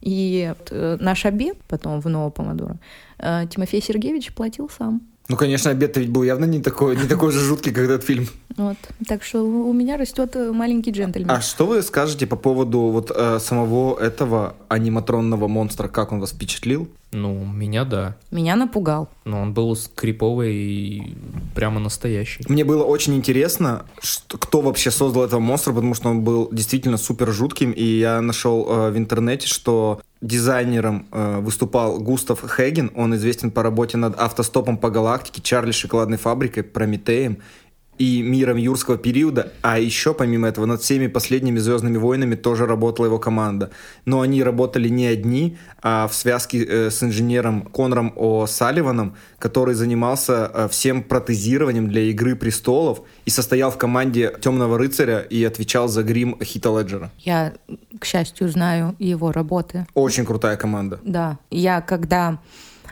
И 0.00 0.52
вот, 0.56 0.68
э, 0.72 0.96
наш 1.00 1.24
обед 1.24 1.56
потом 1.68 2.00
в 2.00 2.08
Новопомодоро 2.08 2.76
э, 3.18 3.44
Тимофей 3.48 3.80
Сергеевич 3.80 4.32
платил 4.34 4.68
сам. 4.68 5.02
Ну, 5.28 5.36
конечно, 5.36 5.70
обед 5.70 5.96
ведь 5.96 6.10
был 6.10 6.22
явно 6.22 6.44
не 6.44 6.60
такой, 6.60 6.96
не 6.96 7.08
такой 7.08 7.32
же 7.32 7.40
жуткий, 7.40 7.72
как 7.72 7.84
этот 7.84 8.04
фильм. 8.04 8.28
Вот. 8.56 8.76
Так 9.06 9.24
что 9.24 9.42
у 9.42 9.72
меня 9.72 9.96
растет 9.96 10.36
э, 10.36 10.52
маленький 10.52 10.92
джентльмен. 10.92 11.30
А 11.30 11.40
что 11.40 11.66
вы 11.66 11.82
скажете 11.82 12.26
по 12.26 12.36
поводу 12.36 12.78
вот 12.78 13.10
э, 13.14 13.38
самого 13.40 13.98
этого 13.98 14.54
аниматронного 14.68 15.48
монстра? 15.48 15.88
Как 15.88 16.12
он 16.12 16.20
вас 16.20 16.30
впечатлил? 16.30 16.88
Ну, 17.12 17.44
меня 17.44 17.84
да. 17.84 18.16
Меня 18.30 18.56
напугал. 18.56 19.08
Но 19.24 19.40
он 19.40 19.54
был 19.54 19.74
скриповый 19.76 20.54
и 20.54 21.16
прямо 21.54 21.80
настоящий. 21.80 22.44
Мне 22.48 22.64
было 22.64 22.82
очень 22.84 23.14
интересно, 23.14 23.86
что, 24.00 24.38
кто 24.38 24.60
вообще 24.60 24.90
создал 24.90 25.24
этого 25.24 25.40
монстра, 25.40 25.72
потому 25.72 25.94
что 25.94 26.10
он 26.10 26.22
был 26.22 26.48
действительно 26.50 26.96
супер 26.96 27.32
жутким, 27.32 27.70
и 27.70 27.84
я 27.84 28.20
нашел 28.20 28.66
э, 28.68 28.90
в 28.90 28.98
интернете, 28.98 29.46
что 29.46 30.00
дизайнером 30.20 31.06
э, 31.12 31.38
выступал 31.40 32.00
Густав 32.00 32.42
Хеген, 32.56 32.90
он 32.94 33.14
известен 33.14 33.50
по 33.50 33.62
работе 33.62 33.96
над 33.96 34.18
автостопом 34.18 34.76
по 34.76 34.90
галактике, 34.90 35.42
Чарли 35.42 35.70
шоколадной 35.70 36.18
фабрикой, 36.18 36.64
Прометеем 36.64 37.38
и 37.98 38.22
миром 38.22 38.56
юрского 38.56 38.96
периода, 38.98 39.52
а 39.62 39.78
еще 39.78 40.14
помимо 40.14 40.48
этого 40.48 40.66
над 40.66 40.82
всеми 40.82 41.06
последними 41.06 41.58
Звездными 41.58 41.96
войнами 41.96 42.34
тоже 42.34 42.66
работала 42.66 43.06
его 43.06 43.18
команда. 43.18 43.70
Но 44.04 44.20
они 44.20 44.42
работали 44.42 44.88
не 44.88 45.06
одни, 45.06 45.56
а 45.82 46.06
в 46.06 46.14
связке 46.14 46.64
э, 46.64 46.90
с 46.90 47.02
инженером 47.02 47.62
Конором 47.62 48.12
О. 48.16 48.46
Салливаном, 48.46 49.16
который 49.38 49.74
занимался 49.74 50.50
э, 50.52 50.68
всем 50.68 51.02
протезированием 51.02 51.88
для 51.88 52.02
Игры 52.02 52.36
престолов 52.36 53.02
и 53.24 53.30
состоял 53.30 53.70
в 53.70 53.78
команде 53.78 54.32
Темного 54.40 54.78
рыцаря 54.78 55.20
и 55.20 55.42
отвечал 55.44 55.88
за 55.88 56.02
грим 56.02 56.38
Хита 56.42 56.70
Леджера. 56.70 57.10
Я, 57.18 57.54
к 57.98 58.04
счастью, 58.04 58.48
знаю 58.48 58.94
его 58.98 59.32
работы. 59.32 59.86
Очень 59.94 60.24
крутая 60.24 60.56
команда. 60.56 61.00
Да. 61.02 61.38
Я 61.50 61.80
когда 61.80 62.38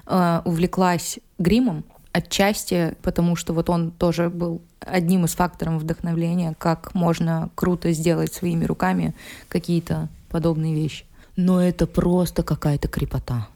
э, 0.07 0.41
увлеклась 0.45 1.19
гримом, 1.39 1.85
отчасти 2.13 2.97
потому, 3.03 3.37
что 3.37 3.53
вот 3.53 3.69
он 3.69 3.91
тоже 3.91 4.31
был 4.31 4.63
одним 4.87 5.25
из 5.25 5.35
факторов 5.35 5.83
вдохновления, 5.83 6.55
как 6.59 6.95
можно 6.95 7.51
круто 7.55 7.93
сделать 7.93 8.33
своими 8.33 8.65
руками 8.65 9.15
какие-то 9.49 10.09
подобные 10.31 10.75
вещи. 10.75 11.05
Но 11.37 11.63
это 11.63 11.87
просто 11.87 12.43
какая-то 12.43 12.89
крепота. 12.89 13.49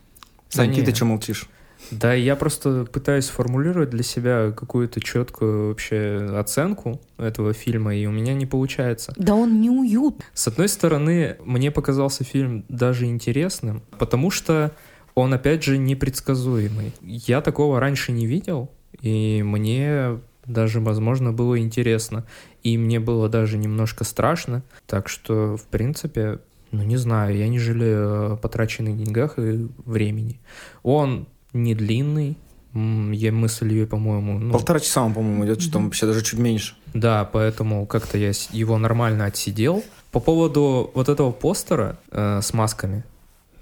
Сань, 0.49 0.74
ты 0.74 0.95
что 0.95 1.05
молчишь? 1.05 1.49
Да, 1.91 2.12
я 2.12 2.37
просто 2.37 2.87
пытаюсь 2.91 3.26
сформулировать 3.26 3.91
для 3.91 4.03
себя 4.03 4.53
какую-то 4.53 5.01
четкую 5.01 5.68
вообще 5.68 6.29
оценку 6.37 7.01
этого 7.18 7.53
фильма, 7.53 7.95
и 7.95 8.05
у 8.07 8.11
меня 8.11 8.35
не 8.35 8.47
получается. 8.47 9.14
Да 9.16 9.35
он 9.35 9.61
не 9.61 9.70
уют. 9.70 10.16
С 10.35 10.49
одной 10.49 10.68
стороны, 10.68 11.37
мне 11.45 11.70
показался 11.70 12.24
фильм 12.24 12.64
даже 12.68 13.07
интересным, 13.07 13.83
потому 13.99 14.31
что 14.31 14.72
он, 15.14 15.33
опять 15.33 15.62
же, 15.62 15.79
непредсказуемый. 15.79 16.93
Я 17.03 17.41
такого 17.41 17.81
раньше 17.81 18.12
не 18.12 18.26
видел, 18.26 18.70
и 19.01 19.43
мне 19.43 20.18
даже, 20.49 20.80
возможно, 20.80 21.32
было 21.32 21.59
интересно. 21.59 22.24
И 22.62 22.76
мне 22.76 22.99
было 22.99 23.28
даже 23.28 23.59
немножко 23.59 24.05
страшно. 24.05 24.62
Так 24.86 25.09
что, 25.09 25.57
в 25.57 25.64
принципе, 25.64 26.40
ну, 26.72 26.82
не 26.82 26.96
знаю, 26.96 27.36
я 27.36 27.49
не 27.49 27.59
жалею 27.59 28.32
о 28.32 28.36
потраченных 28.36 28.96
деньгах 28.96 29.38
и 29.38 29.68
времени. 29.84 30.40
Он 30.82 31.26
не 31.53 31.74
длинный, 31.74 32.36
я 32.74 33.32
мысль 33.32 33.72
ее, 33.72 33.86
по-моему, 33.86 34.38
ну, 34.38 34.53
Полтора 34.53 34.80
часа 34.80 35.03
он, 35.03 35.14
по-моему, 35.14 35.46
идет, 35.46 35.62
что 35.62 35.72
там 35.74 35.84
вообще 35.86 36.07
даже 36.07 36.22
чуть 36.22 36.38
меньше. 36.38 36.74
да, 36.92 37.24
поэтому 37.24 37.86
как-то 37.86 38.18
я 38.18 38.32
его 38.51 38.78
нормально 38.78 39.24
отсидел. 39.24 39.82
По 40.12 40.20
поводу 40.20 40.90
вот 40.94 41.09
этого 41.09 41.32
постера 41.32 41.99
э, 42.11 42.40
с 42.42 42.53
масками, 42.53 43.05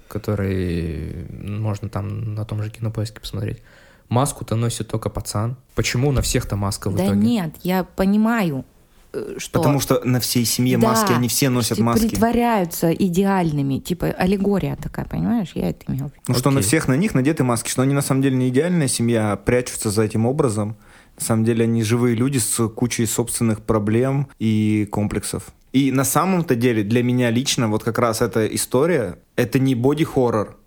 который 0.07 1.27
можно 1.29 1.89
там 1.89 2.35
на 2.35 2.45
том 2.45 2.63
же 2.63 2.69
кинопоиске 2.69 3.19
посмотреть. 3.19 3.61
Маску-то 4.09 4.55
носит 4.55 4.87
только 4.87 5.09
пацан. 5.09 5.57
Почему 5.75 6.11
на 6.11 6.21
всех-то 6.21 6.55
маска 6.55 6.89
в 6.89 6.95
Да 6.95 7.05
итоге? 7.07 7.19
нет, 7.19 7.55
я 7.63 7.83
понимаю, 7.83 8.63
э, 9.13 9.35
что... 9.37 9.59
Потому 9.59 9.79
что 9.81 10.01
на 10.05 10.19
всей 10.19 10.45
семье 10.45 10.77
Да, 10.77 10.87
маски, 10.89 11.11
они 11.11 11.27
все 11.27 11.49
носят 11.49 11.77
типа, 11.77 11.85
маски. 11.87 12.07
притворяются 12.07 12.91
идеальными, 12.93 13.79
типа 13.79 14.07
аллегория 14.07 14.75
такая, 14.77 15.05
понимаешь? 15.05 15.51
Я 15.55 15.69
это 15.69 15.85
имел 15.91 16.05
в 16.07 16.13
виду. 16.13 16.21
Ну 16.29 16.33
что 16.35 16.51
на 16.51 16.61
всех 16.61 16.87
на 16.87 16.95
них 16.95 17.13
надеты 17.13 17.43
маски, 17.43 17.69
что 17.69 17.81
они 17.81 17.93
на 17.93 18.01
самом 18.01 18.21
деле 18.21 18.37
не 18.37 18.47
идеальная 18.49 18.87
семья, 18.87 19.33
а 19.33 19.35
прячутся 19.35 19.89
за 19.91 20.03
этим 20.03 20.25
образом. 20.25 20.77
На 21.19 21.25
самом 21.25 21.45
деле 21.45 21.63
они 21.65 21.83
живые 21.83 22.15
люди 22.15 22.37
с 22.37 22.67
кучей 22.69 23.05
собственных 23.07 23.61
проблем 23.61 24.27
и 24.39 24.87
комплексов. 24.91 25.43
И 25.73 25.91
на 25.91 26.05
самом-то 26.05 26.55
деле 26.55 26.83
для 26.83 27.03
меня 27.03 27.29
лично 27.29 27.67
вот 27.67 27.83
как 27.83 27.99
раз 27.99 28.21
эта 28.21 28.45
история, 28.47 29.19
это 29.35 29.59
не 29.59 29.75
боди-хоррор, 29.75 30.57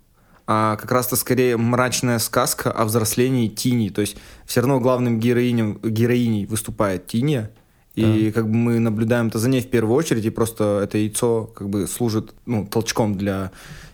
а 0.53 0.75
как 0.75 0.91
раз-то 0.91 1.15
скорее 1.15 1.55
мрачная 1.55 2.19
сказка 2.19 2.71
о 2.71 2.83
взрослении 2.83 3.47
Тини. 3.47 3.87
То 3.87 4.01
есть 4.01 4.17
все 4.45 4.59
равно 4.59 4.81
главным 4.81 5.17
героинем, 5.17 5.79
героиней 5.81 6.45
выступает 6.45 7.07
Тиния, 7.07 7.51
и 7.95 8.31
как 8.35 8.49
бы 8.49 8.55
мы 8.55 8.79
наблюдаем 8.79 9.27
это 9.27 9.39
за 9.39 9.47
ней 9.47 9.61
в 9.61 9.69
первую 9.69 9.95
очередь, 9.95 10.25
и 10.25 10.29
просто 10.29 10.81
это 10.83 10.97
яйцо 10.97 11.45
как 11.45 11.69
бы 11.69 11.87
служит 11.87 12.33
ну, 12.45 12.65
толчком 12.65 13.17
для 13.17 13.51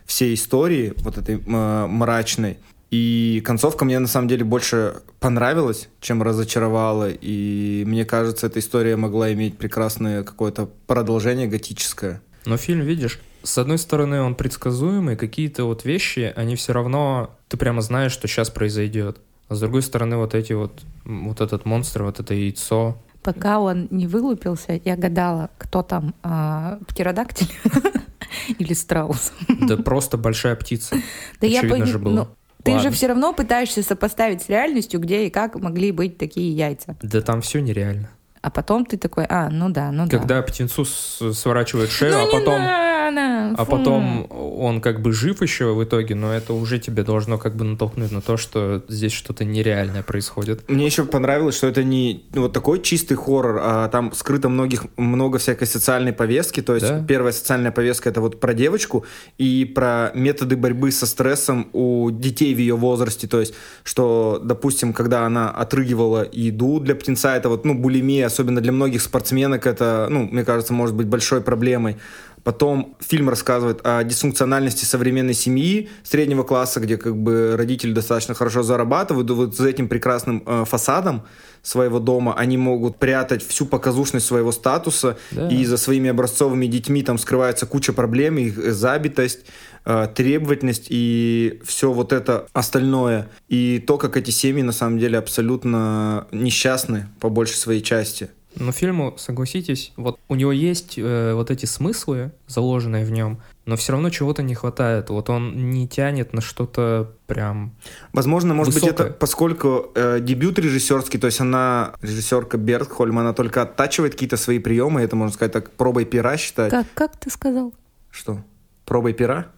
всей 0.07 0.33
истории, 0.33 0.93
вот 0.97 1.19
этой 1.19 1.35
м- 1.35 1.91
мрачной. 1.91 2.57
И 2.89 3.43
концовка 3.45 3.85
мне 3.85 3.99
на 3.99 4.07
самом 4.07 4.27
деле 4.27 4.43
больше 4.43 5.01
понравилась, 5.19 5.89
чем 5.99 6.23
разочаровала. 6.23 7.09
И 7.09 7.83
мне 7.85 8.03
кажется, 8.03 8.47
эта 8.47 8.59
история 8.59 8.95
могла 8.95 9.31
иметь 9.33 9.57
прекрасное 9.57 10.23
какое-то 10.23 10.69
продолжение 10.87 11.47
готическое. 11.47 12.21
Но 12.45 12.57
фильм, 12.57 12.81
видишь, 12.81 13.19
с 13.47 13.57
одной 13.57 13.77
стороны 13.77 14.21
он 14.21 14.35
предсказуемый, 14.35 15.15
какие-то 15.15 15.63
вот 15.65 15.85
вещи, 15.85 16.33
они 16.35 16.55
все 16.55 16.73
равно, 16.73 17.31
ты 17.47 17.57
прямо 17.57 17.81
знаешь, 17.81 18.11
что 18.11 18.27
сейчас 18.27 18.49
произойдет. 18.49 19.17
А 19.47 19.55
с 19.55 19.59
другой 19.61 19.81
стороны, 19.81 20.17
вот 20.17 20.35
эти 20.35 20.51
вот, 20.53 20.81
вот 21.05 21.39
этот 21.41 21.65
монстр, 21.65 22.03
вот 22.03 22.19
это 22.19 22.33
яйцо, 22.33 22.97
Пока 23.23 23.59
он 23.59 23.87
не 23.91 24.07
вылупился, 24.07 24.79
я 24.85 24.95
гадала, 24.95 25.49
кто 25.57 25.83
там, 25.83 26.13
а, 26.23 26.79
птеродактиль 26.87 27.51
или 28.57 28.73
страус. 28.73 29.33
да 29.47 29.75
просто 29.77 30.17
большая 30.17 30.55
птица. 30.55 30.95
Да 31.41 31.47
я 31.47 31.59
Очевидно 31.59 31.79
пони- 31.85 31.91
же 31.91 31.99
было. 31.99 32.13
ну, 32.13 32.27
Ты 32.63 32.79
же 32.79 32.89
все 32.91 33.07
равно 33.07 33.33
пытаешься 33.33 33.83
сопоставить 33.83 34.43
с 34.43 34.49
реальностью, 34.49 34.99
где 35.01 35.25
и 35.27 35.29
как 35.29 35.55
могли 35.59 35.91
быть 35.91 36.17
такие 36.17 36.55
яйца. 36.55 36.95
Да 37.01 37.21
там 37.21 37.41
все 37.41 37.59
нереально. 37.59 38.09
А 38.47 38.49
потом 38.49 38.85
ты 38.85 38.97
такой, 38.97 39.25
а, 39.27 39.49
ну 39.49 39.69
да, 39.69 39.91
ну 39.91 40.07
да. 40.07 40.17
Когда 40.17 40.41
птенцу 40.41 40.85
сворачивают 40.85 41.91
шею, 41.91 42.13
Ну 42.13 42.29
а 42.29 42.31
потом... 42.31 42.61
надо, 42.61 43.61
А 43.61 43.65
потом 43.65 44.27
он 44.31 44.79
как 44.79 45.01
бы 45.01 45.11
жив 45.11 45.41
еще 45.41 45.73
в 45.73 45.83
итоге, 45.83 46.15
но 46.15 46.33
это 46.33 46.53
уже 46.53 46.79
тебе 46.79 47.03
должно 47.03 47.37
как 47.37 47.57
бы 47.57 47.65
натолкнуть 47.65 48.11
на 48.11 48.21
то, 48.21 48.37
что 48.37 48.83
здесь 48.87 49.11
что-то 49.11 49.43
нереальное 49.43 50.01
происходит. 50.01 50.69
Мне 50.69 50.85
еще 50.85 51.03
понравилось, 51.03 51.57
что 51.57 51.67
это 51.67 51.83
не 51.83 52.23
ну, 52.33 52.43
вот 52.43 52.53
такой 52.53 52.81
чистый 52.81 53.15
хоррор, 53.15 53.59
а 53.61 53.87
там 53.89 54.13
скрыто 54.13 54.47
многих, 54.47 54.85
много 54.95 55.37
всякой 55.39 55.67
социальной 55.67 56.13
повестки. 56.13 56.61
То 56.61 56.75
есть 56.75 56.87
Да. 56.87 57.03
первая 57.05 57.33
социальная 57.33 57.71
повестка 57.71 58.09
это 58.09 58.21
вот 58.21 58.39
про 58.39 58.53
девочку 58.53 59.05
и 59.37 59.65
про 59.65 60.11
методы 60.13 60.55
борьбы 60.55 60.91
со 60.91 61.05
стрессом 61.05 61.67
у 61.73 62.11
детей 62.11 62.55
в 62.55 62.59
ее 62.59 62.77
возрасте. 62.77 63.27
То 63.27 63.41
есть, 63.41 63.53
что, 63.83 64.39
допустим, 64.41 64.93
когда 64.93 65.25
она 65.25 65.49
отрыгивала 65.49 66.25
еду 66.31 66.79
для 66.79 66.95
птенца, 66.95 67.35
это 67.35 67.49
вот, 67.49 67.65
ну, 67.65 67.73
булимия, 67.73 68.29
особенно 68.37 68.61
для 68.61 68.71
многих 68.71 69.01
спортсменок, 69.01 69.65
это, 69.65 70.07
ну, 70.11 70.27
мне 70.31 70.45
кажется, 70.45 70.71
может 70.73 70.95
быть 70.95 71.07
большой 71.07 71.41
проблемой. 71.41 71.97
Потом 72.43 72.95
фильм 72.99 73.29
рассказывает 73.29 73.79
о 73.83 74.03
дисфункциональности 74.03 74.85
современной 74.85 75.33
семьи 75.33 75.89
среднего 76.03 76.43
класса, 76.43 76.79
где 76.79 76.95
как 76.97 77.17
бы 77.17 77.55
родители 77.57 77.91
достаточно 77.93 78.35
хорошо 78.35 78.61
зарабатывают, 78.63 79.29
и 79.29 79.33
вот 79.33 79.57
за 79.57 79.67
этим 79.67 79.89
прекрасным 79.89 80.43
э, 80.45 80.63
фасадом 80.65 81.23
своего 81.63 81.99
дома 81.99 82.35
они 82.37 82.57
могут 82.57 82.97
прятать 82.99 83.45
всю 83.45 83.65
показушность 83.65 84.25
своего 84.27 84.51
статуса, 84.51 85.17
Да. 85.31 85.49
и 85.49 85.65
за 85.65 85.77
своими 85.77 86.09
образцовыми 86.09 86.67
детьми 86.67 87.01
там 87.03 87.17
скрывается 87.17 87.65
куча 87.65 87.91
проблем, 87.91 88.37
их 88.37 88.57
э, 88.59 88.71
забитость, 88.71 89.39
требовательность 89.83 90.87
и 90.89 91.61
все 91.63 91.91
вот 91.91 92.13
это 92.13 92.47
остальное. 92.53 93.29
И 93.47 93.83
то, 93.85 93.97
как 93.97 94.17
эти 94.17 94.31
семьи 94.31 94.61
на 94.61 94.71
самом 94.71 94.99
деле 94.99 95.17
абсолютно 95.17 96.27
несчастны 96.31 97.07
по 97.19 97.29
большей 97.29 97.55
своей 97.55 97.81
части. 97.81 98.29
Но 98.59 98.71
фильму, 98.71 99.13
согласитесь, 99.17 99.93
вот 99.97 100.19
у 100.27 100.35
него 100.35 100.51
есть 100.51 100.97
э, 100.97 101.33
вот 101.33 101.51
эти 101.51 101.65
смыслы, 101.65 102.31
заложенные 102.47 103.05
в 103.05 103.11
нем, 103.11 103.39
но 103.65 103.75
все 103.75 103.91
равно 103.91 104.09
чего-то 104.09 104.41
не 104.41 104.55
хватает. 104.55 105.09
Вот 105.09 105.29
он 105.29 105.69
не 105.69 105.87
тянет 105.87 106.33
на 106.33 106.41
что-то 106.41 107.13
прям... 107.27 107.75
Возможно, 108.13 108.53
может 108.53 108.73
быть, 108.73 108.83
Высокая. 108.83 109.07
это 109.07 109.15
поскольку 109.15 109.91
э, 109.93 110.19
дебют 110.21 110.57
режиссерский, 110.57 111.19
то 111.19 111.27
есть 111.27 111.39
она, 111.39 111.93
режиссерка 112.01 112.57
Бертхольм, 112.57 113.19
она 113.19 113.33
только 113.33 113.61
оттачивает 113.61 114.13
какие-то 114.13 114.37
свои 114.37 114.59
приемы, 114.59 115.01
это, 115.01 115.15
можно 115.15 115.33
сказать, 115.33 115.51
так, 115.51 115.71
пробой 115.71 116.05
пера 116.05 116.37
считать. 116.37 116.71
Как, 116.71 116.87
как 116.93 117.17
ты 117.17 117.29
сказал? 117.29 117.73
Что? 118.09 118.43
Пробой 118.85 119.13
пера? 119.13 119.51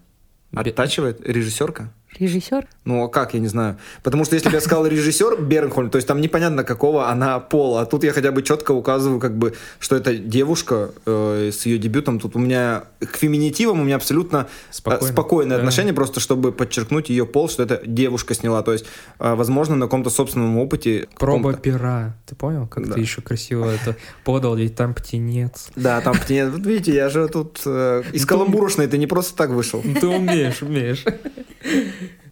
Оттачивает 0.52 1.20
режиссерка? 1.26 1.92
Режиссер? 2.18 2.66
Ну, 2.84 3.04
а 3.04 3.08
как, 3.08 3.34
я 3.34 3.40
не 3.40 3.46
знаю. 3.48 3.76
Потому 4.02 4.24
что 4.24 4.34
если 4.34 4.48
бы 4.48 4.54
я 4.56 4.60
сказал 4.60 4.86
режиссер 4.86 5.40
Бернхольм, 5.40 5.90
то 5.90 5.96
есть 5.96 6.08
там 6.08 6.20
непонятно, 6.20 6.64
какого 6.64 7.08
она 7.08 7.38
пола. 7.40 7.82
А 7.82 7.86
тут 7.86 8.04
я 8.04 8.12
хотя 8.12 8.32
бы 8.32 8.42
четко 8.42 8.72
указываю, 8.72 9.20
как 9.20 9.38
бы, 9.38 9.54
что 9.78 9.96
это 9.96 10.14
девушка 10.16 10.90
э, 11.06 11.50
с 11.52 11.64
ее 11.66 11.78
дебютом. 11.78 12.18
Тут 12.18 12.36
у 12.36 12.38
меня 12.38 12.84
к 12.98 13.16
феминитивам 13.16 13.80
у 13.80 13.84
меня 13.84 13.96
абсолютно 13.96 14.48
э, 14.48 14.72
Спокойно. 14.72 15.12
спокойное 15.12 15.56
Да. 15.56 15.62
отношение, 15.62 15.94
просто 15.94 16.20
чтобы 16.20 16.52
подчеркнуть 16.52 17.08
ее 17.10 17.26
пол, 17.26 17.48
что 17.48 17.62
это 17.62 17.80
девушка 17.86 18.34
сняла. 18.34 18.62
То 18.62 18.72
есть, 18.72 18.86
э, 19.20 19.34
возможно, 19.34 19.76
на 19.76 19.86
каком-то 19.86 20.10
собственном 20.10 20.58
опыте. 20.58 21.08
Проба 21.18 21.54
пера. 21.54 22.16
Ты 22.26 22.34
понял, 22.34 22.66
как 22.66 22.88
Да. 22.88 22.94
ты 22.94 23.00
еще 23.00 23.22
красиво 23.22 23.66
это 23.70 23.96
подал, 24.24 24.56
ведь 24.56 24.74
там 24.74 24.94
птенец. 24.94 25.68
Да, 25.76 26.00
там 26.00 26.14
птенец. 26.18 26.50
Вот 26.52 26.66
видите, 26.66 26.92
я 26.94 27.08
же 27.08 27.28
тут 27.28 27.60
э, 27.64 28.02
из 28.12 28.26
каламбурочной, 28.26 28.88
ты 28.88 28.98
не 28.98 29.06
просто 29.06 29.36
так 29.36 29.50
вышел. 29.50 29.80
Ну, 29.84 29.94
Ты 29.94 30.06
умеешь, 30.08 30.60
умеешь. 30.62 31.04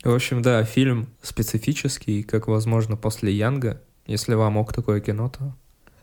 В 0.04 0.14
общем, 0.14 0.42
да, 0.42 0.64
фильм 0.64 1.08
специфический, 1.22 2.22
как 2.22 2.48
возможно 2.48 2.96
после 2.96 3.32
Янга. 3.32 3.80
Если 4.06 4.34
вам 4.34 4.56
ок 4.56 4.72
такое 4.72 5.00
кино, 5.00 5.28
то 5.28 5.54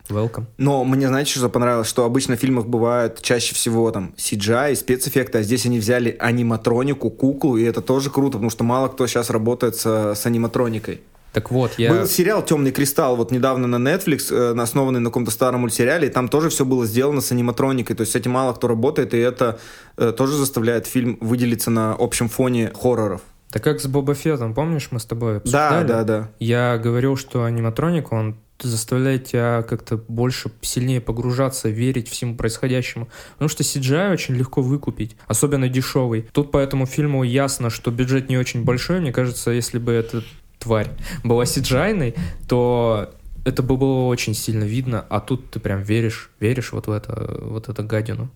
welcome. 0.08 0.44
Но 0.58 0.84
мне, 0.84 1.08
знаете, 1.08 1.32
что 1.32 1.48
понравилось? 1.48 1.88
Что 1.88 2.04
обычно 2.04 2.36
в 2.36 2.40
фильмах 2.40 2.66
бывают 2.66 3.20
чаще 3.22 3.54
всего 3.54 3.90
там 3.90 4.14
CGI, 4.16 4.74
спецэффекты, 4.76 5.38
а 5.38 5.42
здесь 5.42 5.66
они 5.66 5.78
взяли 5.78 6.16
аниматронику, 6.18 7.10
куклу, 7.10 7.56
и 7.56 7.64
это 7.64 7.80
тоже 7.80 8.10
круто, 8.10 8.32
потому 8.32 8.50
что 8.50 8.64
мало 8.64 8.88
кто 8.88 9.06
сейчас 9.06 9.30
работает 9.30 9.76
с, 9.76 10.14
с 10.14 10.26
аниматроникой. 10.26 11.00
Так 11.32 11.50
вот, 11.50 11.72
я... 11.76 11.92
Был 11.92 12.06
сериал 12.06 12.42
«Темный 12.42 12.70
кристалл» 12.70 13.16
вот 13.16 13.30
недавно 13.30 13.66
на 13.66 13.76
Netflix, 13.76 14.32
э, 14.32 14.58
основанный 14.58 15.00
на 15.00 15.10
каком-то 15.10 15.30
старом 15.30 15.60
мультсериале, 15.60 16.08
и 16.08 16.10
там 16.10 16.28
тоже 16.28 16.48
все 16.48 16.64
было 16.64 16.86
сделано 16.86 17.20
с 17.20 17.30
аниматроникой, 17.30 17.94
то 17.94 18.02
есть 18.02 18.12
с 18.12 18.16
этим 18.16 18.30
мало 18.30 18.54
кто 18.54 18.68
работает, 18.68 19.12
и 19.12 19.18
это 19.18 19.58
э, 19.98 20.12
тоже 20.16 20.34
заставляет 20.34 20.86
фильм 20.86 21.18
выделиться 21.20 21.70
на 21.70 21.92
общем 21.92 22.30
фоне 22.30 22.72
хорроров. 22.74 23.20
Так 23.50 23.62
как 23.62 23.80
с 23.80 23.86
Боба 23.86 24.14
Феттом, 24.14 24.54
помнишь, 24.54 24.88
мы 24.90 25.00
с 25.00 25.04
тобой 25.04 25.38
обсуждали? 25.38 25.86
Да, 25.86 26.02
да, 26.02 26.04
да. 26.04 26.30
Я 26.40 26.78
говорил, 26.78 27.16
что 27.16 27.44
аниматроник, 27.44 28.12
он 28.12 28.36
заставляет 28.60 29.24
тебя 29.26 29.62
как-то 29.62 29.96
больше, 29.96 30.50
сильнее 30.62 31.00
погружаться, 31.00 31.68
верить 31.68 32.08
всему 32.08 32.36
происходящему. 32.36 33.08
Потому 33.34 33.48
что 33.48 33.62
CGI 33.62 34.12
очень 34.12 34.34
легко 34.34 34.62
выкупить, 34.62 35.16
особенно 35.26 35.68
дешевый. 35.68 36.28
Тут 36.32 36.50
по 36.50 36.58
этому 36.58 36.86
фильму 36.86 37.22
ясно, 37.22 37.70
что 37.70 37.90
бюджет 37.90 38.28
не 38.28 38.38
очень 38.38 38.64
большой. 38.64 39.00
Мне 39.00 39.12
кажется, 39.12 39.50
если 39.50 39.78
бы 39.78 39.92
эта 39.92 40.22
тварь 40.58 40.88
была 41.22 41.44
CGI, 41.44 42.16
то 42.48 43.14
это 43.44 43.62
бы 43.62 43.76
было 43.76 44.06
очень 44.06 44.34
сильно 44.34 44.64
видно, 44.64 45.04
а 45.08 45.20
тут 45.20 45.50
ты 45.50 45.60
прям 45.60 45.82
веришь, 45.82 46.30
веришь 46.40 46.72
вот 46.72 46.88
в 46.88 46.90
это, 46.90 47.38
вот 47.42 47.68
эту 47.68 47.84
гадину 47.84 48.30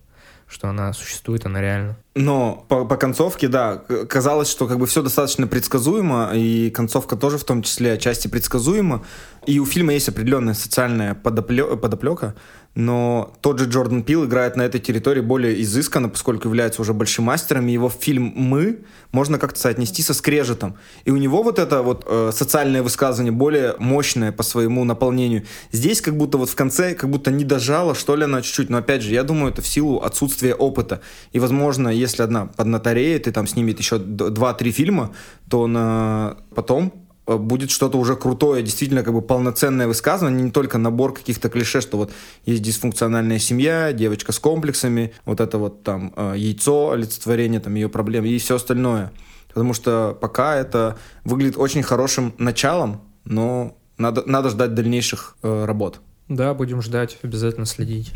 что 0.51 0.67
она 0.67 0.91
существует, 0.91 1.45
она 1.45 1.61
реально. 1.61 1.97
Но 2.13 2.65
по, 2.67 2.83
по 2.83 2.97
концовке, 2.97 3.47
да, 3.47 3.77
казалось, 4.09 4.49
что 4.49 4.67
как 4.67 4.79
бы 4.79 4.85
все 4.85 5.01
достаточно 5.01 5.47
предсказуемо, 5.47 6.31
и 6.33 6.69
концовка 6.71 7.15
тоже 7.15 7.37
в 7.37 7.45
том 7.45 7.63
числе 7.63 7.93
отчасти 7.93 8.27
предсказуема. 8.27 9.03
И 9.45 9.59
у 9.59 9.65
фильма 9.65 9.93
есть 9.93 10.09
определенная 10.09 10.53
социальная 10.53 11.15
подоплека, 11.15 12.35
но 12.73 13.33
тот 13.41 13.59
же 13.59 13.65
Джордан 13.65 14.03
Пил 14.03 14.25
играет 14.25 14.55
на 14.55 14.61
этой 14.61 14.79
территории 14.79 15.19
более 15.19 15.61
изысканно, 15.61 16.07
поскольку 16.07 16.47
является 16.47 16.81
уже 16.81 16.93
большим 16.93 17.25
мастером, 17.25 17.67
и 17.67 17.73
его 17.73 17.89
фильм 17.89 18.31
«Мы» 18.35 18.79
можно 19.11 19.37
как-то 19.37 19.59
соотнести 19.59 20.01
со 20.01 20.13
скрежетом. 20.13 20.77
И 21.03 21.11
у 21.11 21.17
него 21.17 21.43
вот 21.43 21.59
это 21.59 21.81
вот 21.81 22.05
э, 22.07 22.31
социальное 22.33 22.81
высказывание 22.81 23.33
более 23.33 23.75
мощное 23.77 24.31
по 24.31 24.43
своему 24.43 24.85
наполнению. 24.85 25.43
Здесь 25.71 25.99
как 25.99 26.15
будто 26.15 26.37
вот 26.37 26.49
в 26.49 26.55
конце, 26.55 26.95
как 26.95 27.09
будто 27.09 27.29
не 27.29 27.43
дожала, 27.43 27.93
что 27.93 28.15
ли, 28.15 28.23
она 28.23 28.41
чуть-чуть. 28.41 28.69
Но 28.69 28.77
опять 28.77 29.01
же, 29.01 29.13
я 29.13 29.23
думаю, 29.23 29.51
это 29.51 29.61
в 29.61 29.67
силу 29.67 29.99
отсутствия 29.99 30.55
опыта. 30.55 31.01
И, 31.33 31.39
возможно, 31.39 31.89
если 31.89 32.23
одна 32.23 32.45
поднатореет 32.45 33.27
и 33.27 33.31
там 33.31 33.47
снимет 33.47 33.79
еще 33.79 33.97
2-3 33.97 34.71
фильма, 34.71 35.13
то 35.49 35.67
на 35.67 36.37
потом 36.55 36.93
будет 37.27 37.71
что-то 37.71 37.97
уже 37.97 38.15
крутое, 38.15 38.63
действительно 38.63 39.03
как 39.03 39.13
бы 39.13 39.21
полноценное 39.21 39.87
высказывание, 39.87 40.43
не 40.43 40.51
только 40.51 40.77
набор 40.77 41.13
каких-то 41.13 41.49
клише, 41.49 41.81
что 41.81 41.97
вот 41.97 42.11
есть 42.45 42.61
дисфункциональная 42.61 43.39
семья, 43.39 43.93
девочка 43.93 44.31
с 44.31 44.39
комплексами, 44.39 45.13
вот 45.25 45.39
это 45.39 45.57
вот 45.57 45.83
там 45.83 46.13
э, 46.15 46.33
яйцо, 46.37 46.91
олицетворение 46.91 47.59
там 47.59 47.75
ее 47.75 47.89
проблем 47.89 48.25
и 48.25 48.37
все 48.37 48.55
остальное. 48.55 49.11
Потому 49.49 49.73
что 49.73 50.17
пока 50.19 50.55
это 50.55 50.97
выглядит 51.23 51.57
очень 51.57 51.83
хорошим 51.83 52.33
началом, 52.37 53.01
но 53.25 53.77
надо, 53.97 54.23
надо 54.25 54.49
ждать 54.49 54.73
дальнейших 54.73 55.35
э, 55.43 55.65
работ. 55.65 55.99
Да, 56.27 56.53
будем 56.53 56.81
ждать, 56.81 57.17
обязательно 57.23 57.65
следить. 57.65 58.13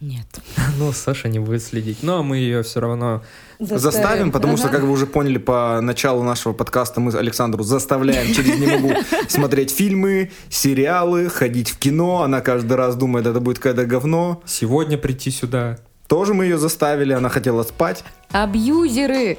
Нет. 0.00 0.26
Ну, 0.78 0.92
Саша 0.92 1.28
не 1.28 1.38
будет 1.38 1.62
следить. 1.62 1.98
Но 2.02 2.22
мы 2.22 2.38
ее 2.38 2.62
все 2.62 2.80
равно 2.80 3.22
заставим, 3.58 3.80
заставим 3.80 4.32
потому 4.32 4.54
ага. 4.54 4.62
что, 4.62 4.68
как 4.70 4.82
вы 4.82 4.90
уже 4.92 5.06
поняли 5.06 5.36
по 5.36 5.78
началу 5.82 6.22
нашего 6.22 6.54
подкаста, 6.54 7.00
мы 7.00 7.12
Александру 7.12 7.62
заставляем 7.62 8.32
через 8.32 8.58
«не 8.58 8.66
могу» 8.66 8.92
смотреть 9.28 9.70
фильмы, 9.70 10.30
сериалы, 10.48 11.28
ходить 11.28 11.70
в 11.70 11.78
кино. 11.78 12.22
Она 12.22 12.40
каждый 12.40 12.74
раз 12.74 12.96
думает, 12.96 13.26
это 13.26 13.40
будет 13.40 13.58
какое-то 13.58 13.84
говно. 13.84 14.42
Сегодня 14.46 14.96
прийти 14.96 15.30
сюда. 15.30 15.78
Тоже 16.08 16.32
мы 16.32 16.44
ее 16.44 16.56
заставили, 16.56 17.12
она 17.12 17.28
хотела 17.28 17.62
спать. 17.62 18.02
Абьюзеры! 18.30 19.38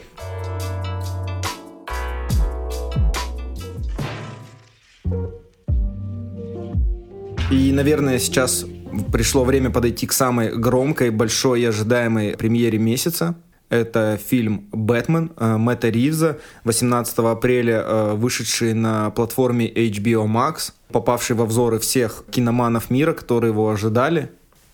И, 7.49 7.73
наверное, 7.73 8.17
сейчас 8.19 8.65
пришло 9.11 9.43
время 9.43 9.69
подойти 9.69 10.07
к 10.07 10.13
самой 10.13 10.55
громкой, 10.55 11.09
большой 11.09 11.61
и 11.61 11.65
ожидаемой 11.65 12.37
премьере 12.37 12.77
месяца. 12.77 13.35
Это 13.69 14.19
фильм 14.21 14.67
«Бэтмен» 14.73 15.31
э, 15.37 15.55
Мэтта 15.55 15.87
Ривза, 15.87 16.39
18 16.65 17.17
апреля 17.19 17.81
э, 17.81 18.13
вышедший 18.15 18.73
на 18.73 19.11
платформе 19.11 19.71
HBO 19.71 20.25
Max, 20.25 20.73
попавший 20.91 21.37
во 21.37 21.45
взоры 21.45 21.79
всех 21.79 22.25
киноманов 22.29 22.89
мира, 22.89 23.13
которые 23.13 23.51
его 23.51 23.69
ожидали. 23.69 24.29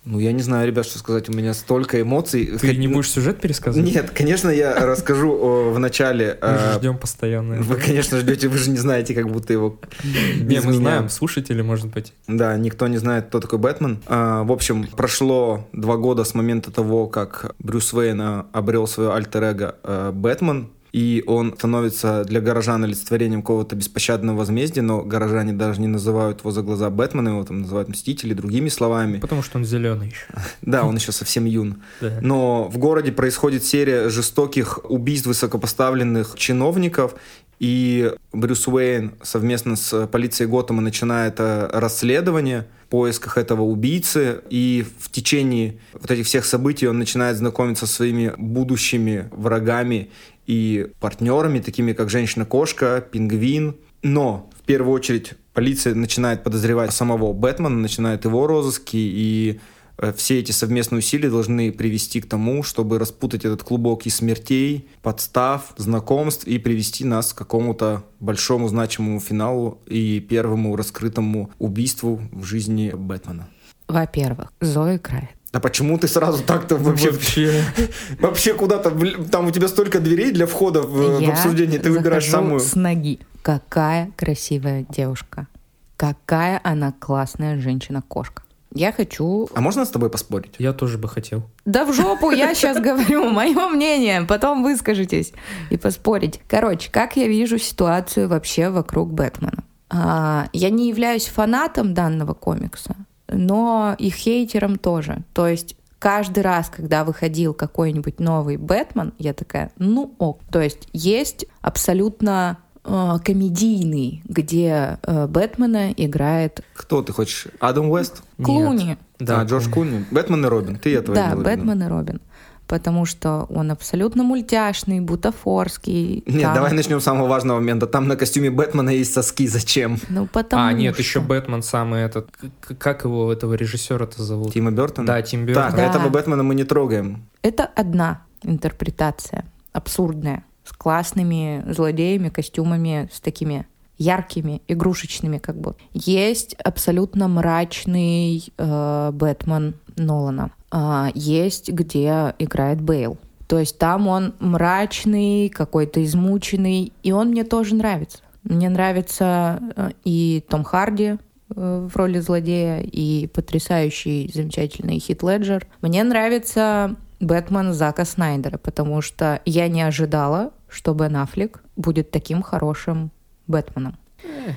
Ну, 0.09 0.19
я 0.19 0.31
не 0.31 0.41
знаю, 0.41 0.65
ребят, 0.65 0.85
что 0.85 0.99
сказать. 0.99 1.27
У 1.27 1.33
меня 1.33 1.53
столько 1.53 2.01
эмоций. 2.01 2.45
Ты 2.45 2.77
не 2.77 2.87
будешь 2.87 3.11
сюжет 3.11 3.41
пересказывать? 3.41 3.93
Нет, 3.93 4.11
конечно, 4.11 4.49
я 4.49 4.73
расскажу 4.85 5.71
в 5.71 5.79
начале. 5.79 6.37
Мы 6.41 6.57
же 6.57 6.79
ждем 6.79 6.97
постоянно. 6.97 7.61
Вы, 7.61 7.75
конечно, 7.75 8.17
ждете, 8.17 8.47
вы 8.47 8.57
же 8.57 8.69
не 8.69 8.77
знаете, 8.77 9.13
как 9.13 9.29
будто 9.29 9.51
его 9.51 9.77
Не, 10.03 10.61
мы 10.61 10.71
знаем, 10.71 11.09
слушатели, 11.09 11.61
может 11.61 11.87
быть. 11.87 12.13
Да, 12.27 12.55
никто 12.55 12.87
не 12.87 12.97
знает, 12.97 13.27
кто 13.27 13.41
такой 13.41 13.59
Бэтмен. 13.59 13.99
А, 14.07 14.43
в 14.43 14.51
общем, 14.53 14.87
прошло 14.87 15.67
два 15.73 15.97
года 15.97 16.23
с 16.23 16.33
момента 16.33 16.71
того, 16.71 17.07
как 17.07 17.53
Брюс 17.59 17.93
Уэйн 17.93 18.45
обрел 18.53 18.87
свое 18.87 19.13
альтер-эго 19.13 19.75
Бэтмен, 20.13 20.69
и 20.91 21.23
он 21.27 21.53
становится 21.55 22.23
для 22.23 22.41
горожан 22.41 22.83
олицетворением 22.83 23.41
какого-то 23.41 23.75
беспощадного 23.75 24.37
возмездия, 24.37 24.81
но 24.81 25.01
горожане 25.01 25.53
даже 25.53 25.81
не 25.81 25.87
называют 25.87 26.39
его 26.39 26.51
за 26.51 26.61
глаза 26.61 26.89
Бэтмена, 26.89 27.29
его 27.29 27.43
там 27.43 27.61
называют 27.61 27.89
Мстители 27.89 28.33
другими 28.33 28.69
словами. 28.69 29.19
Потому 29.19 29.41
что 29.41 29.57
он 29.57 29.65
зеленый 29.65 30.07
еще. 30.07 30.25
Да, 30.61 30.83
он 30.83 30.95
еще 30.95 31.11
совсем 31.11 31.45
юн. 31.45 31.81
Но 32.21 32.65
в 32.65 32.77
городе 32.77 33.11
происходит 33.11 33.63
серия 33.63 34.09
жестоких 34.09 34.79
убийств 34.89 35.27
высокопоставленных 35.27 36.35
чиновников, 36.35 37.15
и 37.59 38.13
Брюс 38.33 38.67
Уэйн 38.67 39.13
совместно 39.23 39.75
с 39.75 40.07
полицией 40.07 40.49
Готэма 40.49 40.81
начинает 40.81 41.35
э, 41.39 41.69
расследование 41.73 42.67
в 42.85 42.89
поисках 42.89 43.37
этого 43.37 43.63
убийцы. 43.63 44.41
И 44.51 44.85
в 44.99 45.09
течение 45.09 45.79
вот 45.93 46.11
этих 46.11 46.27
всех 46.27 46.45
событий 46.45 46.87
он 46.87 46.99
начинает 46.99 47.37
знакомиться 47.37 47.87
со 47.87 47.93
своими 47.95 48.33
будущими 48.37 49.27
врагами 49.31 50.11
и 50.47 50.87
партнерами, 50.99 51.59
такими 51.59 51.93
как 51.93 52.09
женщина-кошка, 52.09 53.05
пингвин. 53.11 53.75
Но 54.01 54.49
в 54.57 54.63
первую 54.63 54.95
очередь 54.95 55.33
полиция 55.53 55.93
начинает 55.93 56.43
подозревать 56.43 56.93
самого 56.93 57.33
Бэтмена, 57.33 57.75
начинает 57.75 58.25
его 58.25 58.47
розыски, 58.47 58.95
и 58.95 59.59
э, 59.97 60.13
все 60.13 60.39
эти 60.39 60.51
совместные 60.51 60.99
усилия 60.99 61.29
должны 61.29 61.71
привести 61.71 62.21
к 62.21 62.29
тому, 62.29 62.63
чтобы 62.63 62.99
распутать 62.99 63.43
этот 63.43 63.63
клубок 63.63 64.05
из 64.05 64.15
смертей, 64.15 64.87
подстав, 65.01 65.73
знакомств 65.77 66.45
и 66.45 66.57
привести 66.59 67.03
нас 67.03 67.33
к 67.33 67.37
какому-то 67.37 68.03
большому 68.19 68.67
значимому 68.67 69.19
финалу 69.19 69.81
и 69.87 70.19
первому 70.19 70.75
раскрытому 70.75 71.51
убийству 71.59 72.21
в 72.31 72.43
жизни 72.43 72.93
Бэтмена. 72.95 73.49
Во-первых, 73.87 74.53
Зоя 74.61 74.97
играет. 74.97 75.36
А 75.53 75.59
почему 75.59 75.97
ты 75.97 76.07
сразу 76.07 76.43
так-то 76.43 76.75
вообще... 76.75 77.11
Вообще, 77.11 77.63
вообще 78.19 78.53
куда-то... 78.53 78.91
Там 79.31 79.47
у 79.47 79.51
тебя 79.51 79.67
столько 79.67 79.99
дверей 79.99 80.31
для 80.31 80.45
входа 80.45 80.81
в, 80.81 81.21
в 81.21 81.29
обсуждение, 81.29 81.79
ты 81.79 81.91
выбираешь 81.91 82.29
самую... 82.29 82.59
с 82.59 82.75
ноги. 82.75 83.19
Какая 83.41 84.11
красивая 84.17 84.85
девушка. 84.89 85.47
Какая 85.95 86.59
она 86.63 86.93
классная 86.99 87.59
женщина-кошка. 87.59 88.43
Я 88.73 88.91
хочу... 88.91 89.49
А 89.55 89.61
можно 89.61 89.85
с 89.85 89.89
тобой 89.89 90.09
поспорить? 90.09 90.55
Я 90.59 90.73
тоже 90.73 90.97
бы 90.97 91.07
хотел. 91.07 91.43
Да 91.65 91.85
в 91.85 91.93
жопу, 91.93 92.31
я 92.31 92.53
сейчас 92.55 92.79
говорю 92.79 93.29
мое 93.29 93.69
мнение, 93.69 94.23
потом 94.23 94.63
выскажитесь 94.63 95.33
и 95.69 95.77
поспорить. 95.77 96.41
Короче, 96.47 96.91
как 96.91 97.15
я 97.15 97.27
вижу 97.27 97.57
ситуацию 97.57 98.27
вообще 98.27 98.69
вокруг 98.69 99.11
Бэтмена? 99.13 99.63
А, 99.89 100.49
я 100.51 100.69
не 100.69 100.89
являюсь 100.89 101.25
фанатом 101.27 101.93
данного 101.93 102.33
комикса, 102.33 102.95
но 103.27 103.95
и 103.97 104.09
хейтером 104.09 104.77
тоже. 104.77 105.23
То 105.33 105.47
есть 105.47 105.75
каждый 105.99 106.43
раз, 106.43 106.69
когда 106.69 107.03
выходил 107.03 107.53
какой-нибудь 107.53 108.19
новый 108.19 108.57
Бэтмен, 108.57 109.13
я 109.17 109.33
такая, 109.33 109.71
ну 109.77 110.13
ок. 110.17 110.41
То 110.51 110.61
есть 110.61 110.87
есть 110.93 111.45
абсолютно 111.61 112.57
э, 112.83 113.15
комедийный, 113.23 114.21
где 114.25 114.99
э, 115.03 115.27
Бэтмена 115.27 115.91
играет... 115.91 116.61
Кто 116.73 117.01
ты 117.01 117.13
хочешь? 117.13 117.47
Адам 117.59 117.89
Уэст? 117.89 118.23
Клуни. 118.41 118.83
Нет. 118.83 118.99
Да, 119.19 119.43
Джордж 119.43 119.69
Клуни. 119.69 120.05
Бэтмен 120.11 120.45
и 120.45 120.47
Робин. 120.47 120.77
Ты 120.77 120.91
я 120.91 121.01
твоя 121.01 121.31
Да, 121.31 121.35
Бэтмен 121.35 121.81
и 121.81 121.87
Робин 121.87 122.21
потому 122.67 123.05
что 123.05 123.47
он 123.49 123.71
абсолютно 123.71 124.23
мультяшный, 124.23 124.99
бутафорский. 124.99 126.23
Нет, 126.25 126.41
там... 126.41 126.53
давай 126.55 126.73
начнем 126.73 126.99
с 126.99 127.03
самого 127.03 127.27
важного 127.27 127.59
момента. 127.59 127.87
Там 127.87 128.07
на 128.07 128.15
костюме 128.15 128.51
Бэтмена 128.51 128.89
есть 128.89 129.13
соски. 129.13 129.47
Зачем? 129.47 129.97
Ну, 130.09 130.27
потому 130.27 130.63
А, 130.63 130.73
нет, 130.73 130.93
что... 130.93 131.01
еще 131.01 131.19
Бэтмен 131.21 131.63
самый 131.63 132.01
этот... 132.01 132.29
Как 132.77 133.05
его, 133.05 133.31
этого 133.31 133.53
режиссера-то 133.53 134.21
зовут? 134.21 134.53
Тима 134.53 134.71
Бертона? 134.71 135.07
Да, 135.07 135.21
Тим 135.21 135.45
Бертон. 135.45 135.63
Так, 135.63 135.75
да. 135.75 135.85
этого 135.85 136.09
Бэтмена 136.09 136.43
мы 136.43 136.55
не 136.55 136.63
трогаем. 136.63 137.27
Это 137.41 137.65
одна 137.65 138.23
интерпретация, 138.43 139.45
абсурдная, 139.71 140.43
с 140.63 140.73
классными 140.73 141.63
злодеями, 141.71 142.29
костюмами, 142.29 143.09
с 143.11 143.19
такими 143.19 143.65
яркими, 143.97 144.61
игрушечными 144.67 145.37
как 145.37 145.59
бы. 145.59 145.75
Есть 145.93 146.53
абсолютно 146.55 147.27
мрачный 147.27 148.53
э, 148.57 149.11
Бэтмен 149.13 149.75
Нолана. 149.95 150.51
А, 150.69 151.09
есть, 151.13 151.69
где 151.69 152.33
играет 152.39 152.81
Бейл. 152.81 153.17
То 153.47 153.59
есть 153.59 153.77
там 153.77 154.07
он 154.07 154.33
мрачный, 154.39 155.49
какой-то 155.49 156.03
измученный, 156.03 156.91
и 157.03 157.11
он 157.11 157.29
мне 157.29 157.43
тоже 157.43 157.75
нравится. 157.75 158.19
Мне 158.43 158.69
нравится 158.69 159.59
э, 159.75 159.91
и 160.03 160.43
Том 160.49 160.63
Харди 160.63 161.15
э, 161.55 161.87
в 161.89 161.95
роли 161.95 162.19
злодея, 162.19 162.81
и 162.81 163.27
потрясающий, 163.27 164.29
замечательный 164.33 164.99
Хит 164.99 165.23
Леджер. 165.23 165.65
Мне 165.81 166.03
нравится 166.03 166.95
Бэтмен 167.21 167.73
Зака 167.73 168.05
Снайдера, 168.05 168.57
потому 168.57 169.01
что 169.01 169.41
я 169.45 169.69
не 169.69 169.81
ожидала, 169.81 170.51
что 170.67 170.93
Бен 170.93 171.15
Аффлек 171.15 171.63
будет 171.77 172.11
таким 172.11 172.41
хорошим 172.41 173.11
Бэтменом. 173.47 173.97
А, 174.23 174.51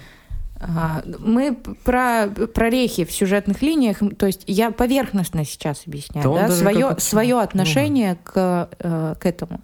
Мы 1.18 1.56
про 1.84 2.28
прорехи 2.28 3.04
в 3.04 3.12
сюжетных 3.12 3.62
линиях, 3.62 3.98
то 4.18 4.26
есть 4.26 4.44
я 4.46 4.70
поверхностно 4.70 5.44
сейчас 5.44 5.84
объясняю, 5.86 6.34
Да 6.34 6.48
свое, 6.50 6.96
свое 6.98 7.40
отношение 7.40 8.18
к, 8.22 8.68
э, 8.78 9.14
к 9.18 9.26
этому. 9.26 9.60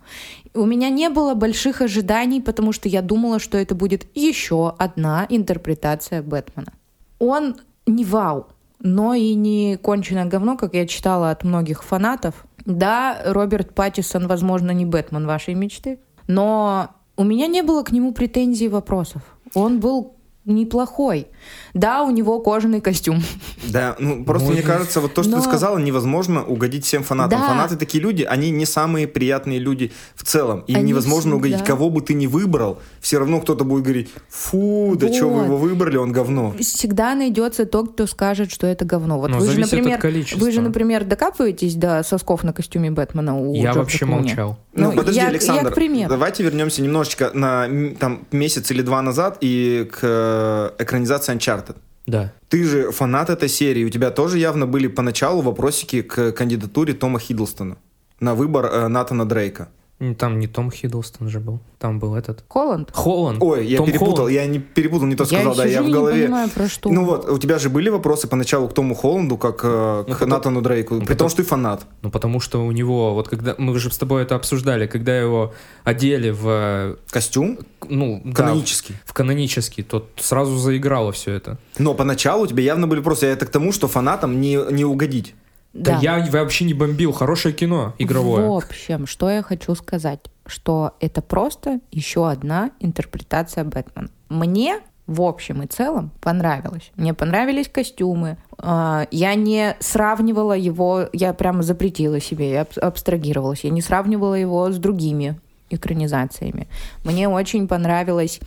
У 0.54 0.64
меня 0.64 0.88
не 0.88 1.10
было 1.10 1.34
больших 1.34 1.82
ожиданий, 1.82 2.40
потому 2.40 2.72
что 2.72 2.88
я 2.88 3.02
думала, 3.02 3.38
что 3.38 3.58
это 3.58 3.74
будет 3.74 4.06
еще 4.14 4.74
одна 4.78 5.26
интерпретация 5.28 6.22
Бэтмена. 6.22 6.72
Он 7.18 7.56
не 7.86 8.04
вау, 8.04 8.46
но 8.80 9.12
и 9.12 9.34
не 9.34 9.76
конченое 9.76 10.24
говно, 10.24 10.56
как 10.56 10.74
я 10.74 10.86
читала 10.86 11.30
от 11.30 11.44
многих 11.44 11.84
фанатов. 11.84 12.46
Да, 12.64 13.18
Роберт 13.26 13.74
Паттисон, 13.74 14.26
возможно, 14.28 14.70
не 14.70 14.86
Бэтмен 14.86 15.26
вашей 15.26 15.54
мечты, 15.54 15.98
но 16.26 16.88
у 17.16 17.24
меня 17.24 17.46
не 17.46 17.62
было 17.62 17.82
к 17.82 17.92
нему 17.92 18.12
претензий 18.12 18.66
и 18.66 18.68
вопросов. 18.68 19.22
Он 19.54 19.78
был 19.78 20.15
неплохой. 20.52 21.28
Да, 21.74 22.02
у 22.04 22.10
него 22.10 22.40
кожаный 22.40 22.80
костюм. 22.80 23.22
Да, 23.64 23.96
ну 23.98 24.24
просто 24.24 24.46
Можно. 24.48 24.60
мне 24.62 24.72
кажется, 24.72 25.00
вот 25.00 25.14
то, 25.14 25.22
что 25.22 25.32
Но- 25.32 25.38
ты 25.38 25.44
сказала, 25.44 25.78
невозможно 25.78 26.44
угодить 26.44 26.84
всем 26.84 27.02
фанатам. 27.02 27.40
Да. 27.40 27.48
Фанаты 27.48 27.76
такие 27.76 28.02
люди, 28.02 28.22
они 28.22 28.50
не 28.50 28.64
самые 28.66 29.06
приятные 29.06 29.58
люди 29.58 29.92
в 30.14 30.24
целом. 30.24 30.60
Им 30.66 30.76
Они 30.76 30.90
невозможно 30.90 31.32
всегда- 31.32 31.36
угодить. 31.36 31.64
Кого 31.64 31.90
бы 31.90 32.00
ты 32.00 32.14
ни 32.14 32.26
выбрал, 32.26 32.78
все 33.00 33.18
равно 33.18 33.40
кто-то 33.40 33.64
будет 33.64 33.82
говорить, 33.84 34.08
фу, 34.28 34.94
да 34.98 35.12
что 35.12 35.26
вы 35.28 35.34
Вот. 35.40 35.44
его 35.44 35.56
выбрали, 35.56 35.96
он 35.96 36.12
говно. 36.12 36.54
Всегда 36.58 37.14
найдется 37.14 37.66
тот, 37.66 37.92
кто 37.92 38.06
скажет, 38.06 38.50
что 38.50 38.66
это 38.66 38.84
говно. 38.84 39.18
Вот 39.18 39.30
Но 39.30 39.38
вы 39.38 39.46
же, 39.50 39.60
например, 39.60 40.00
вы 40.36 40.50
же, 40.52 40.60
например, 40.60 41.04
докапываетесь 41.04 41.74
до 41.74 42.02
сосков 42.02 42.42
на 42.44 42.52
костюме 42.52 42.90
Бэтмена 42.90 43.38
у 43.38 43.54
Я 43.54 43.64
Джорджа 43.72 43.78
вообще 43.80 43.98
Клуни? 44.06 44.20
молчал. 44.28 44.58
Ну, 44.74 44.90
Ну, 44.90 44.96
подожди, 44.96 45.20
я- 45.20 45.28
Александр, 45.28 45.64
я 45.64 45.70
к 45.70 45.74
примеру. 45.74 46.08
давайте 46.10 46.42
вернемся 46.42 46.82
немножечко 46.82 47.30
на 47.34 47.66
там, 47.98 48.26
месяц 48.32 48.70
или 48.70 48.82
два 48.82 49.02
назад 49.02 49.38
и 49.40 49.88
к 49.90 49.98
э, 50.02 50.70
экранизации 50.78 51.32
Uncharted. 51.36 51.76
Да. 52.06 52.32
Ты 52.48 52.64
же 52.64 52.92
фанат 52.92 53.30
этой 53.30 53.48
серии, 53.48 53.84
у 53.84 53.90
тебя 53.90 54.10
тоже 54.10 54.38
явно 54.38 54.66
были 54.66 54.86
поначалу 54.86 55.42
вопросики 55.42 56.02
к 56.02 56.32
кандидатуре 56.32 56.94
Тома 56.94 57.18
Хиддлстона 57.18 57.78
на 58.20 58.34
выбор 58.34 58.66
э, 58.66 58.88
Натана 58.88 59.28
Дрейка. 59.28 59.68
М, 59.98 60.14
Там 60.14 60.38
не 60.38 60.46
Том 60.46 60.70
Хиддлстон 60.70 61.30
же 61.30 61.40
был. 61.40 61.58
Там 61.78 61.98
был 61.98 62.14
этот. 62.16 62.44
Холланд? 62.48 62.90
Холланд. 62.92 63.42
Ой, 63.42 63.66
я 63.66 63.78
Том 63.78 63.86
перепутал, 63.86 64.14
Холланд. 64.16 64.34
я 64.34 64.46
не 64.46 64.58
перепутал, 64.58 65.06
не 65.06 65.16
то 65.16 65.24
Я 65.24 65.26
сказал, 65.28 65.54
да, 65.56 65.62
сижу 65.62 65.72
я 65.74 65.82
в 65.82 65.86
не 65.86 65.92
голове. 65.92 66.22
понимаю, 66.24 66.50
про 66.50 66.68
что. 66.68 66.90
Ну 66.90 67.04
вот, 67.06 67.28
у 67.30 67.38
тебя 67.38 67.58
же 67.58 67.70
были 67.70 67.88
вопросы 67.88 68.28
поначалу 68.28 68.68
к 68.68 68.74
Тому 68.74 68.94
Холланду, 68.94 69.38
как 69.38 69.60
э, 69.64 70.04
к 70.04 70.08
Ну, 70.08 70.12
потом- 70.14 70.28
Натану 70.28 70.60
Дрейку, 70.60 70.96
при 70.98 71.04
потом- 71.06 71.16
том, 71.16 71.28
что 71.30 71.42
ты 71.42 71.48
фанат. 71.48 71.86
Ну, 72.02 72.10
потому 72.10 72.40
что 72.40 72.62
у 72.66 72.72
него, 72.72 73.14
вот 73.14 73.28
когда, 73.28 73.54
мы 73.56 73.78
же 73.78 73.90
с 73.90 73.96
тобой 73.96 74.22
это 74.22 74.34
обсуждали, 74.34 74.86
когда 74.86 75.18
его 75.18 75.54
одели 75.84 76.28
в, 76.30 76.44
э, 76.46 76.96
Костюм 77.10 77.58
ну, 77.88 78.20
да, 78.24 78.32
канонический. 78.34 78.96
в 79.06 79.14
канонический, 79.14 79.82
то 79.82 80.06
сразу 80.16 80.56
заиграло 80.58 81.12
все 81.12 81.32
это. 81.32 81.56
Но 81.78 81.94
поначалу 81.94 82.44
у 82.44 82.46
тебя 82.46 82.62
явно 82.62 82.86
были 82.86 82.98
вопросы, 83.00 83.26
это 83.26 83.46
к 83.46 83.50
тому, 83.50 83.72
что 83.72 83.88
фанатам 83.88 84.40
не, 84.42 84.58
не 84.72 84.84
угодить. 84.84 85.34
Да. 85.76 85.98
я 86.00 86.24
вообще 86.30 86.64
не 86.64 86.74
бомбил, 86.74 87.12
хорошее 87.12 87.54
кино 87.54 87.94
игровое. 87.98 88.48
В 88.48 88.52
общем, 88.56 89.06
что 89.06 89.30
я 89.30 89.42
хочу 89.42 89.74
сказать, 89.74 90.20
что 90.46 90.94
это 91.00 91.22
просто 91.22 91.80
еще 91.90 92.28
одна 92.30 92.70
интерпретация 92.80 93.64
Бэтмена. 93.64 94.08
Мне 94.28 94.80
в 95.06 95.22
общем 95.22 95.62
и 95.62 95.66
целом 95.66 96.10
понравилось. 96.20 96.90
Мне 96.96 97.14
понравились 97.14 97.68
костюмы. 97.68 98.38
А, 98.58 99.06
Я 99.10 99.34
не 99.34 99.76
сравнивала 99.80 100.54
его, 100.54 101.08
я 101.12 101.32
прямо 101.32 101.62
запретила 101.62 102.20
себе, 102.20 102.50
я 102.50 102.60
аб- 102.62 102.78
абстрагировалась. 102.78 103.60
Я 103.64 103.70
не 103.70 103.82
сравнивала 103.82 104.34
его 104.34 104.70
с 104.70 104.78
другими 104.78 105.38
экранизациями. 105.70 106.66
Мне 107.04 107.28
очень 107.28 107.68
понравилась 107.68 108.40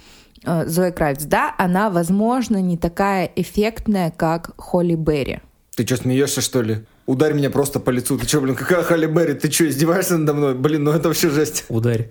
э, 0.45 0.65
Зоя 0.68 0.91
Кравиц. 0.91 1.23
Да, 1.23 1.53
она, 1.57 1.89
возможно, 1.89 2.61
не 2.61 2.77
такая 2.77 3.30
эффектная, 3.35 4.11
как 4.11 4.51
Холли 4.57 4.95
Берри. 4.95 5.39
Ты 5.76 5.85
что, 5.85 5.97
смеешься, 5.97 6.41
что 6.41 6.61
ли? 6.61 6.85
Ударь 7.10 7.34
меня 7.34 7.49
просто 7.49 7.80
по 7.80 7.90
лицу. 7.90 8.19
Ты 8.19 8.27
что, 8.27 8.40
блин, 8.40 8.53
какая 8.53 8.84
Халли 8.84 9.07
Берри? 9.07 9.34
Ты 9.34 9.52
что, 9.52 9.68
издеваешься 9.68 10.15
надо 10.15 10.36
мной? 10.36 10.53
Блин, 10.53 10.84
ну 10.84 10.91
это 10.91 11.07
вообще 11.07 11.31
жесть. 11.31 11.65
Ударь. 11.68 12.10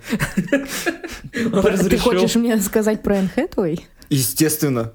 Ты 1.33 1.99
хочешь 1.99 2.35
мне 2.35 2.59
сказать 2.59 3.01
про 3.01 3.19
Энн 3.19 3.31
Хэтэуэй? 3.33 3.87
Естественно. 4.09 4.93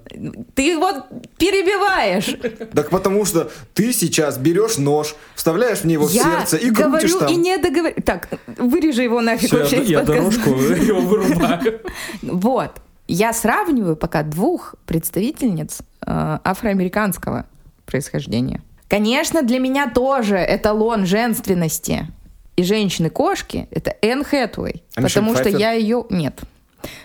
Ты 0.56 0.78
вот 0.78 1.06
перебиваешь. 1.38 2.36
Так 2.74 2.90
потому 2.90 3.24
что 3.24 3.50
ты 3.74 3.94
сейчас 3.94 4.38
берешь 4.38 4.78
нож, 4.78 5.16
вставляешь 5.36 5.80
в 5.80 5.86
него 5.86 6.06
в 6.06 6.12
я 6.12 6.24
сердце 6.24 6.58
и 6.58 6.70
крутишь 6.70 6.84
говорю 6.84 7.20
там. 7.20 7.32
и 7.32 7.36
не 7.38 7.58
договорю. 7.58 7.96
Так, 8.06 8.28
вырежи 8.58 9.04
его 9.04 9.22
нафиг 9.22 9.52
Всё, 9.52 9.60
вообще 9.60 9.84
я, 9.84 10.00
я 10.00 10.04
дорожку 10.04 10.50
его 10.50 11.00
вырубаю. 11.00 11.80
Вот. 12.24 12.72
Я 13.08 13.32
сравниваю 13.32 13.96
пока 13.96 14.24
двух 14.24 14.76
представительниц 14.86 15.80
э, 16.06 16.40
афроамериканского 16.44 17.46
происхождения. 17.86 18.62
Конечно, 18.94 19.41
для 19.41 19.57
меня 19.57 19.90
тоже 19.90 20.38
эталон 20.38 21.07
женственности 21.07 22.06
и 22.56 22.61
женщины-кошки— 22.61 23.68
это 23.72 23.95
Энн 24.03 24.24
Хэтэуэй. 24.24 24.84
А 24.95 25.02
потому 25.02 25.34
что 25.34 25.41
Пфайффер? 25.45 25.60
я 25.60 25.72
ее... 25.72 26.06
Нет. 26.11 26.41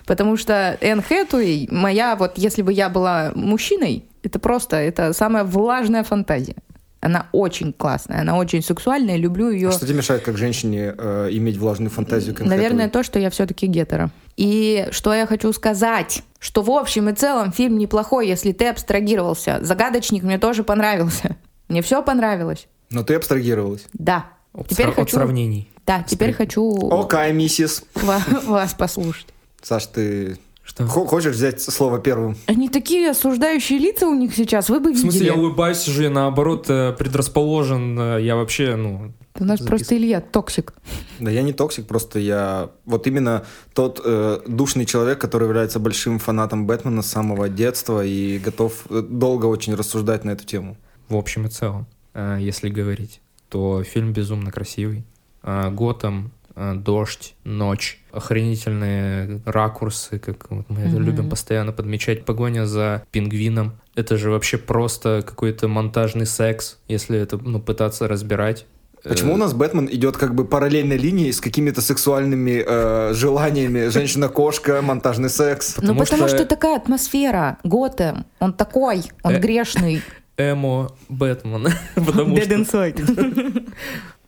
Потому 0.04 0.36
что 0.36 0.76
Энн 0.82 1.00
Хэтэуэй, 1.00 1.68
моя, 1.70 2.14
вот 2.16 2.36
если 2.36 2.60
бы 2.60 2.74
я 2.74 2.90
была 2.90 3.32
мужчиной, 3.34 4.04
это 4.22 4.38
просто, 4.38 4.76
это 4.76 5.14
самая 5.14 5.44
влажная 5.44 6.04
фантазия. 6.04 6.56
Она 7.00 7.28
очень 7.32 7.72
классная, 7.72 8.20
она 8.20 8.36
очень 8.36 8.62
сексуальная, 8.62 9.16
люблю 9.16 9.48
ее. 9.48 9.70
А 9.70 9.72
Что 9.72 9.86
тебе 9.86 9.96
мешает 9.96 10.20
как 10.20 10.36
женщине 10.36 10.94
э, 10.94 11.28
иметь 11.30 11.56
влажную 11.56 11.88
фантазию? 11.88 12.34
как 12.34 12.46
Наверное, 12.46 12.84
Хэтэуэй? 12.84 12.90
то, 12.90 13.02
что 13.02 13.18
я 13.18 13.30
все-таки 13.30 13.66
гетера. 13.66 14.10
И 14.36 14.88
что 14.90 15.14
я 15.14 15.24
хочу 15.24 15.54
сказать, 15.54 16.22
что 16.38 16.60
в 16.60 16.70
общем 16.70 17.08
и 17.08 17.14
целом 17.14 17.50
фильм 17.50 17.78
неплохой, 17.78 18.28
если 18.28 18.52
ты 18.52 18.68
абстрагировался. 18.68 19.60
Загадочник 19.62 20.22
мне 20.22 20.36
тоже 20.36 20.64
понравился. 20.64 21.36
Мне 21.68 21.82
все 21.82 22.02
понравилось. 22.02 22.66
Но 22.90 23.02
ты 23.02 23.14
абстрагировалась. 23.14 23.86
Да. 23.92 24.26
От, 24.54 24.68
Теперь 24.68 24.86
сра- 24.86 24.90
от 24.90 24.94
хочу, 24.96 25.16
сравнений. 25.16 25.68
да, 25.86 26.02
теперь 26.02 26.32
хочу 26.32 26.90
Окей, 26.90 27.32
миссис. 27.32 27.84
ва- 27.94 28.22
вас 28.46 28.74
послушать. 28.74 29.26
Саш, 29.62 29.86
ты 29.86 30.38
Что? 30.64 30.86
хо- 30.86 31.04
хочешь 31.06 31.34
взять 31.34 31.60
слово 31.60 31.98
первым? 31.98 32.36
Они 32.46 32.68
такие 32.70 33.10
осуждающие 33.10 33.78
лица 33.78 34.06
у 34.08 34.14
них 34.14 34.34
сейчас, 34.34 34.70
вы 34.70 34.80
бы 34.80 34.92
В 34.92 34.98
смысле, 34.98 35.26
я 35.26 35.32
видели. 35.32 35.44
улыбаюсь 35.46 35.84
же, 35.84 36.04
я 36.04 36.10
наоборот 36.10 36.66
э, 36.70 36.92
предрасположен. 36.94 37.98
э, 38.00 38.22
Я 38.22 38.36
вообще, 38.36 38.74
ну... 38.76 39.12
У 39.38 39.44
нас 39.44 39.60
запис- 39.60 39.66
просто 39.66 39.96
Илья 39.96 40.20
токсик. 40.20 40.72
Да 41.20 41.30
я 41.30 41.42
не 41.42 41.52
токсик, 41.52 41.86
просто 41.86 42.18
я 42.18 42.70
вот 42.86 43.06
именно 43.06 43.44
тот 43.74 44.00
э, 44.04 44.40
душный 44.48 44.84
человек, 44.86 45.20
который 45.20 45.44
является 45.44 45.78
большим 45.78 46.18
фанатом 46.18 46.66
Бэтмена 46.66 47.02
с 47.02 47.06
самого 47.06 47.48
детства 47.48 48.04
и 48.04 48.38
готов 48.38 48.86
э, 48.90 49.02
долго 49.02 49.46
очень 49.46 49.74
рассуждать 49.74 50.24
на 50.24 50.30
эту 50.30 50.44
тему. 50.44 50.76
В 51.08 51.16
общем 51.16 51.46
и 51.46 51.48
целом, 51.48 51.86
э, 52.14 52.38
если 52.40 52.68
говорить, 52.68 53.20
то 53.48 53.82
фильм 53.82 54.12
безумно 54.12 54.50
красивый. 54.50 55.04
Э, 55.42 55.70
Готэм, 55.70 56.32
э, 56.54 56.74
дождь, 56.74 57.34
ночь, 57.44 58.00
охренительные 58.12 59.40
ракурсы, 59.46 60.18
как 60.18 60.50
мы 60.50 60.64
это 60.80 60.96
Мгм. 60.96 61.02
любим 61.04 61.30
постоянно 61.30 61.72
подмечать. 61.72 62.24
Погоня 62.24 62.66
за 62.66 63.04
пингвином. 63.10 63.72
Это 63.94 64.16
же 64.16 64.30
вообще 64.30 64.58
просто 64.58 65.22
какой-то 65.26 65.68
монтажный 65.68 66.26
секс, 66.26 66.78
если 66.88 67.18
это 67.18 67.38
ну, 67.38 67.60
пытаться 67.60 68.08
разбирать. 68.08 68.66
Почему 69.04 69.34
у 69.34 69.36
нас 69.36 69.54
Бэтмен 69.54 69.86
идет 69.90 70.16
как 70.16 70.34
бы 70.34 70.44
параллельной 70.44 70.96
линией 70.98 71.32
с 71.32 71.40
какими-то 71.40 71.80
сексуальными 71.80 72.62
э, 72.66 73.14
желаниями? 73.14 73.88
Женщина-кошка, 73.90 74.82
монтажный 74.82 75.30
секс. 75.30 75.76
ну, 75.76 75.82
Потому 75.82 76.00
потому 76.00 76.28
что- 76.28 76.36
что... 76.38 76.46
такая 76.46 76.76
атмосфера. 76.76 77.58
Готэм. 77.64 78.26
Он 78.40 78.52
такой, 78.52 79.02
он 79.22 79.34
Э, 79.36 79.38
грешный. 79.40 80.02
Эмо 80.38 80.92
Бэтмен. 81.08 81.68
Потому 81.94 82.36
что 82.36 82.54
inside. 82.54 83.72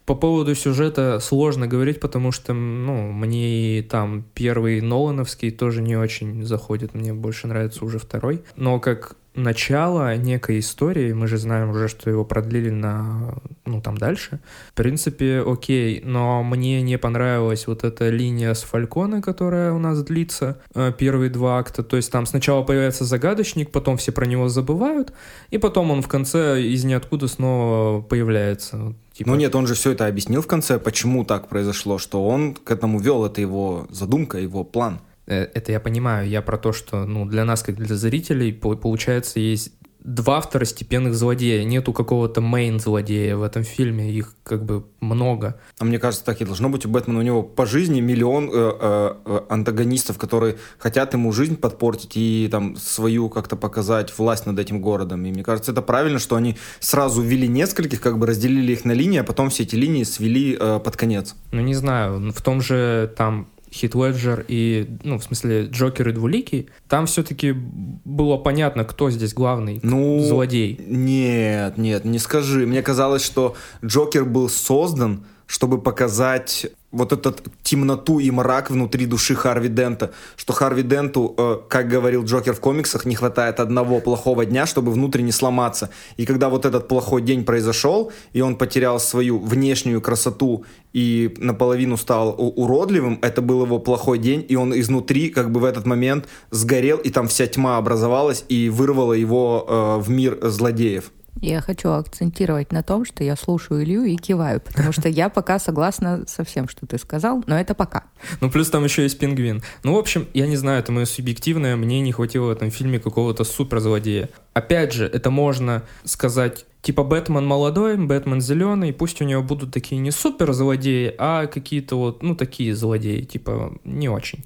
По 0.07 0.17
поводу 0.17 0.57
сюжета 0.57 1.21
сложно 1.21 1.69
говорить, 1.69 2.01
потому 2.01 2.33
что, 2.33 2.53
ну, 2.53 3.13
мне 3.13 3.79
и 3.79 3.83
там 3.83 4.25
первый 4.35 4.81
Нолановский 4.81 5.53
тоже 5.53 5.83
не 5.83 5.95
очень 5.97 6.45
заходит, 6.45 6.95
мне 6.95 7.15
больше 7.15 7.47
нравится 7.47 7.85
уже 7.85 8.01
второй. 8.01 8.43
Но 8.57 8.81
как 8.81 9.15
начало 9.35 10.17
некой 10.17 10.59
истории, 10.59 11.13
мы 11.13 11.27
же 11.27 11.39
знаем 11.39 11.71
уже, 11.71 11.89
что 11.89 12.11
его 12.11 12.25
продлили 12.25 12.71
на, 12.71 13.37
ну, 13.65 13.81
там 13.81 13.97
дальше. 13.97 14.41
В 14.71 14.75
принципе, 14.75 15.43
окей, 15.47 16.03
но 16.05 16.43
мне 16.43 16.83
не 16.83 16.99
понравилась 16.99 17.67
вот 17.67 17.85
эта 17.85 18.09
линия 18.09 18.55
с 18.55 18.63
Фальконе, 18.63 19.23
которая 19.23 19.73
у 19.73 19.79
нас 19.79 20.03
длится, 20.03 20.61
э, 20.75 20.93
первые 20.97 21.31
два 21.31 21.59
акта. 21.59 21.83
То 21.83 21.97
есть 21.97 22.11
там 22.11 22.27
сначала 22.27 22.63
появляется 22.63 23.05
загадочник, 23.05 23.71
потом 23.71 23.97
все 23.97 24.13
про 24.13 24.27
него 24.27 24.49
забывают, 24.49 25.13
и 25.51 25.59
потом 25.59 25.91
он 25.91 26.03
в 26.03 26.09
конце 26.09 26.63
из 26.63 26.85
ниоткуда 26.85 27.29
снова 27.29 28.01
появляется. 28.03 28.95
Типа, 29.13 29.31
Ну 29.31 29.37
нет, 29.37 29.55
он 29.55 29.67
же 29.67 29.75
все 29.75 29.93
это 29.93 30.07
объяснил 30.07 30.43
в 30.43 30.47
конце, 30.47 30.79
почему 30.79 31.25
так 31.25 31.49
произошло, 31.49 31.99
что 31.99 32.27
он 32.27 32.55
к 32.55 32.71
этому 32.71 32.99
вел, 32.99 33.25
это 33.25 33.41
его 33.41 33.87
задумка, 33.91 34.39
его 34.39 34.65
план. 34.65 35.01
Э, 35.31 35.49
это 35.55 35.73
я 35.73 35.81
понимаю. 35.81 36.29
Я 36.29 36.43
про 36.43 36.59
то, 36.59 36.73
что 36.73 37.07
ну, 37.07 37.25
для 37.25 37.45
нас, 37.45 37.63
как 37.63 37.77
для 37.77 37.97
зрителей, 37.97 38.53
получается, 38.53 39.41
есть 39.41 39.73
два 40.03 40.41
второстепенных 40.41 41.15
злодея. 41.15 41.65
Нету 41.65 41.93
какого-то 41.93 42.41
мейн-злодея 42.41 43.37
в 43.37 43.43
этом 43.43 43.65
фильме. 43.65 44.11
Их 44.11 44.35
как 44.43 44.65
бы 44.65 44.85
много. 45.01 45.61
А 45.79 45.85
мне 45.85 45.99
кажется, 45.99 46.25
так 46.25 46.41
и 46.41 46.45
должно 46.45 46.69
быть. 46.69 46.87
У 46.87 46.89
Бэтмена 46.89 47.19
у 47.19 47.23
него 47.23 47.43
по 47.43 47.67
жизни 47.67 48.01
миллион 48.01 48.51
э, 48.53 48.53
э, 48.55 49.15
э, 49.25 49.41
антагонистов, 49.49 50.19
которые 50.19 50.57
хотят 50.79 51.13
ему 51.13 51.33
жизнь 51.33 51.57
подпортить 51.57 52.17
и 52.17 52.49
там 52.51 52.77
свою 52.77 53.29
как-то 53.29 53.57
показать 53.57 54.17
власть 54.19 54.47
над 54.47 54.59
этим 54.59 54.81
городом. 54.81 55.25
И 55.27 55.31
мне 55.31 55.45
кажется, 55.45 55.73
это 55.73 55.83
правильно, 55.83 56.19
что 56.19 56.37
они 56.37 56.57
сразу 56.81 57.23
ввели 57.23 57.49
нескольких, 57.49 58.01
как 58.01 58.19
бы 58.19 58.27
разделили 58.27 58.73
их 58.73 58.85
на 58.85 58.93
линии, 58.93 59.19
а 59.19 59.25
потом 59.25 59.51
все 59.51 59.65
эти 59.65 59.77
линии 59.77 60.05
свели 60.05 60.57
э, 60.59 60.81
под 60.83 60.97
конец. 60.97 61.35
Ну, 61.53 61.61
не 61.61 61.75
знаю. 61.75 62.33
В 62.33 62.43
том 62.43 62.61
же 62.61 63.13
там 63.17 63.49
Хит 63.73 63.95
Леджер 63.95 64.45
и, 64.49 64.89
ну, 65.05 65.19
в 65.19 65.25
смысле, 65.25 65.67
Джокер 65.67 66.09
и 66.09 66.13
Двуликий, 66.13 66.69
там 66.89 67.07
все-таки 67.07 67.53
было 67.53 68.37
понятно, 68.37 68.85
кто 68.85 69.11
здесь 69.11 69.33
главный 69.33 69.81
ну, 69.83 70.21
злодей. 70.21 70.81
Нет, 70.87 71.79
нет, 71.79 72.05
не 72.05 72.19
скажи. 72.19 72.67
Мне 72.67 72.83
казалось, 72.83 73.25
что 73.25 73.55
Джокер 73.85 74.25
был 74.25 74.49
создан, 74.49 75.25
чтобы 75.51 75.81
показать 75.81 76.67
вот 76.93 77.13
этот 77.13 77.43
темноту 77.65 78.21
и 78.21 78.31
мрак 78.31 78.71
внутри 78.71 79.07
души 79.07 79.35
Харви 79.35 79.69
Дента, 79.69 80.13
что 80.37 80.53
Харви 80.53 80.83
Денту, 80.83 81.35
э, 81.37 81.59
как 81.69 81.89
говорил 81.89 82.25
Джокер 82.25 82.55
в 82.55 82.61
комиксах, 82.61 83.05
не 83.05 83.17
хватает 83.17 83.59
одного 83.59 84.01
плохого 84.01 84.47
дня, 84.47 84.65
чтобы 84.67 84.93
внутренне 84.93 85.33
сломаться. 85.33 85.91
И 86.17 86.25
когда 86.25 86.49
вот 86.49 86.65
этот 86.65 86.87
плохой 86.87 87.23
день 87.23 87.45
произошел, 87.45 88.13
и 88.33 88.41
он 88.41 88.55
потерял 88.55 89.01
свою 89.01 89.41
внешнюю 89.41 90.01
красоту 90.01 90.65
и 90.93 91.35
наполовину 91.39 91.97
стал 91.97 92.37
уродливым, 92.39 93.19
это 93.21 93.43
был 93.43 93.65
его 93.65 93.81
плохой 93.81 94.19
день, 94.19 94.47
и 94.49 94.55
он 94.55 94.79
изнутри 94.79 95.31
как 95.31 95.51
бы 95.51 95.59
в 95.59 95.65
этот 95.65 95.85
момент 95.85 96.29
сгорел, 96.53 96.99
и 96.99 97.11
там 97.11 97.27
вся 97.27 97.49
тьма 97.49 97.77
образовалась 97.77 98.45
и 98.49 98.69
вырвала 98.69 99.15
его 99.15 99.67
э, 99.69 100.01
в 100.01 100.11
мир 100.11 100.39
злодеев. 100.43 101.11
Я 101.41 101.61
хочу 101.61 101.91
акцентировать 101.91 102.73
на 102.73 102.83
том, 102.83 103.05
что 103.05 103.25
я 103.25 103.37
слушаю 103.37 103.83
Илью 103.83 104.05
и 104.05 104.17
киваю, 104.17 104.61
потому 104.61 104.93
что 104.93 105.09
я 105.09 105.29
пока 105.29 105.59
согласна 105.59 106.25
со 106.27 106.45
всем, 106.45 106.69
что 106.69 106.87
ты 106.87 106.99
сказал, 106.99 107.43
но 107.47 107.59
это 107.59 107.75
пока. 107.75 108.05
Ну, 108.41 108.51
плюс 108.51 108.69
там 108.71 108.85
еще 108.85 109.03
есть 109.03 109.19
пингвин. 109.19 109.63
Ну, 109.83 109.95
в 109.95 109.99
общем, 109.99 110.27
я 110.35 110.47
не 110.47 110.57
знаю, 110.57 110.81
это 110.81 110.93
мое 110.93 111.07
субъективное, 111.07 111.77
мне 111.77 112.01
не 112.01 112.13
хватило 112.13 112.47
в 112.47 112.51
этом 112.51 112.71
фильме 112.71 112.99
какого-то 112.99 113.45
суперзлодея. 113.45 114.29
Опять 114.53 114.93
же, 114.93 115.07
это 115.07 115.31
можно 115.31 115.83
сказать 116.05 116.67
типа 116.83 117.05
Бэтмен 117.05 117.47
молодой, 117.47 117.97
Бэтмен 117.97 118.41
зеленый, 118.41 118.93
пусть 118.93 119.21
у 119.21 119.25
него 119.25 119.43
будут 119.43 119.73
такие 119.73 120.01
не 120.01 120.11
супер 120.11 120.53
злодеи, 120.53 121.15
а 121.19 121.47
какие-то 121.47 121.97
вот, 121.97 122.23
ну, 122.23 122.35
такие 122.35 122.75
злодеи, 122.75 123.23
типа, 123.23 123.79
не 123.85 124.09
очень. 124.09 124.45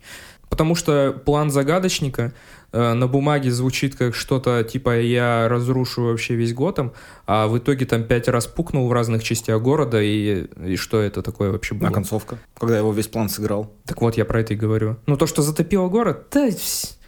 Потому 0.49 0.75
что 0.75 1.13
план 1.25 1.51
загадочника 1.51 2.33
на 2.75 3.07
бумаге 3.07 3.51
звучит 3.51 3.95
как 3.95 4.15
что-то 4.15 4.65
типа 4.65 4.99
«я 5.01 5.49
разрушу 5.49 6.05
вообще 6.05 6.35
весь 6.35 6.53
Готэм», 6.53 6.93
а 7.27 7.47
в 7.47 7.59
итоге 7.59 7.87
там 7.87 8.05
пять 8.05 8.29
раз 8.29 8.47
пукнул 8.47 8.89
в 8.89 8.93
разных 8.93 9.23
частях 9.23 9.63
города, 9.63 10.03
и, 10.03 10.47
и 10.65 10.77
что 10.77 11.01
это 11.01 11.23
такое 11.23 11.51
вообще 11.51 11.75
было? 11.75 11.91
А 11.91 11.93
концовка? 11.93 12.39
Когда 12.59 12.79
его 12.79 12.93
весь 12.93 13.09
план 13.09 13.29
сыграл? 13.29 13.73
Так 13.87 14.01
вот, 14.03 14.17
я 14.17 14.25
про 14.25 14.41
это 14.41 14.55
и 14.55 14.57
говорю. 14.57 14.97
Ну, 15.07 15.17
то, 15.17 15.27
что 15.27 15.43
затопило 15.43 15.89
город, 15.89 16.27
да, 16.33 16.49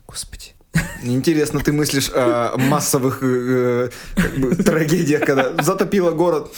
господи. 0.07 0.53
Интересно, 1.03 1.61
ты 1.61 1.73
мыслишь 1.73 2.11
о 2.15 2.57
массовых 2.57 3.21
э, 3.23 3.91
как 4.15 4.37
бы, 4.37 4.55
трагедиях, 4.57 5.25
когда 5.25 5.53
затопило 5.63 6.11
город. 6.11 6.51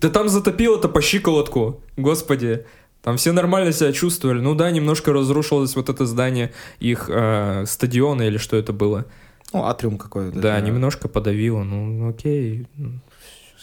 Да 0.00 0.10
там 0.10 0.28
затопило-то 0.28 0.88
по 0.88 1.00
щиколотку, 1.00 1.82
господи. 1.96 2.64
Там 3.02 3.16
все 3.16 3.32
нормально 3.32 3.72
себя 3.72 3.92
чувствовали. 3.92 4.40
Ну 4.40 4.54
да, 4.54 4.70
немножко 4.70 5.12
разрушилось 5.12 5.74
вот 5.74 5.88
это 5.88 6.04
здание 6.06 6.52
их 6.80 7.08
э, 7.08 7.64
стадиона 7.66 8.22
или 8.22 8.36
что 8.36 8.56
это 8.56 8.72
было. 8.72 9.06
Ну, 9.52 9.64
атриум 9.64 9.98
какой-то. 9.98 10.34
Да, 10.34 10.40
да, 10.40 10.60
немножко 10.60 11.08
подавило. 11.08 11.62
Ну, 11.62 12.08
окей, 12.10 12.66
ну, 12.76 13.00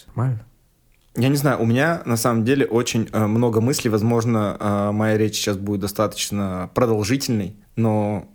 нормально. 0.08 0.44
Я 1.16 1.30
не 1.30 1.38
знаю, 1.38 1.60
у 1.62 1.66
меня 1.66 2.04
на 2.06 2.18
самом 2.18 2.46
деле 2.46 2.66
очень 2.66 3.10
э, 3.12 3.26
много 3.26 3.62
мыслей. 3.62 3.90
Возможно, 3.90 4.58
э, 4.60 4.92
моя 4.92 5.18
речь 5.18 5.36
сейчас 5.36 5.58
будет 5.58 5.82
достаточно 5.82 6.70
продолжительной, 6.74 7.56
но 7.76 8.28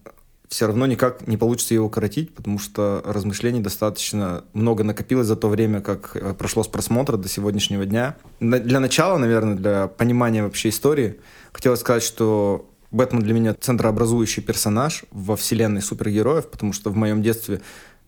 все 0.53 0.67
равно 0.67 0.85
никак 0.85 1.27
не 1.27 1.39
получится 1.39 1.73
его 1.73 1.87
укоротить, 1.87 2.35
потому 2.35 2.59
что 2.59 3.01
размышлений 3.07 3.61
достаточно 3.61 4.45
много 4.53 4.85
накопилось 4.85 5.27
за 5.27 5.35
то 5.35 5.49
время, 5.49 5.81
как 5.81 6.15
э, 6.15 6.35
прошло 6.35 6.63
с 6.63 6.69
просмотра 6.69 7.17
до 7.17 7.27
сегодняшнего 7.27 7.87
дня. 7.87 8.17
Для 8.39 8.79
начала, 8.79 9.17
наверное, 9.17 9.55
для 9.55 9.87
понимания 9.87 10.43
вообще 10.43 10.69
истории, 10.69 11.21
хотелось 11.55 11.81
сказать, 11.81 12.03
что 12.03 12.69
Бэтмен 12.91 13.23
для 13.23 13.33
меня 13.33 13.55
центрообразующий 13.55 14.43
персонаж 14.43 15.05
во 15.11 15.37
вселенной 15.37 15.81
супергероев, 15.81 16.51
потому 16.51 16.75
что 16.75 16.91
в 16.91 16.97
моем 16.97 17.23
детстве 17.23 17.63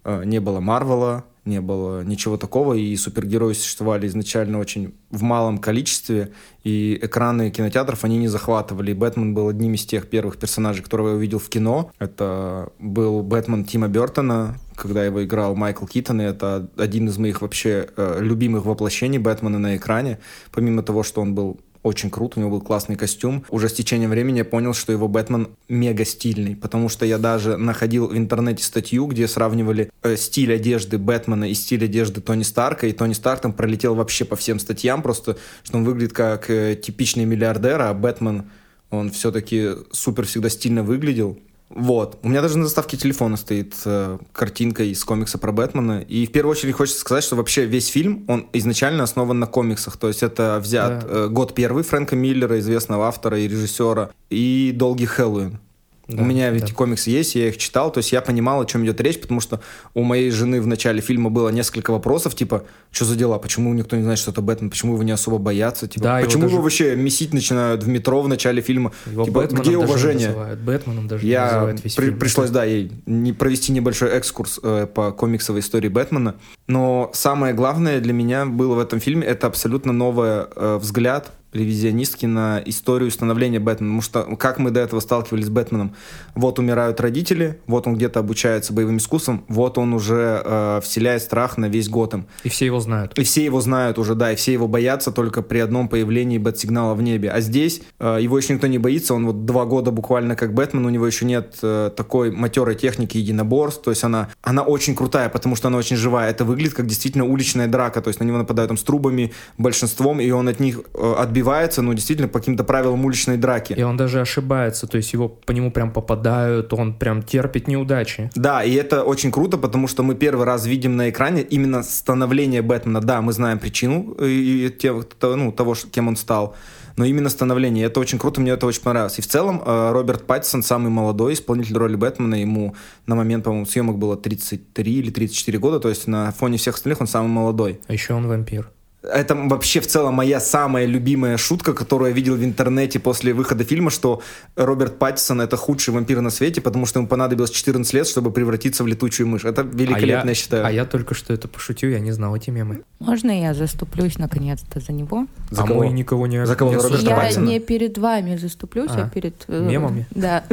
э, 0.05 0.25
не 0.27 0.39
было 0.39 0.61
Марвела, 0.61 1.25
не 1.45 1.61
было 1.61 2.03
ничего 2.03 2.37
такого, 2.37 2.75
и 2.75 2.97
супергерои 2.97 3.53
существовали 3.53 4.07
изначально 4.07 4.59
очень 4.59 4.95
в 5.11 5.23
малом 5.23 5.59
количестве, 5.59 6.33
и 6.63 6.99
экраны 7.03 7.51
кинотеатров 7.51 8.05
они 8.05 8.17
не 8.17 8.29
захватывали. 8.29 8.93
И 8.93 8.95
Бэтмен 8.95 9.35
был 9.35 9.49
одним 9.49 9.75
из 9.75 9.85
тех 9.85 10.09
первых 10.09 10.39
персонажей, 10.39 10.83
которого 10.83 11.11
я 11.11 11.15
увидел 11.15 11.39
в 11.39 11.49
кино. 11.49 11.91
Это 11.99 12.71
был 12.79 13.23
Бэтмен 13.23 13.65
Тима 13.65 13.89
Бертона, 13.89 14.59
когда 14.75 15.05
его 15.05 15.23
играл 15.25 15.55
Майкл 15.55 15.87
Китон, 15.87 16.21
и 16.21 16.25
это 16.25 16.69
один 16.77 17.09
из 17.09 17.19
моих 17.19 17.43
вообще 17.43 17.89
э, 17.97 18.19
любимых 18.21 18.65
воплощений 18.65 19.19
Бэтмена 19.19 19.59
на 19.59 19.77
экране. 19.77 20.19
Помимо 20.51 20.83
того, 20.83 21.03
что 21.03 21.21
он 21.21 21.35
был 21.35 21.61
очень 21.85 22.11
крут, 22.11 22.37
у 22.37 22.41
него 22.41 22.51
был 22.51 22.61
классный 22.61 22.97
костюм. 22.97 23.45
Уже 23.51 23.69
с 23.69 23.75
течением 23.75 24.11
времени 24.11 24.39
я 24.39 24.45
понял, 24.45 24.73
что 24.73 24.91
его 24.91 25.07
Бэтмен 25.07 25.49
мега 25.69 26.05
стильный, 26.05 26.57
потому 26.57 26.89
что 26.89 27.05
я 27.07 27.19
даже 27.19 27.57
находил 27.57 28.09
в 28.09 28.17
интернете 28.17 28.65
статью, 28.65 29.07
где 29.07 29.29
сравнивали 29.29 29.91
э, 30.03 30.17
стиль 30.17 30.55
одежды 30.55 30.99
Бэтмена 30.99 31.49
и 31.49 31.55
стиль 31.55 31.85
одежды 31.85 32.23
Тони 32.23 32.43
Старка, 32.43 32.87
и 32.87 32.93
Тони 32.93 33.13
Старк 33.13 33.43
там 33.43 33.53
пролетел 33.53 33.95
вообще 33.95 34.25
по 34.25 34.35
всем 34.35 34.59
статьям, 34.59 35.03
просто 35.03 35.37
что 35.63 35.77
он 35.77 35.85
выглядит 35.85 36.15
как 36.15 36.49
э, 36.49 36.75
типичный 36.75 37.27
миллиардер, 37.27 37.81
а 37.83 37.93
Бэтмен 37.93 38.51
он 38.91 39.11
все-таки 39.11 39.71
супер 39.93 40.25
всегда 40.25 40.49
стильно 40.49 40.83
выглядел. 40.83 41.39
Вот. 41.71 42.19
У 42.23 42.29
меня 42.29 42.43
даже 42.43 42.59
на 42.59 42.65
заставке 42.65 42.97
телефона 42.97 43.37
стоит 43.37 43.75
э, 43.85 44.19
картинка 44.33 44.85
из 44.85 45.03
комикса 45.05 45.39
про 45.39 45.51
Бэтмена. 45.51 46.01
И 46.03 46.27
в 46.27 46.33
первую 46.33 46.53
очередь 46.53 46.75
хочется 46.75 47.01
сказать, 47.01 47.25
что 47.25 47.37
вообще 47.37 47.65
весь 47.65 47.89
фильм, 47.89 48.25
он 48.29 48.49
изначально 48.53 49.03
основан 49.03 49.39
на 49.41 49.47
комиксах. 49.47 49.97
То 49.97 50.09
есть 50.09 50.23
это 50.23 50.61
взят 50.63 51.01
да. 51.01 51.07
э, 51.09 51.29
год 51.29 51.55
первый 51.55 51.83
Фрэнка 51.83 52.17
Миллера, 52.17 52.59
известного 52.61 53.09
автора 53.09 53.39
и 53.39 53.49
режиссера, 53.49 54.11
и 54.31 54.73
«Долгий 54.75 55.07
Хэллоуин». 55.07 55.59
Да, 56.07 56.23
у 56.23 56.25
меня 56.25 56.51
ведь 56.51 56.67
да. 56.67 56.75
комиксы 56.75 57.11
есть, 57.11 57.35
я 57.35 57.49
их 57.49 57.57
читал, 57.57 57.91
то 57.91 57.99
есть 57.99 58.13
я 58.13 58.21
понимал, 58.21 58.61
о 58.61 58.67
чем 58.67 58.85
идет 58.85 59.01
речь, 59.01 59.19
потому 59.21 59.41
что 59.41 59.61
у 59.95 60.03
моей 60.03 60.31
жены 60.31 60.61
в 60.61 60.67
начале 60.67 61.01
фильма 61.01 61.31
было 61.31 61.49
несколько 61.49 61.93
вопросов, 61.93 62.35
типа, 62.35 62.65
что 62.91 63.07
за 63.07 63.17
дела, 63.17 63.39
почему 63.39 63.73
никто 63.73 63.97
не 63.97 64.03
знает, 64.03 64.19
что 64.19 64.31
это 64.31 64.43
Бэтмен, 64.43 64.71
почему 64.71 64.95
его 64.95 65.03
не 65.03 65.13
особо 65.13 65.39
боятся, 65.39 65.89
типа, 65.89 66.05
да, 66.05 66.21
почему 66.21 66.43
его, 66.43 66.43
даже... 66.43 66.55
его 66.55 66.63
вообще 66.63 66.97
месить 66.97 67.33
начинают 67.33 67.83
в 67.83 67.89
метро 67.89 68.21
в 68.21 68.29
начале 68.29 68.61
фильма, 68.61 68.93
его 69.07 69.25
типа, 69.25 69.47
где 69.51 69.79
уважение? 69.79 70.33
Даже 70.33 70.57
Бэтменом 70.57 71.09
даже 71.09 71.27
я 71.27 71.75
весь 71.83 71.95
при, 71.95 72.07
фильм. 72.07 72.19
пришлось, 72.19 72.51
да, 72.51 72.65
ей 72.65 72.93
не 73.07 73.33
провести 73.33 73.73
небольшой 73.73 74.11
экскурс 74.11 74.61
э, 74.63 74.87
по 74.87 75.11
комиксовой 75.13 75.61
истории 75.61 75.89
Бэтмена, 75.89 76.35
но 76.67 77.11
самое 77.15 77.55
главное 77.55 78.01
для 78.01 78.13
меня 78.13 78.45
было 78.45 78.75
в 78.75 78.79
этом 78.79 79.01
фильме, 79.01 79.27
это 79.27 79.47
абсолютно 79.47 79.93
новый 79.93 80.45
э, 80.55 80.79
взгляд 80.81 81.31
ревизионистки 81.55 82.27
на 82.27 82.61
историю 82.65 83.11
становления 83.11 83.61
Бэтмена. 83.61 84.01
Потому 84.01 84.03
что 84.03 84.37
как 84.37 84.59
мы 84.59 84.71
до 84.71 84.81
этого 84.81 85.01
сталкивались 85.01 85.47
с 85.47 85.51
Бэтменом? 85.51 85.95
Вот 86.35 86.59
умирают 86.59 87.01
родители, 87.01 87.61
вот 87.67 87.87
он 87.87 87.95
где-то 87.95 88.21
обучается 88.21 88.73
боевым 88.73 88.99
искусствам, 88.99 89.45
вот 89.49 89.79
он 89.79 89.95
уже 89.95 90.43
э, 90.45 90.81
вселяет 90.83 91.23
страх 91.23 91.57
на 91.57 91.67
весь 91.67 91.89
Готэм. 91.89 92.27
И 92.43 92.49
все 92.49 92.67
его 92.67 92.81
знают. 92.81 93.17
И 93.19 93.23
все 93.23 93.45
его 93.45 93.61
знают 93.61 93.99
уже, 93.99 94.15
да, 94.15 94.33
и 94.33 94.37
все 94.37 94.53
его 94.53 94.67
боятся 94.67 95.13
только 95.13 95.43
при 95.43 95.59
одном 95.59 95.89
появлении 95.89 96.39
бэт-сигнала 96.39 96.95
в 96.95 97.03
небе. 97.03 97.31
А 97.31 97.41
здесь 97.41 97.83
э, 98.01 98.19
его 98.21 98.37
еще 98.37 98.55
никто 98.55 98.67
не 98.67 98.79
боится, 98.79 99.15
он 99.15 99.27
вот 99.27 99.47
два 99.47 99.65
года 99.65 99.91
буквально 99.93 100.37
как 100.37 100.55
Бэтмен, 100.55 100.85
у 100.85 100.91
него 100.91 101.07
еще 101.07 101.25
нет 101.25 101.57
э, 101.63 101.91
такой 101.97 102.31
матерой 102.33 102.75
техники 102.75 103.17
единоборств, 103.17 103.83
то 103.83 103.91
есть 103.91 104.03
она, 104.03 104.31
она 104.43 104.63
очень 104.63 104.97
крутая, 104.97 105.29
потому 105.29 105.55
что 105.57 105.69
она 105.69 105.79
очень 105.79 105.97
живая. 105.97 106.31
Это 106.31 106.45
выглядит 106.45 106.75
как 106.75 106.87
действительно 106.87 107.25
уличная 107.25 107.69
драка, 107.69 108.03
то 108.03 108.09
есть 108.09 108.19
на 108.19 108.25
него 108.25 108.39
нападают 108.39 108.69
там 108.69 108.77
с 108.77 108.83
трубами 108.83 109.33
большинством, 109.57 110.21
и 110.21 110.31
он 110.31 110.49
от 110.49 110.59
них 110.59 110.81
э, 110.95 111.15
отбивается 111.17 111.44
отбивается, 111.45 111.83
ну, 111.83 111.93
действительно, 111.95 112.29
по 112.29 112.39
каким-то 112.39 112.65
правилам 112.65 113.05
уличной 113.05 113.37
драки. 113.37 113.75
И 113.75 113.83
он 113.83 113.97
даже 113.97 114.21
ошибается, 114.21 114.87
то 114.87 114.97
есть 114.97 115.13
его 115.13 115.29
по 115.29 115.53
нему 115.53 115.71
прям 115.71 115.91
попадают, 115.93 116.73
он 116.73 116.95
прям 116.95 117.23
терпит 117.23 117.69
неудачи. 117.69 118.31
Да, 118.35 118.65
и 118.65 118.73
это 118.75 119.05
очень 119.05 119.31
круто, 119.31 119.59
потому 119.59 119.87
что 119.87 120.03
мы 120.03 120.15
первый 120.15 120.47
раз 120.47 120.67
видим 120.67 120.97
на 120.97 121.11
экране 121.11 121.43
именно 121.43 121.83
становление 121.83 122.63
Бэтмена. 122.63 123.01
Да, 123.01 123.21
мы 123.21 123.33
знаем 123.33 123.59
причину 123.59 124.17
э, 124.19 124.27
и, 124.27 124.67
и 124.69 124.91
ну, 125.23 125.53
того, 125.53 125.75
кем 125.91 126.09
он 126.09 126.17
стал, 126.17 126.55
но 126.97 127.05
именно 127.05 127.29
становление. 127.29 127.87
Это 127.87 128.01
очень 128.01 128.19
круто, 128.19 128.41
мне 128.41 128.53
это 128.53 128.67
очень 128.67 128.83
понравилось. 128.83 129.19
И 129.19 129.23
в 129.23 129.27
целом 129.27 129.63
э, 129.65 129.93
Роберт 129.93 130.27
Паттисон 130.27 130.63
самый 130.63 130.91
молодой 130.91 131.35
исполнитель 131.35 131.77
роли 131.77 131.97
Бэтмена, 131.97 132.37
ему 132.37 132.75
на 133.07 133.15
момент, 133.15 133.45
по-моему, 133.45 133.67
съемок 133.67 133.99
было 133.99 134.17
33 134.17 134.93
или 134.93 135.11
34 135.11 135.59
года, 135.59 135.81
то 135.81 135.89
есть 135.89 136.07
на 136.07 136.33
фоне 136.33 136.57
всех 136.57 136.77
остальных 136.77 137.01
он 137.01 137.07
самый 137.07 137.29
молодой. 137.29 137.81
А 137.87 137.93
еще 137.93 138.15
он 138.15 138.27
вампир. 138.27 138.71
Это 139.13 139.35
вообще 139.35 139.81
в 139.81 139.87
целом 139.87 140.15
моя 140.15 140.41
самая 140.41 140.87
любимая 140.87 141.37
шутка, 141.37 141.75
которую 141.75 142.09
я 142.09 142.15
видел 142.15 142.37
в 142.37 142.45
интернете 142.45 142.99
после 142.99 143.35
выхода 143.35 143.65
фильма, 143.65 143.91
что 143.91 144.23
Роберт 144.57 144.99
Паттисон 144.99 145.41
это 145.41 145.57
худший 145.57 145.93
вампир 145.93 146.21
на 146.21 146.31
свете, 146.31 146.61
потому 146.61 146.87
что 146.87 147.01
ему 147.01 147.09
понадобилось 147.09 147.51
14 147.51 147.93
лет, 147.93 148.07
чтобы 148.07 148.31
превратиться 148.31 148.83
в 148.83 148.87
летучую 148.87 149.29
мышь. 149.29 149.45
Это 149.45 149.63
великолепно, 149.63 150.23
а 150.23 150.25
я, 150.25 150.29
я 150.31 150.35
считаю. 150.35 150.67
А 150.67 150.71
я 150.71 150.85
только 150.85 151.15
что 151.15 151.35
это 151.35 151.49
пошутил, 151.49 151.91
я 151.91 152.01
не 152.01 152.13
знал 152.13 152.35
эти 152.35 152.51
мемы. 152.51 152.83
Можно 152.99 153.31
я 153.31 153.53
заступлюсь 153.53 154.19
наконец-то 154.19 154.81
за 154.81 154.93
него? 154.93 155.27
За 155.51 155.65
а 155.65 155.67
кого? 155.67 155.85
мы 155.85 155.91
никого 155.91 156.27
не 156.27 156.47
За 156.47 156.57
кого? 156.57 156.71
Не 156.71 156.77
Роберта 156.77 157.07
я 157.07 157.17
Паттисона? 157.17 157.47
не 157.47 157.61
перед 157.61 157.99
вами 157.99 158.37
заступлюсь, 158.37 158.91
а, 158.93 159.05
а 159.05 159.09
перед... 159.11 159.45
Э, 159.49 159.61
мемами? 159.61 160.07
Да. 160.13 160.45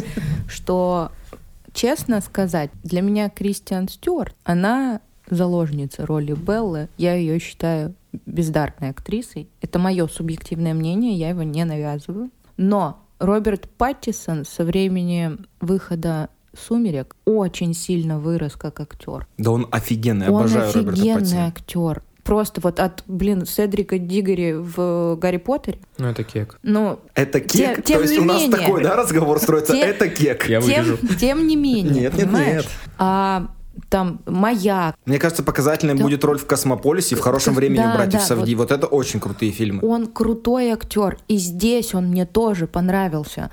Что, 0.50 1.12
честно 1.74 2.20
сказать, 2.22 2.70
для 2.84 3.02
меня 3.02 3.30
Кристиан 3.30 3.88
Стюарт, 3.88 4.36
она 4.44 5.00
заложница 5.30 6.06
роли 6.06 6.34
Беллы. 6.34 6.90
Я 6.98 7.16
ее 7.16 7.40
считаю 7.40 7.96
бездарной 8.26 8.90
актрисой. 8.90 9.50
Это 9.62 9.80
мое 9.80 10.08
субъективное 10.08 10.74
мнение, 10.74 11.14
я 11.14 11.30
его 11.30 11.44
не 11.44 11.64
навязываю. 11.66 12.30
Но 12.58 13.02
Роберт 13.20 13.70
Паттисон 13.70 14.46
со 14.46 14.64
времени 14.64 15.38
выхода 15.60 16.30
«Сумерек» 16.58 17.16
очень 17.26 17.74
сильно 17.74 18.20
вырос 18.20 18.54
как 18.56 18.80
актер. 18.82 19.28
Да 19.38 19.52
он 19.52 19.68
офигенный, 19.72 20.28
он 20.30 20.42
обожаю 20.42 20.74
Роберта 20.74 20.92
офигенный 20.92 21.16
Паттисона. 21.20 21.48
актер. 21.48 22.04
Просто 22.24 22.62
вот 22.62 22.80
от, 22.80 23.04
блин, 23.08 23.46
Седрика 23.48 23.98
Дигори 23.98 24.54
в 24.54 25.16
Гарри 25.20 25.38
Поттере. 25.38 25.80
Ну, 25.98 26.08
это 26.08 26.24
кек. 26.24 26.60
Ну, 26.62 27.00
Это 27.16 27.40
кек? 27.40 27.78
Тем- 27.78 27.84
тем 27.84 27.98
То 27.98 28.02
есть 28.04 28.14
не 28.14 28.20
у 28.20 28.26
нас 28.26 28.42
менее. 28.44 28.58
такой, 28.60 28.84
да, 28.84 28.96
разговор 28.96 29.40
строится? 29.40 29.74
Тем- 29.74 29.90
Это 29.90 30.08
кек. 30.08 30.48
Я 30.48 30.62
тем, 30.62 30.84
вырежу. 30.86 30.98
тем 31.20 31.48
не 31.48 31.56
менее, 31.56 31.94
Нет, 32.04 32.14
нет, 32.16 32.32
нет. 32.32 32.68
А 33.00 33.48
там 33.90 34.22
«Маяк», 34.26 34.96
Мне 35.06 35.20
кажется, 35.20 35.44
показательной 35.44 35.96
Да. 35.96 36.04
будет 36.04 36.24
роль 36.24 36.38
в 36.38 36.46
«Космополисе» 36.46 37.16
и 37.16 37.18
в 37.18 37.22
«Хорошем 37.22 37.54
времени» 37.54 37.82
Да, 37.82 37.94
братьев 37.96 38.22
да, 38.22 38.26
Савди. 38.26 38.56
Вот. 38.56 38.72
это 38.72 38.88
очень 38.88 39.20
крутые 39.20 39.52
фильмы. 39.52 39.80
Он 39.88 40.08
крутой 40.08 40.72
актер, 40.72 41.18
и 41.28 41.38
здесь 41.38 41.94
он 41.94 42.08
мне 42.10 42.26
тоже 42.26 42.68
понравился. 42.68 43.52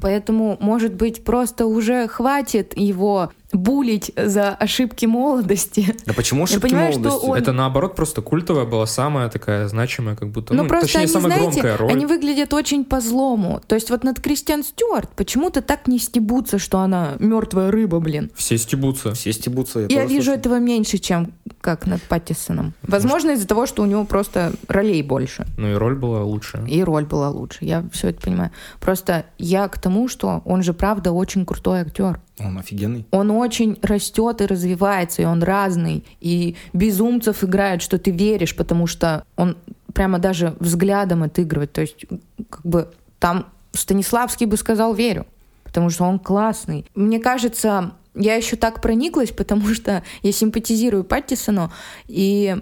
Поэтому, 0.00 0.56
может 0.60 0.94
быть, 0.94 1.24
просто 1.24 1.66
уже 1.66 2.06
хватит 2.08 2.76
его 2.76 3.32
булить 3.52 4.12
за 4.16 4.50
ошибки 4.50 5.06
молодости. 5.06 5.96
Да 6.06 6.12
почему 6.14 6.44
ошибки 6.44 6.68
понимаю, 6.68 6.92
что 6.92 7.00
молодости? 7.00 7.26
он- 7.30 7.36
Это 7.38 7.52
наоборот 7.52 7.96
просто 7.96 8.22
культовая 8.22 8.64
была 8.64 8.86
самая 8.86 9.28
такая 9.28 9.66
значимая, 9.68 10.16
как 10.16 10.30
будто, 10.30 10.54
Ну, 10.54 10.62
ну, 10.62 10.68
просто 10.68 10.86
точнее, 10.86 11.00
они, 11.02 11.08
самая 11.12 11.26
знаете, 11.36 11.50
громкая 11.60 11.76
роль. 11.76 11.92
они 11.92 12.06
выглядят 12.06 12.54
очень 12.54 12.84
по-злому. 12.84 13.60
То 13.66 13.74
есть 13.74 13.90
вот 13.90 14.04
над 14.04 14.20
Кристиан 14.20 14.62
Стюарт 14.62 15.10
почему-то 15.16 15.62
так 15.62 15.88
не 15.88 15.98
стебутся, 15.98 16.58
что 16.58 16.78
она 16.78 17.14
мертвая 17.18 17.70
рыба, 17.70 17.98
блин. 18.00 18.30
Все 18.34 18.56
стебутся. 18.58 19.14
Все 19.14 19.32
стебутся. 19.32 19.80
Я 19.80 19.88
тоже 19.88 20.06
вижу 20.06 20.22
слышал. 20.24 20.34
этого 20.34 20.58
меньше, 20.58 20.98
чем 20.98 21.32
как 21.60 21.86
над 21.86 22.00
Паттисоном. 22.02 22.72
Возможно, 22.82 23.32
из-за 23.32 23.46
того, 23.46 23.66
что 23.66 23.82
у 23.82 23.86
него 23.86 24.04
просто 24.04 24.52
ролей 24.68 25.02
больше. 25.02 25.46
Ну 25.58 25.68
и 25.68 25.74
роль 25.74 25.94
была 25.96 26.22
лучше. 26.22 26.64
И 26.68 26.82
роль 26.82 27.04
была 27.04 27.30
лучше. 27.30 27.58
Я 27.62 27.84
все 27.92 28.08
это 28.08 28.20
понимаю. 28.22 28.50
Просто 28.80 29.24
я 29.38 29.68
к 29.68 29.78
тому, 29.78 30.08
что 30.08 30.40
он 30.44 30.62
же 30.62 30.72
правда 30.72 31.12
очень 31.12 31.44
крутой 31.44 31.80
актер. 31.80 32.20
Он 32.44 32.58
офигенный. 32.58 33.06
Он 33.10 33.30
очень 33.30 33.78
растет 33.82 34.40
и 34.40 34.46
развивается, 34.46 35.22
и 35.22 35.24
он 35.24 35.42
разный. 35.42 36.04
И 36.20 36.56
безумцев 36.72 37.44
играет, 37.44 37.82
что 37.82 37.98
ты 37.98 38.10
веришь, 38.10 38.56
потому 38.56 38.86
что 38.86 39.24
он 39.36 39.56
прямо 39.92 40.18
даже 40.18 40.54
взглядом 40.60 41.22
отыгрывает. 41.22 41.72
То 41.72 41.82
есть, 41.82 42.04
как 42.48 42.64
бы 42.64 42.88
там 43.18 43.46
Станиславский 43.72 44.46
бы 44.46 44.56
сказал 44.56 44.94
«верю», 44.94 45.26
потому 45.64 45.90
что 45.90 46.04
он 46.04 46.18
классный. 46.18 46.86
Мне 46.94 47.20
кажется, 47.20 47.92
я 48.14 48.34
еще 48.34 48.56
так 48.56 48.80
прониклась, 48.80 49.30
потому 49.36 49.74
что 49.74 50.02
я 50.22 50.32
симпатизирую 50.32 51.04
Паттисону, 51.04 51.72
и 52.08 52.56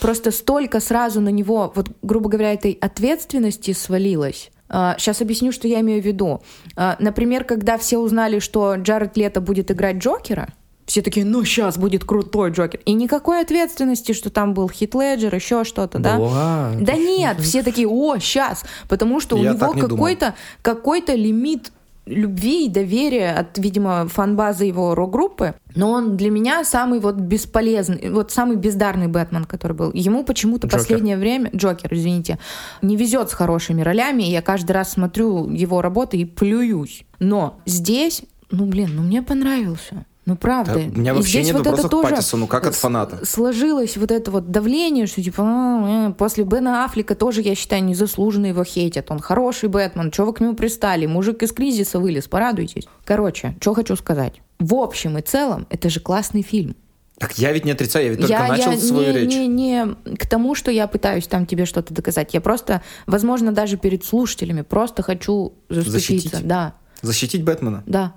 просто 0.00 0.30
столько 0.30 0.80
сразу 0.80 1.20
на 1.20 1.30
него, 1.30 1.72
вот, 1.74 1.90
грубо 2.02 2.28
говоря, 2.28 2.52
этой 2.52 2.72
ответственности 2.72 3.72
свалилось. 3.72 4.50
Сейчас 4.68 5.20
объясню, 5.20 5.52
что 5.52 5.68
я 5.68 5.80
имею 5.80 6.02
в 6.02 6.06
виду. 6.06 6.42
А, 6.76 6.96
Например, 6.98 7.44
когда 7.44 7.78
все 7.78 7.98
узнали, 7.98 8.38
что 8.38 8.74
Джаред 8.76 9.16
Лето 9.16 9.40
будет 9.40 9.70
играть 9.70 9.96
Джокера, 9.96 10.48
все 10.86 11.00
такие, 11.00 11.24
ну 11.24 11.44
сейчас 11.44 11.78
будет 11.78 12.04
крутой 12.04 12.50
Джокер. 12.50 12.80
И 12.84 12.92
никакой 12.92 13.40
ответственности, 13.40 14.12
что 14.12 14.30
там 14.30 14.52
был 14.54 14.68
Хит 14.68 14.94
Леджер, 14.94 15.34
еще 15.34 15.64
что-то, 15.64 15.98
да? 15.98 16.16
Была. 16.18 16.72
Да 16.78 16.94
нет, 16.94 17.40
все 17.40 17.62
такие, 17.62 17.88
о, 17.88 18.18
сейчас, 18.18 18.64
потому 18.88 19.20
что 19.20 19.36
у 19.36 19.38
него 19.38 19.74
не 19.74 19.80
какой-то 19.80 20.34
какой-то 20.62 21.14
лимит 21.14 21.72
любви 22.06 22.66
и 22.66 22.68
доверия 22.68 23.32
от, 23.32 23.58
видимо, 23.58 24.06
фан-базы 24.08 24.64
его 24.64 24.94
рок-группы. 24.94 25.54
Но 25.74 25.90
он 25.90 26.16
для 26.16 26.30
меня 26.30 26.64
самый 26.64 27.00
вот 27.00 27.16
бесполезный, 27.16 28.10
вот 28.10 28.30
самый 28.30 28.56
бездарный 28.56 29.08
Бэтмен, 29.08 29.44
который 29.44 29.76
был. 29.76 29.90
Ему 29.92 30.24
почему-то 30.24 30.68
последнее 30.68 31.16
время, 31.16 31.50
Джокер, 31.54 31.92
извините, 31.92 32.38
не 32.82 32.96
везет 32.96 33.30
с 33.30 33.34
хорошими 33.34 33.82
ролями. 33.82 34.22
и 34.22 34.30
Я 34.30 34.42
каждый 34.42 34.72
раз 34.72 34.92
смотрю 34.92 35.50
его 35.50 35.82
работы 35.82 36.18
и 36.18 36.24
плююсь. 36.24 37.04
Но 37.18 37.60
здесь, 37.66 38.22
ну 38.50 38.66
блин, 38.66 38.90
ну 38.94 39.02
мне 39.02 39.22
понравился. 39.22 40.04
Ну 40.26 40.36
правда. 40.36 40.74
Да, 40.74 40.80
у 40.80 40.98
меня 40.98 41.12
И 41.12 41.14
вообще 41.14 41.42
здесь 41.42 41.46
нет 41.48 41.56
вот 41.56 41.66
это 41.66 41.88
тоже 41.88 42.08
Паттисону, 42.08 42.46
как 42.46 42.66
от 42.66 42.74
фаната. 42.74 43.24
Сложилось 43.26 43.96
вот 43.96 44.10
это 44.10 44.30
вот 44.30 44.50
давление, 44.50 45.06
что 45.06 45.22
типа 45.22 45.42
«А, 45.42 46.08
э, 46.08 46.12
после 46.14 46.44
Бена 46.44 46.84
Аффлека 46.84 47.14
тоже, 47.14 47.42
я 47.42 47.54
считаю, 47.54 47.84
незаслуженно 47.84 48.46
его 48.46 48.64
хейтят. 48.64 49.10
Он 49.10 49.18
хороший 49.18 49.68
Бэтмен, 49.68 50.10
что 50.12 50.24
вы 50.24 50.32
к 50.32 50.40
нему 50.40 50.54
пристали? 50.54 51.04
Мужик 51.06 51.42
из 51.42 51.52
кризиса 51.52 51.98
вылез, 51.98 52.26
порадуйтесь. 52.26 52.84
Короче, 53.04 53.54
что 53.60 53.74
хочу 53.74 53.96
сказать. 53.96 54.40
В 54.58 54.74
общем 54.74 55.18
и 55.18 55.20
целом, 55.20 55.66
это 55.68 55.90
же 55.90 56.00
классный 56.00 56.42
фильм. 56.42 56.74
Так 57.18 57.38
я 57.38 57.52
ведь 57.52 57.64
не 57.64 57.72
отрицаю, 57.72 58.06
я 58.06 58.10
ведь 58.10 58.20
только 58.20 58.32
я 58.32 58.48
начал 58.48 58.72
я 58.72 58.78
свою 58.78 59.12
не, 59.12 59.18
речь. 59.18 59.30
не, 59.30 59.46
не 59.46 60.16
к 60.16 60.26
тому, 60.26 60.54
что 60.54 60.70
я 60.70 60.88
пытаюсь 60.88 61.26
там 61.26 61.46
тебе 61.46 61.64
что-то 61.64 61.94
доказать. 61.94 62.34
Я 62.34 62.40
просто, 62.40 62.82
возможно, 63.06 63.52
даже 63.52 63.76
перед 63.76 64.04
слушателями 64.04 64.62
просто 64.62 65.02
хочу 65.02 65.52
заступиться. 65.68 65.98
Защитить? 65.98 66.46
Да, 66.46 66.74
Защитить 67.02 67.44
Бэтмена? 67.44 67.82
да. 67.86 68.14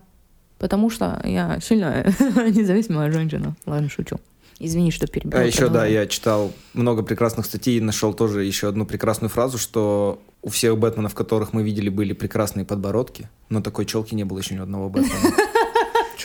Потому 0.57 0.89
что 0.89 1.21
я 1.23 1.59
сильная 1.61 2.05
независимая 2.19 3.11
женщина. 3.11 3.55
Ладно, 3.65 3.89
шучу. 3.89 4.17
Извини, 4.59 4.91
что 4.91 5.05
перебила. 5.05 5.41
А 5.41 5.43
еще, 5.43 5.69
да, 5.69 5.85
я 5.85 6.07
читал 6.07 6.51
много 6.73 7.03
прекрасных 7.03 7.45
статей 7.45 7.77
и 7.77 7.81
нашел 7.81 8.13
тоже 8.13 8.43
еще 8.43 8.67
одну 8.69 8.85
прекрасную 8.87 9.29
фразу, 9.29 9.59
что 9.59 10.19
у 10.41 10.49
всех 10.49 10.77
Бэтменов, 10.79 11.13
которых 11.13 11.53
мы 11.53 11.61
видели, 11.61 11.89
были 11.89 12.13
прекрасные 12.13 12.65
подбородки, 12.65 13.29
но 13.49 13.61
такой 13.61 13.85
челки 13.85 14.15
не 14.15 14.23
было 14.23 14.39
еще 14.39 14.55
ни 14.55 14.59
одного 14.59 14.89
Бэтмена. 14.89 15.13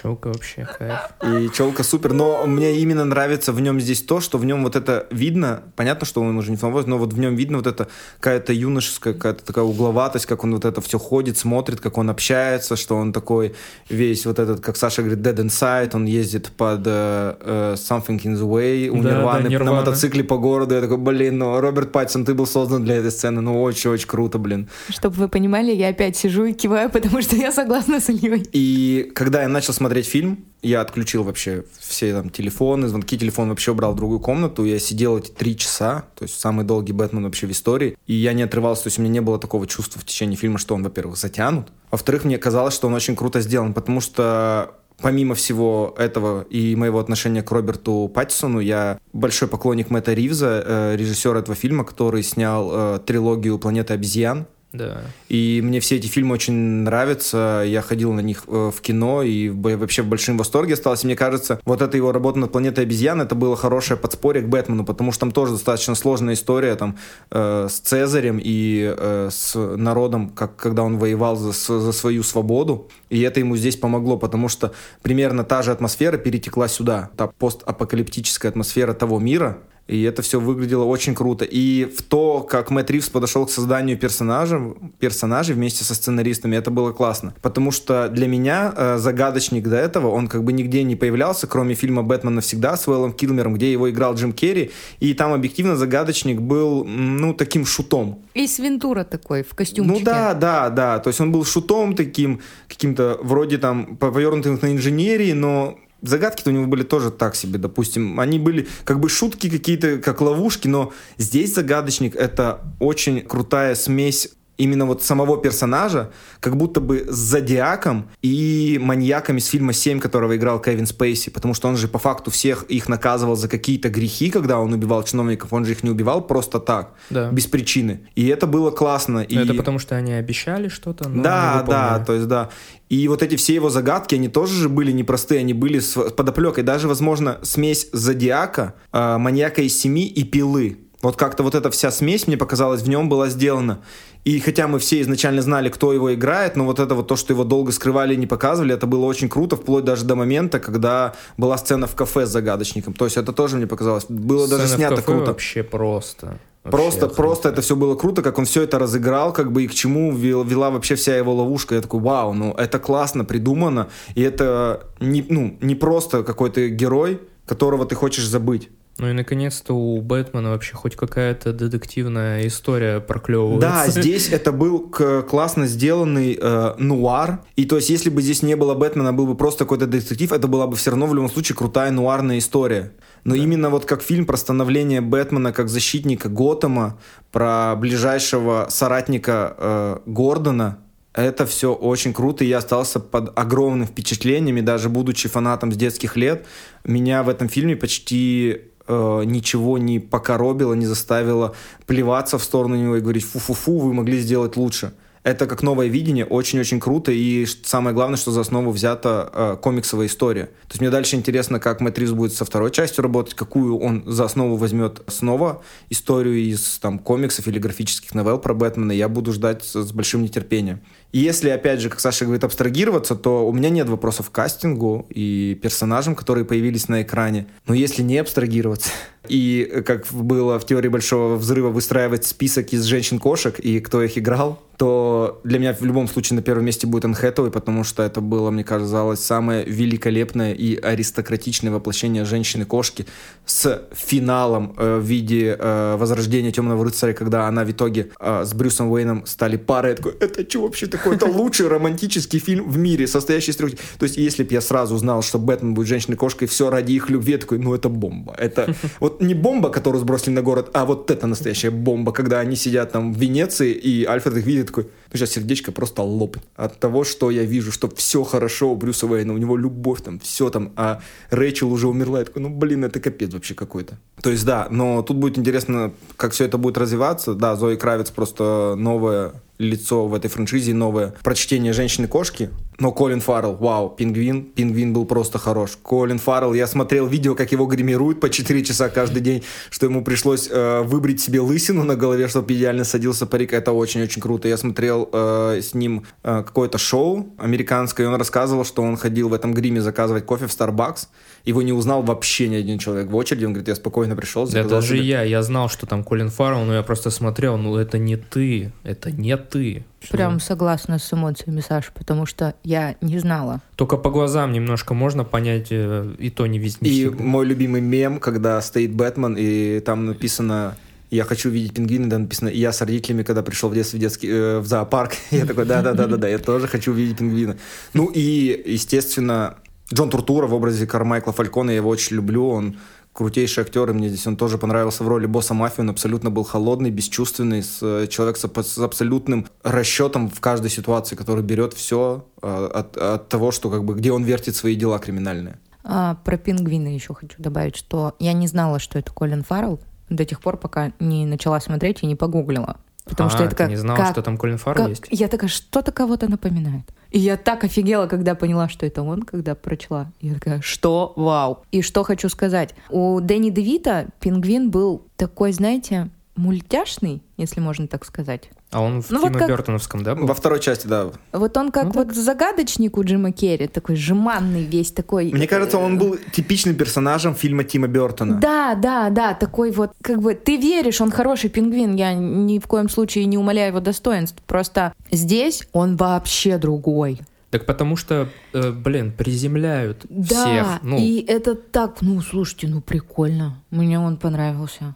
Челка 0.03 0.29
вообще 0.31 0.67
кайф. 0.79 0.99
И 1.23 1.49
челка 1.55 1.85
супер, 1.85 2.13
но 2.13 2.45
мне 2.47 2.79
именно 2.79 3.05
нравится 3.05 3.53
в 3.53 3.61
нем 3.61 3.81
здесь 3.81 4.03
то, 4.03 4.21
что 4.21 4.37
в 4.37 4.45
нем 4.45 4.65
вот 4.65 4.75
это 4.75 5.07
видно, 5.11 5.63
понятно, 5.77 6.07
что 6.07 6.21
он 6.21 6.37
уже 6.37 6.51
не 6.51 6.57
фанвоз, 6.57 6.87
но 6.87 6.99
вот 6.99 7.13
в 7.13 7.19
нем 7.19 7.37
видно 7.37 7.59
вот 7.59 7.69
это 7.69 7.87
какая-то 8.19 8.53
юношеская, 8.53 9.15
какая-то 9.15 9.45
такая 9.45 9.65
угловатость, 9.65 10.27
как 10.27 10.43
он 10.43 10.55
вот 10.55 10.65
это 10.65 10.81
все 10.81 10.99
ходит, 10.99 11.39
смотрит, 11.39 11.81
как 11.81 11.99
он 11.99 12.11
общается, 12.11 12.75
что 12.75 12.97
он 12.97 13.13
такой 13.13 13.55
весь 13.89 14.27
вот 14.27 14.41
этот, 14.41 14.61
как 14.61 14.77
Саша 14.77 15.03
говорит, 15.03 15.25
dead 15.25 15.37
inside, 15.37 15.91
он 15.95 16.07
ездит 16.07 16.51
под 16.51 16.83
э, 16.87 17.75
Something 17.77 18.21
in 18.23 18.35
the 18.35 18.49
Way 18.49 18.89
у 18.89 19.01
Да, 19.03 19.11
да, 19.11 19.17
Нирваны 19.19 19.43
на 19.45 19.49
Нирвана. 19.49 19.73
мотоцикле 19.77 20.25
по 20.25 20.37
городу, 20.37 20.75
я 20.75 20.81
такой, 20.81 20.97
блин, 20.97 21.39
ну 21.39 21.61
Роберт 21.61 21.93
Паттисон, 21.93 22.25
ты 22.25 22.35
был 22.35 22.47
создан 22.47 22.83
для 22.85 22.97
этой 22.97 23.13
сцены, 23.13 23.41
ну 23.41 23.63
очень-очень 23.63 24.09
круто, 24.09 24.39
блин. 24.39 24.69
Чтобы 24.89 25.15
вы 25.15 25.29
понимали, 25.29 25.73
я 25.73 25.89
опять 25.89 26.17
сижу 26.17 26.45
и 26.45 26.53
киваю, 26.53 26.91
потому 26.93 27.23
что 27.23 27.37
я 27.37 27.53
согласна 27.53 28.01
с 28.01 28.09
Ильей. 28.09 28.43
И 28.53 29.13
когда 29.15 29.43
я 29.43 29.49
начал 29.49 29.73
смотреть 29.73 29.92
фильм, 30.01 30.47
я 30.63 30.81
отключил 30.81 31.25
вообще 31.25 31.65
все 31.79 32.15
там 32.15 32.31
телефоны, 32.31 32.89
звонки, 32.89 33.19
телефон 33.19 33.51
вообще 33.51 33.73
убрал 33.73 33.93
в 33.93 33.97
другую 33.97 34.21
комнату. 34.21 34.65
Я 34.65 34.79
сидел 34.79 35.19
эти 35.19 35.31
три 35.31 35.57
часа, 35.57 36.05
то 36.15 36.23
есть 36.23 36.41
самый 36.41 36.65
долгий 36.65 36.93
Бэтмен 36.93 37.25
вообще 37.25 37.47
в 37.47 37.51
истории. 37.51 37.99
И 38.07 38.15
я 38.15 38.33
не 38.33 38.45
отрывался, 38.45 38.85
то 38.85 38.87
есть 38.87 38.99
у 38.99 39.03
меня 39.03 39.13
не 39.13 39.21
было 39.21 39.39
такого 39.39 39.67
чувства 39.67 40.01
в 40.01 40.05
течение 40.05 40.37
фильма, 40.37 40.59
что 40.59 40.75
он, 40.75 40.83
во-первых, 40.83 41.19
затянут. 41.19 41.69
Во-вторых, 41.91 42.25
мне 42.25 42.39
казалось, 42.39 42.75
что 42.75 42.87
он 42.87 42.95
очень 42.95 43.17
круто 43.17 43.41
сделан, 43.41 43.75
потому 43.75 44.01
что 44.01 44.77
Помимо 45.03 45.35
всего 45.35 45.97
этого 45.99 46.43
и 46.43 46.77
моего 46.77 47.01
отношения 47.01 47.43
к 47.43 47.51
Роберту 47.51 48.09
Паттисону, 48.15 48.61
я 48.61 49.01
большой 49.13 49.49
поклонник 49.49 49.91
Мэтта 49.91 50.13
Ривза, 50.13 50.63
э, 50.65 50.97
режиссера 50.97 51.41
этого 51.41 51.57
фильма, 51.57 51.83
который 51.85 52.23
снял 52.23 52.71
э, 52.73 52.99
трилогию 53.05 53.59
«Планета 53.59 53.95
обезьян». 53.95 54.47
Да. 54.73 55.03
И 55.29 55.61
мне 55.63 55.81
все 55.81 55.97
эти 55.97 56.07
фильмы 56.07 56.35
очень 56.35 56.55
нравятся. 56.55 57.63
Я 57.67 57.83
ходил 57.83 58.13
на 58.13 58.21
них 58.21 58.45
э, 58.47 58.71
в 58.75 58.81
кино 58.81 59.23
и 59.23 59.51
вообще 59.51 60.03
в 60.03 60.07
большом 60.07 60.39
восторге 60.39 60.75
остался. 60.75 61.07
Мне 61.07 61.15
кажется, 61.15 61.61
вот 61.65 61.83
эта 61.83 61.97
его 61.97 62.11
работа 62.11 62.39
над 62.39 62.53
планетой 62.53 62.85
обезьян 62.85 63.21
это 63.21 63.35
было 63.35 63.57
хорошее 63.57 63.99
подспорье 63.99 64.43
к 64.43 64.49
Бэтмену, 64.49 64.85
потому 64.85 65.13
что 65.13 65.21
там 65.21 65.33
тоже 65.33 65.53
достаточно 65.53 65.95
сложная 65.95 66.35
история 66.35 66.75
там 66.77 66.97
э, 67.31 67.69
с 67.71 67.81
Цезарем 67.81 68.41
и 68.43 68.95
э, 68.97 69.29
с 69.31 69.55
народом, 69.55 70.31
как 70.31 70.57
когда 70.57 70.83
он 70.83 70.99
воевал 70.99 71.37
за, 71.37 71.53
за 71.53 71.93
свою 71.93 72.23
свободу. 72.23 72.89
И 73.11 73.21
это 73.21 73.41
ему 73.41 73.57
здесь 73.57 73.77
помогло, 73.77 74.17
потому 74.17 74.49
что 74.49 74.73
примерно 75.03 75.45
та 75.45 75.63
же 75.63 75.71
атмосфера 75.71 76.17
перетекла 76.17 76.69
сюда. 76.69 77.11
Та 77.17 77.27
постапокалиптическая 77.27 78.51
атмосфера 78.51 78.95
того 78.95 79.19
мира. 79.19 79.59
И 79.93 80.03
это 80.05 80.23
все 80.23 80.41
выглядело 80.41 80.85
очень 80.85 81.15
круто. 81.15 81.45
И 81.45 81.85
в 81.85 82.01
то, 82.01 82.41
как 82.41 82.71
Мэтт 82.71 82.91
Ривз 82.91 83.11
подошел 83.11 83.45
к 83.45 83.51
созданию 83.51 83.99
персонажа, 83.99 84.59
персонажей 84.99 85.55
вместе 85.55 85.85
со 85.85 85.95
сценаристами, 85.95 86.57
это 86.57 86.71
было 86.71 86.93
классно. 86.93 87.35
Потому 87.43 87.71
что 87.73 88.09
для 88.09 88.27
меня 88.27 88.73
э, 88.75 88.97
загадочник 88.97 89.69
до 89.69 89.77
этого, 89.77 90.09
он 90.09 90.29
как 90.29 90.45
бы 90.45 90.55
нигде 90.55 90.83
не 90.83 90.97
появлялся, 90.97 91.47
кроме 91.47 91.75
фильма 91.75 92.03
«Бэтмен 92.03 92.35
навсегда» 92.35 92.79
с 92.79 92.89
Уэллом 92.89 93.13
Килмером, 93.13 93.53
где 93.53 93.71
его 93.71 93.91
играл 93.91 94.15
Джим 94.15 94.33
Керри. 94.33 94.71
И 95.01 95.13
там 95.13 95.35
объективно 95.35 95.77
загадочник 95.77 96.41
был, 96.41 96.85
ну, 96.85 97.35
таким 97.35 97.67
шутом. 97.67 98.19
И 98.33 98.47
Свинтура 98.47 99.05
такой 99.05 99.43
в 99.43 99.55
костюмчике. 99.55 99.99
Ну 99.99 100.03
да, 100.03 100.33
да, 100.33 100.71
да. 100.71 100.99
То 101.01 101.09
есть 101.09 101.21
он 101.21 101.33
был 101.33 101.45
шутом 101.45 101.95
таким, 101.95 102.41
каким-то 102.67 103.19
вроде 103.23 103.59
там 103.59 103.97
повернутым 103.97 104.59
на 104.63 104.73
инженерии, 104.73 105.33
но 105.33 105.77
загадки-то 106.03 106.51
у 106.51 106.53
него 106.53 106.67
были 106.67 106.83
тоже 106.83 107.11
так 107.11 107.35
себе, 107.35 107.59
допустим. 107.59 108.21
Они 108.21 108.39
были 108.39 108.69
как 108.85 109.01
бы 109.01 109.09
шутки 109.09 109.49
какие-то, 109.49 109.99
как 109.99 110.21
ловушки, 110.21 110.69
но 110.69 110.93
здесь 111.17 111.55
загадочник— 111.55 112.15
это 112.17 112.61
очень 112.81 113.21
крутая 113.23 113.75
смесь 113.75 114.31
именно 114.59 114.87
вот 114.87 115.03
самого 115.03 115.39
персонажа, 115.39 116.11
как 116.41 116.57
будто 116.57 116.81
бы 116.81 117.07
с 117.09 117.17
Зодиаком 117.17 118.11
и 118.23 118.79
маньяком 118.83 119.39
из 119.39 119.47
фильма 119.47 119.73
«Семь», 119.73 120.01
которого 120.01 120.37
играл 120.37 120.61
Кевин 120.61 120.87
Спейси, 120.87 121.31
потому 121.31 121.55
что 121.55 121.69
он 121.69 121.77
же 121.77 121.89
по 121.89 121.99
факту 121.99 122.31
всех 122.31 122.65
их 122.65 122.89
наказывал 122.89 123.37
за 123.37 123.49
какие-то 123.49 123.89
грехи, 123.89 124.31
когда 124.31 124.61
он 124.61 124.73
убивал 124.73 125.03
чиновников, 125.03 125.53
он 125.53 125.65
же 125.65 125.73
их 125.73 125.83
не 125.83 125.91
убивал 125.91 126.23
просто 126.23 126.61
так, 126.61 126.95
да. 127.11 127.31
без 127.31 127.47
причины. 127.47 128.09
И 128.15 128.27
это 128.27 128.47
было 128.47 128.71
классно. 128.71 129.21
И... 129.21 129.37
Это 129.37 129.55
потому 129.55 129.79
что 129.79 129.97
они 129.97 130.13
обещали 130.13 130.69
что-то? 130.69 131.09
Да, 131.09 131.65
да, 131.67 131.99
то 132.05 132.13
есть 132.13 132.29
да. 132.29 132.51
И 132.93 133.09
вот 133.09 133.23
эти 133.23 133.37
все 133.37 133.55
его 133.55 133.71
загадки, 133.71 134.17
они 134.17 134.29
тоже 134.29 134.55
же 134.55 134.69
были 134.69 134.93
непростые, 134.93 135.41
они 135.41 135.55
были 135.55 135.79
с 135.79 135.95
подоплекой. 136.11 136.63
Даже, 136.63 136.89
возможно, 136.89 137.39
смесь 137.43 137.89
Зодиака, 137.93 138.75
э, 138.93 139.17
маньяка 139.17 139.63
из 139.63 139.81
семи 139.81 140.07
и 140.07 140.25
пилы. 140.25 140.77
Вот 141.03 141.17
как-то 141.17 141.43
вот 141.43 141.55
эта 141.57 141.71
вся 141.71 141.91
смесь, 141.91 142.29
мне 142.29 142.37
показалось, 142.37 142.83
в 142.83 142.89
нем 142.89 143.09
была 143.09 143.29
сделана. 143.29 143.81
И 144.25 144.39
хотя 144.39 144.69
мы 144.69 144.79
все 144.79 145.01
изначально 145.01 145.43
знали, 145.43 145.69
кто 145.69 145.93
его 145.93 146.15
играет, 146.15 146.55
но 146.55 146.65
вот 146.65 146.79
это 146.79 146.95
вот 146.95 147.09
то, 147.09 147.17
что 147.17 147.33
его 147.33 147.43
долго 147.43 147.73
скрывали 147.73 148.15
и 148.15 148.17
не 148.17 148.29
показывали, 148.29 148.73
это 148.73 148.87
было 148.87 149.05
очень 149.07 149.29
круто, 149.29 149.57
вплоть 149.57 149.85
даже 149.85 150.05
до 150.05 150.15
момента, 150.15 150.61
когда 150.61 151.15
была 151.37 151.59
сцена 151.59 151.89
в 151.89 151.97
кафе 151.97 152.25
с 152.25 152.31
загадочником. 152.31 152.95
То 152.95 153.05
есть 153.05 153.17
это 153.17 153.33
тоже 153.33 153.57
мне 153.57 153.67
показалось. 153.67 154.05
Было 154.09 154.47
сцена 154.47 154.59
даже 154.61 154.75
снято 154.75 154.95
в 154.95 155.05
кафе 155.05 155.13
круто. 155.13 155.27
вообще 155.33 155.63
просто. 155.65 156.39
Вообще 156.63 156.71
просто, 156.71 157.09
просто 157.09 157.49
это 157.49 157.63
все 157.63 157.75
было 157.75 157.97
круто, 157.97 158.23
как 158.23 158.39
он 158.39 158.45
все 158.45 158.63
это 158.63 158.79
разыграл, 158.79 159.33
как 159.33 159.51
бы 159.51 159.65
и 159.65 159.67
к 159.67 159.75
чему 159.75 160.13
вела, 160.13 160.45
вела 160.45 160.71
вообще 160.71 160.95
вся 160.95 161.17
его 161.17 161.35
ловушка. 161.35 161.75
Я 161.75 161.81
такой, 161.81 162.01
вау, 162.01 162.33
ну 162.33 162.53
это 162.53 162.79
классно 162.79 163.25
придумано, 163.25 163.89
и 164.15 164.23
это 164.23 164.87
не, 165.01 165.27
ну, 165.29 165.59
не 165.61 165.75
просто 165.75 166.23
какой-то 166.23 166.69
герой, 166.69 167.21
которого 167.47 167.85
ты 167.87 167.97
хочешь 167.97 168.29
забыть. 168.29 168.71
Ну 168.99 169.09
и 169.09 169.13
наконец-то 169.13 169.75
у 169.75 170.01
Бэтмена 170.01 170.51
вообще 170.51 170.75
хоть 170.75 170.97
какая-то 170.97 171.53
детективная 171.53 172.47
история 172.47 173.01
проклевывается. 173.01 173.69
Да, 173.69 173.87
здесь 173.89 174.29
это 174.29 174.53
был 174.53 174.81
классно 175.29 175.67
сделанный 175.67 176.39
э, 176.41 176.75
нуар. 176.79 177.41
И 177.57 177.65
то 177.65 177.77
есть, 177.77 177.89
если 177.89 178.11
бы 178.11 178.21
здесь 178.21 178.43
не 178.43 178.55
было 178.55 178.75
Бэтмена, 178.75 179.13
был 179.13 179.27
бы 179.27 179.35
просто 179.35 179.65
какой-то 179.65 179.87
детектив, 179.87 180.31
это 180.31 180.47
была 180.47 180.67
бы 180.67 180.77
все 180.77 180.91
равно 180.91 181.07
в 181.07 181.15
любом 181.15 181.31
случае 181.31 181.57
крутая 181.57 181.91
нуарная 181.91 182.39
история. 182.39 182.93
Но 183.25 183.35
да. 183.35 183.41
именно 183.41 183.71
вот 183.71 183.87
как 183.87 184.03
фильм 184.03 184.27
про 184.27 184.37
становление 184.37 185.01
Бэтмена 185.01 185.53
как 185.53 185.69
защитника 185.69 186.29
Готэма, 186.29 186.99
про 187.31 187.75
ближайшего 187.77 188.67
соратника 188.69 189.57
э, 189.57 189.99
Гордона, 190.05 190.79
это 191.15 191.45
все 191.45 191.75
очень 191.75 192.15
круто, 192.15 192.43
и 192.43 192.49
я 192.49 192.59
остался 192.59 192.99
под 192.99 193.39
огромным 193.39 193.87
впечатлениями, 193.87 194.63
даже 194.63 194.89
будучи 194.89 195.29
фанатом 195.29 195.71
с 195.71 195.77
детских 195.77 196.17
лет. 196.17 196.47
Меня 196.85 197.23
в 197.23 197.29
этом 197.29 197.49
фильме 197.49 197.77
почти 197.77 198.72
э, 198.87 199.23
ничего 199.25 199.79
не 199.79 199.99
покоробило, 199.99 200.75
не 200.75 200.87
заставило 200.87 201.55
плеваться 201.87 202.39
в 202.39 202.43
сторону 202.43 202.77
него 202.77 202.97
и 202.97 203.01
говорить 203.01 203.25
«фу-фу-фу, 203.25 203.79
вы 203.79 203.93
могли 203.95 204.19
сделать 204.19 204.57
лучше». 204.57 204.93
Это 205.25 205.47
как 205.47 205.63
новое 205.63 205.87
видение, 205.87 206.27
очень-очень 206.27 206.81
круто, 206.81 207.13
и 207.13 207.47
самое 207.47 207.95
главное, 207.95 208.17
что 208.17 208.33
за 208.33 208.41
основу 208.41 208.73
взята 208.73 209.31
э, 209.33 209.57
комиксовая 209.63 210.07
история. 210.07 210.47
То 210.47 210.71
есть 210.73 210.81
мне 210.81 210.91
дальше 210.91 211.15
интересно, 211.15 211.61
как 211.61 211.81
Мэтт 211.81 212.11
будет 212.11 212.33
со 212.33 212.45
второй 212.45 212.73
частью 212.73 213.03
работать, 213.03 213.35
какую 213.35 213.79
он 213.79 214.03
за 214.07 214.25
основу 214.25 214.57
возьмет 214.57 215.03
снова 215.07 215.63
историю 215.91 216.39
из 216.39 216.79
там 216.81 216.99
комиксов 216.99 217.47
или 217.47 217.61
графических 217.61 218.15
новелл 218.15 218.39
про 218.39 218.53
Бэтмена, 218.53 218.91
я 218.91 219.09
буду 219.09 219.33
ждать 219.33 219.63
с, 219.63 219.81
с 219.81 219.93
большим 219.93 220.23
нетерпением. 220.23 220.81
И 221.13 221.19
если, 221.19 221.51
опять 221.51 221.81
же, 221.81 221.89
как 221.89 222.01
Саша 222.01 222.25
говорит, 222.25 222.43
абстрагироваться, 222.43 223.15
то 223.15 223.47
у 223.47 223.53
меня 223.53 223.69
нет 223.69 223.89
вопросов 223.89 224.31
к 224.31 224.33
кастингу 224.33 225.07
и 225.11 225.59
персонажам, 225.63 226.17
которые 226.17 226.45
появились 226.45 226.89
на 226.89 227.03
экране. 227.03 227.47
Но 227.67 227.75
если 227.75 228.03
не 228.03 228.19
абстрагироваться, 228.19 228.91
и 229.29 229.83
как 229.87 230.07
было 230.11 230.59
в 230.59 230.67
теории 230.67 230.89
Большого 230.89 231.37
Взрыва 231.37 231.69
выстраивать 231.69 232.25
список 232.25 232.73
из 232.73 232.83
женщин-кошек 232.85 233.61
и 233.61 233.79
кто 233.79 234.03
их 234.03 234.19
играл, 234.19 234.61
то 234.83 235.41
для 235.45 235.61
меня 235.61 235.75
в 235.75 235.85
любом 235.85 236.09
случае 236.09 236.35
на 236.35 236.43
первом 236.43 236.65
месте 236.65 236.89
будет 236.89 237.05
Энн 237.05 237.15
потому 237.53 237.85
что 237.85 238.03
это 238.03 238.21
было, 238.21 238.51
мне 238.51 238.65
казалось, 238.65 239.21
самое 239.21 239.65
великолепное 239.65 240.55
и 240.55 240.75
аристократичное 240.75 241.71
воплощение 241.71 242.25
женщины-кошки 242.25 243.07
с 243.47 243.81
финалом 243.93 244.75
э, 244.77 244.99
в 244.99 245.05
виде 245.05 245.57
э, 245.57 245.97
возрождения 245.97 246.51
Темного 246.51 246.85
рыцаря, 246.85 247.13
когда 247.13 247.47
она 247.47 247.63
в 247.63 247.71
итоге 247.71 248.11
э, 248.19 248.45
с 248.45 248.55
Брюсом 248.55 248.91
Уэйном 248.91 249.25
стали 249.25 249.57
парой. 249.57 249.91
Я 249.91 249.97
такой, 249.99 250.15
это 250.19 250.51
что 250.51 250.63
вообще 250.63 250.89
такое? 250.89 251.15
Это 251.15 251.27
лучший 251.27 251.69
романтический 251.69 252.41
фильм 252.41 252.69
в 252.69 252.77
мире, 252.77 253.07
состоящий 253.07 253.53
из 253.53 253.57
трех... 253.57 253.75
То 254.01 254.03
есть, 254.03 254.17
если 254.17 254.43
бы 254.43 254.53
я 254.53 254.61
сразу 254.61 254.97
знал, 254.97 255.23
что 255.23 255.39
Бэтмен 255.39 255.75
будет 255.75 255.87
женщиной-кошкой, 255.87 256.49
все 256.49 256.71
ради 256.71 256.91
их 256.91 257.09
любви, 257.09 257.35
я 257.35 257.39
такой, 257.39 257.59
ну 257.59 257.73
это 257.73 257.89
бомба. 257.89 258.35
Это 258.37 258.75
вот 258.99 259.23
не 259.23 259.35
бомба, 259.35 259.71
которую 259.71 260.01
сбросили 260.01 260.35
на 260.35 260.43
город, 260.43 260.71
а 260.75 260.85
вот 260.85 261.09
это 261.13 261.29
настоящая 261.29 261.71
бомба, 261.71 262.11
когда 262.11 262.41
они 262.41 262.57
сидят 262.57 262.91
там 262.91 263.13
в 263.13 263.17
Венеции, 263.17 263.71
и 263.71 264.05
Альфред 264.05 264.39
их 264.39 264.47
видит, 264.47 264.72
такой, 264.73 264.91
ну 265.13 265.17
сейчас 265.17 265.31
сердечко 265.31 265.73
просто 265.73 266.03
лопнет 266.03 266.45
от 266.57 266.81
того, 266.81 267.05
что 267.05 267.31
я 267.31 267.45
вижу, 267.45 267.71
что 267.73 267.89
все 267.95 268.25
хорошо 268.25 268.73
у 268.73 268.77
Брюса 268.77 269.07
Уэйна, 269.07 269.35
у 269.35 269.39
него 269.39 269.57
любовь 269.57 270.03
там, 270.03 270.19
все 270.19 270.51
там, 270.51 270.73
а 270.77 271.01
Рэйчел 271.31 271.73
уже 271.73 271.89
умерла, 271.89 272.21
я 272.21 272.25
такой, 272.25 272.43
ну 272.43 272.49
блин, 272.49 272.85
это 272.85 273.01
капец 273.01 273.33
вообще 273.33 273.55
какой-то. 273.55 273.99
То 274.23 274.31
есть 274.31 274.45
да, 274.45 274.69
но 274.71 275.03
тут 275.03 275.19
будет 275.19 275.39
интересно, 275.39 275.93
как 276.17 276.33
все 276.33 276.45
это 276.45 276.59
будет 276.59 276.79
развиваться. 276.79 277.35
Да, 277.35 277.57
Зои 277.57 277.77
Кравец 277.77 278.11
просто 278.11 278.75
новая 278.77 279.33
лицо 279.65 280.07
в 280.07 280.15
этой 280.15 280.29
франшизе, 280.29 280.75
новое 280.75 281.15
прочтение 281.23 281.73
«Женщины-кошки». 281.73 282.51
Но 282.79 282.91
Колин 282.91 283.21
Фаррелл, 283.21 283.55
вау, 283.55 283.91
пингвин, 283.91 284.43
пингвин 284.45 284.93
был 284.93 285.05
просто 285.05 285.39
хорош. 285.39 285.79
Колин 285.83 286.19
Фаррелл, 286.19 286.55
я 286.55 286.67
смотрел 286.67 287.07
видео, 287.07 287.35
как 287.35 287.53
его 287.53 287.67
гримируют 287.67 288.19
по 288.19 288.29
4 288.29 288.65
часа 288.65 288.89
каждый 288.89 289.21
день, 289.21 289.45
что 289.71 289.87
ему 289.87 290.03
пришлось 290.03 290.49
э, 290.51 290.83
выбрить 290.83 291.21
себе 291.21 291.41
лысину 291.41 291.85
на 291.85 291.95
голове, 291.95 292.29
чтобы 292.29 292.53
идеально 292.55 292.85
садился 292.85 293.27
парик. 293.27 293.53
Это 293.53 293.73
очень-очень 293.73 294.21
круто. 294.21 294.49
Я 294.49 294.57
смотрел 294.57 295.09
э, 295.13 295.61
с 295.63 295.75
ним 295.75 296.05
э, 296.25 296.43
какое-то 296.45 296.79
шоу 296.79 297.35
американское, 297.39 298.07
и 298.07 298.09
он 298.09 298.17
рассказывал, 298.17 298.65
что 298.65 298.83
он 298.83 298.97
ходил 298.97 299.29
в 299.29 299.35
этом 299.35 299.55
гриме 299.55 299.81
заказывать 299.81 300.27
кофе 300.27 300.47
в 300.47 300.51
Starbucks, 300.51 301.09
его 301.45 301.63
не 301.63 301.73
узнал 301.73 302.03
вообще 302.03 302.49
ни 302.49 302.57
один 302.57 302.79
человек 302.79 303.09
в 303.09 303.17
очереди. 303.17 303.45
Он 303.45 303.53
говорит, 303.53 303.69
я 303.69 303.75
спокойно 303.75 304.17
пришел, 304.17 304.47
Да 304.47 304.65
даже 304.65 304.97
себе... 304.97 305.03
я, 305.03 305.23
я 305.23 305.43
знал, 305.43 305.69
что 305.69 305.87
там 305.87 306.05
Колин 306.05 306.31
Фаррелл, 306.31 306.65
но 306.65 306.75
я 306.75 306.83
просто 306.83 307.11
смотрел, 307.11 307.57
ну 307.57 307.77
это 307.77 307.99
не 307.99 308.17
ты, 308.17 308.73
это 308.85 309.11
не 309.11 309.37
ты. 309.37 309.85
Прям 310.11 310.41
согласна 310.41 310.99
с 310.99 311.13
эмоциями, 311.13 311.61
Саша, 311.61 311.93
потому 311.95 312.27
что 312.27 312.55
я 312.65 312.97
не 313.01 313.19
знала. 313.19 313.61
Только 313.77 313.97
по 313.97 314.11
глазам 314.11 314.53
немножко 314.53 314.95
можно 314.95 315.25
понять, 315.25 315.69
э, 315.71 316.15
и 316.19 316.31
то 316.31 316.47
не 316.47 316.59
везде. 316.59 316.91
И 316.91 317.09
мой 317.09 317.47
любимый 317.47 317.81
мем, 317.81 318.19
когда 318.19 318.61
стоит 318.61 318.93
Бэтмен, 318.93 319.37
и 319.39 319.81
там 319.81 320.07
написано 320.07 320.77
я 321.13 321.25
хочу 321.25 321.51
видеть 321.51 321.75
пингвина, 321.75 322.09
да, 322.09 322.19
написано, 322.19 322.49
и 322.49 322.59
я 322.59 322.73
с 322.73 322.81
родителями, 322.81 323.23
когда 323.23 323.43
пришел 323.43 323.69
в 323.69 323.75
детстве 323.75 323.99
в, 323.99 324.01
детский, 324.01 324.29
э, 324.31 324.59
в 324.61 324.67
зоопарк, 324.67 325.13
я 325.31 325.45
такой, 325.45 325.67
да-да-да-да, 325.67 326.27
я 326.27 326.39
тоже 326.39 326.67
хочу 326.69 326.93
видеть 326.93 327.19
пингвина. 327.19 327.59
Ну 327.93 328.07
и, 328.07 328.63
естественно, 328.65 329.57
Джон 329.93 330.11
Туртура 330.11 330.47
в 330.47 330.55
образе 330.55 330.87
Кармайкла 330.87 331.33
Фалькона, 331.33 331.71
я 331.71 331.77
его 331.77 331.91
очень 331.91 332.17
люблю, 332.17 332.49
он 332.49 332.79
крутейший 333.13 333.65
актер, 333.65 333.91
и 333.91 333.93
мне 333.93 334.09
здесь 334.09 334.27
он 334.27 334.37
тоже 334.37 334.59
понравился 334.59 335.05
в 335.05 335.09
роли 335.09 335.27
босса 335.27 335.55
мафии, 335.55 335.83
он 335.83 335.91
абсолютно 335.91 336.31
был 336.31 336.45
холодный, 336.45 336.91
бесчувственный, 336.91 337.63
с, 337.63 337.79
э, 337.83 338.07
человек 338.07 338.37
с, 338.37 338.49
с 338.49 338.79
абсолютным 338.79 339.47
расчетом 339.63 340.31
в 340.31 340.41
каждой 340.41 340.71
ситуации, 340.71 341.15
который 341.15 341.43
берет 341.43 341.75
все 341.75 342.27
э, 342.41 342.71
от, 342.75 342.97
от 342.97 343.29
того, 343.29 343.53
что 343.53 343.71
как 343.71 343.85
бы 343.85 343.95
где 343.95 344.13
он 344.13 344.25
вертит 344.25 344.57
свои 344.57 344.77
дела 344.77 344.99
криминальные. 344.99 345.59
А, 345.85 346.17
про 346.25 346.37
пингвина 346.37 346.89
еще 346.89 347.13
хочу 347.13 347.43
добавить, 347.43 347.77
что 347.77 348.15
я 348.19 348.33
не 348.33 348.47
знала, 348.47 348.79
что 348.79 348.99
это 348.99 349.13
Колин 349.13 349.43
Фаррелл 349.43 349.81
до 350.09 350.25
тех 350.25 350.41
пор, 350.41 350.57
пока 350.57 350.93
не 351.01 351.27
начала 351.27 351.61
смотреть 351.61 352.03
и 352.03 352.07
не 352.07 352.17
погуглила. 352.17 352.77
Потому 353.05 353.29
а, 353.29 353.31
что 353.31 353.43
я 353.43 353.51
такая, 353.51 353.69
не 353.69 353.77
знала, 353.77 353.97
как, 353.97 354.13
что 354.13 354.23
там 354.23 354.37
Колин 354.37 354.59
Фаррелл 354.59 354.89
есть? 354.89 355.07
Я 355.11 355.29
такая, 355.29 355.49
что-то 355.49 355.91
кого-то 355.91 356.31
напоминает. 356.31 356.85
И 357.11 357.19
я 357.19 357.37
так 357.37 357.65
офигела, 357.65 358.07
когда 358.07 358.35
поняла, 358.35 358.69
что 358.69 358.87
это 358.87 359.03
он, 359.03 359.23
когда 359.23 359.55
прочла. 359.55 360.11
Я 360.21 360.35
такая, 360.35 360.61
что? 360.61 361.13
Вау. 361.17 361.65
И 361.73 361.83
что 361.83 362.05
хочу 362.05 362.29
сказать. 362.29 362.75
У 362.91 363.21
Дэнни 363.21 363.51
Девита 363.51 364.07
пингвин 364.21 364.71
был 364.71 365.05
такой, 365.17 365.53
знаете, 365.53 366.11
мультяшный, 366.37 367.23
если 367.37 367.61
можно 367.61 367.89
так 367.89 368.05
сказать. 368.05 368.51
А 368.73 368.81
он 368.81 369.03
в 369.03 369.11
Ну, 369.11 369.21
вот 369.21 369.29
Тима 369.29 369.39
как- 369.39 369.49
Бертоновском, 369.49 370.03
да, 370.03 370.15
был? 370.15 370.27
Во 370.27 370.33
второй 370.35 370.59
части, 370.59 370.87
да. 370.87 371.11
Вот 371.33 371.57
он 371.59 371.71
как 371.71 371.85
Ну, 371.85 371.91
вот 371.93 372.15
загадочник 372.15 372.97
у 372.97 373.05
Джима 373.05 373.31
Керри, 373.31 373.67
такой 373.69 373.97
жеманный 373.97 374.65
весь 374.65 374.91
такой. 374.91 375.31
Мне 375.31 375.47
кажется, 375.47 375.77
он 375.77 375.97
э, 375.97 375.99
был 375.99 376.19
типичным 376.33 376.75
персонажем 376.75 377.35
фильма 377.35 377.65
Тима 377.65 377.87
Бертона. 377.87 378.41
Да, 378.41 378.75
да, 378.75 379.11
да, 379.11 379.35
такой 379.35 379.73
вот, 379.73 379.93
как 380.01 380.23
бы, 380.23 380.35
ты 380.35 380.57
веришь, 380.57 381.03
он 381.03 381.11
хороший 381.11 381.51
пингвин, 381.51 381.97
я 381.97 382.15
ни 382.15 382.59
в 382.59 382.67
коем 382.67 382.89
случае 382.89 383.27
не 383.27 383.37
умоляю 383.37 383.69
его 383.69 383.81
достоинств, 383.81 384.43
просто 384.47 384.95
здесь 385.11 385.69
он 385.73 385.97
вообще 385.97 386.57
другой. 386.57 387.21
Так 387.51 387.67
потому 387.67 387.97
что, 387.97 388.31
э, 388.55 388.71
блин, 388.73 389.13
приземляют 389.13 390.07
Да, 390.09 390.45
всех. 390.47 390.67
Ну, 390.83 390.97
и 390.99 391.23
это 391.29 391.55
так, 391.55 391.99
ну, 392.01 392.23
слушайте, 392.23 392.69
ну, 392.69 392.81
прикольно, 392.81 393.61
мне 393.71 394.01
он 394.01 394.17
понравился. 394.17 394.95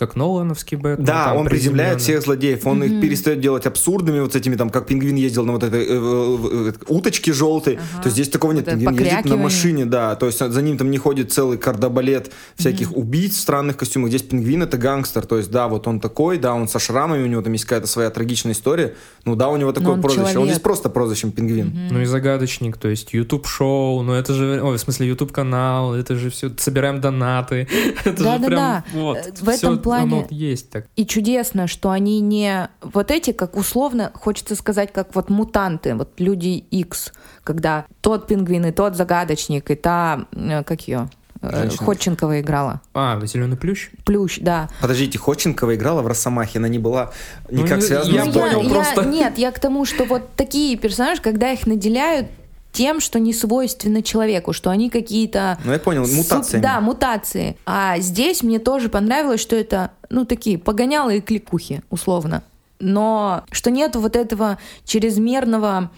Как 0.00 0.16
Нолановский 0.16 0.76
Бэтмен. 0.78 1.04
Да, 1.04 1.26
там 1.26 1.36
он 1.36 1.46
приземляет 1.46 2.00
всех 2.00 2.22
злодеев, 2.22 2.66
он 2.66 2.82
их 2.82 3.00
перестает 3.00 3.40
делать 3.40 3.66
абсурдными, 3.66 4.20
вот 4.20 4.32
с 4.32 4.36
этими, 4.36 4.56
там, 4.56 4.70
как 4.70 4.86
пингвин 4.86 5.14
ездил 5.14 5.44
на 5.44 5.52
вот 5.52 5.62
этой 5.62 5.82
э, 5.82 5.88
э, 5.90 6.68
э, 6.68 6.72
уточке 6.88 7.32
желтой, 7.32 7.74
Ага. 7.74 8.02
то 8.02 8.06
есть 8.06 8.14
здесь 8.14 8.28
такого 8.28 8.52
нет, 8.52 8.66
Вот 8.66 8.74
пингвин 8.80 9.04
ездит 9.04 9.24
на 9.26 9.36
машине, 9.36 9.84
да, 9.84 10.16
то 10.16 10.26
есть 10.26 10.38
за 10.38 10.62
ним 10.62 10.78
там 10.78 10.90
не 10.90 10.98
ходит 10.98 11.32
целый 11.32 11.58
кардобалет 11.58 12.32
всяких 12.56 12.96
убийц 12.96 13.36
в 13.36 13.40
странных 13.40 13.76
костюмах, 13.76 14.08
здесь 14.08 14.22
пингвин 14.22 14.62
это 14.62 14.76
гангстер, 14.76 15.26
то 15.26 15.36
есть 15.36 15.50
да, 15.50 15.68
вот 15.68 15.86
он 15.86 16.00
такой, 16.00 16.38
да, 16.38 16.54
он 16.54 16.66
со 16.66 16.78
шрамами, 16.78 17.22
у 17.22 17.26
него 17.26 17.42
там 17.42 17.52
есть 17.52 17.64
какая-то 17.64 17.86
своя 17.86 18.10
трагичная 18.10 18.52
история, 18.52 18.94
ну 19.24 19.36
да, 19.36 19.48
у 19.48 19.56
него 19.56 19.72
такое 19.72 20.00
прозвище, 20.00 20.38
он 20.38 20.46
здесь 20.46 20.60
просто 20.60 20.88
прозвищем 20.88 21.30
пингвин. 21.30 21.88
Ну 21.90 22.00
и 22.00 22.04
загадочник, 22.06 22.76
то 22.78 22.88
есть 22.88 23.12
YouTube 23.12 23.46
шоу, 23.46 24.02
ну 24.02 24.14
это 24.14 24.32
же, 24.32 24.60
ой, 24.62 24.78
в 24.78 24.80
смысле 24.80 25.08
YouTube 25.08 25.30
канал, 25.30 25.94
это 25.94 26.16
же 26.16 26.30
все, 26.30 26.50
собираем 26.56 27.00
донаты, 27.00 27.68
это 28.04 28.16
же 28.16 28.24
Да-да-да. 28.24 28.84
прям 28.90 29.02
вот, 29.02 29.20
Э, 29.26 29.32
в 29.40 29.48
этом 29.48 29.78
плане- 29.90 30.18
оно 30.20 30.26
есть 30.30 30.70
так. 30.70 30.86
И 30.96 31.06
чудесно, 31.06 31.66
что 31.66 31.90
они 31.90 32.20
не 32.20 32.68
вот 32.82 33.10
эти, 33.10 33.32
как 33.32 33.56
условно, 33.56 34.10
хочется 34.14 34.54
сказать, 34.56 34.92
как 34.92 35.14
вот 35.14 35.30
мутанты, 35.30 35.94
вот 35.94 36.10
люди 36.18 36.64
X, 36.70 37.12
когда 37.44 37.84
тот 38.00 38.26
пингвин 38.26 38.66
и 38.66 38.72
тот 38.72 38.96
загадочник, 38.96 39.70
и 39.70 39.74
та, 39.74 40.26
э, 40.32 40.62
как 40.64 40.80
ее, 40.88 41.08
Женщина. 41.42 41.86
Ходченкова 41.86 42.40
играла. 42.42 42.82
А, 42.92 43.18
зеленый 43.24 43.56
плющ? 43.56 43.88
Плющ, 44.04 44.40
да. 44.42 44.68
Подождите, 44.82 45.16
Ходченкова 45.18 45.74
играла 45.74 46.02
в 46.02 46.06
Росомахе, 46.06 46.58
она 46.58 46.68
не 46.68 46.78
была 46.78 47.12
никак 47.50 47.76
Ну, 47.78 47.80
связана 47.80 48.14
я 48.14 48.24
с 48.26 48.28
понял 48.28 48.60
я- 48.62 48.68
просто. 48.68 49.04
Нет, 49.06 49.38
я 49.38 49.50
к 49.50 49.58
тому, 49.58 49.86
что 49.86 50.04
вот 50.04 50.34
такие 50.36 50.76
персонажи, 50.76 51.22
когда 51.22 51.50
их 51.50 51.66
наделяют 51.66 52.26
тем, 52.72 53.00
что 53.00 53.18
не 53.18 53.32
свойственно 53.32 54.02
человеку, 54.02 54.52
что 54.52 54.70
они 54.70 54.90
какие-то... 54.90 55.58
Ну, 55.64 55.72
я 55.72 55.78
понял, 55.78 56.06
суп- 56.06 56.16
мутациями. 56.16 56.62
Да, 56.62 56.80
мутации. 56.80 57.56
А 57.66 57.98
здесь 57.98 58.42
мне 58.42 58.58
тоже 58.58 58.88
понравилось, 58.88 59.40
что 59.40 59.56
это, 59.56 59.90
ну, 60.08 60.24
такие 60.24 60.58
погонялы 60.58 61.16
и 61.18 61.20
кликухи, 61.20 61.82
условно. 61.90 62.42
Но 62.82 63.44
что 63.50 63.70
нет 63.70 63.94
вот 63.96 64.16
этого 64.16 64.56
чрезмерного, 64.86 65.90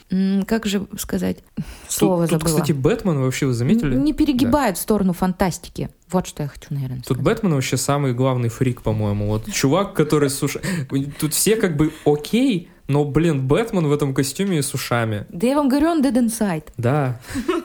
как 0.46 0.66
же 0.66 0.86
сказать, 0.98 1.38
слово 1.88 2.26
тут, 2.26 2.30
тут, 2.30 2.42
забыла. 2.42 2.56
кстати, 2.60 2.72
Бэтмен 2.72 3.20
вообще 3.20 3.46
вы 3.46 3.52
заметили? 3.52 3.94
Не 3.94 4.12
перегибает 4.12 4.78
в 4.78 4.80
сторону 4.80 5.12
фантастики. 5.12 5.90
Вот 6.10 6.26
что 6.26 6.42
я 6.42 6.48
хочу, 6.48 6.66
наверное, 6.70 6.96
Тут 6.98 7.18
сказать. 7.18 7.22
Бэтмен 7.24 7.54
вообще 7.54 7.76
самый 7.76 8.14
главный 8.14 8.48
фрик, 8.48 8.82
по-моему. 8.82 9.28
Вот 9.28 9.50
чувак, 9.52 9.94
который 9.94 10.30
с 10.30 10.42
уш- 10.42 10.58
Тут 11.20 11.34
все 11.34 11.56
как 11.56 11.76
бы 11.76 11.92
окей, 12.04 12.68
но, 12.92 13.06
блин, 13.06 13.48
Бэтмен 13.48 13.86
в 13.86 13.92
этом 13.92 14.12
костюме 14.12 14.58
и 14.58 14.62
с 14.62 14.74
ушами. 14.74 15.24
Да 15.30 15.46
я 15.46 15.56
вам 15.56 15.70
говорю, 15.70 15.88
он 15.88 16.04
dead 16.04 16.12
inside. 16.12 16.64
Да. 16.76 17.18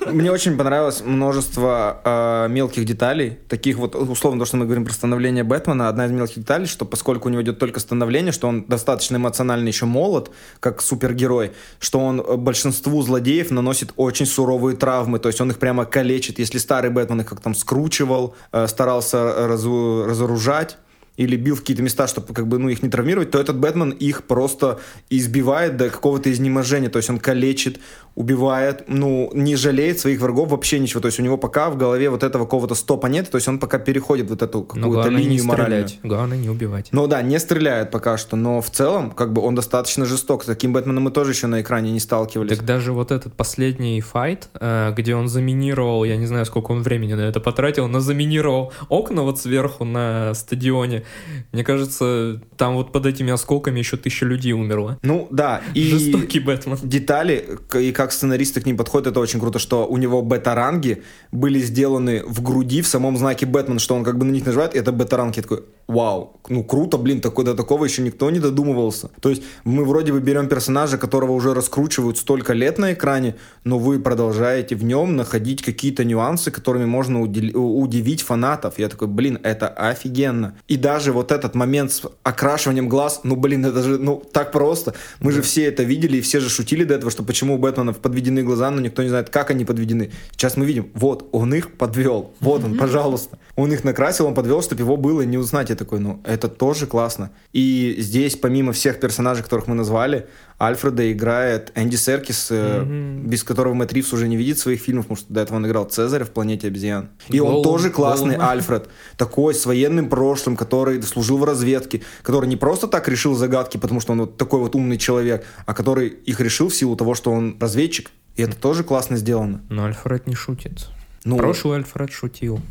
Мне 0.09 0.31
очень 0.31 0.57
понравилось 0.57 1.03
множество 1.03 1.99
э, 2.05 2.47
мелких 2.49 2.85
деталей, 2.85 3.37
таких 3.49 3.77
вот, 3.77 3.93
условно, 3.93 4.39
то, 4.39 4.45
что 4.45 4.55
мы 4.55 4.63
говорим 4.63 4.85
про 4.85 4.93
становление 4.93 5.43
Бэтмена, 5.43 5.89
одна 5.89 6.05
из 6.05 6.11
мелких 6.11 6.35
деталей, 6.37 6.65
что 6.65 6.85
поскольку 6.85 7.27
у 7.27 7.31
него 7.31 7.41
идет 7.41 7.59
только 7.59 7.81
становление, 7.81 8.31
что 8.31 8.47
он 8.47 8.63
достаточно 8.67 9.17
эмоционально 9.17 9.67
еще 9.67 9.85
молод, 9.85 10.31
как 10.61 10.81
супергерой, 10.81 11.51
что 11.79 11.99
он 11.99 12.21
э, 12.21 12.37
большинству 12.37 13.01
злодеев 13.01 13.51
наносит 13.51 13.91
очень 13.97 14.25
суровые 14.25 14.77
травмы, 14.77 15.19
то 15.19 15.27
есть 15.27 15.41
он 15.41 15.51
их 15.51 15.59
прямо 15.59 15.83
калечит. 15.83 16.39
Если 16.39 16.57
старый 16.57 16.89
Бэтмен 16.89 17.19
их 17.19 17.27
как 17.27 17.41
там 17.41 17.53
скручивал, 17.53 18.33
э, 18.53 18.65
старался 18.67 19.17
разу- 19.45 20.05
разоружать, 20.05 20.77
или 21.18 21.35
бил 21.35 21.56
в 21.56 21.60
какие-то 21.60 21.84
места, 21.84 22.07
чтобы 22.07 22.34
как 22.34 22.48
бы 22.48 22.60
ну 22.60 22.69
их 22.69 22.84
не 22.84 22.89
травмировать, 22.89 23.31
то 23.31 23.39
этот 23.39 23.57
Бэтмен 23.57 23.89
их 23.89 24.23
просто 24.23 24.80
избивает 25.10 25.76
до 25.76 25.89
какого-то 25.89 26.31
изнеможения, 26.31 26.89
то 26.89 26.98
есть 26.98 27.10
он 27.10 27.19
калечит, 27.19 27.80
убивает, 28.18 28.85
ну 28.88 29.30
не 29.35 29.56
жалеет 29.56 29.99
своих 29.99 30.19
врагов 30.19 30.49
вообще 30.49 30.80
ничего, 30.80 31.02
то 31.02 31.06
есть 31.06 31.19
у 31.19 31.23
него 31.23 31.38
пока 31.38 31.69
в 31.69 31.77
голове 31.77 32.10
вот 32.10 32.23
этого 32.23 32.45
какого-то 32.45 32.73
стопа 32.73 33.06
нет, 33.06 33.30
то 33.30 33.38
есть 33.38 33.48
он 33.48 33.60
пока 33.60 33.77
переходит 33.77 34.27
вот 34.31 34.41
эту 34.41 34.64
какую-то 34.64 35.10
линию 35.10 35.44
стрелять. 35.44 35.99
Главное 36.02 36.38
не 36.38 36.49
убивать. 36.49 36.89
Ну 36.91 37.06
да, 37.06 37.22
не 37.22 37.39
стреляет 37.39 37.91
пока 37.91 38.18
что, 38.18 38.35
но 38.35 38.60
в 38.60 38.72
целом 38.72 39.11
как 39.11 39.34
бы 39.34 39.44
он 39.44 39.53
достаточно 39.53 40.06
жесток. 40.06 40.44
С 40.44 40.48
таким 40.48 40.73
Бэтменом 40.73 41.03
мы 41.03 41.11
тоже 41.11 41.31
еще 41.31 41.45
на 41.45 41.61
экране 41.61 41.91
не 41.91 41.99
сталкивались. 41.99 42.57
Так 42.57 42.65
даже 42.65 42.91
вот 42.91 43.11
этот 43.11 43.34
последний 43.34 44.02
файт, 44.02 44.49
э, 44.60 44.94
где 44.98 45.14
он 45.14 45.27
заминировал, 45.27 46.03
я 46.03 46.18
не 46.18 46.26
знаю, 46.26 46.48
сколько 46.48 46.72
он 46.72 46.81
времени 46.81 47.14
на 47.14 47.22
это 47.22 47.39
потратил, 47.39 47.88
но 47.88 47.99
заминировал 47.99 48.73
окна 48.89 49.22
вот 49.22 49.39
сверху 49.39 49.85
на 49.85 50.34
стадионе. 50.34 51.03
Мне 51.52 51.64
кажется, 51.64 52.41
там 52.57 52.73
вот 52.73 52.91
под 52.91 53.06
этими 53.06 53.31
осколками 53.31 53.77
еще 53.77 53.95
тысяча 53.95 54.26
людей 54.26 54.53
умерло. 54.53 54.98
Ну 55.03 55.27
да, 55.30 55.61
и 55.76 55.84
Жестокий 55.84 56.39
Бэтмен. 56.39 56.80
детали, 56.81 57.60
и 57.76 57.91
как 57.91 58.06
сценаристы 58.11 58.61
к 58.61 58.65
ним 58.65 58.77
подходят, 58.77 59.07
это 59.07 59.19
очень 59.19 59.39
круто, 59.39 59.59
что 59.59 59.85
у 59.88 59.97
него 59.97 60.21
бета-ранги 60.21 61.03
были 61.31 61.59
сделаны 61.59 62.23
в 62.25 62.41
груди, 62.41 62.81
в 62.81 62.88
самом 62.88 63.17
знаке 63.17 63.45
Бэтмен, 63.45 63.79
что 63.79 63.95
он 63.95 64.03
как 64.03 64.17
бы 64.17 64.25
на 64.25 64.31
них 64.31 64.45
нажимает, 64.45 64.75
и 64.75 64.79
это 64.79 64.91
бета-ранги. 64.91 65.41
Такой, 65.41 65.63
вау, 65.88 66.39
ну 66.49 66.63
круто, 66.63 66.97
блин, 66.97 67.21
такой, 67.21 67.45
до 67.45 67.55
такого 67.55 67.85
еще 67.85 68.01
никто 68.01 68.29
не 68.29 68.39
додумывался. 68.39 69.09
То 69.21 69.29
есть 69.29 69.43
мы 69.63 69.85
вроде 69.85 70.11
бы 70.11 70.19
берем 70.19 70.47
персонажа, 70.47 70.97
которого 70.97 71.31
уже 71.31 71.53
раскручивают 71.53 72.17
столько 72.17 72.53
лет 72.53 72.77
на 72.77 72.93
экране, 72.93 73.35
но 73.63 73.79
вы 73.79 73.99
продолжаете 73.99 74.75
в 74.75 74.84
нем 74.84 75.15
находить 75.15 75.61
какие-то 75.61 76.03
нюансы, 76.03 76.51
которыми 76.51 76.85
можно 76.85 77.21
удивить 77.21 78.21
фанатов. 78.21 78.79
Я 78.79 78.89
такой, 78.89 79.07
блин, 79.07 79.39
это 79.43 79.67
офигенно. 79.67 80.57
И 80.67 80.77
даже 80.77 81.11
вот 81.11 81.31
этот 81.31 81.55
момент 81.55 81.91
с 81.91 82.01
окрашиванием 82.23 82.89
глаз, 82.89 83.21
ну, 83.23 83.35
блин, 83.35 83.65
это 83.65 83.84
же, 83.84 83.97
ну, 83.97 84.23
так 84.31 84.51
просто. 84.51 84.93
Мы 85.19 85.31
же 85.31 85.41
все 85.41 85.65
это 85.65 85.84
видели, 85.84 86.17
и 86.17 86.21
все 86.21 86.39
же 86.39 86.49
шутили 86.49 86.84
до 86.84 86.95
этого, 86.95 87.11
что 87.11 87.23
почему 87.23 87.55
у 87.55 87.57
Бэтмена 87.57 87.93
подведены 87.99 88.44
глаза, 88.44 88.72
но 88.72 88.82
никто 88.82 89.03
не 89.03 89.10
знает, 89.10 89.30
как 89.30 89.52
они 89.52 89.65
подведены. 89.65 90.11
Сейчас 90.32 90.57
мы 90.57 90.65
видим, 90.65 90.91
вот, 90.94 91.30
он 91.32 91.53
их 91.53 91.78
подвел, 91.78 92.34
вот 92.40 92.64
он, 92.64 92.78
пожалуйста. 92.78 93.38
Он 93.56 93.72
их 93.72 93.84
накрасил, 93.84 94.28
он 94.28 94.36
подвел, 94.36 94.61
чтобы 94.61 94.82
его 94.82 94.98
было 94.98 95.22
не 95.22 95.38
узнать. 95.38 95.69
Я 95.69 95.76
такой, 95.76 95.99
ну, 95.99 96.22
это 96.24 96.48
тоже 96.48 96.86
классно. 96.86 97.32
И 97.53 97.95
здесь, 97.99 98.36
помимо 98.36 98.72
всех 98.72 98.99
персонажей, 98.99 99.44
которых 99.44 99.68
мы 99.68 99.76
назвали, 99.76 100.28
Альфреда 100.59 101.11
играет 101.11 101.71
Энди 101.75 101.95
Серкис, 101.95 102.47
э, 102.49 102.84
без 103.23 103.43
которого 103.43 103.75
Мэтт 103.75 103.93
Ривз 103.93 104.11
уже 104.13 104.27
не 104.27 104.38
видит 104.38 104.57
своих 104.57 104.81
фильмов, 104.81 105.05
потому 105.05 105.17
что 105.17 105.31
до 105.31 105.41
этого 105.41 105.57
он 105.57 105.67
играл 105.67 105.85
Цезаря 105.85 106.25
в 106.25 106.31
«Планете 106.31 106.67
обезьян». 106.67 107.09
И 107.29 107.39
он 107.39 107.55
Голум- 107.57 107.63
тоже 107.63 107.89
классный 107.91 108.35
Голума. 108.35 108.51
Альфред, 108.51 108.89
такой 109.17 109.53
с 109.53 109.65
военным 109.67 110.09
прошлым, 110.09 110.55
который 110.57 111.01
служил 111.03 111.38
в 111.38 111.43
разведке, 111.43 112.01
который 112.23 112.49
не 112.49 112.55
просто 112.55 112.88
так 112.88 113.07
решил 113.07 113.35
загадки, 113.35 113.77
потому 113.77 113.99
что 113.99 114.13
он 114.13 114.21
вот 114.21 114.38
такой 114.38 114.59
вот 114.59 114.73
умный 114.73 114.97
человек, 114.97 115.45
а 115.67 115.75
который 115.75 116.07
их 116.07 116.39
решил 116.39 116.69
в 116.69 116.75
силу 116.75 116.95
того, 116.95 117.13
что 117.13 117.31
он 117.31 117.57
разведчик. 117.59 118.09
И 118.35 118.41
это 118.41 118.55
тоже 118.55 118.84
классно 118.84 119.17
сделано. 119.17 119.61
Но 119.69 119.85
Альфред 119.85 120.25
не 120.25 120.34
шутит. 120.35 120.88
Ну, 121.23 121.38
Прошлый 121.38 121.77
Альфред 121.77 122.11
шутил. 122.11 122.61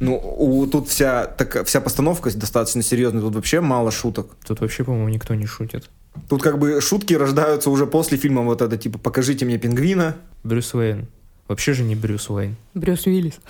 ну 0.00 0.16
у, 0.16 0.66
тут 0.66 0.88
вся, 0.88 1.26
так, 1.26 1.66
вся 1.66 1.80
постановка 1.80 2.36
достаточно 2.36 2.82
серьезная, 2.82 3.22
тут 3.22 3.36
вообще 3.36 3.60
мало 3.60 3.92
шуток. 3.92 4.34
Тут 4.44 4.60
вообще, 4.60 4.82
по-моему, 4.82 5.08
никто 5.08 5.34
не 5.36 5.46
шутит. 5.46 5.88
Тут 6.28 6.42
как 6.42 6.58
бы 6.58 6.80
шутки 6.80 7.14
рождаются 7.14 7.70
уже 7.70 7.86
после 7.86 8.18
фильма 8.18 8.42
вот 8.42 8.62
это, 8.62 8.76
типа, 8.76 8.98
покажите 8.98 9.44
мне 9.44 9.58
пингвина. 9.58 10.16
Брюс 10.44 10.74
Уэйн. 10.74 11.06
Вообще 11.48 11.72
же 11.72 11.82
не 11.82 11.94
Брюс 11.94 12.30
Уэйн. 12.30 12.56
Брюс 12.74 13.06
Уиллис. 13.06 13.40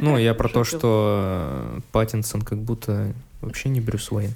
Ну, 0.00 0.18
я 0.18 0.34
про 0.34 0.48
то, 0.48 0.64
что 0.64 1.76
э, 1.76 1.80
Паттинсон 1.92 2.42
как 2.42 2.58
будто 2.58 3.12
вообще 3.40 3.68
не 3.68 3.80
Брюс 3.80 4.10
Уэйн. 4.10 4.32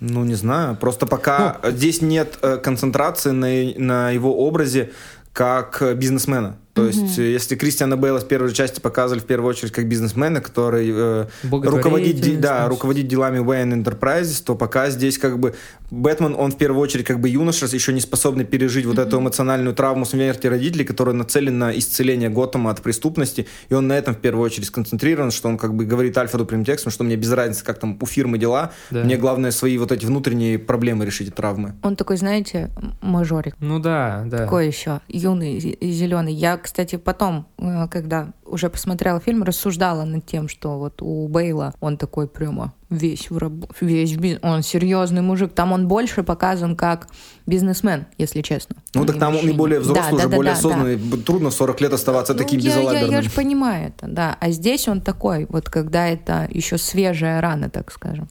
Ну, 0.00 0.24
не 0.24 0.34
знаю. 0.34 0.76
Просто 0.76 1.06
пока 1.06 1.60
здесь 1.64 2.00
нет 2.00 2.38
э, 2.42 2.58
концентрации 2.58 3.30
на, 3.30 3.78
на 3.78 4.10
его 4.10 4.46
образе 4.46 4.92
как 5.32 5.82
э, 5.82 5.94
бизнесмена. 5.94 6.56
То 6.74 6.86
есть, 6.86 7.18
э, 7.18 7.32
если 7.32 7.56
Кристиана 7.56 7.96
Бейла 7.96 8.20
в 8.20 8.28
первой 8.28 8.52
части 8.52 8.80
показывали 8.80 9.20
в 9.20 9.24
первую 9.26 9.50
очередь 9.50 9.72
как 9.72 9.88
бизнесмена, 9.88 10.40
который 10.40 10.90
э, 10.92 11.26
руководит, 11.50 12.20
де- 12.20 12.36
да, 12.36 12.68
руководит 12.68 13.08
делами 13.08 13.38
Wayne 13.40 13.82
Enterprises, 13.82 14.42
то 14.44 14.54
пока 14.54 14.90
здесь 14.90 15.18
как 15.18 15.38
бы 15.38 15.54
Бэтмен, 15.90 16.36
он 16.38 16.52
в 16.52 16.56
первую 16.56 16.80
очередь 16.80 17.04
как 17.06 17.20
бы 17.20 17.28
юноша, 17.28 17.66
еще 17.66 17.92
не 17.92 18.00
способный 18.00 18.44
пережить 18.44 18.86
вот 18.86 18.98
эту 18.98 19.18
эмоциональную 19.18 19.74
травму 19.74 20.04
смерти 20.04 20.46
родителей, 20.46 20.84
которая 20.84 21.14
нацелена 21.16 21.66
на 21.66 21.76
исцеление 21.76 22.28
Готэма 22.30 22.70
от 22.70 22.80
преступности, 22.80 23.48
и 23.68 23.74
он 23.74 23.88
на 23.88 23.94
этом 23.94 24.14
в 24.14 24.18
первую 24.18 24.44
очередь 24.46 24.66
сконцентрирован, 24.68 25.32
что 25.32 25.48
он 25.48 25.58
как 25.58 25.74
бы 25.74 25.84
говорит 25.84 26.16
Альфреду 26.16 26.46
прямым 26.46 26.64
текстом, 26.64 26.92
что 26.92 27.02
мне 27.02 27.16
без 27.16 27.32
разницы, 27.32 27.64
как 27.64 27.80
там 27.80 27.98
у 28.00 28.06
фирмы 28.06 28.38
дела, 28.38 28.72
Да. 28.90 29.02
мне 29.02 29.16
главное 29.16 29.50
свои 29.50 29.76
вот 29.78 29.90
эти 29.90 30.06
внутренние 30.06 30.58
проблемы 30.60 31.04
решить 31.04 31.28
и 31.28 31.30
травмы. 31.32 31.74
Он 31.82 31.96
такой, 31.96 32.16
знаете, 32.16 32.70
мажорик. 33.02 33.56
Ну 33.58 33.80
да, 33.80 34.22
да. 34.26 34.38
Такой 34.38 34.68
еще 34.68 35.00
юный 35.08 35.58
и 35.58 35.90
зеленый. 35.92 36.32
Я, 36.32 36.59
кстати, 36.62 36.96
потом, 36.96 37.46
э, 37.58 37.88
когда 37.88 38.32
уже 38.44 38.70
посмотрела 38.70 39.20
фильм, 39.20 39.42
рассуждала 39.42 40.04
над 40.04 40.26
тем, 40.26 40.48
что 40.48 40.78
вот 40.78 41.02
у 41.02 41.26
Бейла 41.28 41.74
он 41.80 41.96
такой 41.96 42.26
прямо 42.28 42.72
весь 42.88 43.30
в 43.30 43.38
раб... 43.38 43.52
весь 43.80 44.12
в 44.12 44.20
биз- 44.20 44.38
он 44.42 44.62
серьезный 44.62 45.22
мужик. 45.22 45.52
Там 45.52 45.72
он 45.72 45.88
больше 45.88 46.22
показан 46.22 46.76
как 46.76 47.08
бизнесмен, 47.46 48.06
если 48.18 48.40
честно. 48.42 48.76
Ну 48.94 49.04
так 49.04 49.18
там 49.18 49.36
он 49.36 49.48
и 49.48 49.52
более 49.52 49.80
взрослый, 49.80 50.10
Да, 50.10 50.14
уже 50.16 50.24
да, 50.24 50.28
да, 50.30 50.36
более 50.36 50.52
да, 50.52 50.58
осознанный. 50.58 50.98
Трудно 51.22 51.50
в 51.50 51.54
40 51.54 51.80
лет 51.80 51.92
оставаться 51.92 52.32
Ну, 52.34 52.38
таким 52.38 52.60
я, 52.60 52.70
я, 52.70 52.76
безалаберным. 52.78 53.10
я 53.12 53.22
же 53.22 53.30
понимаю 53.30 53.88
это, 53.88 54.06
да. 54.08 54.36
А 54.40 54.50
здесь 54.50 54.88
он 54.88 55.00
такой, 55.00 55.46
вот 55.48 55.68
когда 55.70 56.08
это 56.08 56.48
еще 56.50 56.78
свежая 56.78 57.40
рана, 57.40 57.70
так 57.70 57.90
скажем. 57.92 58.28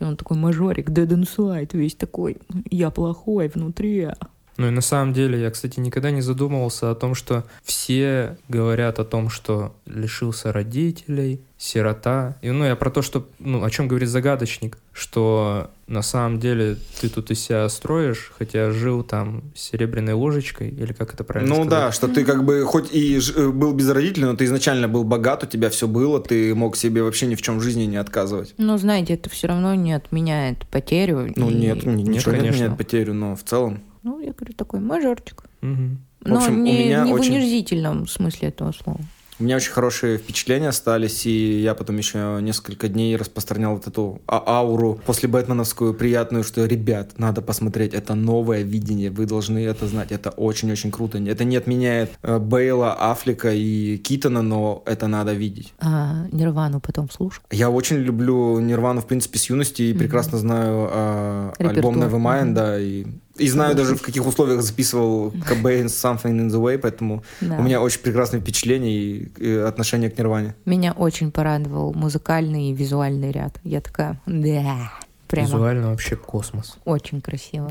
Он 0.00 0.16
такой 0.16 0.36
мажорик, 0.36 0.88
dead 0.90 1.06
inside, 1.06 1.70
весь 1.74 1.94
такой, 1.94 2.38
я 2.70 2.90
плохой 2.90 3.46
внутри. 3.54 4.08
Ну 4.62 4.68
и 4.68 4.70
на 4.70 4.80
самом 4.80 5.12
деле, 5.12 5.40
я, 5.40 5.50
кстати, 5.50 5.80
никогда 5.80 6.12
не 6.12 6.20
задумывался 6.20 6.92
о 6.92 6.94
том, 6.94 7.16
что 7.16 7.42
все 7.64 8.36
говорят 8.48 9.00
о 9.00 9.04
том, 9.04 9.28
что 9.28 9.74
лишился 9.86 10.52
родителей, 10.52 11.40
сирота. 11.58 12.36
И, 12.42 12.50
ну, 12.52 12.64
я 12.64 12.76
про 12.76 12.88
то, 12.90 13.02
что, 13.02 13.26
ну, 13.40 13.64
о 13.64 13.70
чем 13.70 13.88
говорит 13.88 14.08
загадочник, 14.08 14.78
что 14.92 15.68
на 15.88 16.02
самом 16.02 16.38
деле 16.38 16.76
ты 17.00 17.08
тут 17.08 17.32
из 17.32 17.40
себя 17.40 17.68
строишь, 17.68 18.30
хотя 18.38 18.70
жил 18.70 19.02
там 19.02 19.42
с 19.56 19.62
серебряной 19.62 20.14
ложечкой, 20.14 20.68
или 20.68 20.92
как 20.92 21.12
это 21.12 21.24
правильно 21.24 21.52
Ну 21.56 21.64
сказать? 21.64 21.70
да, 21.86 21.90
что 21.92 22.06
ты 22.06 22.24
как 22.24 22.44
бы 22.44 22.64
хоть 22.64 22.94
и 22.94 23.18
э, 23.36 23.48
был 23.48 23.72
без 23.74 23.88
родителей, 23.90 24.26
но 24.26 24.36
ты 24.36 24.44
изначально 24.44 24.86
был 24.86 25.02
богат, 25.02 25.42
у 25.42 25.46
тебя 25.48 25.70
все 25.70 25.88
было, 25.88 26.20
ты 26.20 26.54
мог 26.54 26.76
себе 26.76 27.02
вообще 27.02 27.26
ни 27.26 27.34
в 27.34 27.42
чем 27.42 27.58
в 27.58 27.62
жизни 27.62 27.82
не 27.82 27.96
отказывать. 27.96 28.54
Но, 28.58 28.78
знаете, 28.78 29.14
это 29.14 29.28
все 29.28 29.48
равно 29.48 29.74
не 29.74 29.92
отменяет 29.92 30.68
потерю. 30.68 31.32
Ну 31.34 31.50
и- 31.50 31.54
нет, 31.54 31.84
ни- 31.84 32.02
ничего 32.02 32.30
не 32.30 32.38
конечно. 32.38 32.48
отменяет 32.50 32.78
потерю, 32.78 33.14
но 33.14 33.34
в 33.34 33.42
целом. 33.42 33.82
Ну, 34.02 34.20
я 34.20 34.32
говорю, 34.32 34.52
такой 34.54 34.80
мажорчик. 34.80 35.44
В 35.60 35.66
Но 36.28 36.36
общем, 36.36 36.60
у 36.60 36.62
не, 36.62 36.84
меня 36.86 37.04
не 37.04 37.12
в 37.12 37.14
очень- 37.14 37.36
унизительном 37.36 38.06
смысле 38.08 38.48
этого 38.48 38.72
слова. 38.72 39.00
У 39.40 39.44
меня 39.44 39.56
очень 39.56 39.72
хорошие 39.72 40.18
впечатления 40.18 40.68
остались, 40.68 41.26
и 41.26 41.60
я 41.62 41.74
потом 41.74 41.96
еще 41.96 42.38
несколько 42.40 42.86
дней 42.88 43.16
распространял 43.16 43.74
вот 43.74 43.88
эту 43.88 44.20
а- 44.28 44.42
ауру 44.46 45.00
после 45.04 45.28
Бэтменовскую 45.28 45.94
приятную, 45.94 46.44
что, 46.44 46.64
ребят, 46.64 47.18
надо 47.18 47.42
посмотреть, 47.42 47.92
это 47.92 48.14
новое 48.14 48.62
видение, 48.62 49.10
вы 49.10 49.26
должны 49.26 49.58
это 49.58 49.88
знать, 49.88 50.12
это 50.12 50.30
очень-очень 50.30 50.92
круто. 50.92 51.18
Это 51.18 51.42
не 51.44 51.56
отменяет 51.56 52.10
э, 52.22 52.38
Бейла, 52.38 52.92
Аффлека 53.10 53.52
и 53.52 53.96
Китона, 53.96 54.42
но 54.42 54.82
это 54.86 55.08
надо 55.08 55.32
видеть. 55.32 55.72
А 55.80 56.26
Нирвану 56.30 56.78
потом 56.80 57.10
слушал. 57.10 57.42
Я 57.50 57.68
очень 57.70 57.96
люблю 57.96 58.60
Нирвану, 58.60 59.00
в 59.00 59.06
принципе, 59.06 59.38
с 59.40 59.50
юности, 59.50 59.82
и 59.82 59.90
Мгм. 59.92 59.98
прекрасно 59.98 60.38
знаю 60.38 60.88
э, 60.92 61.52
альбом. 61.58 62.00
Nevermind, 62.00 62.44
Мгм. 62.44 62.54
да, 62.54 62.78
и, 62.78 63.06
и 63.36 63.48
знаю 63.48 63.74
даже, 63.74 63.94
в 63.96 64.02
каких 64.02 64.26
условиях 64.26 64.62
записывал 64.62 65.32
Кобейн 65.46 65.86
Something 65.86 66.38
in 66.38 66.48
the 66.48 66.60
Way, 66.60 66.78
поэтому 66.78 67.22
Да. 67.40 67.56
у 67.58 67.62
меня 67.62 67.80
очень 67.80 68.00
прекрасные 68.00 68.40
впечатления 68.40 68.92
и, 68.94 69.28
и 69.38 69.54
отношение 69.56 70.10
к 70.10 70.18
Нирване. 70.18 70.54
Меня 70.64 70.92
очень 70.92 71.30
порадовал 71.32 71.92
музыкальный 71.94 72.70
и 72.70 72.74
визуальный 72.74 73.30
ряд. 73.30 73.58
Я 73.64 73.80
такая, 73.80 74.20
да, 74.26 74.92
прямо 75.28 75.46
Визуально 75.46 75.90
вообще 75.90 76.16
космос. 76.16 76.76
очень 76.84 77.20
красиво. 77.20 77.70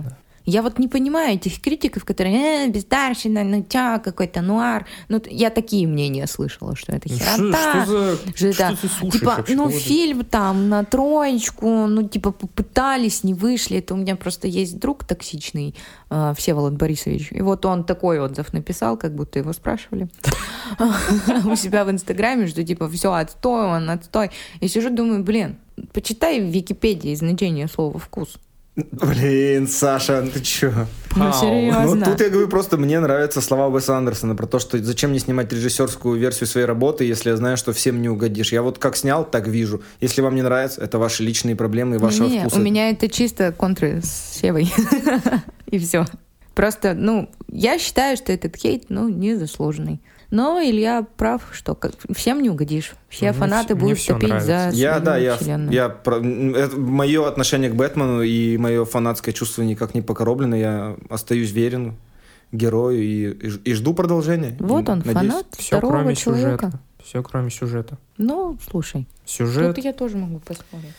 Я 0.51 0.61
вот 0.61 0.79
не 0.79 0.89
понимаю 0.89 1.35
этих 1.35 1.61
критиков, 1.61 2.03
которые, 2.03 2.67
э, 2.67 2.69
бездарщина, 2.69 3.43
ну 3.43 3.63
тя, 3.63 3.99
какой-то 3.99 4.41
нуар. 4.41 4.85
Ну, 5.07 5.21
я 5.29 5.49
такие 5.49 5.87
мнения 5.87 6.27
слышала, 6.27 6.75
что 6.75 6.91
это 6.91 7.09
Ну, 7.09 7.17
херота. 7.17 7.83
Что, 7.83 7.83
что 7.83 7.85
за... 7.85 8.15
Что 8.17 8.35
что 8.35 8.47
это, 8.47 8.77
ты 8.81 8.87
слушаешь 8.87 9.13
типа, 9.13 9.35
вообще? 9.37 9.55
ну, 9.55 9.69
фильм 9.69 10.25
там 10.25 10.67
на 10.67 10.83
троечку, 10.83 11.87
ну, 11.87 12.05
типа, 12.07 12.31
попытались, 12.31 13.23
не 13.23 13.33
вышли. 13.33 13.77
Это 13.77 13.93
у 13.93 13.97
меня 13.97 14.17
просто 14.17 14.49
есть 14.49 14.77
друг 14.77 15.05
токсичный, 15.05 15.73
э, 16.09 16.33
Всеволод 16.37 16.73
Борисович. 16.73 17.31
И 17.31 17.41
вот 17.41 17.65
он 17.65 17.85
такой 17.85 18.19
отзыв 18.19 18.51
написал, 18.51 18.97
как 18.97 19.15
будто 19.15 19.39
его 19.39 19.53
спрашивали 19.53 20.09
у 21.45 21.55
себя 21.55 21.85
в 21.85 21.91
Инстаграме, 21.91 22.47
что, 22.47 22.61
типа, 22.63 22.89
все, 22.89 23.13
отстой, 23.13 23.67
он 23.67 23.89
отстой. 23.89 24.31
Я 24.59 24.67
сижу, 24.67 24.89
думаю, 24.89 25.23
блин, 25.23 25.55
почитай 25.93 26.41
в 26.41 26.45
Википедии 26.45 27.15
значение 27.15 27.69
слова 27.69 27.97
«вкус». 27.97 28.37
Блин, 28.75 29.67
Саша, 29.67 30.21
ну 30.21 30.31
ты 30.31 30.39
чё? 30.39 30.71
Ну, 31.17 31.33
серьезно. 31.33 31.95
Ну, 31.95 32.05
тут 32.05 32.21
я 32.21 32.29
говорю, 32.29 32.47
просто 32.47 32.77
мне 32.77 33.01
нравятся 33.01 33.41
слова 33.41 33.67
Уэса 33.67 33.97
Андерсона 33.97 34.33
про 34.33 34.47
то, 34.47 34.59
что 34.59 34.81
зачем 34.81 35.09
мне 35.09 35.19
снимать 35.19 35.51
режиссерскую 35.51 36.17
версию 36.17 36.47
своей 36.47 36.65
работы, 36.65 37.03
если 37.03 37.31
я 37.31 37.35
знаю, 37.37 37.57
что 37.57 37.73
всем 37.73 38.01
не 38.01 38.07
угодишь. 38.07 38.53
Я 38.53 38.61
вот 38.61 38.77
как 38.77 38.95
снял, 38.95 39.25
так 39.25 39.47
вижу. 39.47 39.81
Если 39.99 40.21
вам 40.21 40.35
не 40.35 40.41
нравится, 40.41 40.81
это 40.81 40.99
ваши 40.99 41.21
личные 41.21 41.57
проблемы 41.57 41.97
и 41.97 41.99
вашего 41.99 42.27
Не, 42.27 42.41
вкуса. 42.41 42.55
у 42.55 42.59
меня 42.59 42.89
это 42.89 43.09
чисто 43.09 43.51
контры 43.51 44.01
с 44.01 44.39
Севой. 44.39 44.71
И 45.67 45.77
все. 45.77 46.05
Просто, 46.55 46.93
ну, 46.93 47.29
я 47.49 47.77
считаю, 47.77 48.15
что 48.15 48.31
этот 48.31 48.55
хейт, 48.55 48.85
ну, 48.89 49.09
незаслуженный. 49.09 50.01
Но 50.31 50.61
Илья 50.61 51.05
прав, 51.17 51.41
что 51.51 51.75
как- 51.75 51.93
всем 52.15 52.41
не 52.41 52.49
угодишь. 52.49 52.93
Все 53.09 53.25
Мне 53.31 53.33
фанаты 53.33 53.75
будут 53.75 54.03
топить 54.05 54.41
за. 54.41 54.69
Я, 54.71 54.93
свою 54.93 55.01
да, 55.03 55.17
я, 55.17 55.35
вселенную. 55.35 55.71
я 55.73 55.97
мое 56.77 57.27
отношение 57.27 57.69
к 57.69 57.75
Бэтмену 57.75 58.21
и 58.21 58.57
мое 58.57 58.85
фанатское 58.85 59.33
чувство 59.33 59.61
никак 59.63 59.93
не 59.93 60.01
покороблено. 60.01 60.55
Я 60.55 60.95
остаюсь 61.09 61.51
верен 61.51 61.95
герою 62.53 63.01
и, 63.03 63.29
и 63.47 63.49
и 63.71 63.73
жду 63.73 63.93
продолжения. 63.93 64.55
Вот 64.59 64.87
он, 64.89 64.99
надеюсь- 64.99 65.13
фанат 65.15 65.45
Все 65.57 65.67
здорового 65.77 65.99
кроме 65.99 66.15
человека. 66.15 66.65
сюжета. 66.65 66.79
Все 67.03 67.23
кроме 67.23 67.49
сюжета. 67.49 67.97
Ну, 68.17 68.57
слушай, 68.69 69.07
Сюжет... 69.25 69.75
тут 69.75 69.83
я 69.83 69.91
тоже 69.93 70.17
могу 70.17 70.39
поспорить. 70.39 70.93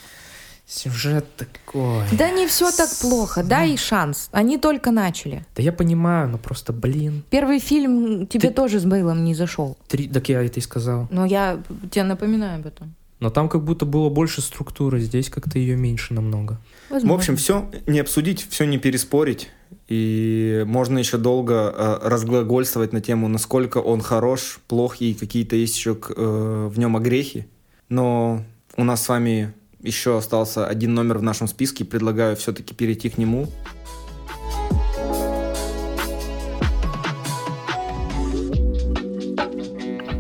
Сюжет 0.75 1.27
такой. 1.37 2.03
Да 2.13 2.31
не 2.31 2.47
все 2.47 2.71
так 2.73 2.89
плохо, 3.01 3.43
дай 3.43 3.77
шанс. 3.77 4.31
Они 4.33 4.57
только 4.57 4.91
начали. 4.91 5.45
Да 5.55 5.63
я 5.63 5.71
понимаю, 5.71 6.31
но 6.31 6.39
просто, 6.39 6.73
блин. 6.73 7.25
Первый 7.29 7.59
фильм 7.59 8.27
тебе 8.27 8.49
Ты- 8.49 8.55
тоже 8.55 8.81
с 8.81 8.85
Бейлом 8.87 9.23
не 9.23 9.35
зашел. 9.35 9.77
Три... 9.89 10.09
Так 10.09 10.31
я 10.31 10.43
это 10.43 10.61
и 10.61 10.63
сказал. 10.63 11.09
Но 11.11 11.27
я 11.27 11.61
тебе 11.91 12.05
напоминаю 12.05 12.61
об 12.61 12.67
этом. 12.67 12.95
Но 13.21 13.29
там 13.29 13.51
как 13.51 13.63
будто 13.65 13.85
было 13.85 14.09
больше 14.09 14.41
структуры, 14.41 14.99
здесь 15.01 15.29
как-то 15.29 15.59
ее 15.59 15.77
меньше 15.77 16.15
намного. 16.15 16.59
В 16.89 16.93
Возможно. 16.95 17.17
общем, 17.17 17.37
все 17.37 17.71
не 17.87 18.01
обсудить, 18.01 18.47
все 18.49 18.65
не 18.65 18.79
переспорить. 18.79 19.51
И 19.89 20.65
можно 20.67 20.99
еще 20.99 21.19
долго 21.19 21.55
э, 21.77 21.99
разглагольствовать 22.09 22.95
на 22.95 23.01
тему, 23.03 23.29
насколько 23.29 23.77
он 23.79 24.01
хорош, 24.01 24.59
плох 24.69 24.97
и 25.03 25.13
какие-то 25.13 25.55
есть 25.55 25.77
еще 25.77 25.95
к- 25.97 26.13
э, 26.17 26.69
в 26.73 26.79
нем 26.79 26.97
огрехи. 26.97 27.47
Но 27.91 28.43
у 28.77 28.85
нас 28.85 29.03
с 29.05 29.09
вами 29.09 29.53
еще 29.83 30.17
остался 30.17 30.67
один 30.67 30.95
номер 30.95 31.19
в 31.19 31.23
нашем 31.23 31.49
списке. 31.49 31.85
Предлагаю 31.85 32.37
все-таки 32.37 32.75
перейти 32.75 33.11
к 33.11 33.19
нему. 33.19 33.49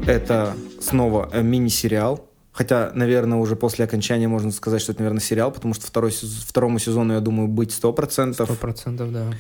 Это 0.07 0.55
снова 0.81 1.31
э, 1.33 1.43
мини-сериал. 1.43 2.27
Хотя, 2.51 2.91
наверное, 2.95 3.39
уже 3.39 3.57
после 3.57 3.85
окончания 3.85 4.29
можно 4.29 4.51
сказать, 4.51 4.83
что 4.83 4.93
это, 4.93 5.01
наверное, 5.01 5.23
сериал, 5.23 5.51
потому 5.53 5.73
что 5.73 5.87
второй, 5.87 6.11
второму 6.11 6.79
сезону, 6.79 7.15
я 7.15 7.21
думаю, 7.21 7.49
быть 7.49 7.71
100%. 7.71 8.35
Сто 8.35 8.47
процентов, 8.57 9.13
да. 9.13 9.33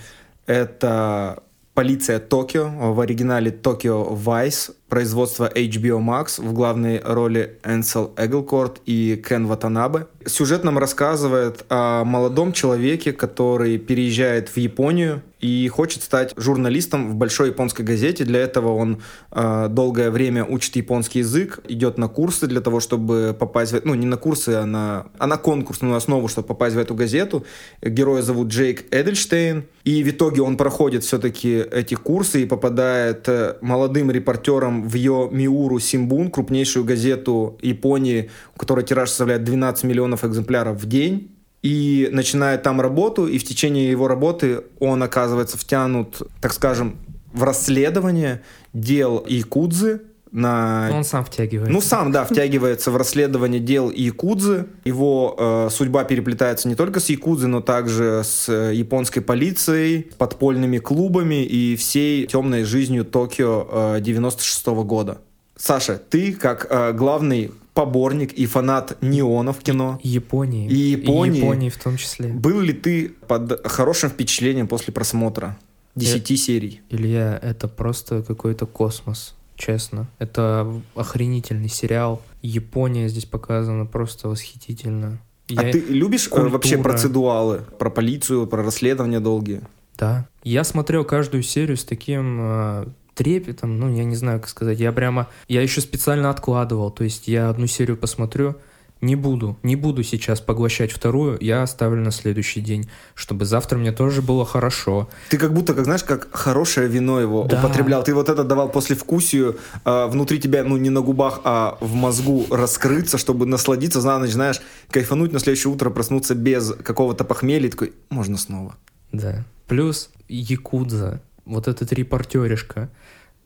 Это 0.46 1.42
«Полиция 1.74 2.20
Токио», 2.20 2.92
в 2.92 3.00
оригинале 3.00 3.50
«Токио 3.50 4.04
Вайс», 4.04 4.70
производство 4.92 5.50
HBO 5.50 6.00
Max, 6.00 6.38
в 6.38 6.52
главной 6.52 7.00
роли 7.02 7.58
Энсел 7.64 8.12
Эглкорт 8.18 8.82
и 8.84 9.16
Кен 9.26 9.46
Ватанабе. 9.46 10.06
Сюжет 10.26 10.64
нам 10.64 10.76
рассказывает 10.76 11.64
о 11.70 12.04
молодом 12.04 12.52
человеке, 12.52 13.14
который 13.14 13.78
переезжает 13.78 14.50
в 14.50 14.58
Японию 14.58 15.22
и 15.42 15.66
хочет 15.68 16.02
стать 16.02 16.32
журналистом 16.36 17.10
в 17.10 17.16
большой 17.16 17.48
японской 17.48 17.82
газете. 17.82 18.24
Для 18.24 18.40
этого 18.40 18.74
он 18.76 19.02
э, 19.32 19.66
долгое 19.68 20.10
время 20.10 20.44
учит 20.44 20.76
японский 20.76 21.18
язык, 21.18 21.58
идет 21.66 21.98
на 21.98 22.08
курсы 22.08 22.46
для 22.46 22.60
того, 22.60 22.78
чтобы 22.78 23.36
попасть 23.38 23.72
в... 23.72 23.80
Ну, 23.84 23.94
не 23.94 24.06
на 24.06 24.16
курсы, 24.16 24.50
а 24.50 24.64
на, 24.64 25.06
а 25.18 25.26
на 25.26 25.36
конкурсную 25.38 25.96
основу, 25.96 26.28
чтобы 26.28 26.46
попасть 26.46 26.76
в 26.76 26.78
эту 26.78 26.94
газету. 26.94 27.44
Героя 27.82 28.22
зовут 28.22 28.48
Джейк 28.48 28.84
Эдельштейн. 28.92 29.64
И 29.84 30.04
в 30.04 30.10
итоге 30.10 30.42
он 30.42 30.56
проходит 30.56 31.02
все-таки 31.02 31.56
эти 31.72 31.96
курсы 31.96 32.42
и 32.42 32.46
попадает 32.46 33.28
э, 33.28 33.56
молодым 33.60 34.12
репортером 34.12 34.81
в 34.82 34.94
Йо 34.94 35.28
Миуру 35.30 35.78
Симбун, 35.78 36.30
крупнейшую 36.30 36.84
газету 36.84 37.58
Японии, 37.62 38.30
у 38.54 38.58
которой 38.58 38.84
тираж 38.84 39.08
составляет 39.08 39.44
12 39.44 39.84
миллионов 39.84 40.24
экземпляров 40.24 40.80
в 40.80 40.86
день. 40.86 41.30
И 41.62 42.08
начинает 42.10 42.64
там 42.64 42.80
работу, 42.80 43.28
и 43.28 43.38
в 43.38 43.44
течение 43.44 43.88
его 43.88 44.08
работы 44.08 44.62
он 44.80 45.00
оказывается 45.02 45.56
втянут, 45.56 46.22
так 46.40 46.52
скажем, 46.52 46.96
в 47.32 47.44
расследование 47.44 48.42
дел 48.72 49.24
Якудзы 49.28 50.02
на... 50.32 50.88
Но 50.90 50.96
он 50.96 51.04
сам 51.04 51.24
втягивает. 51.24 51.70
Ну, 51.70 51.80
сам, 51.80 52.10
да, 52.10 52.24
втягивается 52.24 52.90
в 52.90 52.96
расследование 52.96 53.60
дел 53.60 53.90
Якудзы. 53.90 54.66
Его 54.84 55.36
э, 55.38 55.68
судьба 55.70 56.04
переплетается 56.04 56.68
не 56.68 56.74
только 56.74 57.00
с 57.00 57.08
Якудзой, 57.10 57.48
но 57.48 57.60
также 57.60 58.22
с 58.24 58.48
э, 58.48 58.74
японской 58.74 59.20
полицией, 59.20 60.10
подпольными 60.18 60.78
клубами 60.78 61.44
и 61.44 61.76
всей 61.76 62.26
темной 62.26 62.64
жизнью 62.64 63.04
Токио 63.04 63.96
э, 63.96 64.00
96 64.00 64.66
года. 64.66 65.18
Саша, 65.56 65.96
ты 65.96 66.32
как 66.32 66.66
э, 66.70 66.92
главный 66.92 67.52
поборник 67.74 68.32
и 68.32 68.46
фанат 68.46 68.98
неона 69.02 69.52
в 69.52 69.58
кино, 69.58 70.00
Японии. 70.02 70.68
И 70.68 70.74
Японии. 70.74 71.38
Японии 71.38 71.68
в 71.68 71.78
том 71.78 71.96
числе. 71.96 72.28
был 72.28 72.60
ли 72.60 72.72
ты 72.72 73.14
под 73.28 73.66
хорошим 73.66 74.10
впечатлением 74.10 74.68
после 74.68 74.92
просмотра 74.92 75.58
10 75.94 76.40
серий? 76.40 76.82
Илья, 76.90 77.38
это 77.42 77.68
просто 77.68 78.22
какой-то 78.22 78.66
космос, 78.66 79.34
честно. 79.66 80.06
Это 80.18 80.72
охренительный 80.94 81.68
сериал. 81.68 82.20
Япония 82.42 83.08
здесь 83.08 83.24
показана 83.26 83.86
просто 83.86 84.28
восхитительно. 84.28 85.18
А 85.56 85.64
Я- 85.64 85.72
ты 85.72 85.78
любишь 85.80 86.28
э, 86.32 86.40
вообще 86.48 86.76
культура. 86.76 86.92
процедуалы? 86.92 87.60
Про 87.78 87.90
полицию, 87.90 88.46
про 88.46 88.62
расследования 88.62 89.20
долгие? 89.20 89.62
Да. 89.98 90.26
Я 90.42 90.64
смотрел 90.64 91.04
каждую 91.04 91.42
серию 91.42 91.76
с 91.76 91.84
таким 91.84 92.38
э, 92.40 92.86
трепетом, 93.14 93.78
ну, 93.78 93.94
я 93.94 94.04
не 94.04 94.16
знаю, 94.16 94.40
как 94.40 94.48
сказать. 94.48 94.80
Я 94.80 94.90
прямо... 94.92 95.28
Я 95.48 95.62
еще 95.62 95.80
специально 95.80 96.30
откладывал. 96.30 96.90
То 96.90 97.04
есть 97.04 97.28
я 97.28 97.48
одну 97.50 97.66
серию 97.66 97.96
посмотрю, 97.96 98.56
не 99.02 99.16
буду, 99.16 99.58
не 99.62 99.76
буду 99.76 100.02
сейчас 100.04 100.40
поглощать 100.40 100.92
вторую, 100.92 101.36
я 101.40 101.62
оставлю 101.62 102.00
на 102.02 102.12
следующий 102.12 102.60
день, 102.60 102.88
чтобы 103.14 103.44
завтра 103.44 103.76
мне 103.76 103.92
тоже 103.92 104.22
было 104.22 104.46
хорошо. 104.46 105.08
Ты 105.28 105.38
как 105.38 105.52
будто, 105.52 105.74
как 105.74 105.84
знаешь, 105.84 106.04
как 106.04 106.28
хорошее 106.34 106.86
вино 106.88 107.20
его 107.20 107.42
Да. 107.44 107.58
употреблял. 107.58 108.04
Ты 108.04 108.14
вот 108.14 108.28
это 108.28 108.44
давал 108.44 108.70
после 108.70 108.94
вкусию 108.96 109.58
внутри 109.84 110.38
тебя, 110.40 110.62
ну 110.64 110.76
не 110.76 110.88
на 110.88 111.00
губах, 111.00 111.40
а 111.44 111.76
в 111.80 111.92
мозгу 111.94 112.46
раскрыться, 112.50 113.18
чтобы 113.18 113.44
насладиться 113.44 114.00
за 114.00 114.16
ночь, 114.18 114.30
знаешь, 114.30 114.62
кайфануть 114.90 115.32
на 115.32 115.40
следующее 115.40 115.72
утро, 115.72 115.90
проснуться 115.90 116.34
без 116.36 116.72
какого-то 116.72 117.24
похмелья, 117.24 117.66
и 117.66 117.70
такой, 117.70 117.92
можно 118.08 118.38
снова. 118.38 118.76
Да. 119.10 119.44
Плюс 119.66 120.10
Якудза, 120.28 121.20
вот 121.44 121.66
этот 121.66 121.92
репортеришка, 121.92 122.88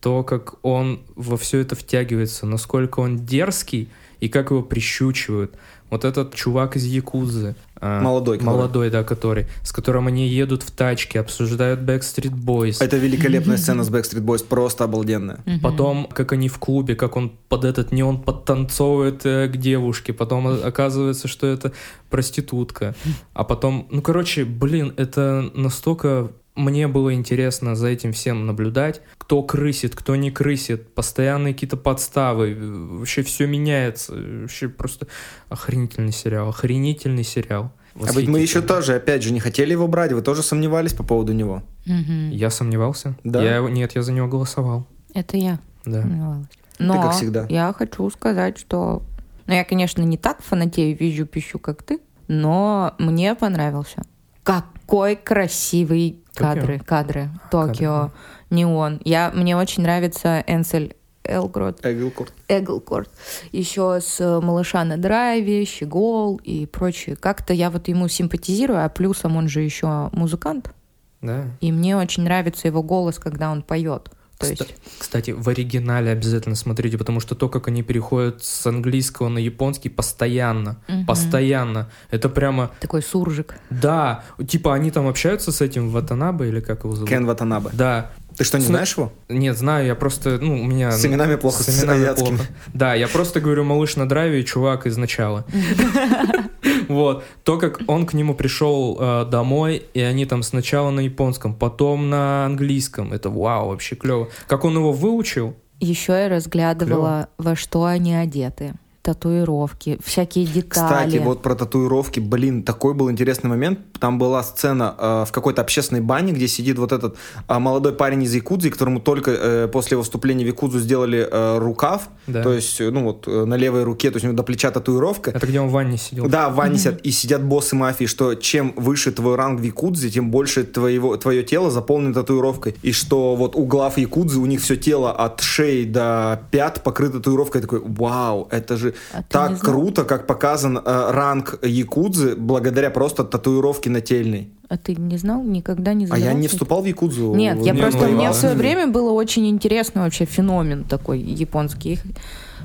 то, 0.00 0.22
как 0.22 0.62
он 0.64 1.00
во 1.16 1.36
все 1.38 1.60
это 1.60 1.74
втягивается, 1.74 2.46
насколько 2.46 3.00
он 3.00 3.24
дерзкий 3.24 3.88
и 4.20 4.28
как 4.28 4.50
его 4.50 4.62
прищучивают. 4.62 5.54
Вот 5.88 6.04
этот 6.04 6.34
чувак 6.34 6.76
из 6.76 6.84
Якудзы. 6.84 7.54
а, 7.80 8.00
Молодой, 8.02 8.38
который. 8.38 8.54
Молодой, 8.56 8.90
да, 8.90 9.04
который. 9.04 9.46
С 9.62 9.70
которым 9.70 10.08
они 10.08 10.26
едут 10.26 10.64
в 10.64 10.72
тачке, 10.72 11.20
обсуждают 11.20 11.80
Backstreet 11.80 12.34
Boys. 12.34 12.78
Это 12.80 12.96
великолепная 12.96 13.56
сцена 13.56 13.84
с 13.84 13.90
Backstreet 13.90 14.24
Boys, 14.24 14.44
просто 14.44 14.82
обалденная. 14.84 15.38
Потом, 15.62 16.08
как 16.12 16.32
они 16.32 16.48
в 16.48 16.58
клубе, 16.58 16.96
как 16.96 17.16
он 17.16 17.36
под 17.48 17.64
этот 17.64 17.92
неон 17.92 18.20
подтанцовывает 18.20 19.24
э, 19.24 19.46
к 19.48 19.56
девушке, 19.56 20.12
потом 20.12 20.48
оказывается, 20.48 21.28
что 21.28 21.46
это 21.46 21.72
проститутка. 22.10 22.94
А 23.32 23.44
потом, 23.44 23.86
ну, 23.90 24.02
короче, 24.02 24.44
блин, 24.44 24.92
это 24.96 25.50
настолько 25.54 26.32
мне 26.56 26.88
было 26.88 27.14
интересно 27.14 27.76
за 27.76 27.88
этим 27.88 28.12
всем 28.12 28.46
наблюдать. 28.46 29.02
Кто 29.18 29.42
крысит, 29.42 29.94
кто 29.94 30.16
не 30.16 30.30
крысит, 30.30 30.94
постоянные 30.94 31.54
какие-то 31.54 31.76
подставы, 31.76 32.52
э, 32.52 32.86
вообще 32.98 33.22
все 33.22 33.46
меняется. 33.46 34.14
Вообще 34.14 34.68
просто 34.68 35.06
охренительный 35.48 36.12
сериал, 36.12 36.48
охренительный 36.48 37.24
сериал. 37.24 37.72
А 37.94 38.12
ведь 38.12 38.28
мы 38.28 38.40
еще 38.40 38.60
тоже, 38.60 38.94
опять 38.94 39.22
же, 39.22 39.32
не 39.32 39.40
хотели 39.40 39.72
его 39.72 39.86
брать, 39.88 40.12
вы 40.12 40.20
тоже 40.22 40.42
сомневались 40.42 40.92
по 40.92 41.02
поводу 41.02 41.32
него. 41.32 41.62
Мгм. 41.86 42.30
Я 42.30 42.50
сомневался? 42.50 43.16
Да. 43.24 43.42
Я, 43.42 43.56
его- 43.56 43.68
нет, 43.68 43.92
я 43.94 44.02
за 44.02 44.12
него 44.12 44.26
голосовал. 44.28 44.86
Это 45.14 45.36
я. 45.36 45.58
Да. 45.84 46.02
сомневалась. 46.02 46.46
Но 46.78 47.00
как 47.02 47.12
всегда. 47.12 47.46
я 47.48 47.72
хочу 47.72 48.10
сказать, 48.10 48.58
что... 48.58 49.02
Ну, 49.46 49.54
я, 49.54 49.64
конечно, 49.64 50.02
не 50.02 50.18
так 50.18 50.42
фанатею, 50.42 50.96
вижу 50.96 51.24
пищу, 51.24 51.58
как 51.58 51.82
ты, 51.82 52.00
но 52.28 52.94
мне 52.98 53.34
понравился. 53.34 54.02
Какой 54.42 55.16
красивый? 55.16 56.20
Кадры, 56.36 56.78
кадры. 56.78 56.84
Кадры, 56.84 57.30
Токио, 57.50 58.12
неон. 58.50 59.00
Я, 59.04 59.30
мне 59.34 59.56
очень 59.56 59.82
нравится 59.82 60.44
Энсель 60.46 60.94
Элгрод, 61.24 61.84
Эглкорт. 61.84 62.32
Эглкорт. 62.48 63.10
Еще 63.52 64.00
с 64.00 64.20
э, 64.20 64.40
«Малыша 64.40 64.84
на 64.84 64.96
драйве», 64.96 65.64
«Щегол» 65.64 66.36
и 66.36 66.66
прочее. 66.66 67.16
Как-то 67.16 67.52
я 67.52 67.70
вот 67.70 67.88
ему 67.88 68.08
симпатизирую, 68.08 68.84
а 68.84 68.88
плюсом 68.88 69.36
он 69.36 69.48
же 69.48 69.60
еще 69.60 70.08
музыкант. 70.12 70.72
Да. 71.20 71.46
И 71.60 71.72
мне 71.72 71.96
очень 71.96 72.22
нравится 72.22 72.68
его 72.68 72.82
голос, 72.82 73.18
когда 73.18 73.50
он 73.50 73.62
поет. 73.62 74.10
То 74.38 74.46
есть 74.48 74.74
Кстати, 74.98 75.30
в 75.30 75.48
оригинале 75.48 76.10
обязательно 76.10 76.56
смотрите, 76.56 76.98
потому 76.98 77.20
что 77.20 77.34
то, 77.34 77.48
как 77.48 77.68
они 77.68 77.82
переходят 77.82 78.44
с 78.44 78.66
английского 78.66 79.28
на 79.28 79.38
японский, 79.38 79.88
постоянно, 79.88 80.76
Мгм. 80.88 81.06
постоянно. 81.06 81.88
Это 82.10 82.28
прямо, 82.28 82.70
такой 82.80 83.02
суржик. 83.02 83.54
да, 83.70 84.24
типа 84.46 84.74
они 84.74 84.90
там 84.90 85.06
общаются 85.08 85.52
с 85.52 85.60
этим 85.62 85.88
Ватанабе 85.90 86.48
или 86.48 86.60
как 86.60 86.84
его 86.84 86.94
зовут? 86.94 87.08
Кен 87.08 87.24
Ватанабе. 87.24 87.70
Да. 87.72 88.10
Ты 88.36 88.44
что, 88.44 88.58
не 88.58 88.64
Сна- 88.64 88.72
знаешь 88.74 88.92
его? 88.98 89.10
Нет, 89.30 89.56
знаю, 89.56 89.86
я 89.86 89.94
просто, 89.94 90.38
ну, 90.38 90.60
у 90.60 90.64
меня... 90.66 90.92
С 90.92 91.02
именами 91.06 91.36
плохо, 91.36 91.62
с 91.62 91.70
именами 91.80 92.00
азиатскими. 92.02 92.36
плохо. 92.36 92.50
Да, 92.74 92.94
я 92.94 93.08
просто 93.08 93.40
говорю 93.40 93.64
малыш 93.64 93.96
на 93.96 94.06
драйве 94.06 94.40
и 94.42 94.44
чувак 94.44 94.86
из 94.86 94.98
начала. 94.98 95.46
Вот. 96.96 97.24
То, 97.44 97.58
как 97.58 97.80
он 97.86 98.06
к 98.06 98.14
нему 98.14 98.34
пришел 98.34 98.96
э, 98.98 99.24
домой, 99.26 99.82
и 99.94 100.00
они 100.00 100.24
там 100.26 100.42
сначала 100.42 100.90
на 100.90 101.00
японском, 101.00 101.54
потом 101.54 102.10
на 102.10 102.46
английском. 102.46 103.12
Это 103.12 103.30
вау, 103.30 103.68
вообще 103.68 103.96
клево. 103.96 104.28
Как 104.46 104.64
он 104.64 104.76
его 104.76 104.92
выучил, 104.92 105.54
Еще 105.80 106.12
я 106.12 106.28
разглядывала, 106.28 107.28
во 107.38 107.54
что 107.54 107.84
они 107.84 108.14
одеты. 108.14 108.74
Татуировки, 109.06 109.98
всякие 110.04 110.44
детали. 110.46 110.68
Кстати, 110.68 111.16
вот 111.18 111.42
про 111.42 111.54
татуировки, 111.54 112.20
блин, 112.20 112.62
такой 112.62 112.92
был 112.94 113.10
интересный 113.10 113.48
момент. 113.48 113.78
Там 114.00 114.18
была 114.18 114.42
сцена 114.42 114.94
э, 114.98 115.24
в 115.28 115.32
какой-то 115.32 115.62
общественной 115.62 116.00
бане, 116.00 116.32
где 116.32 116.48
сидит 116.48 116.78
вот 116.78 116.92
этот 116.92 117.16
э, 117.48 117.58
молодой 117.58 117.92
парень 117.92 118.22
из 118.24 118.34
Якудзы, 118.34 118.70
которому 118.70 119.00
только 119.00 119.30
э, 119.30 119.68
после 119.68 119.96
выступления 119.96 120.44
в 120.44 120.48
Якудзу 120.48 120.80
сделали 120.80 121.26
э, 121.30 121.58
рукав, 121.58 122.08
Да. 122.26 122.42
то 122.42 122.52
есть, 122.52 122.80
э, 122.80 122.90
ну 122.90 123.04
вот, 123.04 123.28
э, 123.28 123.44
на 123.44 123.54
левой 123.54 123.84
руке, 123.84 124.10
то 124.10 124.16
есть 124.16 124.24
у 124.24 124.28
него 124.28 124.36
до 124.36 124.42
плеча 124.42 124.70
татуировка. 124.72 125.30
это 125.30 125.46
где 125.46 125.60
он 125.60 125.68
в 125.68 125.72
ванне 125.72 125.98
сидел. 125.98 126.26
Да, 126.28 126.48
в 126.50 126.56
ванне 126.56 126.78
сидят, 126.78 127.00
и 127.02 127.10
сидят 127.12 127.42
боссы 127.44 127.76
мафии, 127.76 128.06
что 128.06 128.34
чем 128.34 128.72
выше 128.76 129.12
твой 129.12 129.36
ранг 129.36 129.60
в 129.60 129.62
Якудзе, 129.62 130.10
тем 130.10 130.30
больше 130.30 130.64
твоего, 130.64 131.16
твое 131.16 131.42
тело 131.44 131.70
заполнено 131.70 132.12
татуировкой. 132.12 132.74
И 132.82 132.92
что 132.92 133.36
вот 133.36 133.54
у 133.54 133.64
глав 133.66 133.98
Якудзы, 133.98 134.38
у 134.40 134.46
них 134.46 134.60
все 134.60 134.76
тело 134.76 135.12
от 135.12 135.40
шеи 135.40 135.84
до 135.84 136.40
пят 136.50 136.82
покрыто 136.82 137.18
татуировкой. 137.18 137.60
Я 137.60 137.62
такой, 137.68 137.80
вау, 137.84 138.48
это 138.50 138.76
же 138.76 138.94
А 139.12 139.22
так 139.22 139.58
знал? 139.58 139.60
круто, 139.60 140.04
как 140.04 140.26
показан 140.26 140.78
э, 140.78 140.82
ранг 141.10 141.58
Якудзы 141.62 142.36
благодаря 142.36 142.90
просто 142.90 143.24
татуировке 143.24 143.90
нательной. 143.90 144.50
А 144.68 144.76
ты 144.76 144.94
не 144.96 145.16
знал, 145.16 145.42
никогда 145.44 145.94
не 145.94 146.04
А 146.04 146.08
задавался? 146.08 146.28
я 146.30 146.34
не 146.34 146.48
вступал 146.48 146.82
в 146.82 146.86
Якудзу. 146.86 147.34
Нет, 147.34 147.58
я 147.64 147.72
Не, 147.72 147.78
просто 147.80 148.06
мне 148.08 148.30
в 148.30 148.34
свое 148.34 148.54
время 148.54 148.88
было 148.88 149.10
очень 149.12 149.46
интересно 149.48 150.02
вообще 150.02 150.24
феномен 150.24 150.84
такой 150.84 151.20
японский. 151.20 152.00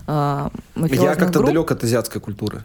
э, 0.08 0.50
Я 0.76 1.16
как-то 1.16 1.40
групп. 1.40 1.46
далек 1.48 1.72
от 1.72 1.84
азиатской 1.84 2.20
культуры. 2.22 2.64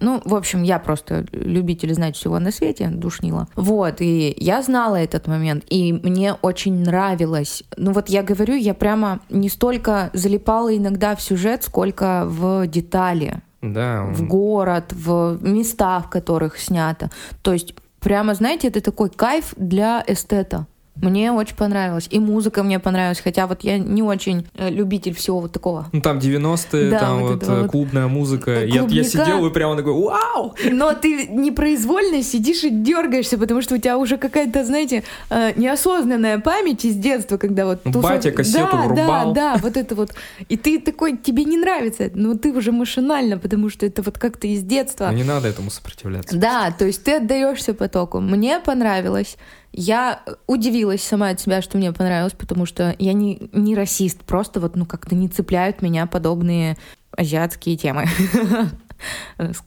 Ну, 0.00 0.22
в 0.24 0.34
общем, 0.34 0.62
я 0.62 0.78
просто 0.78 1.26
любитель 1.32 1.92
знать 1.94 2.16
всего 2.16 2.38
на 2.38 2.50
свете, 2.52 2.88
душнила. 2.88 3.48
Вот, 3.56 4.00
и 4.00 4.34
я 4.38 4.62
знала 4.62 4.96
этот 4.96 5.26
момент, 5.26 5.64
и 5.68 5.92
мне 5.92 6.34
очень 6.42 6.82
нравилось. 6.84 7.62
Ну 7.76 7.92
вот 7.92 8.08
я 8.08 8.22
говорю, 8.22 8.54
я 8.56 8.74
прямо 8.74 9.20
не 9.30 9.48
столько 9.48 10.10
залипала 10.14 10.76
иногда 10.76 11.14
в 11.14 11.20
сюжет, 11.22 11.64
сколько 11.64 12.24
в 12.26 12.66
детали, 12.66 13.42
Да, 13.62 14.04
он- 14.06 14.14
в 14.14 14.26
город, 14.26 14.92
в 14.92 15.38
места, 15.42 16.00
в 16.00 16.08
которых 16.10 16.58
снято. 16.58 17.10
То 17.42 17.52
есть 17.52 17.74
прямо, 18.00 18.34
знаете, 18.34 18.68
это 18.68 18.80
такой 18.80 19.10
кайф 19.10 19.54
для 19.56 20.02
эстета. 20.06 20.66
Мне 20.96 21.32
очень 21.32 21.56
понравилось. 21.56 22.06
И 22.10 22.18
музыка 22.18 22.62
мне 22.62 22.78
понравилась. 22.78 23.20
Хотя 23.20 23.46
вот 23.46 23.64
я 23.64 23.78
не 23.78 24.02
очень 24.02 24.46
э, 24.54 24.70
любитель 24.70 25.14
всего 25.14 25.40
вот 25.40 25.52
такого. 25.52 25.88
Ну 25.92 26.00
там 26.00 26.18
90-е, 26.18 26.90
Да, 26.90 26.98
там 26.98 27.20
вот 27.20 27.32
вот, 27.32 27.48
э, 27.48 27.62
вот. 27.62 27.70
клубная 27.70 28.06
музыка. 28.06 28.64
Я, 28.64 28.84
я 28.84 29.04
сидел 29.04 29.46
и 29.46 29.50
прямо 29.50 29.76
такой, 29.76 29.92
вау! 29.92 30.54
Но 30.70 30.92
ты 30.94 31.26
непроизвольно 31.28 32.22
сидишь 32.22 32.64
и 32.64 32.70
дергаешься, 32.70 33.38
потому 33.38 33.62
что 33.62 33.74
у 33.74 33.78
тебя 33.78 33.98
уже 33.98 34.16
какая-то, 34.16 34.64
знаете, 34.64 35.04
э, 35.30 35.52
неосознанная 35.56 36.38
память 36.38 36.84
из 36.84 36.94
детства, 36.96 37.36
когда 37.36 37.66
вот... 37.66 37.82
Тусов- 37.84 38.02
батя 38.02 38.32
кассету 38.32 38.76
да, 38.76 38.82
врубал. 38.82 39.32
Да, 39.32 39.54
да, 39.54 39.60
вот 39.62 39.76
это 39.76 39.94
вот. 39.94 40.10
И 40.48 40.56
ты 40.56 40.80
такой, 40.80 41.16
тебе 41.16 41.44
не 41.44 41.56
нравится 41.56 42.10
но 42.14 42.36
ты 42.36 42.52
уже 42.52 42.72
машинально, 42.72 43.38
потому 43.38 43.68
что 43.68 43.86
это 43.86 44.02
вот 44.02 44.18
как-то 44.18 44.46
из 44.46 44.62
детства. 44.62 45.08
Ну 45.10 45.16
не 45.16 45.24
надо 45.24 45.48
этому 45.48 45.70
сопротивляться. 45.70 46.36
Да, 46.36 46.70
то 46.70 46.84
есть 46.84 47.02
ты 47.04 47.16
отдаешься 47.16 47.74
потоку. 47.74 48.20
Мне 48.20 48.58
понравилось. 48.60 49.36
Я 49.72 50.22
удивилась 50.46 51.02
сама 51.02 51.30
от 51.30 51.40
себя, 51.40 51.62
что 51.62 51.78
мне 51.78 51.92
понравилось, 51.92 52.34
потому 52.34 52.66
что 52.66 52.94
я 52.98 53.12
не, 53.14 53.48
не 53.52 53.74
расист, 53.74 54.20
просто 54.24 54.60
вот 54.60 54.76
ну 54.76 54.84
как-то 54.84 55.14
не 55.14 55.28
цепляют 55.28 55.80
меня 55.82 56.06
подобные 56.06 56.76
азиатские 57.16 57.76
темы. 57.76 58.06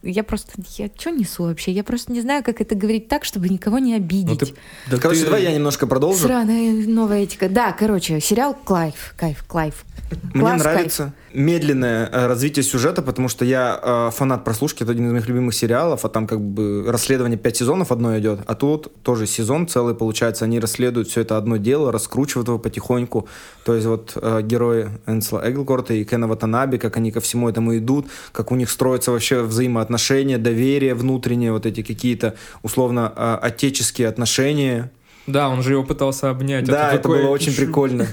Я 0.02 0.24
просто, 0.24 0.52
я 0.78 0.88
что 0.96 1.10
несу 1.10 1.42
вообще? 1.42 1.70
Я 1.70 1.84
просто 1.84 2.10
не 2.10 2.22
знаю, 2.22 2.42
как 2.42 2.62
это 2.62 2.74
говорить 2.74 3.08
так, 3.08 3.24
чтобы 3.26 3.50
никого 3.50 3.78
не 3.78 3.90
Ну 3.92 3.96
обидеть. 3.98 4.38
ты, 4.38 4.54
да 4.90 4.96
Короче, 4.96 5.20
ты- 5.20 5.24
давай 5.26 5.42
я 5.42 5.52
немножко 5.52 5.86
продолжу. 5.86 6.20
Сраная 6.26 6.72
новая 6.86 7.24
этика. 7.24 7.50
Да, 7.50 7.72
короче, 7.72 8.18
сериал 8.20 9.12
кайф, 9.18 9.44
кайф, 9.46 9.65
кайф. 9.65 9.84
Мне 10.32 10.40
Класс, 10.40 10.60
нравится 10.62 11.12
медленное 11.36 12.08
э, 12.10 12.26
развитие 12.26 12.62
сюжета, 12.62 13.02
потому 13.02 13.28
что 13.28 13.44
я 13.44 13.78
э, 13.82 14.10
фанат 14.10 14.42
прослушки, 14.42 14.82
это 14.82 14.92
один 14.92 15.06
из 15.08 15.12
моих 15.12 15.28
любимых 15.28 15.54
сериалов, 15.54 16.04
а 16.04 16.08
там 16.08 16.26
как 16.26 16.40
бы 16.40 16.84
расследование 16.88 17.38
5 17.38 17.56
сезонов 17.56 17.92
одно 17.92 18.18
идет, 18.18 18.40
а 18.46 18.54
тут 18.54 18.90
тоже 19.02 19.26
сезон 19.26 19.68
целый, 19.68 19.94
получается, 19.94 20.46
они 20.46 20.58
расследуют 20.58 21.08
все 21.08 21.20
это 21.20 21.36
одно 21.36 21.58
дело, 21.58 21.92
раскручивают 21.92 22.48
его 22.48 22.58
потихоньку, 22.58 23.28
то 23.64 23.74
есть 23.74 23.86
вот 23.86 24.16
э, 24.16 24.40
герои 24.42 24.88
Энсела 25.06 25.46
Элгорта 25.46 25.92
и 25.92 26.04
Кена 26.04 26.26
Ватанаби, 26.26 26.78
как 26.78 26.96
они 26.96 27.12
ко 27.12 27.20
всему 27.20 27.50
этому 27.50 27.76
идут, 27.76 28.06
как 28.32 28.50
у 28.50 28.56
них 28.56 28.70
строятся 28.70 29.10
вообще 29.10 29.42
взаимоотношения, 29.42 30.38
доверие 30.38 30.94
внутреннее, 30.94 31.52
вот 31.52 31.66
эти 31.66 31.82
какие-то 31.82 32.34
условно 32.62 33.36
отеческие 33.36 34.08
отношения, 34.08 34.90
Да, 35.26 35.50
он 35.50 35.62
же 35.62 35.72
его 35.72 35.82
пытался 35.82 36.30
обнять. 36.30 36.64
Да, 36.64 36.90
ты 36.90 36.94
это 36.94 37.02
такой, 37.02 37.22
было 37.22 37.30
очень 37.30 37.54
прикольно. 37.54 38.06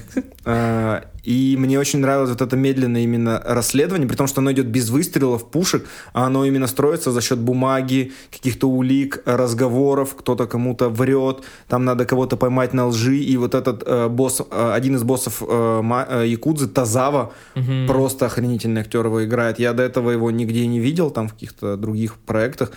И 1.24 1.56
мне 1.58 1.78
очень 1.78 2.00
нравилось 2.00 2.30
вот 2.30 2.42
это 2.42 2.56
медленное 2.56 3.02
именно 3.02 3.40
расследование, 3.44 4.06
при 4.08 4.16
том, 4.16 4.26
что 4.26 4.40
оно 4.40 4.52
идет 4.52 4.66
без 4.66 4.90
выстрелов, 4.90 5.50
пушек, 5.50 5.86
а 6.12 6.26
оно 6.26 6.44
именно 6.44 6.66
строится 6.66 7.12
за 7.12 7.20
счет 7.20 7.38
бумаги, 7.38 8.12
каких-то 8.30 8.68
улик, 8.68 9.22
разговоров, 9.24 10.14
кто-то 10.16 10.46
кому-то 10.46 10.88
врет, 10.88 11.44
там 11.68 11.84
надо 11.84 12.04
кого-то 12.04 12.36
поймать 12.36 12.74
на 12.74 12.86
лжи, 12.88 13.16
и 13.16 13.36
вот 13.36 13.54
этот 13.54 13.82
э, 13.86 14.08
босс, 14.08 14.40
э, 14.50 14.72
один 14.74 14.96
из 14.96 15.02
боссов 15.02 15.42
э, 15.46 15.82
э, 16.10 16.26
Якудзы, 16.28 16.68
Тазава, 16.68 17.32
Мгм. 17.54 17.86
просто 17.86 18.26
охренительный 18.26 18.80
актер 18.82 19.06
его 19.06 19.24
играет. 19.24 19.58
Я 19.58 19.72
до 19.72 19.82
этого 19.82 20.10
его 20.10 20.30
нигде 20.30 20.66
не 20.66 20.80
видел, 20.80 21.10
там 21.10 21.28
в 21.28 21.32
каких-то 21.32 21.76
других 21.76 22.16
проектах. 22.16 22.72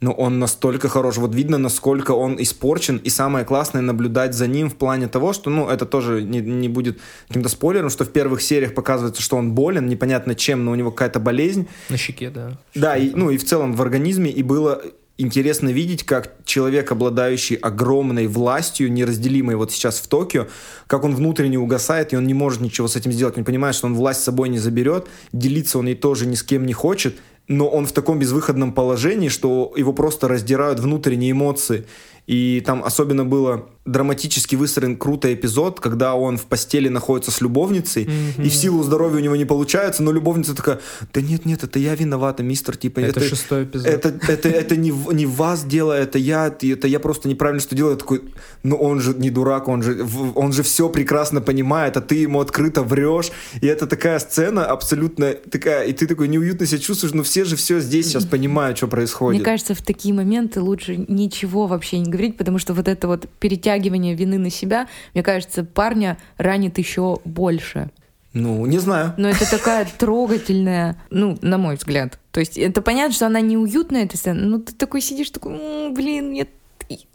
Но 0.00 0.12
он 0.12 0.38
настолько 0.38 0.88
хорош. 0.88 1.16
Вот 1.16 1.34
видно, 1.34 1.56
насколько 1.56 2.10
он 2.10 2.40
испорчен. 2.40 2.98
И 2.98 3.08
самое 3.08 3.44
классное 3.44 3.80
наблюдать 3.80 4.34
за 4.34 4.46
ним 4.46 4.68
в 4.68 4.76
плане 4.76 5.08
того, 5.08 5.32
что, 5.32 5.48
ну, 5.48 5.68
это 5.68 5.86
тоже 5.86 6.22
не, 6.22 6.40
не 6.40 6.68
будет 6.68 6.98
каким-то 7.28 7.48
спойлером, 7.48 7.88
что 7.88 8.04
в 8.04 8.12
первых 8.12 8.42
сериях 8.42 8.74
показывается, 8.74 9.22
что 9.22 9.36
он 9.36 9.52
болен, 9.52 9.86
непонятно 9.86 10.34
чем, 10.34 10.64
но 10.64 10.72
у 10.72 10.74
него 10.74 10.90
какая-то 10.90 11.18
болезнь. 11.18 11.66
На 11.88 11.96
щеке, 11.96 12.30
да. 12.30 12.58
Да, 12.74 12.96
и, 12.96 13.10
ну 13.14 13.30
и 13.30 13.38
в 13.38 13.44
целом 13.44 13.72
в 13.72 13.80
организме. 13.80 14.30
И 14.30 14.42
было 14.42 14.82
интересно 15.18 15.70
видеть, 15.70 16.04
как 16.04 16.34
человек, 16.44 16.92
обладающий 16.92 17.56
огромной 17.56 18.26
властью, 18.26 18.92
неразделимой 18.92 19.56
вот 19.56 19.72
сейчас 19.72 19.98
в 19.98 20.08
Токио, 20.08 20.46
как 20.86 21.04
он 21.04 21.14
внутренне 21.14 21.58
угасает, 21.58 22.12
и 22.12 22.16
он 22.16 22.26
не 22.26 22.34
может 22.34 22.60
ничего 22.60 22.88
с 22.88 22.96
этим 22.96 23.12
сделать. 23.12 23.38
Он 23.38 23.44
понимает, 23.44 23.74
что 23.74 23.86
он 23.86 23.94
власть 23.94 24.20
с 24.20 24.24
собой 24.24 24.48
не 24.48 24.58
заберет, 24.58 25.06
делиться 25.32 25.78
он 25.78 25.86
ей 25.86 25.94
тоже 25.94 26.26
ни 26.26 26.34
с 26.34 26.42
кем 26.42 26.66
не 26.66 26.74
хочет, 26.74 27.16
но 27.48 27.68
он 27.68 27.86
в 27.86 27.92
таком 27.92 28.18
безвыходном 28.18 28.72
положении, 28.72 29.28
что 29.28 29.72
его 29.76 29.92
просто 29.92 30.28
раздирают 30.28 30.80
внутренние 30.80 31.32
эмоции. 31.32 31.86
И 32.26 32.62
там 32.66 32.82
особенно 32.84 33.24
было 33.24 33.66
драматически 33.86 34.56
выстроен 34.56 34.96
крутой 34.96 35.34
эпизод, 35.34 35.80
когда 35.80 36.14
он 36.14 36.36
в 36.36 36.46
постели 36.46 36.88
находится 36.88 37.30
с 37.30 37.40
любовницей, 37.40 38.08
и 38.36 38.48
в 38.48 38.54
силу 38.54 38.82
здоровья 38.82 39.18
у 39.18 39.20
него 39.20 39.36
не 39.36 39.44
получается, 39.44 40.02
но 40.02 40.12
любовница 40.12 40.54
такая, 40.54 40.80
да 41.14 41.20
нет, 41.20 41.46
нет, 41.46 41.62
это 41.62 41.78
я 41.78 41.94
виновата, 41.94 42.42
мистер, 42.42 42.76
типа, 42.76 43.00
Это, 43.00 43.20
шестой 43.20 43.64
эпизод. 43.64 43.86
это, 43.86 44.08
это, 44.28 44.48
это 44.48 44.76
не, 44.76 44.92
не 45.12 45.26
вас 45.26 45.64
дело, 45.64 45.92
это 45.92 46.18
я, 46.18 46.48
это 46.48 46.88
я 46.88 46.98
просто 46.98 47.28
неправильно 47.28 47.60
что 47.60 47.76
делаю. 47.76 47.92
Я 47.92 47.98
такой, 47.98 48.22
ну 48.64 48.76
он 48.76 49.00
же 49.00 49.14
не 49.14 49.30
дурак, 49.30 49.68
он 49.68 49.82
же, 49.82 50.04
он 50.34 50.52
же 50.52 50.64
все 50.64 50.88
прекрасно 50.88 51.40
понимает, 51.40 51.96
а 51.96 52.00
ты 52.00 52.16
ему 52.16 52.40
открыто 52.40 52.82
врешь. 52.82 53.30
И 53.60 53.66
это 53.66 53.86
такая 53.86 54.18
сцена 54.18 54.66
абсолютно 54.66 55.32
такая, 55.32 55.84
и 55.84 55.92
ты 55.92 56.08
такой 56.08 56.26
неуютно 56.26 56.66
себя 56.66 56.80
чувствуешь, 56.80 57.14
но 57.14 57.22
все 57.22 57.44
же 57.44 57.54
все 57.54 57.78
здесь 57.78 58.06
сейчас 58.08 58.24
понимают, 58.24 58.78
что 58.78 58.88
происходит. 58.88 59.40
Мне 59.40 59.44
кажется, 59.44 59.74
в 59.74 59.82
такие 59.82 60.12
моменты 60.12 60.60
лучше 60.60 60.96
ничего 60.96 61.68
вообще 61.68 62.00
не 62.00 62.10
говорить, 62.16 62.36
потому 62.36 62.58
что 62.58 62.74
вот 62.74 62.88
это 62.88 63.06
вот 63.06 63.28
перетягивание 63.38 64.14
вины 64.14 64.38
на 64.38 64.50
себя, 64.50 64.88
мне 65.14 65.22
кажется, 65.22 65.64
парня 65.64 66.18
ранит 66.38 66.78
еще 66.78 67.18
больше. 67.24 67.90
Ну, 68.32 68.66
не 68.66 68.78
знаю. 68.78 69.14
Но 69.16 69.28
это 69.28 69.50
такая 69.50 69.86
трогательная, 69.98 70.96
ну, 71.10 71.38
на 71.40 71.56
мой 71.56 71.76
взгляд. 71.76 72.18
То 72.32 72.40
есть 72.40 72.58
это 72.58 72.82
понятно, 72.82 73.14
что 73.14 73.26
она 73.26 73.40
неуютная, 73.40 74.04
эта 74.04 74.16
сцена, 74.16 74.40
но 74.42 74.58
ты 74.58 74.74
такой 74.74 75.00
сидишь, 75.00 75.30
такой, 75.30 75.54
«М, 75.54 75.94
блин, 75.94 76.32
нет, 76.32 76.50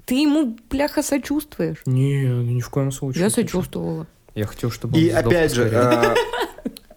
ты 0.06 0.15
ему, 0.15 0.57
бляха, 0.69 1.03
сочувствуешь. 1.03 1.78
Не, 1.86 2.26
ни 2.26 2.60
в 2.61 2.69
коем 2.69 2.91
случае. 2.91 3.23
Я 3.23 3.30
сочувствовала. 3.30 4.07
Я 4.34 4.45
хотел, 4.45 4.72
чтобы 4.72 4.99
И 4.99 5.10
опять 5.10 5.53
же, 5.53 5.69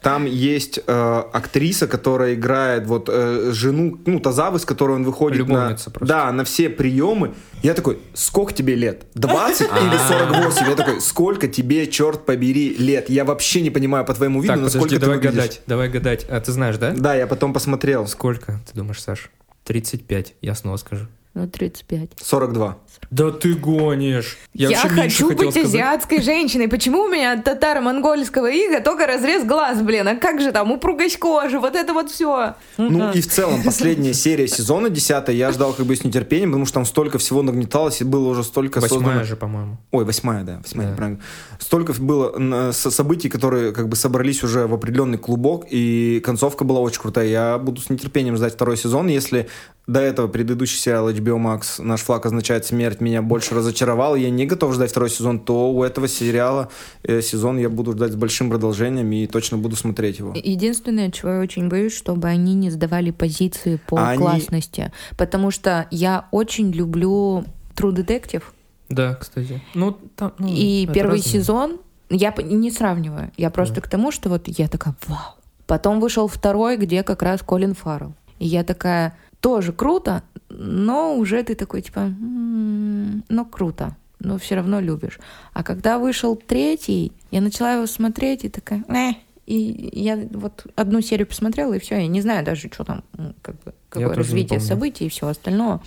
там 0.05 0.27
есть 0.27 0.81
э, 0.87 1.23
актриса, 1.33 1.87
которая 1.89 2.35
играет 2.35 2.87
вот 2.87 3.09
э, 3.11 3.53
жену, 3.53 3.99
ну, 4.05 4.21
Тазавы, 4.21 4.59
с 4.59 4.67
которой 4.67 4.97
он 4.97 5.05
выходит 5.05 5.39
Любовница 5.39 5.89
на, 5.89 5.93
просто. 5.95 6.15
да, 6.15 6.31
на 6.31 6.45
все 6.45 6.69
приемы. 6.69 7.33
Я 7.63 7.73
такой, 7.73 7.99
сколько 8.13 8.53
тебе 8.53 8.75
лет? 8.75 9.07
20 9.15 9.61
или 9.63 10.09
48? 10.09 10.69
Я 10.69 10.77
такой, 10.77 11.01
сколько 11.01 11.49
тебе, 11.49 11.87
черт 11.87 12.27
побери, 12.27 12.77
лет? 12.77 13.09
Я 13.09 13.25
вообще 13.25 13.63
не 13.63 13.71
понимаю 13.71 14.05
по 14.05 14.13
твоему 14.13 14.43
виду, 14.43 14.53
Так, 14.53 14.63
насколько 14.63 14.85
подожди, 14.85 14.97
ты 14.97 15.01
давай 15.01 15.17
выглядишь. 15.17 15.37
гадать. 15.37 15.61
Давай 15.67 15.89
гадать. 15.89 16.27
А 16.29 16.41
ты 16.41 16.53
знаешь, 16.53 16.77
да? 16.77 16.93
Да, 16.95 17.15
я 17.15 17.27
потом 17.27 17.55
посмотрел. 17.55 18.07
Сколько, 18.07 18.61
ты 18.71 18.77
думаешь, 18.77 19.03
Саш? 19.03 19.31
35, 19.65 20.35
я 20.43 20.55
снова 20.55 20.77
скажу. 20.77 21.07
Ну, 21.33 21.49
35. 21.49 22.11
42. 22.23 22.79
Да 23.15 23.31
ты 23.31 23.55
гонишь! 23.55 24.39
Я, 24.55 24.71
Я, 24.71 24.79
хочу 24.89 25.29
быть 25.29 25.53
сказать. 25.53 25.67
азиатской 25.69 26.21
женщиной. 26.21 26.67
Почему 26.67 27.03
у 27.03 27.09
меня 27.09 27.35
от 27.35 27.45
татаро-монгольского 27.45 28.51
ига 28.51 28.81
только 28.81 29.07
разрез 29.07 29.45
глаз, 29.45 29.81
блин? 29.83 30.09
А 30.09 30.17
как 30.17 30.41
же 30.41 30.51
там 30.51 30.73
упругость 30.73 31.21
кожи? 31.21 31.61
Вот 31.61 31.77
это 31.77 31.93
вот 31.95 32.11
все. 32.11 32.55
Ну 32.77 33.13
и 33.13 33.21
в 33.21 33.29
целом, 33.29 33.63
последняя 33.63 34.15
серия 34.15 34.49
сезона 34.49 34.91
10 34.91 35.29
я 35.29 35.53
ждал 35.53 35.75
как 35.75 35.87
бы 35.87 35.95
с 35.95 36.03
нетерпением, 36.03 36.51
потому 36.51 36.67
что 36.67 36.75
там 36.75 36.85
столько 36.87 37.19
всего 37.19 37.43
нагнеталось, 37.43 38.01
и 38.01 38.05
было 38.05 38.29
уже 38.29 38.43
столько 38.43 38.81
Восьмая 38.81 39.01
создано... 39.03 39.25
же, 39.25 39.37
по-моему. 39.37 39.77
Ой, 39.93 40.05
восьмая, 40.05 40.43
да, 40.43 40.59
восьмая, 40.61 40.89
Да. 40.89 40.93
неправильно. 40.95 41.21
Столько 41.61 41.93
было 41.93 42.73
событий, 42.73 43.29
которые 43.29 43.73
как 43.73 43.89
бы 43.89 43.95
собрались 43.95 44.43
уже 44.43 44.67
в 44.67 44.75
определенный 44.75 45.19
клубок, 45.19 45.67
и 45.71 46.21
концовка 46.25 46.65
была 46.65 46.81
очень 46.81 47.01
крутая. 47.01 47.29
Я 47.29 47.59
буду 47.59 47.81
с 47.81 47.91
нетерпением 47.91 48.37
ждать 48.37 48.55
второй 48.55 48.77
сезон. 48.77 49.07
Если 49.07 49.49
до 49.87 50.01
этого 50.01 50.29
предыдущий 50.29 50.79
сериал 50.79 51.11
HBO 51.11 51.37
Max 51.37 51.83
«Наш 51.83 52.01
флаг 52.01 52.25
означает 52.27 52.65
смерть» 52.65 53.01
меня 53.05 53.23
больше 53.23 53.55
разочаровал, 53.55 54.17
и 54.17 54.21
я 54.23 54.31
не 54.31 54.47
готов 54.47 54.75
ждать 54.75 54.91
второй 54.91 55.11
сезон, 55.11 55.39
то 55.41 55.71
у 55.71 55.83
этого 55.83 56.09
сериала 56.09 56.69
э, 57.03 57.21
сезон 57.23 57.59
я 57.59 57.69
буду 57.69 57.93
ждать 57.93 58.13
с 58.13 58.17
большим 58.17 58.51
продолжением 58.51 59.11
и 59.13 59.27
точно 59.27 59.59
буду 59.59 59.77
смотреть 59.77 60.19
его. 60.19 60.33
Единственное, 60.35 61.11
чего 61.11 61.33
я 61.33 61.41
очень 61.41 61.69
боюсь, 61.69 61.97
чтобы 61.97 62.29
они 62.29 62.55
не 62.55 62.71
сдавали 62.71 63.11
позиции 63.11 63.81
по 63.87 64.09
они- 64.09 64.19
классности. 64.23 64.93
Потому 65.17 65.51
что 65.51 65.87
я 65.91 66.27
очень 66.31 66.71
люблю 66.73 67.45
True 67.77 67.93
Detective. 67.95 68.43
Да, 68.89 69.15
кстати. 69.15 69.63
Ну, 69.75 69.97
там, 70.17 70.33
ну, 70.39 70.49
и 70.49 70.87
первый 70.93 71.17
разные. 71.19 71.33
сезон, 71.41 71.81
я 72.11 72.35
не 72.43 72.71
сравниваю. 72.71 73.31
Я 73.37 73.51
просто 73.51 73.81
к 73.81 73.89
тому, 73.89 74.13
что 74.13 74.29
вот 74.29 74.43
я 74.47 74.69
такая, 74.69 74.95
вау. 75.07 75.35
Потом 75.67 76.01
вышел 76.01 76.29
второй, 76.29 76.77
где 76.77 77.03
как 77.03 77.23
раз 77.23 77.43
Колин 77.43 77.75
Фаррелл. 77.75 78.15
И 78.39 78.47
я 78.47 78.63
такая, 78.65 79.17
тоже 79.45 79.75
круто, 79.75 80.23
но 80.49 81.17
уже 81.19 81.43
ты 81.43 81.55
такой, 81.55 81.83
типа, 81.83 81.99
«М, 82.01 83.23
ну 83.29 83.45
круто, 83.45 83.95
но 84.19 84.39
все 84.39 84.55
равно 84.55 84.81
любишь. 84.81 85.19
А 85.53 85.63
когда 85.63 85.99
вышел 85.99 86.35
третий, 86.35 87.13
я 87.31 87.43
начала 87.43 87.75
его 87.75 87.87
смотреть 87.87 88.45
и 88.45 88.49
такая, 88.49 88.83
«Э». 88.89 89.13
И 89.45 89.91
я 89.93 90.19
вот 90.33 90.67
одну 90.77 91.03
серию 91.03 91.27
посмотрела, 91.27 91.75
и 91.75 91.79
все, 91.79 91.97
я 91.97 92.07
не 92.07 92.23
знаю 92.23 92.43
даже, 92.43 92.71
что 92.73 92.85
там, 92.85 93.05
как 93.43 93.57
бы, 93.63 93.75
какое 93.91 94.09
не 94.09 94.15
развитие 94.15 94.61
событий 94.61 95.05
и 95.05 95.09
все 95.11 95.27
остальное. 95.29 95.81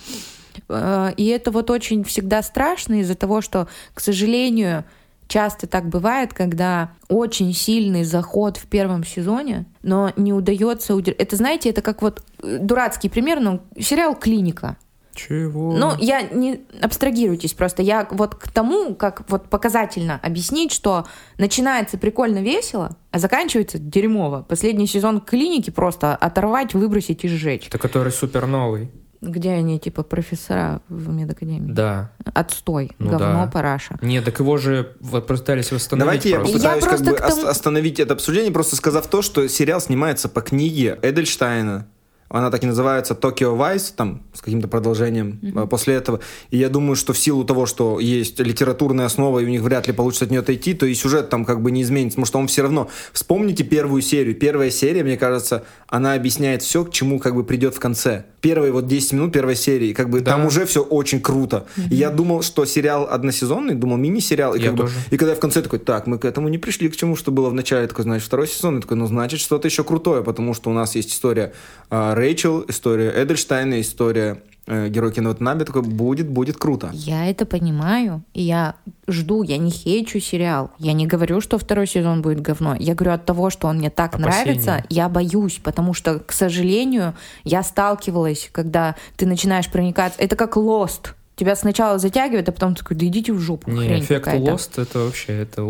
Э, 0.68 1.10
И 1.16 1.26
это 1.26 1.50
вот 1.50 1.68
очень 1.72 2.04
всегда 2.04 2.42
страшно 2.42 3.00
из-за 3.00 3.16
того, 3.16 3.40
что, 3.40 3.66
к 3.92 3.98
сожалению, 4.00 4.84
часто 5.28 5.66
так 5.66 5.88
бывает, 5.88 6.32
когда 6.32 6.90
очень 7.08 7.52
сильный 7.54 8.04
заход 8.04 8.56
в 8.56 8.66
первом 8.66 9.04
сезоне, 9.04 9.66
но 9.82 10.12
не 10.16 10.32
удается 10.32 10.94
удержать. 10.94 11.20
Это, 11.20 11.36
знаете, 11.36 11.70
это 11.70 11.82
как 11.82 12.02
вот 12.02 12.22
э, 12.42 12.58
дурацкий 12.58 13.08
пример, 13.08 13.40
но 13.40 13.60
сериал 13.78 14.16
«Клиника». 14.16 14.76
Чего? 15.14 15.76
Ну, 15.76 15.94
я 15.98 16.22
не 16.22 16.60
абстрагируйтесь 16.80 17.52
просто. 17.52 17.82
Я 17.82 18.06
вот 18.10 18.36
к 18.36 18.50
тому, 18.52 18.94
как 18.94 19.28
вот 19.28 19.50
показательно 19.50 20.20
объяснить, 20.22 20.70
что 20.70 21.06
начинается 21.38 21.98
прикольно 21.98 22.38
весело, 22.38 22.96
а 23.10 23.18
заканчивается 23.18 23.78
дерьмово. 23.78 24.46
Последний 24.48 24.86
сезон 24.86 25.20
клиники 25.20 25.70
просто 25.70 26.14
оторвать, 26.14 26.72
выбросить 26.72 27.24
и 27.24 27.28
сжечь. 27.28 27.66
Это 27.66 27.78
который 27.78 28.12
супер 28.12 28.46
новый. 28.46 28.90
Где 29.20 29.50
они, 29.52 29.78
типа, 29.80 30.02
профессора 30.04 30.80
в 30.88 31.08
медакадемии? 31.08 31.72
Да. 31.72 32.12
Отстой, 32.34 32.92
Ну 32.98 33.10
говно, 33.10 33.44
да. 33.44 33.50
параша. 33.52 33.98
Нет, 34.00 34.24
так 34.24 34.38
его 34.38 34.56
же 34.58 34.92
вот 35.00 35.26
пытались 35.26 35.72
восстановить 35.72 36.04
Давайте 36.06 36.30
я 36.30 36.36
просто. 36.36 36.52
попытаюсь 36.54 36.84
Я 36.84 36.90
как 36.90 37.00
бы 37.00 37.12
тому- 37.12 37.42
ос- 37.42 37.44
остановить 37.44 37.98
это 38.00 38.14
обсуждение, 38.14 38.52
просто 38.52 38.76
сказав 38.76 39.06
то, 39.08 39.20
что 39.22 39.48
сериал 39.48 39.80
снимается 39.80 40.28
по 40.28 40.40
книге 40.40 40.98
Эдельштейна. 41.02 41.86
Она 42.30 42.50
так 42.50 42.62
и 42.62 42.66
называется 42.66 43.14
«Токио 43.14 43.54
Вайс», 43.54 43.92
там, 43.96 44.22
с 44.34 44.40
каким-то 44.42 44.68
продолжением 44.68 45.40
э, 45.42 45.66
после 45.66 45.94
этого. 45.94 46.20
И 46.50 46.58
я 46.58 46.68
думаю, 46.68 46.94
что 46.96 47.12
в 47.12 47.18
силу 47.18 47.44
того, 47.44 47.66
что 47.66 48.00
есть 48.00 48.38
литературная 48.38 49.06
основа, 49.06 49.38
и 49.38 49.44
у 49.44 49.48
них 49.48 49.62
вряд 49.62 49.86
ли 49.86 49.92
получится 49.94 50.26
от 50.26 50.30
нее 50.30 50.40
отойти, 50.40 50.74
то 50.74 50.84
и 50.86 50.94
сюжет 50.94 51.30
там 51.30 51.44
как 51.44 51.62
бы 51.62 51.70
не 51.70 51.82
изменится, 51.82 52.16
потому 52.16 52.26
что 52.26 52.38
он 52.38 52.46
все 52.48 52.62
равно... 52.62 52.88
Вспомните 53.12 53.64
первую 53.64 54.02
серию. 54.02 54.34
Первая 54.34 54.70
серия, 54.70 55.02
мне 55.02 55.16
кажется, 55.16 55.64
она 55.88 56.14
объясняет 56.14 56.62
все, 56.62 56.84
к 56.84 56.90
чему 56.92 57.18
как 57.18 57.34
бы 57.34 57.44
придет 57.44 57.74
в 57.74 57.80
конце. 57.80 58.24
Первые 58.40 58.72
вот 58.72 58.86
10 58.86 59.12
минут 59.14 59.32
первой 59.32 59.56
серии, 59.56 59.92
как 59.92 60.10
бы 60.10 60.20
Да. 60.20 60.32
там 60.32 60.46
уже 60.46 60.66
все 60.66 60.82
очень 60.82 61.20
круто. 61.20 61.66
И 61.90 61.94
я 61.96 62.10
думал, 62.10 62.42
что 62.42 62.64
сериал 62.66 63.08
односезонный, 63.10 63.74
думал 63.74 63.96
мини-сериал, 63.96 64.54
и 64.54 64.58
Я 64.60 64.66
как 64.66 64.74
бы 64.74 64.82
тоже. 64.82 64.94
и 65.10 65.16
когда 65.16 65.30
я 65.32 65.36
в 65.36 65.40
конце 65.40 65.62
такой, 65.62 65.78
так, 65.78 66.06
мы 66.06 66.18
к 66.18 66.24
этому 66.24 66.48
не 66.48 66.58
пришли, 66.58 66.88
к 66.88 66.96
чему, 66.96 67.16
что 67.16 67.32
было 67.32 67.48
в 67.48 67.54
начале, 67.54 67.86
такой, 67.86 68.04
значит, 68.04 68.26
второй 68.26 68.46
сезон, 68.46 68.76
я 68.76 68.80
такой, 68.82 68.96
ну, 68.96 69.06
значит, 69.06 69.40
что-то 69.40 69.66
еще 69.66 69.82
крутое, 69.82 70.22
потому 70.22 70.54
что 70.54 70.70
у 70.70 70.72
нас 70.72 70.94
есть 70.94 71.12
история 71.12 71.52
а, 71.90 72.14
Рэйчел, 72.18 72.64
история 72.68 73.12
Эдельштейна, 73.14 73.80
история 73.80 74.42
э, 74.66 74.88
героя 74.88 75.12
Ватанаbe, 75.12 75.64
такой, 75.64 75.82
будет, 75.82 76.28
будет 76.28 76.56
круто. 76.56 76.90
Я 76.92 77.26
это 77.26 77.46
понимаю, 77.46 78.22
и 78.34 78.42
я 78.42 78.74
жду, 79.06 79.42
я 79.42 79.56
не 79.56 79.70
хейчу 79.70 80.20
сериал. 80.20 80.70
Я 80.78 80.92
не 80.92 81.06
говорю, 81.06 81.40
что 81.40 81.58
второй 81.58 81.86
сезон 81.86 82.22
будет 82.22 82.40
говно. 82.40 82.76
Я 82.78 82.94
говорю 82.94 83.12
от 83.14 83.24
того, 83.24 83.50
что 83.50 83.68
он 83.68 83.78
мне 83.78 83.90
так 83.90 84.14
Опасения. 84.14 84.44
нравится, 84.44 84.84
я 84.88 85.08
боюсь, 85.08 85.60
потому 85.62 85.94
что, 85.94 86.18
к 86.18 86.32
сожалению, 86.32 87.14
я 87.44 87.62
сталкивалась, 87.62 88.50
когда 88.52 88.96
ты 89.16 89.26
начинаешь 89.26 89.70
проникаться. 89.70 90.20
Это 90.20 90.36
как 90.36 90.56
Lost. 90.56 91.10
тебя 91.36 91.54
сначала 91.54 91.98
затягивает, 91.98 92.48
а 92.48 92.52
потом 92.52 92.74
такой, 92.74 92.96
да 92.96 93.06
идите 93.06 93.32
в 93.32 93.38
жопу, 93.38 93.70
Не, 93.70 93.86
хрень 93.86 94.02
эффект. 94.02 94.26
Lost 94.26 94.82
это 94.82 94.98
вообще, 94.98 95.34
это 95.34 95.62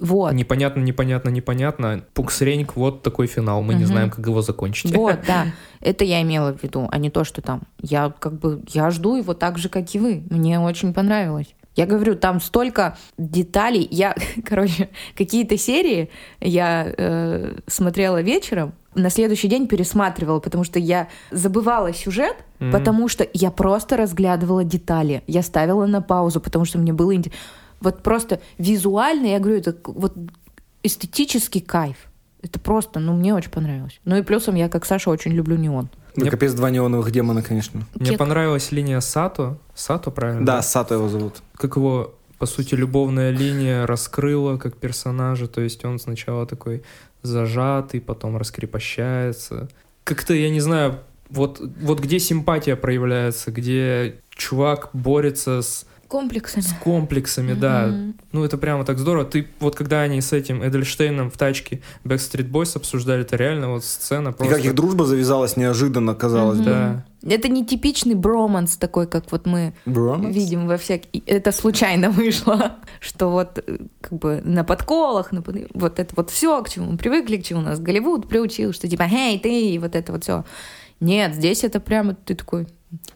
Вот. 0.00 0.32
непонятно, 0.32 0.80
непонятно, 0.80 1.28
непонятно. 1.30 2.04
Пуксреньк, 2.14 2.76
вот 2.76 3.02
такой 3.02 3.26
финал, 3.26 3.62
мы 3.62 3.74
не 3.74 3.80
Мгм. 3.84 3.86
знаем, 3.88 4.10
как 4.10 4.26
его 4.26 4.42
закончить. 4.42 4.94
Вот, 4.94 5.18
да. 5.26 5.46
Это 5.80 6.04
я 6.04 6.22
имела 6.22 6.52
в 6.52 6.62
виду, 6.62 6.88
а 6.90 6.98
не 6.98 7.10
то, 7.10 7.24
что 7.24 7.42
там. 7.42 7.62
Я 7.80 8.12
как 8.18 8.38
бы, 8.38 8.62
я 8.68 8.90
жду 8.90 9.16
его 9.16 9.34
так 9.34 9.58
же, 9.58 9.68
как 9.68 9.94
и 9.94 9.98
вы. 9.98 10.22
Мне 10.30 10.60
очень 10.60 10.92
понравилось. 10.94 11.54
Я 11.76 11.86
говорю, 11.86 12.16
там 12.16 12.40
столько 12.40 12.96
деталей. 13.18 13.86
Я, 13.90 14.14
короче, 14.44 14.88
какие-то 15.16 15.56
серии 15.56 16.10
я 16.40 16.92
э, 16.96 17.56
смотрела 17.66 18.20
вечером, 18.22 18.72
на 18.94 19.10
следующий 19.10 19.46
день 19.48 19.68
пересматривала, 19.68 20.40
потому 20.40 20.64
что 20.64 20.78
я 20.80 21.08
забывала 21.30 21.92
сюжет, 21.92 22.34
Мгм. 22.58 22.72
потому 22.72 23.06
что 23.08 23.24
я 23.32 23.50
просто 23.52 23.96
разглядывала 23.96 24.64
детали. 24.64 25.22
Я 25.28 25.42
ставила 25.42 25.86
на 25.86 26.02
паузу, 26.02 26.40
потому 26.40 26.64
что 26.64 26.78
мне 26.78 26.92
было 26.92 27.14
интересно. 27.14 27.40
Вот 27.80 28.02
просто 28.02 28.40
визуально, 28.58 29.26
я 29.26 29.38
говорю, 29.38 29.58
это 29.58 29.76
вот 29.84 30.14
эстетический 30.82 31.60
кайф. 31.60 31.96
Это 32.42 32.60
просто, 32.60 33.00
ну, 33.00 33.14
мне 33.14 33.34
очень 33.34 33.50
понравилось. 33.50 34.00
Ну 34.04 34.16
и 34.16 34.22
плюсом 34.22 34.54
я, 34.54 34.68
как 34.68 34.84
Саша, 34.86 35.10
очень 35.10 35.32
люблю 35.32 35.56
неон. 35.56 35.88
Ну, 36.14 36.22
Мне- 36.22 36.30
капец, 36.30 36.52
два 36.52 36.70
неоновых 36.70 37.10
демона, 37.10 37.42
конечно. 37.42 37.82
Мне 37.94 38.10
Кек. 38.10 38.18
понравилась 38.18 38.70
линия 38.72 39.00
Сато. 39.00 39.58
Сато, 39.74 40.10
правильно? 40.10 40.44
Да, 40.44 40.62
Сато 40.62 40.94
его 40.94 41.08
зовут. 41.08 41.42
Как 41.56 41.76
его, 41.76 42.14
по 42.38 42.46
сути, 42.46 42.74
любовная 42.76 43.30
линия 43.30 43.86
раскрыла 43.86 44.56
как 44.56 44.76
персонажа. 44.76 45.48
То 45.48 45.60
есть 45.60 45.84
он 45.84 45.98
сначала 45.98 46.46
такой 46.46 46.82
зажатый, 47.22 48.00
потом 48.00 48.36
раскрепощается. 48.36 49.68
Как-то, 50.04 50.32
я 50.34 50.50
не 50.50 50.60
знаю, 50.60 51.00
вот, 51.30 51.60
вот 51.80 52.00
где 52.00 52.18
симпатия 52.20 52.76
проявляется, 52.76 53.50
где 53.50 54.20
чувак 54.30 54.90
борется 54.92 55.62
с, 55.62 55.86
Комплексами. 56.08 56.62
с 56.62 56.72
комплексами, 56.82 57.52
да. 57.52 57.92
Ну, 58.32 58.44
это 58.44 58.56
прямо 58.56 58.84
так 58.84 58.98
здорово. 58.98 59.24
Ты 59.26 59.46
вот 59.60 59.74
когда 59.76 60.00
они 60.00 60.20
с 60.20 60.32
этим 60.32 60.66
Эдельштейном 60.66 61.30
в 61.30 61.36
тачке 61.36 61.82
Backstreet 62.04 62.50
Boys 62.50 62.76
обсуждали, 62.76 63.20
это 63.22 63.36
реально 63.36 63.70
вот 63.70 63.84
сцена 63.84 64.30
И 64.30 64.32
просто... 64.32 64.56
как 64.56 64.64
их 64.64 64.74
дружба 64.74 65.04
завязалась 65.04 65.56
неожиданно, 65.56 66.14
казалось. 66.14 66.60
Да. 66.60 67.04
Это 67.22 67.48
не 67.48 67.66
типичный 67.66 68.14
броманс 68.14 68.76
такой, 68.76 69.06
как 69.06 69.30
вот 69.32 69.44
мы 69.46 69.74
Броманс? 69.86 70.34
видим 70.34 70.66
во 70.66 70.76
всяких... 70.78 71.22
Это 71.26 71.52
случайно 71.52 72.10
вышло, 72.12 72.76
что 73.00 73.30
вот 73.30 73.58
э, 73.66 73.78
как 74.00 74.18
бы 74.18 74.40
на 74.44 74.64
подколах, 74.64 75.32
на 75.32 75.42
под- 75.42 75.68
вот 75.74 75.98
это 75.98 76.14
вот 76.16 76.30
все, 76.30 76.62
к 76.62 76.68
чему 76.70 76.92
мы 76.92 76.96
привыкли, 76.98 77.36
к 77.36 77.44
чему 77.44 77.60
нас 77.60 77.80
Голливуд 77.80 78.28
приучил, 78.28 78.72
что 78.72 78.88
типа, 78.88 79.06
эй, 79.12 79.38
ты, 79.38 79.72
и 79.72 79.78
вот 79.78 79.94
это 79.96 80.12
вот 80.12 80.22
все. 80.22 80.44
Нет, 81.00 81.34
здесь 81.34 81.64
это 81.64 81.80
прямо 81.80 82.14
ты 82.14 82.34
такой... 82.34 82.66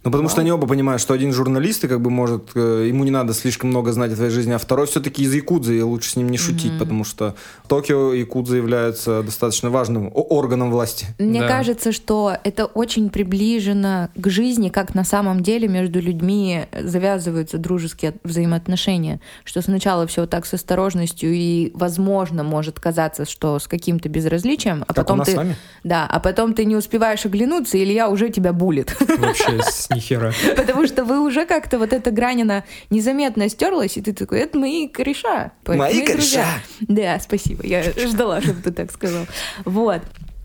Ну, 0.04 0.10
потому 0.10 0.28
что 0.28 0.42
они 0.42 0.50
оба 0.52 0.66
понимают, 0.66 1.00
что 1.00 1.14
один 1.14 1.32
журналист, 1.32 1.84
и 1.84 1.88
как 1.88 2.00
бы 2.02 2.10
может, 2.10 2.50
э, 2.54 2.86
ему 2.88 3.04
не 3.04 3.10
надо 3.10 3.32
слишком 3.32 3.70
много 3.70 3.92
знать 3.92 4.12
о 4.12 4.16
твоей 4.16 4.30
жизни, 4.30 4.52
а 4.52 4.58
второй 4.58 4.86
все-таки 4.86 5.22
из 5.22 5.32
Якудзы, 5.32 5.78
и 5.78 5.80
лучше 5.80 6.10
с 6.10 6.16
ним 6.16 6.28
не 6.28 6.36
шутить, 6.36 6.72
Мгм. 6.72 6.78
потому 6.78 7.04
что 7.04 7.34
Токио 7.68 8.12
и 8.12 8.18
Якудза 8.20 8.56
являются 8.56 9.22
достаточно 9.22 9.70
важным 9.70 10.10
органом 10.12 10.70
власти. 10.70 11.06
Мне 11.18 11.40
Да. 11.40 11.48
кажется, 11.48 11.92
что 11.92 12.36
это 12.44 12.66
очень 12.66 13.08
приближено 13.08 14.10
к 14.14 14.28
жизни, 14.28 14.68
как 14.68 14.94
на 14.94 15.04
самом 15.04 15.42
деле 15.42 15.68
между 15.68 16.00
людьми 16.00 16.66
завязываются 16.78 17.56
дружеские 17.56 18.10
от- 18.10 18.16
взаимоотношения. 18.24 19.20
Что 19.44 19.62
сначала 19.62 20.06
все 20.06 20.26
так 20.26 20.44
с 20.44 20.52
осторожностью 20.52 21.32
и, 21.32 21.70
возможно, 21.74 22.42
может 22.42 22.78
казаться, 22.78 23.24
что 23.24 23.58
с 23.58 23.66
каким-то 23.68 24.10
безразличием, 24.10 24.82
а 24.82 24.86
Как 24.86 24.90
у 24.90 24.94
потом 25.00 25.18
нас 25.18 25.26
ты, 25.28 25.32
с 25.32 25.36
вами. 25.36 25.56
да, 25.82 26.06
а 26.10 26.20
потом 26.20 26.52
ты 26.52 26.66
не 26.66 26.76
успеваешь 26.76 27.24
оглянуться, 27.24 27.78
и 27.78 27.84
Илья 27.84 28.08
уже 28.10 28.28
тебя 28.28 28.52
булит, 28.52 28.94
Вообще 29.18 29.61
с 29.62 29.90
нихера. 29.90 30.32
потому 30.56 30.86
что 30.86 31.04
вы 31.04 31.20
уже 31.20 31.46
как-то 31.46 31.78
вот 31.78 31.92
эта 31.92 32.10
грань 32.10 32.42
она 32.42 32.64
незаметно 32.90 33.48
стерлась, 33.48 33.96
и 33.96 34.02
ты 34.02 34.12
такой, 34.12 34.40
это 34.40 34.58
мои 34.58 34.88
кореша, 34.88 35.52
Мои 35.66 36.04
друзья». 36.04 36.12
кореша! 36.12 36.46
Да, 36.80 37.20
спасибо. 37.20 37.66
Я 37.66 37.82
ждала, 37.82 38.40
чтобы 38.40 38.62
ты 38.62 38.72
так 38.72 38.90
сказал. 38.92 39.26
Вот. 39.64 40.02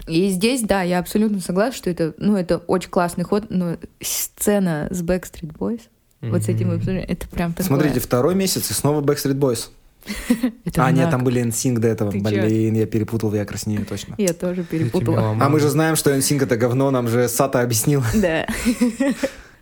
И 0.08 0.30
здесь, 0.30 0.62
да, 0.62 0.84
я 0.84 1.00
абсолютно 1.00 1.42
согласна, 1.42 1.76
что 1.76 1.90
это, 1.90 2.14
ну, 2.18 2.38
это 2.38 2.58
очень 2.60 2.90
классный 2.90 3.26
ход, 3.26 3.48
но 3.50 3.78
сцена 4.02 4.88
с 4.90 5.04
Backstreet 5.04 5.54
Boys, 5.58 5.82
вот 6.22 6.44
с 6.44 6.48
этим 6.50 6.72
обсуждением, 6.72 7.06
это 7.10 7.28
прям 7.28 7.52
такое. 7.52 7.68
Смотрите, 7.68 8.00
второй 8.00 8.34
месяц 8.34 8.72
и 8.72 8.74
снова 8.74 9.02
Backstreet 9.02 9.36
Boys. 9.36 9.70
это 10.66 10.86
а, 10.86 10.92
нет, 10.92 11.10
там 11.10 11.24
были 11.24 11.44
NSYNC 11.44 11.80
до 11.80 11.88
этого. 11.88 12.12
Ты 12.12 12.20
чё? 12.20 12.42
Блин, 12.42 12.76
я 12.76 12.86
перепутал, 12.86 13.34
я 13.34 13.46
краснею 13.46 13.86
точно. 13.86 14.16
Я 14.18 14.34
тоже 14.34 14.64
перепутала. 14.64 15.38
А 15.40 15.50
мы 15.50 15.60
же 15.60 15.70
знаем, 15.70 15.96
что 15.96 16.16
NSYNC 16.16 16.44
это 16.44 16.58
говно, 16.58 16.92
нам 16.92 17.08
же 17.08 17.28
Сата 17.28 17.62
объяснил. 17.62 18.04
Да. 18.18 18.46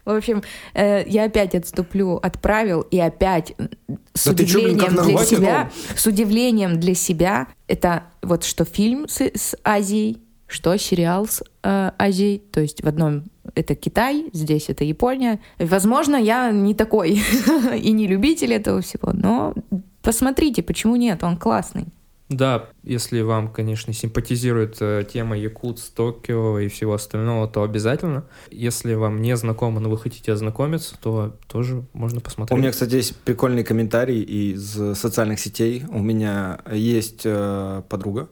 В 0.05 0.11
общем, 0.11 0.43
э, 0.75 1.03
я 1.07 1.25
опять 1.25 1.55
отступлю 1.55 2.17
от 2.17 2.39
правил 2.39 2.81
и 2.81 2.99
опять 2.99 3.55
с 4.13 4.25
Да 4.25 4.33
ты 4.33 4.45
чё, 4.45 4.61
блин, 4.61 4.75
удивлением 4.75 5.03
для 5.03 5.25
себя, 5.25 5.71
с 5.95 6.05
удивлением 6.05 6.79
для 6.79 6.93
себя, 6.93 7.47
это 7.67 8.03
вот 8.21 8.43
что 8.43 8.65
фильм 8.65 9.07
с, 9.07 9.21
с 9.21 9.55
Азией, 9.63 10.21
что 10.47 10.77
сериал 10.77 11.27
с 11.27 11.43
э, 11.63 11.91
Азией, 11.97 12.37
то 12.37 12.61
есть 12.61 12.83
в 12.83 12.87
одном 12.87 13.23
это 13.55 13.75
Китай, 13.75 14.25
здесь 14.33 14.69
это 14.69 14.83
Япония. 14.83 15.39
Возможно, 15.59 16.15
я 16.15 16.51
не 16.51 16.73
такой 16.73 17.21
и 17.77 17.91
не 17.91 18.07
любитель 18.07 18.53
этого 18.53 18.81
всего, 18.81 19.11
но 19.13 19.53
посмотрите, 20.05 20.63
почему 20.63 20.95
нет, 20.95 21.23
он 21.23 21.37
классный. 21.37 21.87
Да, 22.27 22.69
если 22.81 23.21
вам, 23.21 23.49
конечно, 23.49 23.93
симпатизирует 23.93 24.77
э, 24.79 25.05
тема 25.11 25.37
Якутс, 25.37 25.89
Токио 25.89 26.57
и 26.57 26.69
всего 26.69 26.95
остального, 26.95 27.47
то 27.47 27.61
обязательно. 27.61 28.23
Если 28.49 28.95
вам 28.95 29.21
не 29.21 29.37
знакомо, 29.37 29.79
но 29.79 29.89
вы 29.89 29.99
хотите 29.99 30.31
ознакомиться, 30.31 30.95
то 30.99 31.35
тоже 31.47 31.85
можно 31.93 32.17
У 32.17 32.21
посмотреть. 32.21 32.57
меня, 32.57 32.71
кстати, 32.71 32.95
есть 32.95 33.15
прикольный 33.17 33.63
комментарий 33.63 34.21
из 34.23 34.71
социальных 34.97 35.39
сетей. 35.39 35.83
У 35.87 35.99
меня 35.99 36.61
есть 36.71 37.21
э, 37.25 37.83
подруга, 37.89 38.27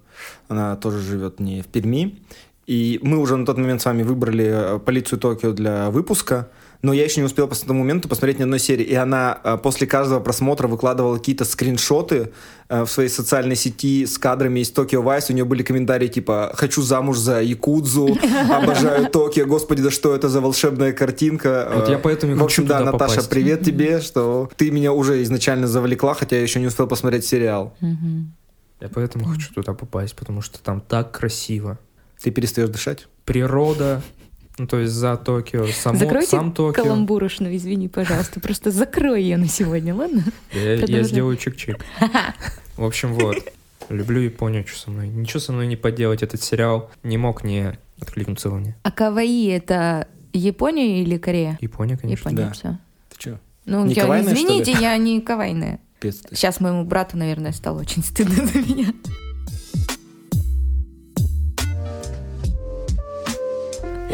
она 0.48 0.76
тоже 0.76 1.00
живет 1.00 1.40
не 1.40 1.62
в 1.62 1.68
Перми. 1.68 2.20
И 2.66 3.00
мы 3.04 3.18
уже 3.18 3.36
на 3.38 3.46
тот 3.46 3.58
момент 3.58 3.82
с 3.82 3.86
вами 3.86 4.02
выбрали 4.02 4.78
э, 4.78 4.80
полицию 4.80 5.20
Токио 5.20 5.52
для 5.52 5.92
выпуска, 5.92 6.50
но 6.84 6.92
я 6.92 7.06
еще 7.06 7.22
не 7.22 7.26
успел 7.26 7.48
по 7.48 7.56
тому 7.56 7.80
моменту 7.80 8.10
посмотреть 8.10 8.40
ни 8.40 8.44
одной 8.44 8.60
серии. 8.60 8.84
И 8.84 8.94
она 8.94 9.40
э, 9.42 9.58
после 9.58 9.88
каждого 9.88 10.20
просмотра 10.20 10.68
выкладывала 10.68 11.18
какие-то 11.18 11.46
скриншоты 11.46 12.34
э, 12.68 12.84
в 12.84 12.88
своей 12.90 13.08
социальной 13.08 13.56
сети 13.56 14.06
с 14.06 14.18
кадрами 14.18 14.60
из 14.60 14.70
Токио 14.70 15.02
Вайс. 15.02 15.30
У 15.30 15.34
нее 15.34 15.46
были 15.46 15.64
комментарии 15.64 16.10
типа 16.10 16.52
«Хочу 16.56 16.82
замуж 16.82 17.18
за 17.18 17.42
Якудзу», 17.42 18.18
«Обожаю 18.52 19.10
Токио», 19.10 19.46
«Господи, 19.46 19.82
да 19.82 19.92
что 19.92 20.14
это 20.14 20.28
за 20.28 20.42
волшебная 20.42 20.92
картинка». 20.92 21.72
Вот 21.74 21.88
я 21.88 21.98
поэтому 21.98 22.34
и 22.34 22.36
В 22.36 22.44
общем, 22.44 22.68
да, 22.68 22.82
Наташа, 22.82 23.16
попасть. 23.16 23.30
привет 23.30 23.64
тебе, 23.64 24.02
что 24.02 24.52
ты 24.58 24.70
меня 24.70 24.92
уже 24.92 25.24
изначально 25.24 25.68
завлекла, 25.68 26.14
хотя 26.14 26.36
я 26.36 26.42
еще 26.42 26.60
не 26.60 26.68
успел 26.68 26.88
посмотреть 26.88 27.26
сериал. 27.26 27.74
Я 28.82 28.90
поэтому 28.94 29.24
хочу 29.24 29.54
туда 29.54 29.74
попасть, 29.74 30.18
потому 30.18 30.42
что 30.42 30.62
там 30.62 30.82
так 30.82 31.14
красиво. 31.14 31.80
Ты 32.22 32.32
перестаешь 32.32 32.70
дышать? 32.70 33.08
Природа, 33.24 34.02
ну 34.58 34.68
то 34.68 34.80
есть 34.80 34.94
за 34.94 35.18
Токио, 35.18 35.66
само, 35.68 35.98
Закройте 36.00 36.28
сам 36.30 36.52
Токио. 36.52 36.84
Каламбурушну, 36.84 37.56
извини, 37.56 37.88
пожалуйста, 37.88 38.40
просто 38.40 38.72
закрой 38.72 39.24
ее 39.24 39.38
на 39.38 39.48
сегодня, 39.48 39.96
ладно? 39.96 40.24
Я, 40.54 40.76
я 40.76 41.04
сделаю 41.04 41.38
чик-чик. 41.38 41.82
В 42.78 42.84
общем, 42.84 43.14
вот. 43.14 43.38
Люблю 43.90 44.22
Японию, 44.22 44.66
что 44.66 44.80
со 44.80 44.92
мной. 44.92 45.08
Ничего 45.08 45.40
со 45.40 45.52
мной 45.52 45.68
не 45.68 45.76
поделать. 45.76 46.24
Этот 46.24 46.42
сериал 46.42 46.90
не 47.04 47.18
мог 47.18 47.44
не 47.44 47.78
откликнуться 48.02 48.50
во 48.50 48.58
мне. 48.58 48.76
А 48.84 48.92
Каваи 48.92 49.50
это 49.50 50.08
Япония 50.32 51.02
или 51.02 51.18
Корея? 51.18 51.58
Япония, 51.62 51.98
конечно. 51.98 52.30
Япония, 52.30 52.48
да. 52.48 52.54
все. 52.54 52.78
Ты 53.10 53.20
что? 53.20 53.40
Ну, 53.66 53.86
Не 53.86 53.94
я, 53.94 54.04
кавайная, 54.04 54.36
что 54.36 54.48
ли? 54.48 54.62
извините, 54.62 54.82
я 54.82 54.98
не 54.98 55.22
кавайная. 55.22 55.80
Сейчас 56.02 56.60
моему 56.60 56.84
брату, 56.84 57.18
наверное, 57.18 57.52
стало 57.54 57.80
очень 57.82 58.04
стыдно 58.04 58.46
за 58.46 58.60
меня. 58.60 58.94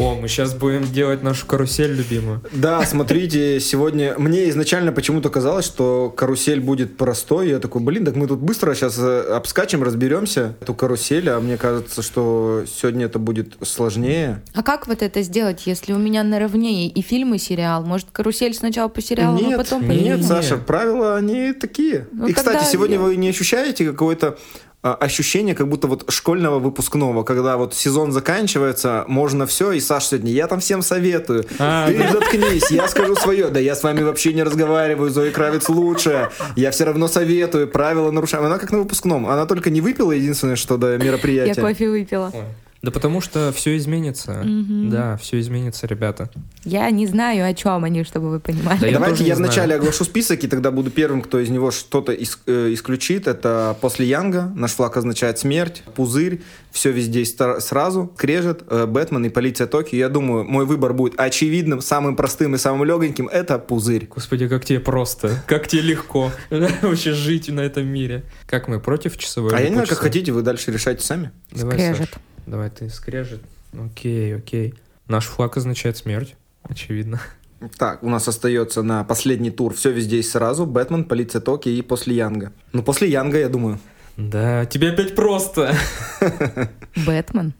О, 0.00 0.14
мы 0.14 0.28
сейчас 0.28 0.54
будем 0.54 0.90
делать 0.90 1.22
нашу 1.22 1.44
карусель 1.44 1.92
любимую. 1.92 2.40
Да, 2.52 2.82
смотрите, 2.86 3.60
сегодня... 3.60 4.14
Мне 4.16 4.48
изначально 4.48 4.92
почему-то 4.92 5.28
казалось, 5.28 5.66
что 5.66 6.08
карусель 6.16 6.60
будет 6.60 6.96
простой. 6.96 7.50
Я 7.50 7.58
такой, 7.58 7.82
блин, 7.82 8.06
так 8.06 8.16
мы 8.16 8.26
тут 8.26 8.38
быстро 8.38 8.74
сейчас 8.74 8.98
обскачем, 8.98 9.82
разберемся 9.82 10.56
эту 10.62 10.72
карусель, 10.72 11.28
а 11.28 11.38
мне 11.38 11.58
кажется, 11.58 12.00
что 12.00 12.64
сегодня 12.66 13.04
это 13.04 13.18
будет 13.18 13.56
сложнее. 13.62 14.40
А 14.54 14.62
как 14.62 14.86
вот 14.88 15.02
это 15.02 15.20
сделать, 15.20 15.66
если 15.66 15.92
у 15.92 15.98
меня 15.98 16.22
наравне 16.22 16.88
и 16.88 17.02
фильм, 17.02 17.34
и 17.34 17.38
сериал? 17.38 17.84
Может, 17.84 18.08
карусель 18.10 18.54
сначала 18.54 18.88
по 18.88 19.02
сериалу, 19.02 19.38
нет, 19.38 19.52
а 19.60 19.62
потом 19.62 19.82
по 19.82 19.90
нет, 19.90 20.16
фильму? 20.16 20.22
Саша, 20.22 20.56
правила, 20.56 21.16
они 21.16 21.52
такие. 21.52 22.06
Ну, 22.12 22.26
И, 22.26 22.32
кстати, 22.32 22.64
сегодня 22.64 22.96
я- 22.96 23.02
вы 23.02 23.16
не 23.16 23.28
ощущаете 23.28 23.84
какое-то 23.84 24.28
а, 24.28 24.69
ощущение 24.82 25.54
как 25.54 25.68
будто 25.68 25.86
вот 25.88 26.10
школьного 26.10 26.58
выпускного, 26.58 27.22
когда 27.22 27.56
вот 27.56 27.74
сезон 27.74 28.12
заканчивается, 28.12 29.04
можно 29.08 29.46
все, 29.46 29.72
и 29.72 29.80
Саша 29.80 30.06
сегодня, 30.08 30.32
я 30.32 30.46
там 30.46 30.60
всем 30.60 30.82
советую. 30.82 31.44
А, 31.58 31.86
Ты 31.88 32.08
заткнись, 32.10 32.70
я 32.70 32.88
скажу 32.88 33.14
свое. 33.16 33.48
Да 33.48 33.60
я 33.60 33.74
с 33.74 33.82
вами 33.82 34.02
вообще 34.02 34.32
не 34.32 34.42
разговариваю, 34.42 35.10
Зои 35.10 35.30
Кравец 35.30 35.68
лучше. 35.68 36.30
Я 36.56 36.70
все 36.70 36.84
равно 36.84 37.08
советую, 37.08 37.68
правила 37.68 38.10
нарушаем. 38.10 38.44
Она 38.44 38.58
как 38.58 38.72
на 38.72 38.78
выпускном. 38.78 39.26
Она 39.26 39.46
только 39.46 39.70
не 39.70 39.80
выпила, 39.80 40.12
единственное, 40.12 40.56
что 40.56 40.76
до 40.78 40.92
Я 40.92 40.98
мероприятия. 40.98 41.60
кофе 41.60 41.90
выпила. 41.90 42.30
Ой, 42.32 42.44
Да 42.82 42.90
потому 42.90 43.20
что 43.20 43.52
все 43.52 43.76
изменится. 43.76 44.42
Мгм. 44.42 44.88
Да, 44.88 45.16
все 45.18 45.38
изменится, 45.38 45.86
ребята. 45.86 46.30
Я 46.64 46.90
не 46.90 47.06
знаю, 47.06 47.46
о 47.46 47.52
чем 47.52 47.84
они, 47.84 48.04
чтобы 48.04 48.30
вы 48.30 48.40
понимали. 48.40 48.80
Да 48.80 48.86
я 48.86 48.92
Давайте 48.94 49.22
я 49.24 49.30
не 49.30 49.34
знаю. 49.34 49.52
вначале 49.52 49.74
оглашу 49.74 50.04
список, 50.04 50.42
и 50.44 50.48
тогда 50.48 50.70
буду 50.70 50.90
первым, 50.90 51.20
кто 51.20 51.38
из 51.40 51.50
него 51.50 51.72
что-то 51.72 52.12
ис- 52.14 52.38
э, 52.46 52.72
исключит. 52.72 53.26
Это 53.26 53.76
после 53.82 54.06
Янга, 54.06 54.50
наш 54.56 54.72
флаг 54.72 54.96
означает 54.96 55.38
смерть, 55.38 55.82
пузырь, 55.94 56.40
все 56.70 56.90
везде 56.90 57.22
сразу, 57.60 58.10
крежет, 58.16 58.62
э, 58.70 58.86
Бэтмен 58.86 59.26
и 59.26 59.28
полиция 59.28 59.66
Токио. 59.66 59.98
Я 59.98 60.08
думаю, 60.08 60.44
мой 60.44 60.64
выбор 60.64 60.94
будет 60.94 61.20
очевидным, 61.20 61.82
самым 61.82 62.16
простым 62.16 62.54
и 62.54 62.58
самым 62.58 62.84
легоньким. 62.84 63.28
Это 63.28 63.58
пузырь. 63.58 64.06
Господи, 64.08 64.48
как 64.48 64.64
тебе 64.64 64.80
просто, 64.80 65.42
как 65.46 65.68
тебе 65.68 65.82
легко 65.82 66.32
вообще 66.50 67.12
жить 67.12 67.48
на 67.50 67.60
этом 67.60 67.86
мире. 67.86 68.24
Как 68.46 68.68
мы, 68.68 68.80
против 68.80 69.18
часовой? 69.18 69.54
А 69.54 69.60
я 69.60 69.68
не 69.68 69.74
знаю, 69.74 69.88
как 69.88 69.98
хотите, 69.98 70.32
вы 70.32 70.40
дальше 70.40 70.72
решайте 70.72 71.04
сами. 71.04 71.30
Давай, 71.52 71.74
Скрежет. 71.74 72.08
Саш, 72.10 72.20
давай 72.50 72.68
ты 72.70 72.90
скрежет. 72.90 73.40
Окей, 73.72 74.36
окей. 74.36 74.74
Наш 75.06 75.26
флаг 75.26 75.56
означает 75.56 75.96
смерть, 75.96 76.34
очевидно. 76.62 77.20
Так, 77.78 78.02
у 78.02 78.08
нас 78.08 78.26
остается 78.26 78.82
на 78.82 79.04
последний 79.04 79.50
тур 79.50 79.74
все 79.74 79.90
везде 79.90 80.18
и 80.18 80.22
сразу. 80.22 80.66
Бэтмен, 80.66 81.04
полиция 81.04 81.40
Токио 81.40 81.70
и 81.70 81.82
после 81.82 82.16
Янга. 82.16 82.52
Ну, 82.72 82.82
после 82.82 83.10
Янга, 83.10 83.38
я 83.38 83.48
думаю. 83.48 83.78
Да, 84.16 84.66
тебе 84.66 84.90
опять 84.90 85.14
просто. 85.14 85.74
Бэтмен. 87.06 87.52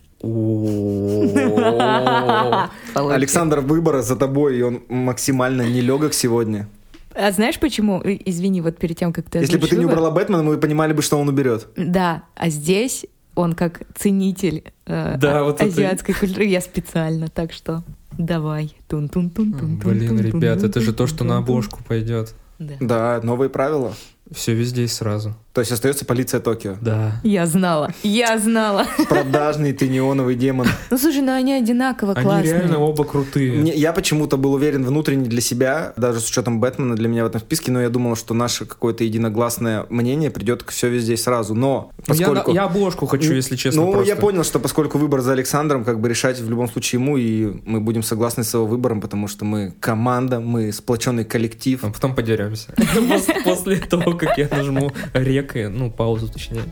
Александр, 2.95 3.61
выбор 3.61 4.03
за 4.03 4.17
тобой, 4.17 4.59
и 4.59 4.62
он 4.62 4.83
максимально 4.89 5.62
нелегок 5.62 6.15
сегодня. 6.15 6.69
А 7.15 7.31
знаешь 7.33 7.59
почему? 7.59 8.01
Э, 8.03 8.17
Извини, 8.25 8.61
вот 8.61 8.79
перед 8.79 8.99
тем, 8.99 9.12
как 9.12 9.29
ты 9.29 9.39
Если 9.39 9.59
бы 9.59 9.67
ты 9.67 9.77
не 9.77 9.85
убрала 9.85 10.11
Бэтмена, 10.11 10.43
мы 10.43 10.59
понимали 10.59 10.93
бы, 10.93 11.03
что 11.03 11.19
он 11.19 11.29
уберет. 11.29 11.69
Да, 11.77 12.23
а 12.37 12.49
здесь 12.51 13.07
он 13.41 13.55
как 13.55 13.83
ценитель 13.95 14.65
э, 14.87 15.17
Да, 15.19 15.41
а- 15.41 15.45
вот 15.45 15.57
это- 15.57 15.65
азиатской 15.67 16.15
культуры. 16.15 16.45
Я 16.45 16.61
специально, 16.61 17.29
так 17.29 17.53
что 17.53 17.83
давай. 18.17 18.77
тун 18.89 19.09
тун 19.09 19.31
тун 19.31 19.53
тун 19.55 19.79
Блин, 19.79 20.21
ребят, 20.21 20.62
это 20.62 20.81
же 20.81 20.93
то, 20.93 21.07
что 21.07 21.25
на 21.25 21.39
обложку 21.39 21.83
пойдет. 21.87 22.35
Да. 22.59 22.75
Да, 22.81 23.21
новые 23.23 23.49
правила. 23.49 23.95
Все 24.32 24.55
везде 24.55 24.85
и 24.85 24.86
сразу. 24.86 25.35
То 25.52 25.61
есть 25.62 25.73
остается 25.73 26.05
полиция 26.05 26.39
Токио. 26.39 26.77
Да. 26.81 27.20
Я 27.24 27.44
знала, 27.47 27.90
я 28.05 28.39
знала. 28.39 28.86
Продажный 29.09 29.73
ты 29.73 29.89
неоновый 29.89 30.36
демон. 30.36 30.69
Ну 30.90 30.97
слушай, 30.98 31.20
ну 31.23 31.32
они 31.32 31.52
одинаково 31.52 32.12
Они 32.15 32.23
классные. 32.24 32.52
реально 32.55 32.78
оба 32.78 33.05
крутые. 33.05 33.52
Мне- 33.59 33.74
я 33.74 33.93
почему-то 33.93 34.36
был 34.36 34.52
уверен 34.55 34.85
внутренне 34.85 35.24
для 35.28 35.40
себя, 35.40 35.93
даже 35.97 36.20
с 36.20 36.28
учетом 36.31 36.61
Бэтмена 36.61 36.94
для 36.94 37.09
меня 37.09 37.24
в 37.24 37.27
этом 37.27 37.40
списке, 37.40 37.73
но 37.73 37.81
я 37.82 37.89
думал, 37.90 38.15
что 38.15 38.32
наше 38.32 38.65
какое-то 38.65 39.02
единогласное 39.02 39.86
мнение 39.90 40.31
придет 40.31 40.62
к 40.62 40.70
все 40.70 40.89
везде 40.89 41.15
и 41.15 41.16
сразу. 41.16 41.55
Но 41.55 41.90
Ну, 42.07 42.15
я, 42.15 42.27
поскольку... 42.27 42.52
я 42.52 42.65
обложку 42.65 43.07
хочу, 43.07 43.32
если 43.35 43.57
честно. 43.57 43.82
Ну, 43.82 43.93
просто. 43.93 44.09
я 44.09 44.15
понял, 44.16 44.44
что 44.44 44.61
поскольку 44.61 44.98
выбор 44.98 45.20
за 45.20 45.32
Александром, 45.32 45.85
как 45.85 46.01
бы 46.01 46.09
решать 46.09 46.39
в 46.40 46.48
любом 46.48 46.69
случае 46.70 47.01
ему, 47.01 47.16
и 47.16 47.61
мы 47.65 47.81
будем 47.81 48.05
согласны 48.05 48.44
с 48.44 48.55
его 48.55 48.66
выбором, 48.66 49.01
потому 49.01 49.27
что 49.27 49.44
мы 49.44 49.74
команда, 49.81 50.39
мы 50.39 50.70
сплоченный 50.73 51.24
коллектив. 51.24 51.82
А 51.82 51.90
потом 51.90 52.15
подеремся. 52.15 52.70
Пос- 52.77 53.43
После 53.43 53.77
того, 53.77 54.12
как 54.21 54.37
я 54.39 54.49
нажму 54.51 54.93
рек, 55.15 55.55
ну, 55.55 55.91
паузу 55.91 56.29
точнее. 56.29 56.65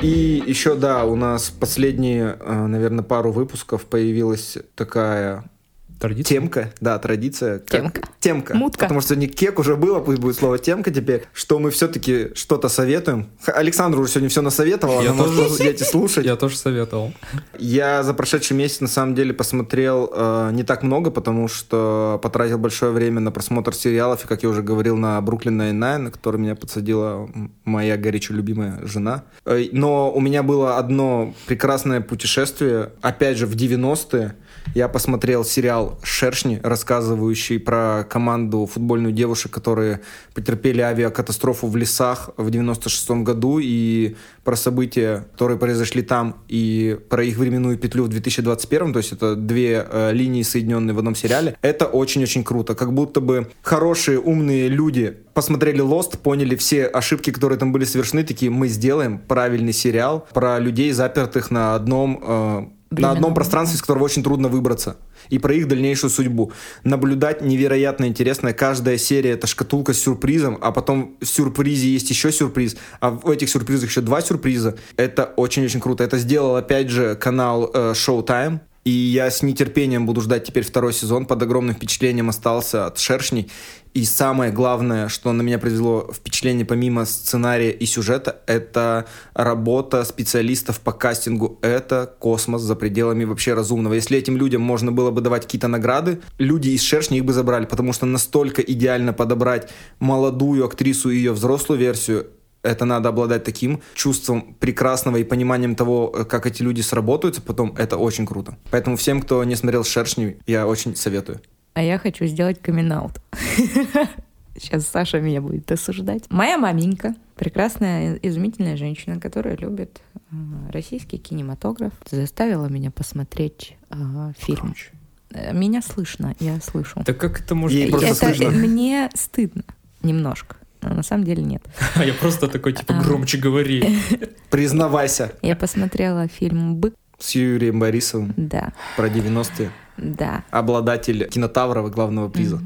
И 0.00 0.44
еще, 0.46 0.76
да, 0.76 1.04
у 1.04 1.16
нас 1.16 1.50
последние, 1.50 2.36
э, 2.38 2.66
наверное, 2.66 3.02
пару 3.02 3.32
выпусков 3.32 3.84
появилась 3.84 4.56
такая 4.76 5.50
Традиция. 5.98 6.38
темка, 6.40 6.72
да, 6.80 6.98
традиция. 6.98 7.58
как- 7.58 7.70
Темка. 7.70 8.00
Темка. 8.20 8.54
Мутка. 8.54 8.80
Потому 8.80 9.00
что 9.00 9.16
не 9.16 9.26
кек 9.26 9.58
уже 9.58 9.76
было, 9.76 10.00
пусть 10.00 10.18
будет 10.20 10.36
слово 10.36 10.58
темка 10.58 10.90
теперь, 10.90 11.24
что 11.32 11.58
мы 11.58 11.70
все-таки 11.70 12.28
что-то 12.34 12.68
советуем. 12.68 13.28
Александр 13.46 13.98
уже 13.98 14.10
сегодня 14.12 14.28
все 14.28 14.42
насоветовал, 14.42 15.02
Я 15.02 15.10
она 15.10 15.22
может 15.24 15.36
тоже- 15.36 15.54
сидеть 15.56 15.80
и 15.80 15.84
слушать. 15.84 16.24
Я 16.24 16.36
тоже 16.36 16.56
советовал. 16.56 17.12
Я 17.58 18.02
за 18.02 18.14
прошедший 18.14 18.56
месяц 18.56 18.80
на 18.80 18.88
самом 18.88 19.14
деле 19.14 19.32
посмотрел 19.34 20.10
э, 20.14 20.50
не 20.52 20.62
так 20.62 20.82
много, 20.82 21.10
потому 21.10 21.48
что 21.48 22.20
потратил 22.22 22.58
большое 22.58 22.92
время 22.92 23.20
на 23.20 23.30
просмотр 23.30 23.74
сериалов, 23.74 24.24
и, 24.24 24.28
как 24.28 24.42
я 24.42 24.48
уже 24.48 24.62
говорил, 24.62 24.96
на 24.96 25.20
Brooklyn 25.20 25.56
Nine-Nine, 25.56 26.04
на 26.04 26.10
который 26.10 26.40
меня 26.40 26.54
подсадила 26.54 27.28
моя 27.64 27.96
горячо 27.96 28.34
любимая 28.34 28.80
жена. 28.86 29.24
Э, 29.44 29.64
Но 29.72 30.10
у 30.12 30.20
меня 30.20 30.42
было 30.42 30.78
одно 30.78 31.34
прекрасное 31.46 32.00
путешествие, 32.00 32.90
опять 33.02 33.36
же, 33.36 33.46
в 33.46 33.54
90-е. 33.56 34.34
Я 34.74 34.88
посмотрел 34.88 35.44
сериал 35.44 35.98
«Шершни», 36.02 36.60
рассказывающий 36.62 37.58
про 37.58 38.04
команду 38.08 38.66
футбольную 38.66 39.12
девушек, 39.12 39.50
которые 39.52 40.00
потерпели 40.34 40.80
авиакатастрофу 40.80 41.66
в 41.66 41.76
лесах 41.76 42.30
в 42.36 42.50
96 42.50 43.10
году, 43.22 43.58
и 43.60 44.16
про 44.44 44.56
события, 44.56 45.26
которые 45.32 45.58
произошли 45.58 46.02
там, 46.02 46.42
и 46.48 46.98
про 47.08 47.24
их 47.24 47.38
временную 47.38 47.78
петлю 47.78 48.04
в 48.04 48.08
2021, 48.08 48.92
то 48.92 48.98
есть 48.98 49.12
это 49.12 49.36
две 49.36 49.86
э, 49.90 50.12
линии, 50.12 50.42
соединенные 50.42 50.94
в 50.94 50.98
одном 50.98 51.14
сериале. 51.14 51.56
Это 51.62 51.86
очень-очень 51.86 52.44
круто. 52.44 52.74
Как 52.74 52.92
будто 52.92 53.20
бы 53.20 53.50
хорошие, 53.62 54.18
умные 54.18 54.68
люди 54.68 55.16
посмотрели 55.34 55.82
Lost, 55.82 56.18
поняли 56.18 56.56
все 56.56 56.86
ошибки, 56.86 57.30
которые 57.30 57.58
там 57.58 57.72
были 57.72 57.84
совершены, 57.84 58.24
такие, 58.24 58.50
мы 58.50 58.68
сделаем 58.68 59.18
правильный 59.18 59.72
сериал 59.72 60.26
про 60.32 60.58
людей, 60.58 60.92
запертых 60.92 61.50
на 61.50 61.74
одном 61.74 62.22
э, 62.22 62.77
на 62.90 62.96
Временном, 62.96 63.16
одном 63.16 63.34
пространстве, 63.34 63.76
из 63.76 63.82
которого 63.82 64.04
очень 64.04 64.22
трудно 64.22 64.48
выбраться. 64.48 64.96
И 65.28 65.38
про 65.38 65.54
их 65.54 65.68
дальнейшую 65.68 66.10
судьбу. 66.10 66.52
Наблюдать 66.84 67.42
невероятно 67.42 68.06
интересно. 68.06 68.52
Каждая 68.52 68.96
серия 68.96 69.32
это 69.32 69.46
шкатулка 69.46 69.92
с 69.92 70.00
сюрпризом, 70.00 70.58
а 70.60 70.72
потом 70.72 71.16
в 71.20 71.26
сюрпризе 71.26 71.88
есть 71.88 72.08
еще 72.08 72.32
сюрприз, 72.32 72.76
а 73.00 73.10
в 73.10 73.30
этих 73.30 73.50
сюрпризах 73.50 73.90
еще 73.90 74.00
два 74.00 74.22
сюрприза. 74.22 74.76
Это 74.96 75.24
очень-очень 75.24 75.80
круто. 75.80 76.02
Это 76.04 76.18
сделал 76.18 76.56
опять 76.56 76.88
же 76.88 77.14
канал 77.14 77.70
э, 77.72 77.92
Showtime. 77.92 78.60
И 78.84 78.90
я 78.90 79.30
с 79.30 79.42
нетерпением 79.42 80.06
буду 80.06 80.20
ждать 80.20 80.44
теперь 80.44 80.64
второй 80.64 80.92
сезон. 80.92 81.26
Под 81.26 81.42
огромным 81.42 81.74
впечатлением 81.74 82.28
остался 82.28 82.86
от 82.86 82.98
«Шершней». 82.98 83.50
И 83.94 84.04
самое 84.04 84.52
главное, 84.52 85.08
что 85.08 85.32
на 85.32 85.42
меня 85.42 85.58
произвело 85.58 86.10
впечатление 86.12 86.64
помимо 86.64 87.04
сценария 87.04 87.70
и 87.70 87.84
сюжета, 87.86 88.42
это 88.46 89.06
работа 89.34 90.04
специалистов 90.04 90.80
по 90.80 90.92
кастингу. 90.92 91.58
Это 91.62 92.14
космос 92.18 92.62
за 92.62 92.76
пределами 92.76 93.24
вообще 93.24 93.54
разумного. 93.54 93.94
Если 93.94 94.16
этим 94.16 94.36
людям 94.36 94.62
можно 94.62 94.92
было 94.92 95.10
бы 95.10 95.20
давать 95.20 95.44
какие-то 95.44 95.68
награды, 95.68 96.20
люди 96.38 96.70
из 96.70 96.82
«Шершни» 96.82 97.18
их 97.18 97.24
бы 97.24 97.32
забрали, 97.32 97.66
потому 97.66 97.92
что 97.92 98.06
настолько 98.06 98.62
идеально 98.62 99.12
подобрать 99.12 99.70
молодую 99.98 100.64
актрису 100.64 101.10
и 101.10 101.16
ее 101.16 101.32
взрослую 101.32 101.80
версию, 101.80 102.28
это 102.68 102.84
надо 102.84 103.08
обладать 103.08 103.44
таким 103.44 103.80
чувством 103.94 104.54
прекрасного 104.60 105.16
и 105.16 105.24
пониманием 105.24 105.74
того, 105.74 106.12
э, 106.14 106.24
как 106.24 106.46
эти 106.46 106.62
люди 106.62 106.80
сработаются 106.80 107.42
потом, 107.42 107.74
это 107.76 107.96
очень 107.96 108.26
круто. 108.26 108.56
Поэтому 108.70 108.96
всем, 108.96 109.20
кто 109.22 109.44
не 109.44 109.56
смотрел 109.56 109.84
«Шершни», 109.84 110.36
я 110.46 110.66
очень 110.66 110.94
советую. 110.96 111.40
А 111.74 111.82
я 111.82 111.98
хочу 111.98 112.26
сделать 112.26 112.60
камин 112.60 112.92
Сейчас 114.60 114.88
Саша 114.88 115.20
меня 115.20 115.40
будет 115.40 115.70
осуждать. 115.70 116.24
Моя 116.30 116.58
маменька, 116.58 117.14
прекрасная, 117.36 118.16
изумительная 118.22 118.76
женщина, 118.76 119.20
которая 119.20 119.56
любит 119.56 120.00
э, 120.14 120.34
российский 120.72 121.18
кинематограф, 121.18 121.92
заставила 122.10 122.66
меня 122.66 122.90
посмотреть 122.90 123.76
э, 123.90 123.94
фильм. 124.38 124.58
Громче. 124.60 124.90
Э, 125.30 125.52
Меня 125.52 125.82
слышно, 125.82 126.34
я 126.40 126.60
слышу. 126.60 127.02
Да 127.04 127.12
как 127.12 127.40
это 127.40 127.54
может 127.54 127.78
Ей 127.78 127.90
быть? 127.90 128.00
просто 128.02 128.26
Это 128.26 128.36
слышно. 128.36 128.58
мне 128.58 129.10
стыдно 129.14 129.62
немножко. 130.02 130.56
Но 130.82 130.94
на 130.94 131.02
самом 131.02 131.24
деле 131.24 131.42
нет. 131.42 131.62
А 131.96 132.04
я 132.06 132.14
просто 132.14 132.48
такой, 132.48 132.72
типа, 132.72 132.94
А. 132.98 133.02
громче 133.02 133.38
говори. 133.38 133.98
Признавайся. 134.50 135.32
Я 135.42 135.56
посмотрела 135.56 136.28
фильм 136.28 136.76
«Бык». 136.76 136.94
С 137.18 137.34
Юрием 137.34 137.80
Борисовым 137.80 138.32
Да, 138.36 138.72
про 138.96 139.08
90-е. 139.08 139.70
да. 139.96 140.44
Обладатель 140.50 141.26
кинотаврова 141.28 141.88
главного 141.90 142.28
приза. 142.28 142.60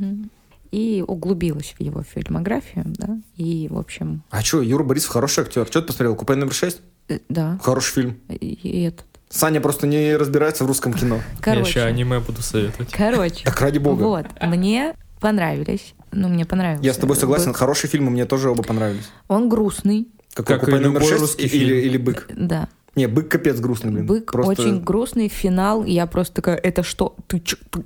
И 0.70 1.02
углубилась 1.06 1.74
в 1.78 1.82
его 1.82 2.02
фильмографию, 2.02 2.84
да. 2.86 3.18
И, 3.36 3.68
в 3.70 3.78
общем, 3.78 4.22
А 4.30 4.42
что, 4.42 4.62
Юра 4.62 4.84
Борисов 4.84 5.10
хороший 5.10 5.44
актер. 5.44 5.66
Что 5.66 5.80
ты 5.82 5.88
посмотрел? 5.88 6.14
Купе 6.16 6.34
номер 6.34 6.52
6? 6.54 6.80
э, 7.08 7.18
да. 7.28 7.58
Хороший 7.62 7.92
фильм. 7.94 8.18
И, 8.28 8.82
этот. 8.84 9.04
Саня 9.28 9.60
просто 9.62 9.86
не 9.86 10.14
разбирается 10.16 10.64
в 10.64 10.66
русском 10.66 10.92
кино. 10.92 11.16
Я 11.16 11.22
Короче. 11.40 11.68
еще 11.70 11.82
аниме 11.82 12.20
буду 12.20 12.42
советовать. 12.42 12.90
Короче. 12.92 13.44
Так 13.44 13.58
ради 13.60 13.78
бога. 13.78 14.02
Вот, 14.02 14.26
мне 14.42 14.94
понравились. 15.20 15.94
Ну, 16.12 16.28
мне 16.28 16.44
понравился. 16.44 16.84
Я 16.84 16.92
с 16.92 16.96
тобой 16.98 17.16
согласен. 17.16 17.48
«Бык». 17.48 17.56
Хорошие 17.56 17.90
фильмы, 17.90 18.10
мне 18.10 18.24
тоже 18.26 18.50
оба 18.50 18.62
понравились. 18.62 19.08
Он 19.28 19.48
грустный, 19.48 20.08
Какой, 20.34 20.56
Как 20.56 20.60
купе 20.66 20.76
и 20.76 20.80
номер 20.80 21.00
любой 21.00 21.08
6 21.08 21.20
русский 21.20 21.42
или, 21.44 21.48
фильм. 21.50 21.78
или 21.78 21.96
бык? 21.98 22.26
да. 22.34 22.68
Не, 22.94 23.06
бык 23.06 23.28
капец 23.28 23.58
грустный, 23.58 23.90
блин. 23.90 24.06
Бык 24.06 24.30
Просто- 24.32 24.62
очень 24.62 24.82
грустный, 24.82 25.28
финал, 25.28 25.84
я 25.84 26.06
просто 26.06 26.34
такая, 26.34 26.56
это 26.56 26.82
что? 26.82 27.16
Ты 27.26 27.40
чё? 27.40 27.56
Ты- 27.70 27.84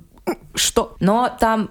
Что? 0.53 0.95
Но 0.99 1.33
там 1.39 1.69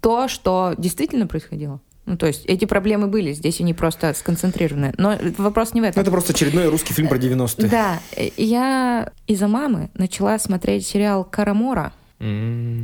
то, 0.00 0.28
что 0.28 0.74
действительно 0.78 1.26
происходило. 1.26 1.80
Ну, 2.06 2.16
то 2.16 2.26
есть 2.26 2.46
эти 2.46 2.64
проблемы 2.64 3.06
были, 3.08 3.32
здесь 3.34 3.60
они 3.60 3.74
просто 3.74 4.14
сконцентрированы. 4.14 4.94
Но 4.96 5.18
вопрос 5.36 5.74
не 5.74 5.80
в 5.80 5.84
Ну, 5.84 5.90
этом. 5.90 6.00
это 6.00 6.10
просто 6.10 6.32
очередной 6.32 6.68
русский 6.70 6.94
фильм 6.94 7.08
про 7.08 7.18
90-е. 7.18 7.68
Да, 7.68 8.00
я 8.38 9.12
из-за 9.26 9.46
мамы 9.48 9.90
начала 9.92 10.38
смотреть 10.38 10.86
сериал 10.86 11.24
«Карамора». 11.24 11.92
М. 12.20 12.82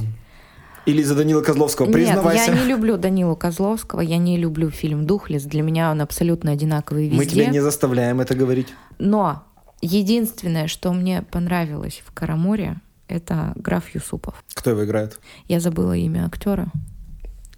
Или 0.87 1.03
за 1.03 1.15
Данила 1.15 1.43
Козловского? 1.43 1.91
Признавайся. 1.91 2.51
Нет, 2.51 2.57
я 2.57 2.63
не 2.63 2.69
люблю 2.69 2.97
Данилу 2.97 3.37
Козловского, 3.37 4.01
я 4.01 4.19
не 4.19 4.37
люблю 4.37 4.71
фильм 4.71 5.07
«Духлес». 5.07 5.45
Для 5.45 5.63
меня 5.63 5.91
он 5.91 6.01
абсолютно 6.01 6.53
одинаковый 6.53 7.09
везде. 7.09 7.17
Мы 7.17 7.27
тебя 7.27 7.47
не 7.47 7.61
заставляем 7.61 8.21
это 8.21 8.35
говорить. 8.35 8.69
Но 8.99 9.45
единственное, 9.81 10.67
что 10.67 10.93
мне 10.93 11.23
понравилось 11.23 12.03
в 12.05 12.13
«Караморе», 12.13 12.81
это 13.09 13.53
граф 13.57 13.95
Юсупов. 13.95 14.45
Кто 14.55 14.71
его 14.71 14.85
играет? 14.85 15.19
Я 15.49 15.61
забыла 15.61 15.95
имя 15.95 16.27
актера. 16.27 16.69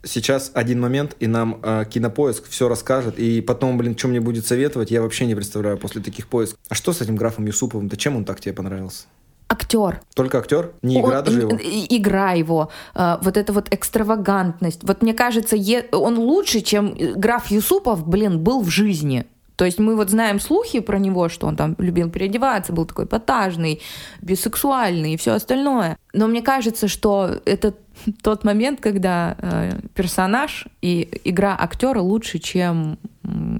Сейчас 0.02 0.52
один 0.54 0.80
момент, 0.80 1.16
и 1.18 1.26
нам 1.26 1.60
э, 1.62 1.84
кинопоиск 1.88 2.48
все 2.48 2.68
расскажет. 2.68 3.18
И 3.18 3.40
потом, 3.40 3.76
блин, 3.76 3.96
что 3.98 4.06
мне 4.06 4.20
будет 4.20 4.46
советовать, 4.46 4.92
я 4.92 5.02
вообще 5.02 5.26
не 5.26 5.34
представляю 5.34 5.78
после 5.78 6.00
таких 6.00 6.28
поисков. 6.28 6.58
А 6.68 6.74
что 6.74 6.92
с 6.92 7.00
этим 7.00 7.16
графом 7.16 7.46
Юсуповым-то? 7.46 7.96
Чем 7.96 8.16
он 8.16 8.24
так 8.24 8.40
тебе 8.40 8.52
понравился? 8.52 9.06
Актер. 9.48 10.00
Только 10.14 10.38
актер? 10.38 10.72
Не 10.82 11.00
игра 11.00 11.18
Он- 11.18 11.24
даже 11.24 11.40
его? 11.42 11.56
Игра 11.88 12.32
его. 12.32 12.70
э, 12.94 13.16
Вот 13.22 13.36
эта 13.36 13.52
вот 13.52 13.72
экстравагантность. 13.72 14.80
Вот 14.82 15.02
мне 15.02 15.14
кажется, 15.14 15.54
е- 15.56 15.86
он 15.92 16.18
лучше, 16.18 16.60
чем 16.62 16.94
э, 16.98 17.12
граф 17.14 17.46
Юсупов, 17.50 18.06
блин, 18.08 18.40
был 18.42 18.60
в 18.62 18.68
жизни. 18.70 19.24
То 19.54 19.64
есть 19.64 19.78
мы 19.78 19.96
вот 19.96 20.10
знаем 20.10 20.38
слухи 20.40 20.80
про 20.80 20.98
него, 20.98 21.28
что 21.30 21.46
он 21.46 21.56
там 21.56 21.76
любил 21.78 22.10
переодеваться, 22.10 22.72
был 22.74 22.84
такой 22.84 23.06
потажный, 23.06 23.80
бисексуальный 24.20 25.14
и 25.14 25.16
все 25.16 25.32
остальное. 25.32 25.96
Но 26.12 26.26
мне 26.26 26.42
кажется, 26.42 26.88
что 26.88 27.30
это 27.46 27.72
тот 28.22 28.44
момент, 28.44 28.80
когда 28.80 29.36
э, 29.38 29.78
персонаж 29.94 30.66
и 30.82 31.08
игра 31.24 31.56
актера 31.58 32.00
лучше, 32.00 32.38
чем 32.38 32.98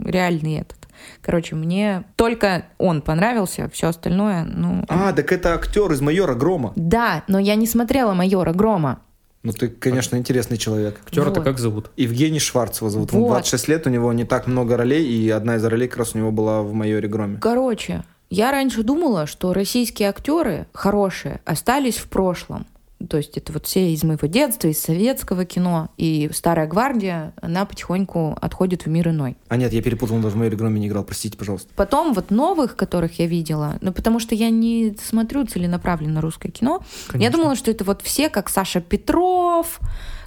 реальный 0.05 0.61
этот. 0.61 0.79
Короче, 1.21 1.55
мне 1.55 2.05
только 2.17 2.67
он 2.79 3.03
понравился, 3.03 3.69
все 3.73 3.89
остальное, 3.89 4.45
ну... 4.45 4.85
А, 4.89 5.13
так 5.13 5.31
это 5.33 5.55
актер 5.55 5.91
из 5.93 6.01
«Майора 6.01 6.35
Грома». 6.35 6.73
Да, 6.77 7.23
но 7.29 7.39
я 7.39 7.55
не 7.55 7.67
смотрела 7.67 8.15
«Майора 8.15 8.53
Грома». 8.53 9.01
Ну, 9.43 9.53
ты, 9.53 9.69
конечно, 9.69 10.17
интересный 10.17 10.57
человек. 10.57 11.01
Актера-то 11.05 11.41
Вот. 11.41 11.45
как 11.45 11.59
зовут? 11.59 11.91
Евгений 11.97 12.41
Шварц 12.41 12.81
его 12.81 12.91
зовут. 12.91 13.13
Ему 13.13 13.27
Вот. 13.27 13.35
26 13.35 13.69
лет, 13.69 13.87
у 13.87 13.91
него 13.91 14.13
не 14.13 14.25
так 14.25 14.49
много 14.49 14.77
ролей, 14.77 15.07
и 15.07 15.31
одна 15.31 15.57
из 15.57 15.65
ролей 15.65 15.87
как 15.87 15.99
раз 15.99 16.15
у 16.15 16.19
него 16.19 16.33
была 16.33 16.63
в 16.63 16.73
«Майоре 16.73 17.07
Громе». 17.07 17.39
Короче, 17.39 18.03
я 18.29 18.51
раньше 18.51 18.83
думала, 18.83 19.27
что 19.27 19.53
российские 19.53 20.09
актеры 20.09 20.67
хорошие 20.73 21.41
остались 21.45 21.97
в 21.97 22.09
прошлом. 22.09 22.67
То 23.09 23.19
есть 23.19 23.37
это 23.37 23.53
вот 23.53 23.67
все 23.67 23.93
из 23.93 24.03
моего 24.05 24.27
детства, 24.27 24.69
из 24.69 24.81
советского 24.81 25.45
кино. 25.45 25.91
И 25.99 26.31
старая 26.33 26.67
гвардия, 26.67 27.35
она 27.43 27.67
потихоньку 27.67 28.37
отходит 28.41 28.87
в 28.87 28.89
мир 28.89 29.11
иной. 29.11 29.37
А 29.49 29.57
нет, 29.57 29.73
я 29.73 29.83
перепутал, 29.83 30.17
он 30.17 30.23
даже 30.23 30.35
в 30.35 30.39
«Майоре 30.39 30.57
Громе» 30.57 30.81
не 30.81 30.89
играл, 30.89 31.05
простите, 31.05 31.37
пожалуйста. 31.37 31.69
Потом 31.77 32.15
вот 32.15 32.31
новых, 32.31 32.75
которых 32.75 33.19
я 33.19 33.27
видела, 33.27 33.77
ну 33.83 33.93
потому 33.93 34.19
что 34.19 34.35
я 34.35 34.49
не 34.51 34.97
смотрю 35.03 35.45
целенаправленно 35.47 36.21
русское 36.23 36.51
кино, 36.51 36.81
я 37.09 37.13
Конечно. 37.13 37.37
думала, 37.39 37.57
что 37.57 37.71
это 37.71 37.85
вот 37.85 38.01
все, 38.03 38.31
как 38.31 38.49
Саша 38.49 38.81
Петров, 38.81 39.79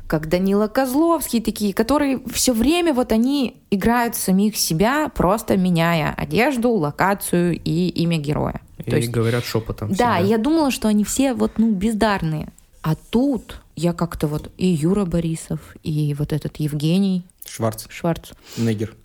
как 0.05 0.27
Данила 0.27 0.67
Козловский, 0.67 1.41
такие, 1.41 1.73
которые 1.73 2.21
все 2.31 2.53
время 2.53 2.93
вот 2.93 3.11
они 3.11 3.61
играют 3.71 4.15
самих 4.15 4.57
себя, 4.57 5.09
просто 5.09 5.57
меняя 5.57 6.13
одежду, 6.15 6.71
локацию 6.71 7.59
и 7.63 7.89
имя 7.89 8.17
героя. 8.17 8.61
И 8.77 8.83
То 8.89 8.95
есть, 8.97 9.09
говорят 9.09 9.43
шепотом. 9.43 9.89
да, 9.89 10.15
всегда. 10.15 10.17
я 10.19 10.37
думала, 10.37 10.71
что 10.71 10.87
они 10.87 11.03
все 11.03 11.33
вот, 11.33 11.57
ну, 11.57 11.71
бездарные. 11.71 12.49
А 12.81 12.95
тут 12.95 13.61
я 13.75 13.93
как-то 13.93 14.27
вот 14.27 14.51
и 14.57 14.67
Юра 14.67 15.05
Борисов, 15.05 15.75
и 15.83 16.13
вот 16.17 16.33
этот 16.33 16.57
Евгений 16.57 17.23
Шварц, 17.45 17.87
Шварц, 17.89 18.31
Негер. 18.57 18.95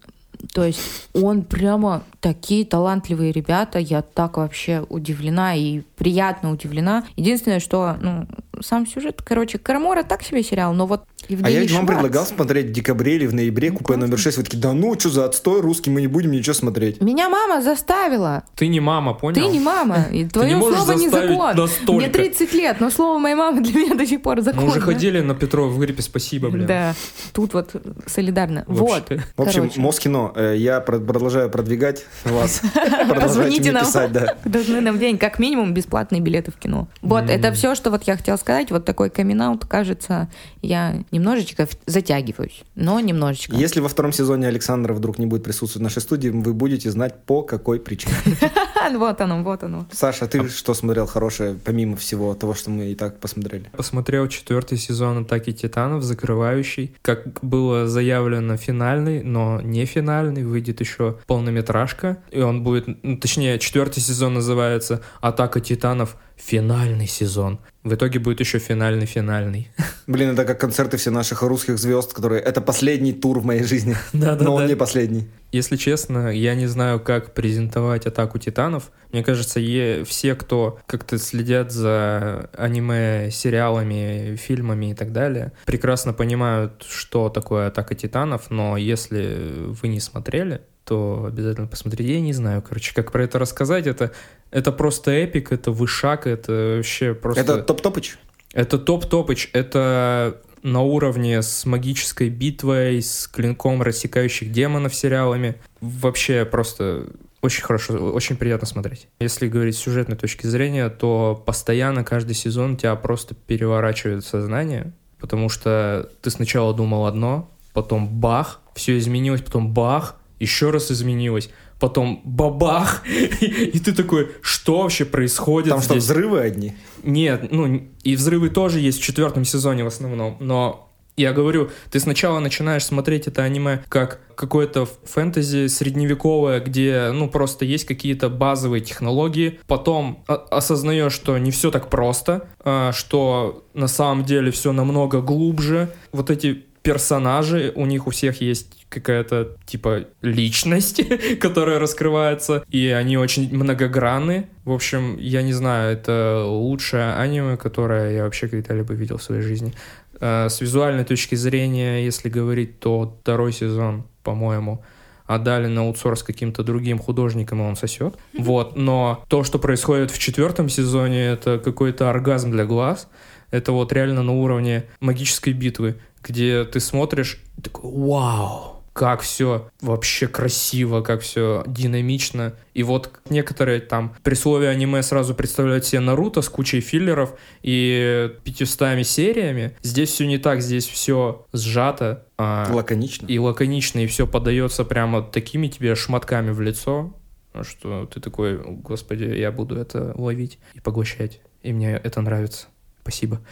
то 0.52 0.64
есть 0.64 0.80
он 1.12 1.42
прямо 1.42 2.02
такие 2.20 2.64
талантливые 2.64 3.32
ребята, 3.32 3.78
я 3.78 4.02
так 4.02 4.36
вообще 4.36 4.84
удивлена 4.88 5.54
и 5.54 5.80
приятно 5.96 6.52
удивлена. 6.52 7.04
Единственное, 7.16 7.60
что, 7.60 7.96
ну, 8.00 8.26
сам 8.62 8.86
сюжет, 8.86 9.22
короче, 9.24 9.58
Карамора 9.58 10.02
так 10.02 10.22
себе 10.22 10.42
сериал, 10.42 10.72
но 10.74 10.86
вот 10.86 11.02
А 11.28 11.32
Евгений 11.32 11.54
я 11.54 11.60
ведь 11.60 11.72
вам 11.72 11.84
Шварц- 11.84 11.88
предлагал 11.94 12.26
смотреть 12.26 12.66
в 12.66 12.72
декабре 12.72 13.16
или 13.16 13.26
в 13.26 13.34
ноябре 13.34 13.70
купе 13.70 13.96
номер 13.96 14.18
6. 14.18 14.36
Вы 14.38 14.42
такие, 14.44 14.58
да 14.58 14.72
ну, 14.72 14.98
что 14.98 15.10
за 15.10 15.24
отстой 15.24 15.60
русский, 15.60 15.90
мы 15.90 16.00
не 16.02 16.06
будем 16.06 16.30
ничего 16.32 16.54
смотреть. 16.54 17.00
Меня 17.00 17.28
мама 17.28 17.62
заставила. 17.62 18.42
Ты 18.56 18.68
не 18.68 18.80
мама, 18.80 19.14
понял? 19.14 19.34
Ты 19.34 19.48
не 19.52 19.60
мама, 19.60 20.06
и 20.12 20.24
твое 20.28 20.54
не 20.54 20.60
слово 20.60 20.92
не 20.92 21.08
закон. 21.08 21.56
настолько. 21.56 21.92
Мне 21.92 22.08
30 22.08 22.52
лет, 22.54 22.80
но 22.80 22.90
слово 22.90 23.18
моей 23.18 23.34
мамы 23.34 23.62
для 23.62 23.72
меня 23.80 23.94
до 23.94 24.06
сих 24.06 24.22
пор 24.22 24.40
закон. 24.42 24.64
Мы 24.64 24.70
уже 24.70 24.80
ходили 24.80 25.20
на 25.20 25.34
Петрова 25.34 25.68
в 25.68 25.78
гриппе, 25.78 26.02
спасибо, 26.02 26.50
блин. 26.50 26.66
Да, 26.66 26.94
тут 27.32 27.54
вот 27.54 27.74
солидарно. 28.06 28.64
Вот. 28.66 29.10
В 29.36 29.42
общем. 29.42 29.70
Москино, 29.76 30.32
э, 30.36 30.54
я 30.56 30.80
про- 30.80 30.98
продолжаю 30.98 31.48
продвигать 31.50 32.04
вас. 32.24 32.60
Позвоните 33.08 33.72
нам. 33.72 33.84
Должны 34.44 34.80
нам 34.80 34.98
день 34.98 35.18
как 35.18 35.38
минимум 35.38 35.72
бесплатные 35.74 36.20
билеты 36.20 36.50
в 36.50 36.56
кино. 36.56 36.88
Вот, 37.02 37.30
это 37.30 37.52
все, 37.52 37.74
что 37.74 37.90
вот 37.90 38.02
я 38.04 38.16
хотела 38.16 38.36
сказать. 38.44 38.70
Вот 38.70 38.84
такой 38.84 39.10
камин 39.10 39.58
кажется, 39.68 40.28
я 40.62 41.02
немножечко 41.10 41.66
затягиваюсь, 41.86 42.62
но 42.74 43.00
немножечко. 43.00 43.56
Если 43.56 43.80
во 43.80 43.88
втором 43.88 44.12
сезоне 44.12 44.46
Александра 44.48 44.92
вдруг 44.92 45.18
не 45.18 45.26
будет 45.26 45.42
присутствовать 45.44 45.80
в 45.80 45.82
нашей 45.82 46.02
студии, 46.02 46.28
вы 46.28 46.52
будете 46.52 46.90
знать, 46.90 47.14
по 47.26 47.42
какой 47.42 47.80
причине. 47.80 48.14
Вот 48.92 49.18
оно, 49.22 49.42
вот 49.42 49.62
оно. 49.62 49.86
Саша, 49.92 50.26
ты 50.26 50.46
что 50.50 50.74
смотрел 50.74 51.06
хорошее, 51.06 51.56
помимо 51.64 51.96
всего 51.96 52.34
того, 52.34 52.52
что 52.52 52.68
мы 52.68 52.92
и 52.92 52.94
так 52.94 53.18
посмотрели? 53.18 53.70
Посмотрел 53.74 54.28
четвертый 54.28 54.76
сезон 54.76 55.22
«Атаки 55.22 55.52
Титанов», 55.52 56.02
закрывающий. 56.02 56.94
Как 57.00 57.42
было 57.42 57.86
заявлено, 57.88 58.58
финальный, 58.58 59.22
но 59.22 59.62
не 59.62 59.86
финальный. 59.86 60.44
Выйдет 60.44 60.80
еще 60.80 61.16
полнометражка. 61.26 62.18
И 62.30 62.42
он 62.42 62.62
будет... 62.62 62.86
ну, 63.02 63.16
точнее, 63.16 63.58
четвертый 63.58 64.00
сезон 64.00 64.34
называется 64.34 65.00
«Атака 65.22 65.60
Титанов. 65.60 66.16
Финальный 66.36 67.06
сезон». 67.06 67.60
В 67.84 67.94
итоге 67.94 68.18
будет 68.18 68.40
еще 68.40 68.58
финальный-финальный. 68.58 69.68
Блин, 70.06 70.30
это 70.30 70.46
как 70.46 70.58
концерты 70.58 70.96
все 70.96 71.10
наших 71.10 71.42
русских 71.42 71.78
звезд, 71.78 72.14
которые... 72.14 72.40
Это 72.40 72.62
последний 72.62 73.12
тур 73.12 73.40
в 73.40 73.44
моей 73.44 73.62
жизни. 73.62 73.94
Да-да-да. 74.14 74.44
Но 74.44 74.54
он 74.54 74.66
не 74.66 74.74
последний. 74.74 75.28
Если 75.52 75.76
честно, 75.76 76.28
я 76.28 76.54
не 76.54 76.66
знаю, 76.66 76.98
как 76.98 77.34
презентовать 77.34 78.06
атаку 78.06 78.38
титанов. 78.38 78.90
Мне 79.12 79.22
кажется, 79.22 79.60
е- 79.60 80.04
все, 80.04 80.34
кто 80.34 80.78
как-то 80.86 81.18
следят 81.18 81.72
за 81.72 82.48
аниме, 82.56 83.30
сериалами, 83.30 84.36
фильмами 84.36 84.92
и 84.92 84.94
так 84.94 85.12
далее, 85.12 85.52
прекрасно 85.66 86.14
понимают, 86.14 86.84
что 86.88 87.28
такое 87.28 87.66
атака 87.68 87.94
титанов, 87.94 88.50
но 88.50 88.78
если 88.78 89.38
вы 89.68 89.88
не 89.88 90.00
смотрели, 90.00 90.62
то 90.84 91.24
обязательно 91.26 91.66
посмотрите. 91.66 92.12
Я 92.12 92.20
не 92.20 92.32
знаю, 92.32 92.62
короче, 92.62 92.94
как 92.94 93.12
про 93.12 93.24
это 93.24 93.38
рассказать. 93.38 93.86
Это, 93.86 94.12
это 94.50 94.72
просто 94.72 95.10
эпик, 95.10 95.52
это 95.52 95.70
вышаг, 95.70 96.26
это 96.26 96.76
вообще 96.76 97.14
просто... 97.14 97.40
Это 97.40 97.62
топ-топыч? 97.62 98.18
Это 98.52 98.78
топ-топыч, 98.78 99.50
это 99.52 100.40
на 100.62 100.80
уровне 100.80 101.42
с 101.42 101.66
магической 101.66 102.30
битвой, 102.30 103.02
с 103.02 103.28
клинком 103.28 103.82
рассекающих 103.82 104.50
демонов 104.50 104.94
сериалами. 104.94 105.56
Вообще 105.80 106.44
просто 106.44 107.06
очень 107.42 107.62
хорошо, 107.62 107.94
очень 108.12 108.36
приятно 108.36 108.66
смотреть. 108.66 109.08
Если 109.20 109.48
говорить 109.48 109.76
с 109.76 109.80
сюжетной 109.80 110.16
точки 110.16 110.46
зрения, 110.46 110.88
то 110.88 111.42
постоянно 111.44 112.02
каждый 112.02 112.34
сезон 112.34 112.78
тебя 112.78 112.94
просто 112.96 113.34
переворачивает 113.34 114.24
сознание, 114.24 114.94
потому 115.20 115.50
что 115.50 116.08
ты 116.22 116.30
сначала 116.30 116.72
думал 116.72 117.04
одно, 117.04 117.50
потом 117.74 118.08
бах, 118.08 118.62
все 118.74 118.96
изменилось, 118.96 119.42
потом 119.42 119.74
бах, 119.74 120.16
еще 120.44 120.70
раз 120.70 120.90
изменилось, 120.90 121.50
потом 121.80 122.20
бабах, 122.24 123.02
и 123.40 123.78
ты 123.78 123.92
такой, 123.92 124.30
что 124.42 124.82
вообще 124.82 125.04
происходит 125.04 125.70
Там 125.70 125.80
что, 125.80 125.94
здесь? 125.94 126.04
взрывы 126.04 126.40
одни? 126.40 126.74
Нет, 127.02 127.50
ну 127.50 127.88
и 128.02 128.16
взрывы 128.16 128.50
тоже 128.50 128.80
есть 128.80 129.00
в 129.00 129.02
четвертом 129.02 129.44
сезоне 129.44 129.84
в 129.84 129.88
основном, 129.88 130.36
но 130.40 130.84
я 131.16 131.32
говорю, 131.32 131.70
ты 131.90 132.00
сначала 132.00 132.40
начинаешь 132.40 132.84
смотреть 132.84 133.28
это 133.28 133.44
аниме 133.44 133.84
как 133.88 134.20
какое-то 134.34 134.88
фэнтези 135.04 135.68
средневековое, 135.68 136.58
где, 136.60 137.10
ну, 137.12 137.28
просто 137.28 137.64
есть 137.64 137.84
какие-то 137.84 138.28
базовые 138.28 138.80
технологии, 138.80 139.60
потом 139.68 140.24
осознаешь, 140.26 141.12
что 141.12 141.38
не 141.38 141.52
все 141.52 141.70
так 141.70 141.88
просто, 141.88 142.48
а, 142.58 142.90
что 142.92 143.64
на 143.74 143.86
самом 143.86 144.24
деле 144.24 144.50
все 144.50 144.72
намного 144.72 145.20
глубже. 145.20 145.94
Вот 146.10 146.30
эти 146.30 146.64
персонажи, 146.84 147.72
у 147.74 147.86
них 147.86 148.06
у 148.06 148.10
всех 148.10 148.42
есть 148.42 148.86
какая-то 148.90 149.56
типа 149.64 150.04
личность, 150.20 151.00
которая 151.40 151.78
раскрывается, 151.78 152.62
и 152.68 152.88
они 152.88 153.16
очень 153.16 153.52
многогранны. 153.52 154.48
В 154.64 154.70
общем, 154.70 155.16
я 155.18 155.42
не 155.42 155.54
знаю, 155.54 155.94
это 155.94 156.44
лучшее 156.46 157.14
аниме, 157.14 157.56
которое 157.56 158.14
я 158.14 158.24
вообще 158.24 158.48
когда-либо 158.48 158.92
видел 158.92 159.16
в 159.16 159.22
своей 159.22 159.40
жизни. 159.42 159.72
Э, 160.20 160.48
С 160.50 160.60
визуальной 160.60 161.04
точки 161.04 161.34
зрения, 161.34 162.04
если 162.04 162.28
говорить, 162.28 162.78
то 162.80 163.16
второй 163.22 163.52
сезон, 163.52 164.04
по-моему, 164.22 164.84
отдали 165.24 165.68
на 165.68 165.80
аутсорс 165.80 166.22
каким-то 166.22 166.62
другим 166.62 166.98
художникам, 166.98 167.62
и 167.62 167.64
он 167.64 167.76
сосет. 167.76 168.16
Вот, 168.38 168.76
но 168.76 169.24
то, 169.28 169.42
что 169.42 169.58
происходит 169.58 170.10
в 170.10 170.18
четвертом 170.18 170.68
сезоне, 170.68 171.24
это 171.24 171.58
какой-то 171.58 172.10
оргазм 172.10 172.50
для 172.50 172.66
глаз. 172.66 173.08
Это 173.50 173.72
вот 173.72 173.92
реально 173.92 174.22
на 174.22 174.32
уровне 174.32 174.84
магической 175.00 175.52
битвы, 175.52 175.96
где 176.24 176.64
ты 176.64 176.80
смотришь 176.80 177.40
и 177.58 177.60
такой 177.60 177.90
«Вау!» 177.92 178.74
как 178.94 179.22
все 179.22 179.70
вообще 179.80 180.28
красиво, 180.28 181.02
как 181.02 181.20
все 181.20 181.64
динамично. 181.66 182.54
И 182.74 182.84
вот 182.84 183.10
некоторые 183.28 183.80
там 183.80 184.14
при 184.22 184.34
слове 184.34 184.68
аниме 184.68 185.02
сразу 185.02 185.34
представляют 185.34 185.84
себе 185.84 185.98
Наруто 185.98 186.42
с 186.42 186.48
кучей 186.48 186.80
филлеров 186.80 187.34
и 187.62 188.30
500 188.44 189.04
сериями. 189.04 189.76
Здесь 189.82 190.10
все 190.10 190.26
не 190.26 190.38
так, 190.38 190.62
здесь 190.62 190.86
все 190.86 191.44
сжато. 191.52 192.26
А, 192.38 192.68
лаконично. 192.72 193.26
И 193.26 193.36
лаконично, 193.36 193.98
и 193.98 194.06
все 194.06 194.28
подается 194.28 194.84
прямо 194.84 195.22
такими 195.22 195.66
тебе 195.66 195.96
шматками 195.96 196.52
в 196.52 196.60
лицо, 196.60 197.16
что 197.62 198.06
ты 198.06 198.20
такой, 198.20 198.62
господи, 198.62 199.24
я 199.24 199.50
буду 199.50 199.76
это 199.76 200.14
ловить 200.16 200.60
и 200.72 200.80
поглощать. 200.80 201.40
И 201.64 201.72
мне 201.72 201.96
это 201.96 202.20
нравится. 202.20 202.68
Спасибо. 203.04 203.42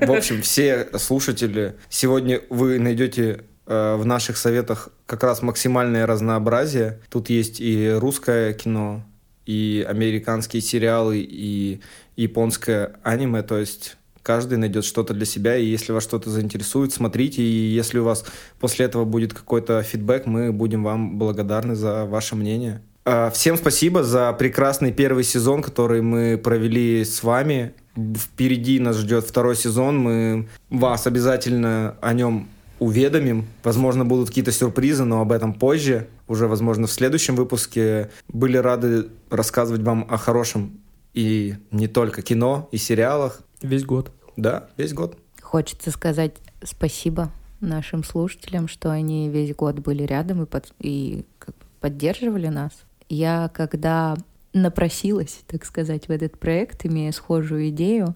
В 0.00 0.12
общем, 0.12 0.42
все 0.42 0.86
слушатели, 0.96 1.74
сегодня 1.88 2.40
вы 2.50 2.78
найдете 2.78 3.42
э, 3.66 3.96
в 3.96 4.06
наших 4.06 4.36
советах 4.36 4.90
как 5.06 5.24
раз 5.24 5.42
максимальное 5.42 6.06
разнообразие. 6.06 7.00
Тут 7.10 7.28
есть 7.28 7.60
и 7.60 7.90
русское 7.90 8.52
кино, 8.52 9.04
и 9.44 9.84
американские 9.88 10.62
сериалы, 10.62 11.18
и 11.18 11.80
японское 12.14 12.92
аниме, 13.02 13.42
то 13.42 13.58
есть 13.58 13.96
каждый 14.22 14.56
найдет 14.56 14.84
что-то 14.84 15.14
для 15.14 15.26
себя, 15.26 15.56
и 15.56 15.64
если 15.64 15.90
вас 15.90 16.04
что-то 16.04 16.30
заинтересует, 16.30 16.92
смотрите, 16.92 17.42
и 17.42 17.74
если 17.74 17.98
у 17.98 18.04
вас 18.04 18.24
после 18.60 18.86
этого 18.86 19.04
будет 19.04 19.34
какой-то 19.34 19.82
фидбэк, 19.82 20.26
мы 20.26 20.52
будем 20.52 20.84
вам 20.84 21.18
благодарны 21.18 21.74
за 21.74 22.04
ваше 22.04 22.36
мнение. 22.36 22.82
Э, 23.06 23.30
всем 23.32 23.56
спасибо 23.56 24.02
за 24.02 24.32
прекрасный 24.32 24.92
первый 24.92 25.22
сезон, 25.22 25.62
который 25.62 26.02
мы 26.02 26.36
провели 26.36 27.04
с 27.04 27.22
вами. 27.22 27.72
Впереди 27.94 28.80
нас 28.80 28.96
ждет 28.96 29.24
второй 29.24 29.54
сезон. 29.54 29.98
Мы 29.98 30.48
вас 30.70 31.06
обязательно 31.06 31.96
о 32.02 32.12
нем 32.12 32.48
уведомим. 32.80 33.46
Возможно, 33.62 34.04
будут 34.04 34.28
какие-то 34.28 34.50
сюрпризы, 34.50 35.04
но 35.04 35.20
об 35.20 35.30
этом 35.30 35.54
позже. 35.54 36.08
Уже, 36.26 36.48
возможно, 36.48 36.88
в 36.88 36.92
следующем 36.92 37.36
выпуске. 37.36 38.10
Были 38.28 38.56
рады 38.56 39.06
рассказывать 39.30 39.82
вам 39.82 40.06
о 40.10 40.16
хорошем 40.18 40.80
и 41.14 41.54
не 41.70 41.86
только 41.86 42.22
кино 42.22 42.68
и 42.72 42.76
сериалах. 42.76 43.40
Весь 43.62 43.84
год. 43.84 44.10
Да, 44.36 44.68
весь 44.76 44.92
год. 44.92 45.16
Хочется 45.40 45.92
сказать 45.92 46.34
спасибо 46.64 47.30
нашим 47.60 48.02
слушателям, 48.02 48.66
что 48.66 48.90
они 48.90 49.30
весь 49.30 49.54
год 49.54 49.78
были 49.78 50.02
рядом 50.02 50.42
и, 50.42 50.46
под, 50.46 50.74
и 50.80 51.24
поддерживали 51.80 52.48
нас. 52.48 52.72
Я 53.08 53.50
когда 53.54 54.16
напросилась, 54.52 55.40
так 55.46 55.64
сказать, 55.64 56.08
в 56.08 56.10
этот 56.10 56.38
проект, 56.38 56.86
имея 56.86 57.12
схожую 57.12 57.68
идею. 57.68 58.14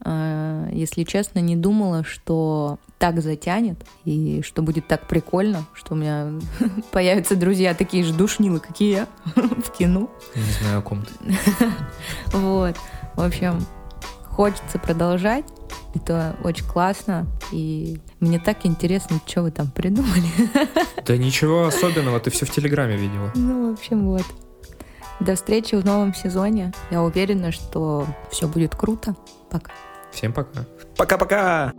А, 0.00 0.68
если 0.72 1.04
честно, 1.04 1.40
не 1.40 1.56
думала, 1.56 2.04
что 2.04 2.78
так 2.98 3.20
затянет 3.20 3.78
и 4.04 4.42
что 4.42 4.62
будет 4.62 4.86
так 4.88 5.06
прикольно, 5.06 5.66
что 5.74 5.94
у 5.94 5.96
меня 5.96 6.32
появятся 6.92 7.36
друзья 7.36 7.74
такие 7.74 8.04
же 8.04 8.12
душнилы, 8.12 8.60
какие 8.60 8.90
я 8.90 9.08
в 9.36 9.70
кино. 9.72 10.10
Я 10.34 10.42
не 10.42 10.50
знаю, 10.52 10.78
о 10.78 10.82
ком 10.82 11.04
ты. 11.04 11.34
Вот. 12.36 12.76
В 13.14 13.20
общем, 13.20 13.64
хочется 14.24 14.78
продолжать. 14.78 15.44
Это 16.02 16.36
очень 16.44 16.64
классно. 16.64 17.26
И 17.52 17.98
мне 18.20 18.38
так 18.38 18.64
интересно, 18.64 19.20
что 19.26 19.42
вы 19.42 19.50
там 19.50 19.68
придумали. 19.70 20.28
Да 21.04 21.16
ничего 21.16 21.66
особенного, 21.66 22.20
ты 22.20 22.30
все 22.30 22.44
в 22.44 22.50
Телеграме 22.50 22.96
видела. 22.96 23.32
Ну, 23.34 23.70
в 23.70 23.72
общем, 23.72 24.06
вот. 24.06 24.24
До 25.20 25.34
встречи 25.36 25.74
в 25.74 25.84
новом 25.84 26.14
сезоне. 26.14 26.72
Я 26.90 27.02
уверена, 27.02 27.50
что 27.50 28.06
все 28.30 28.46
будет 28.46 28.74
круто. 28.76 29.16
Пока. 29.50 29.72
Всем 30.12 30.34
пока. 30.34 30.66
Пока-пока. 30.96 31.72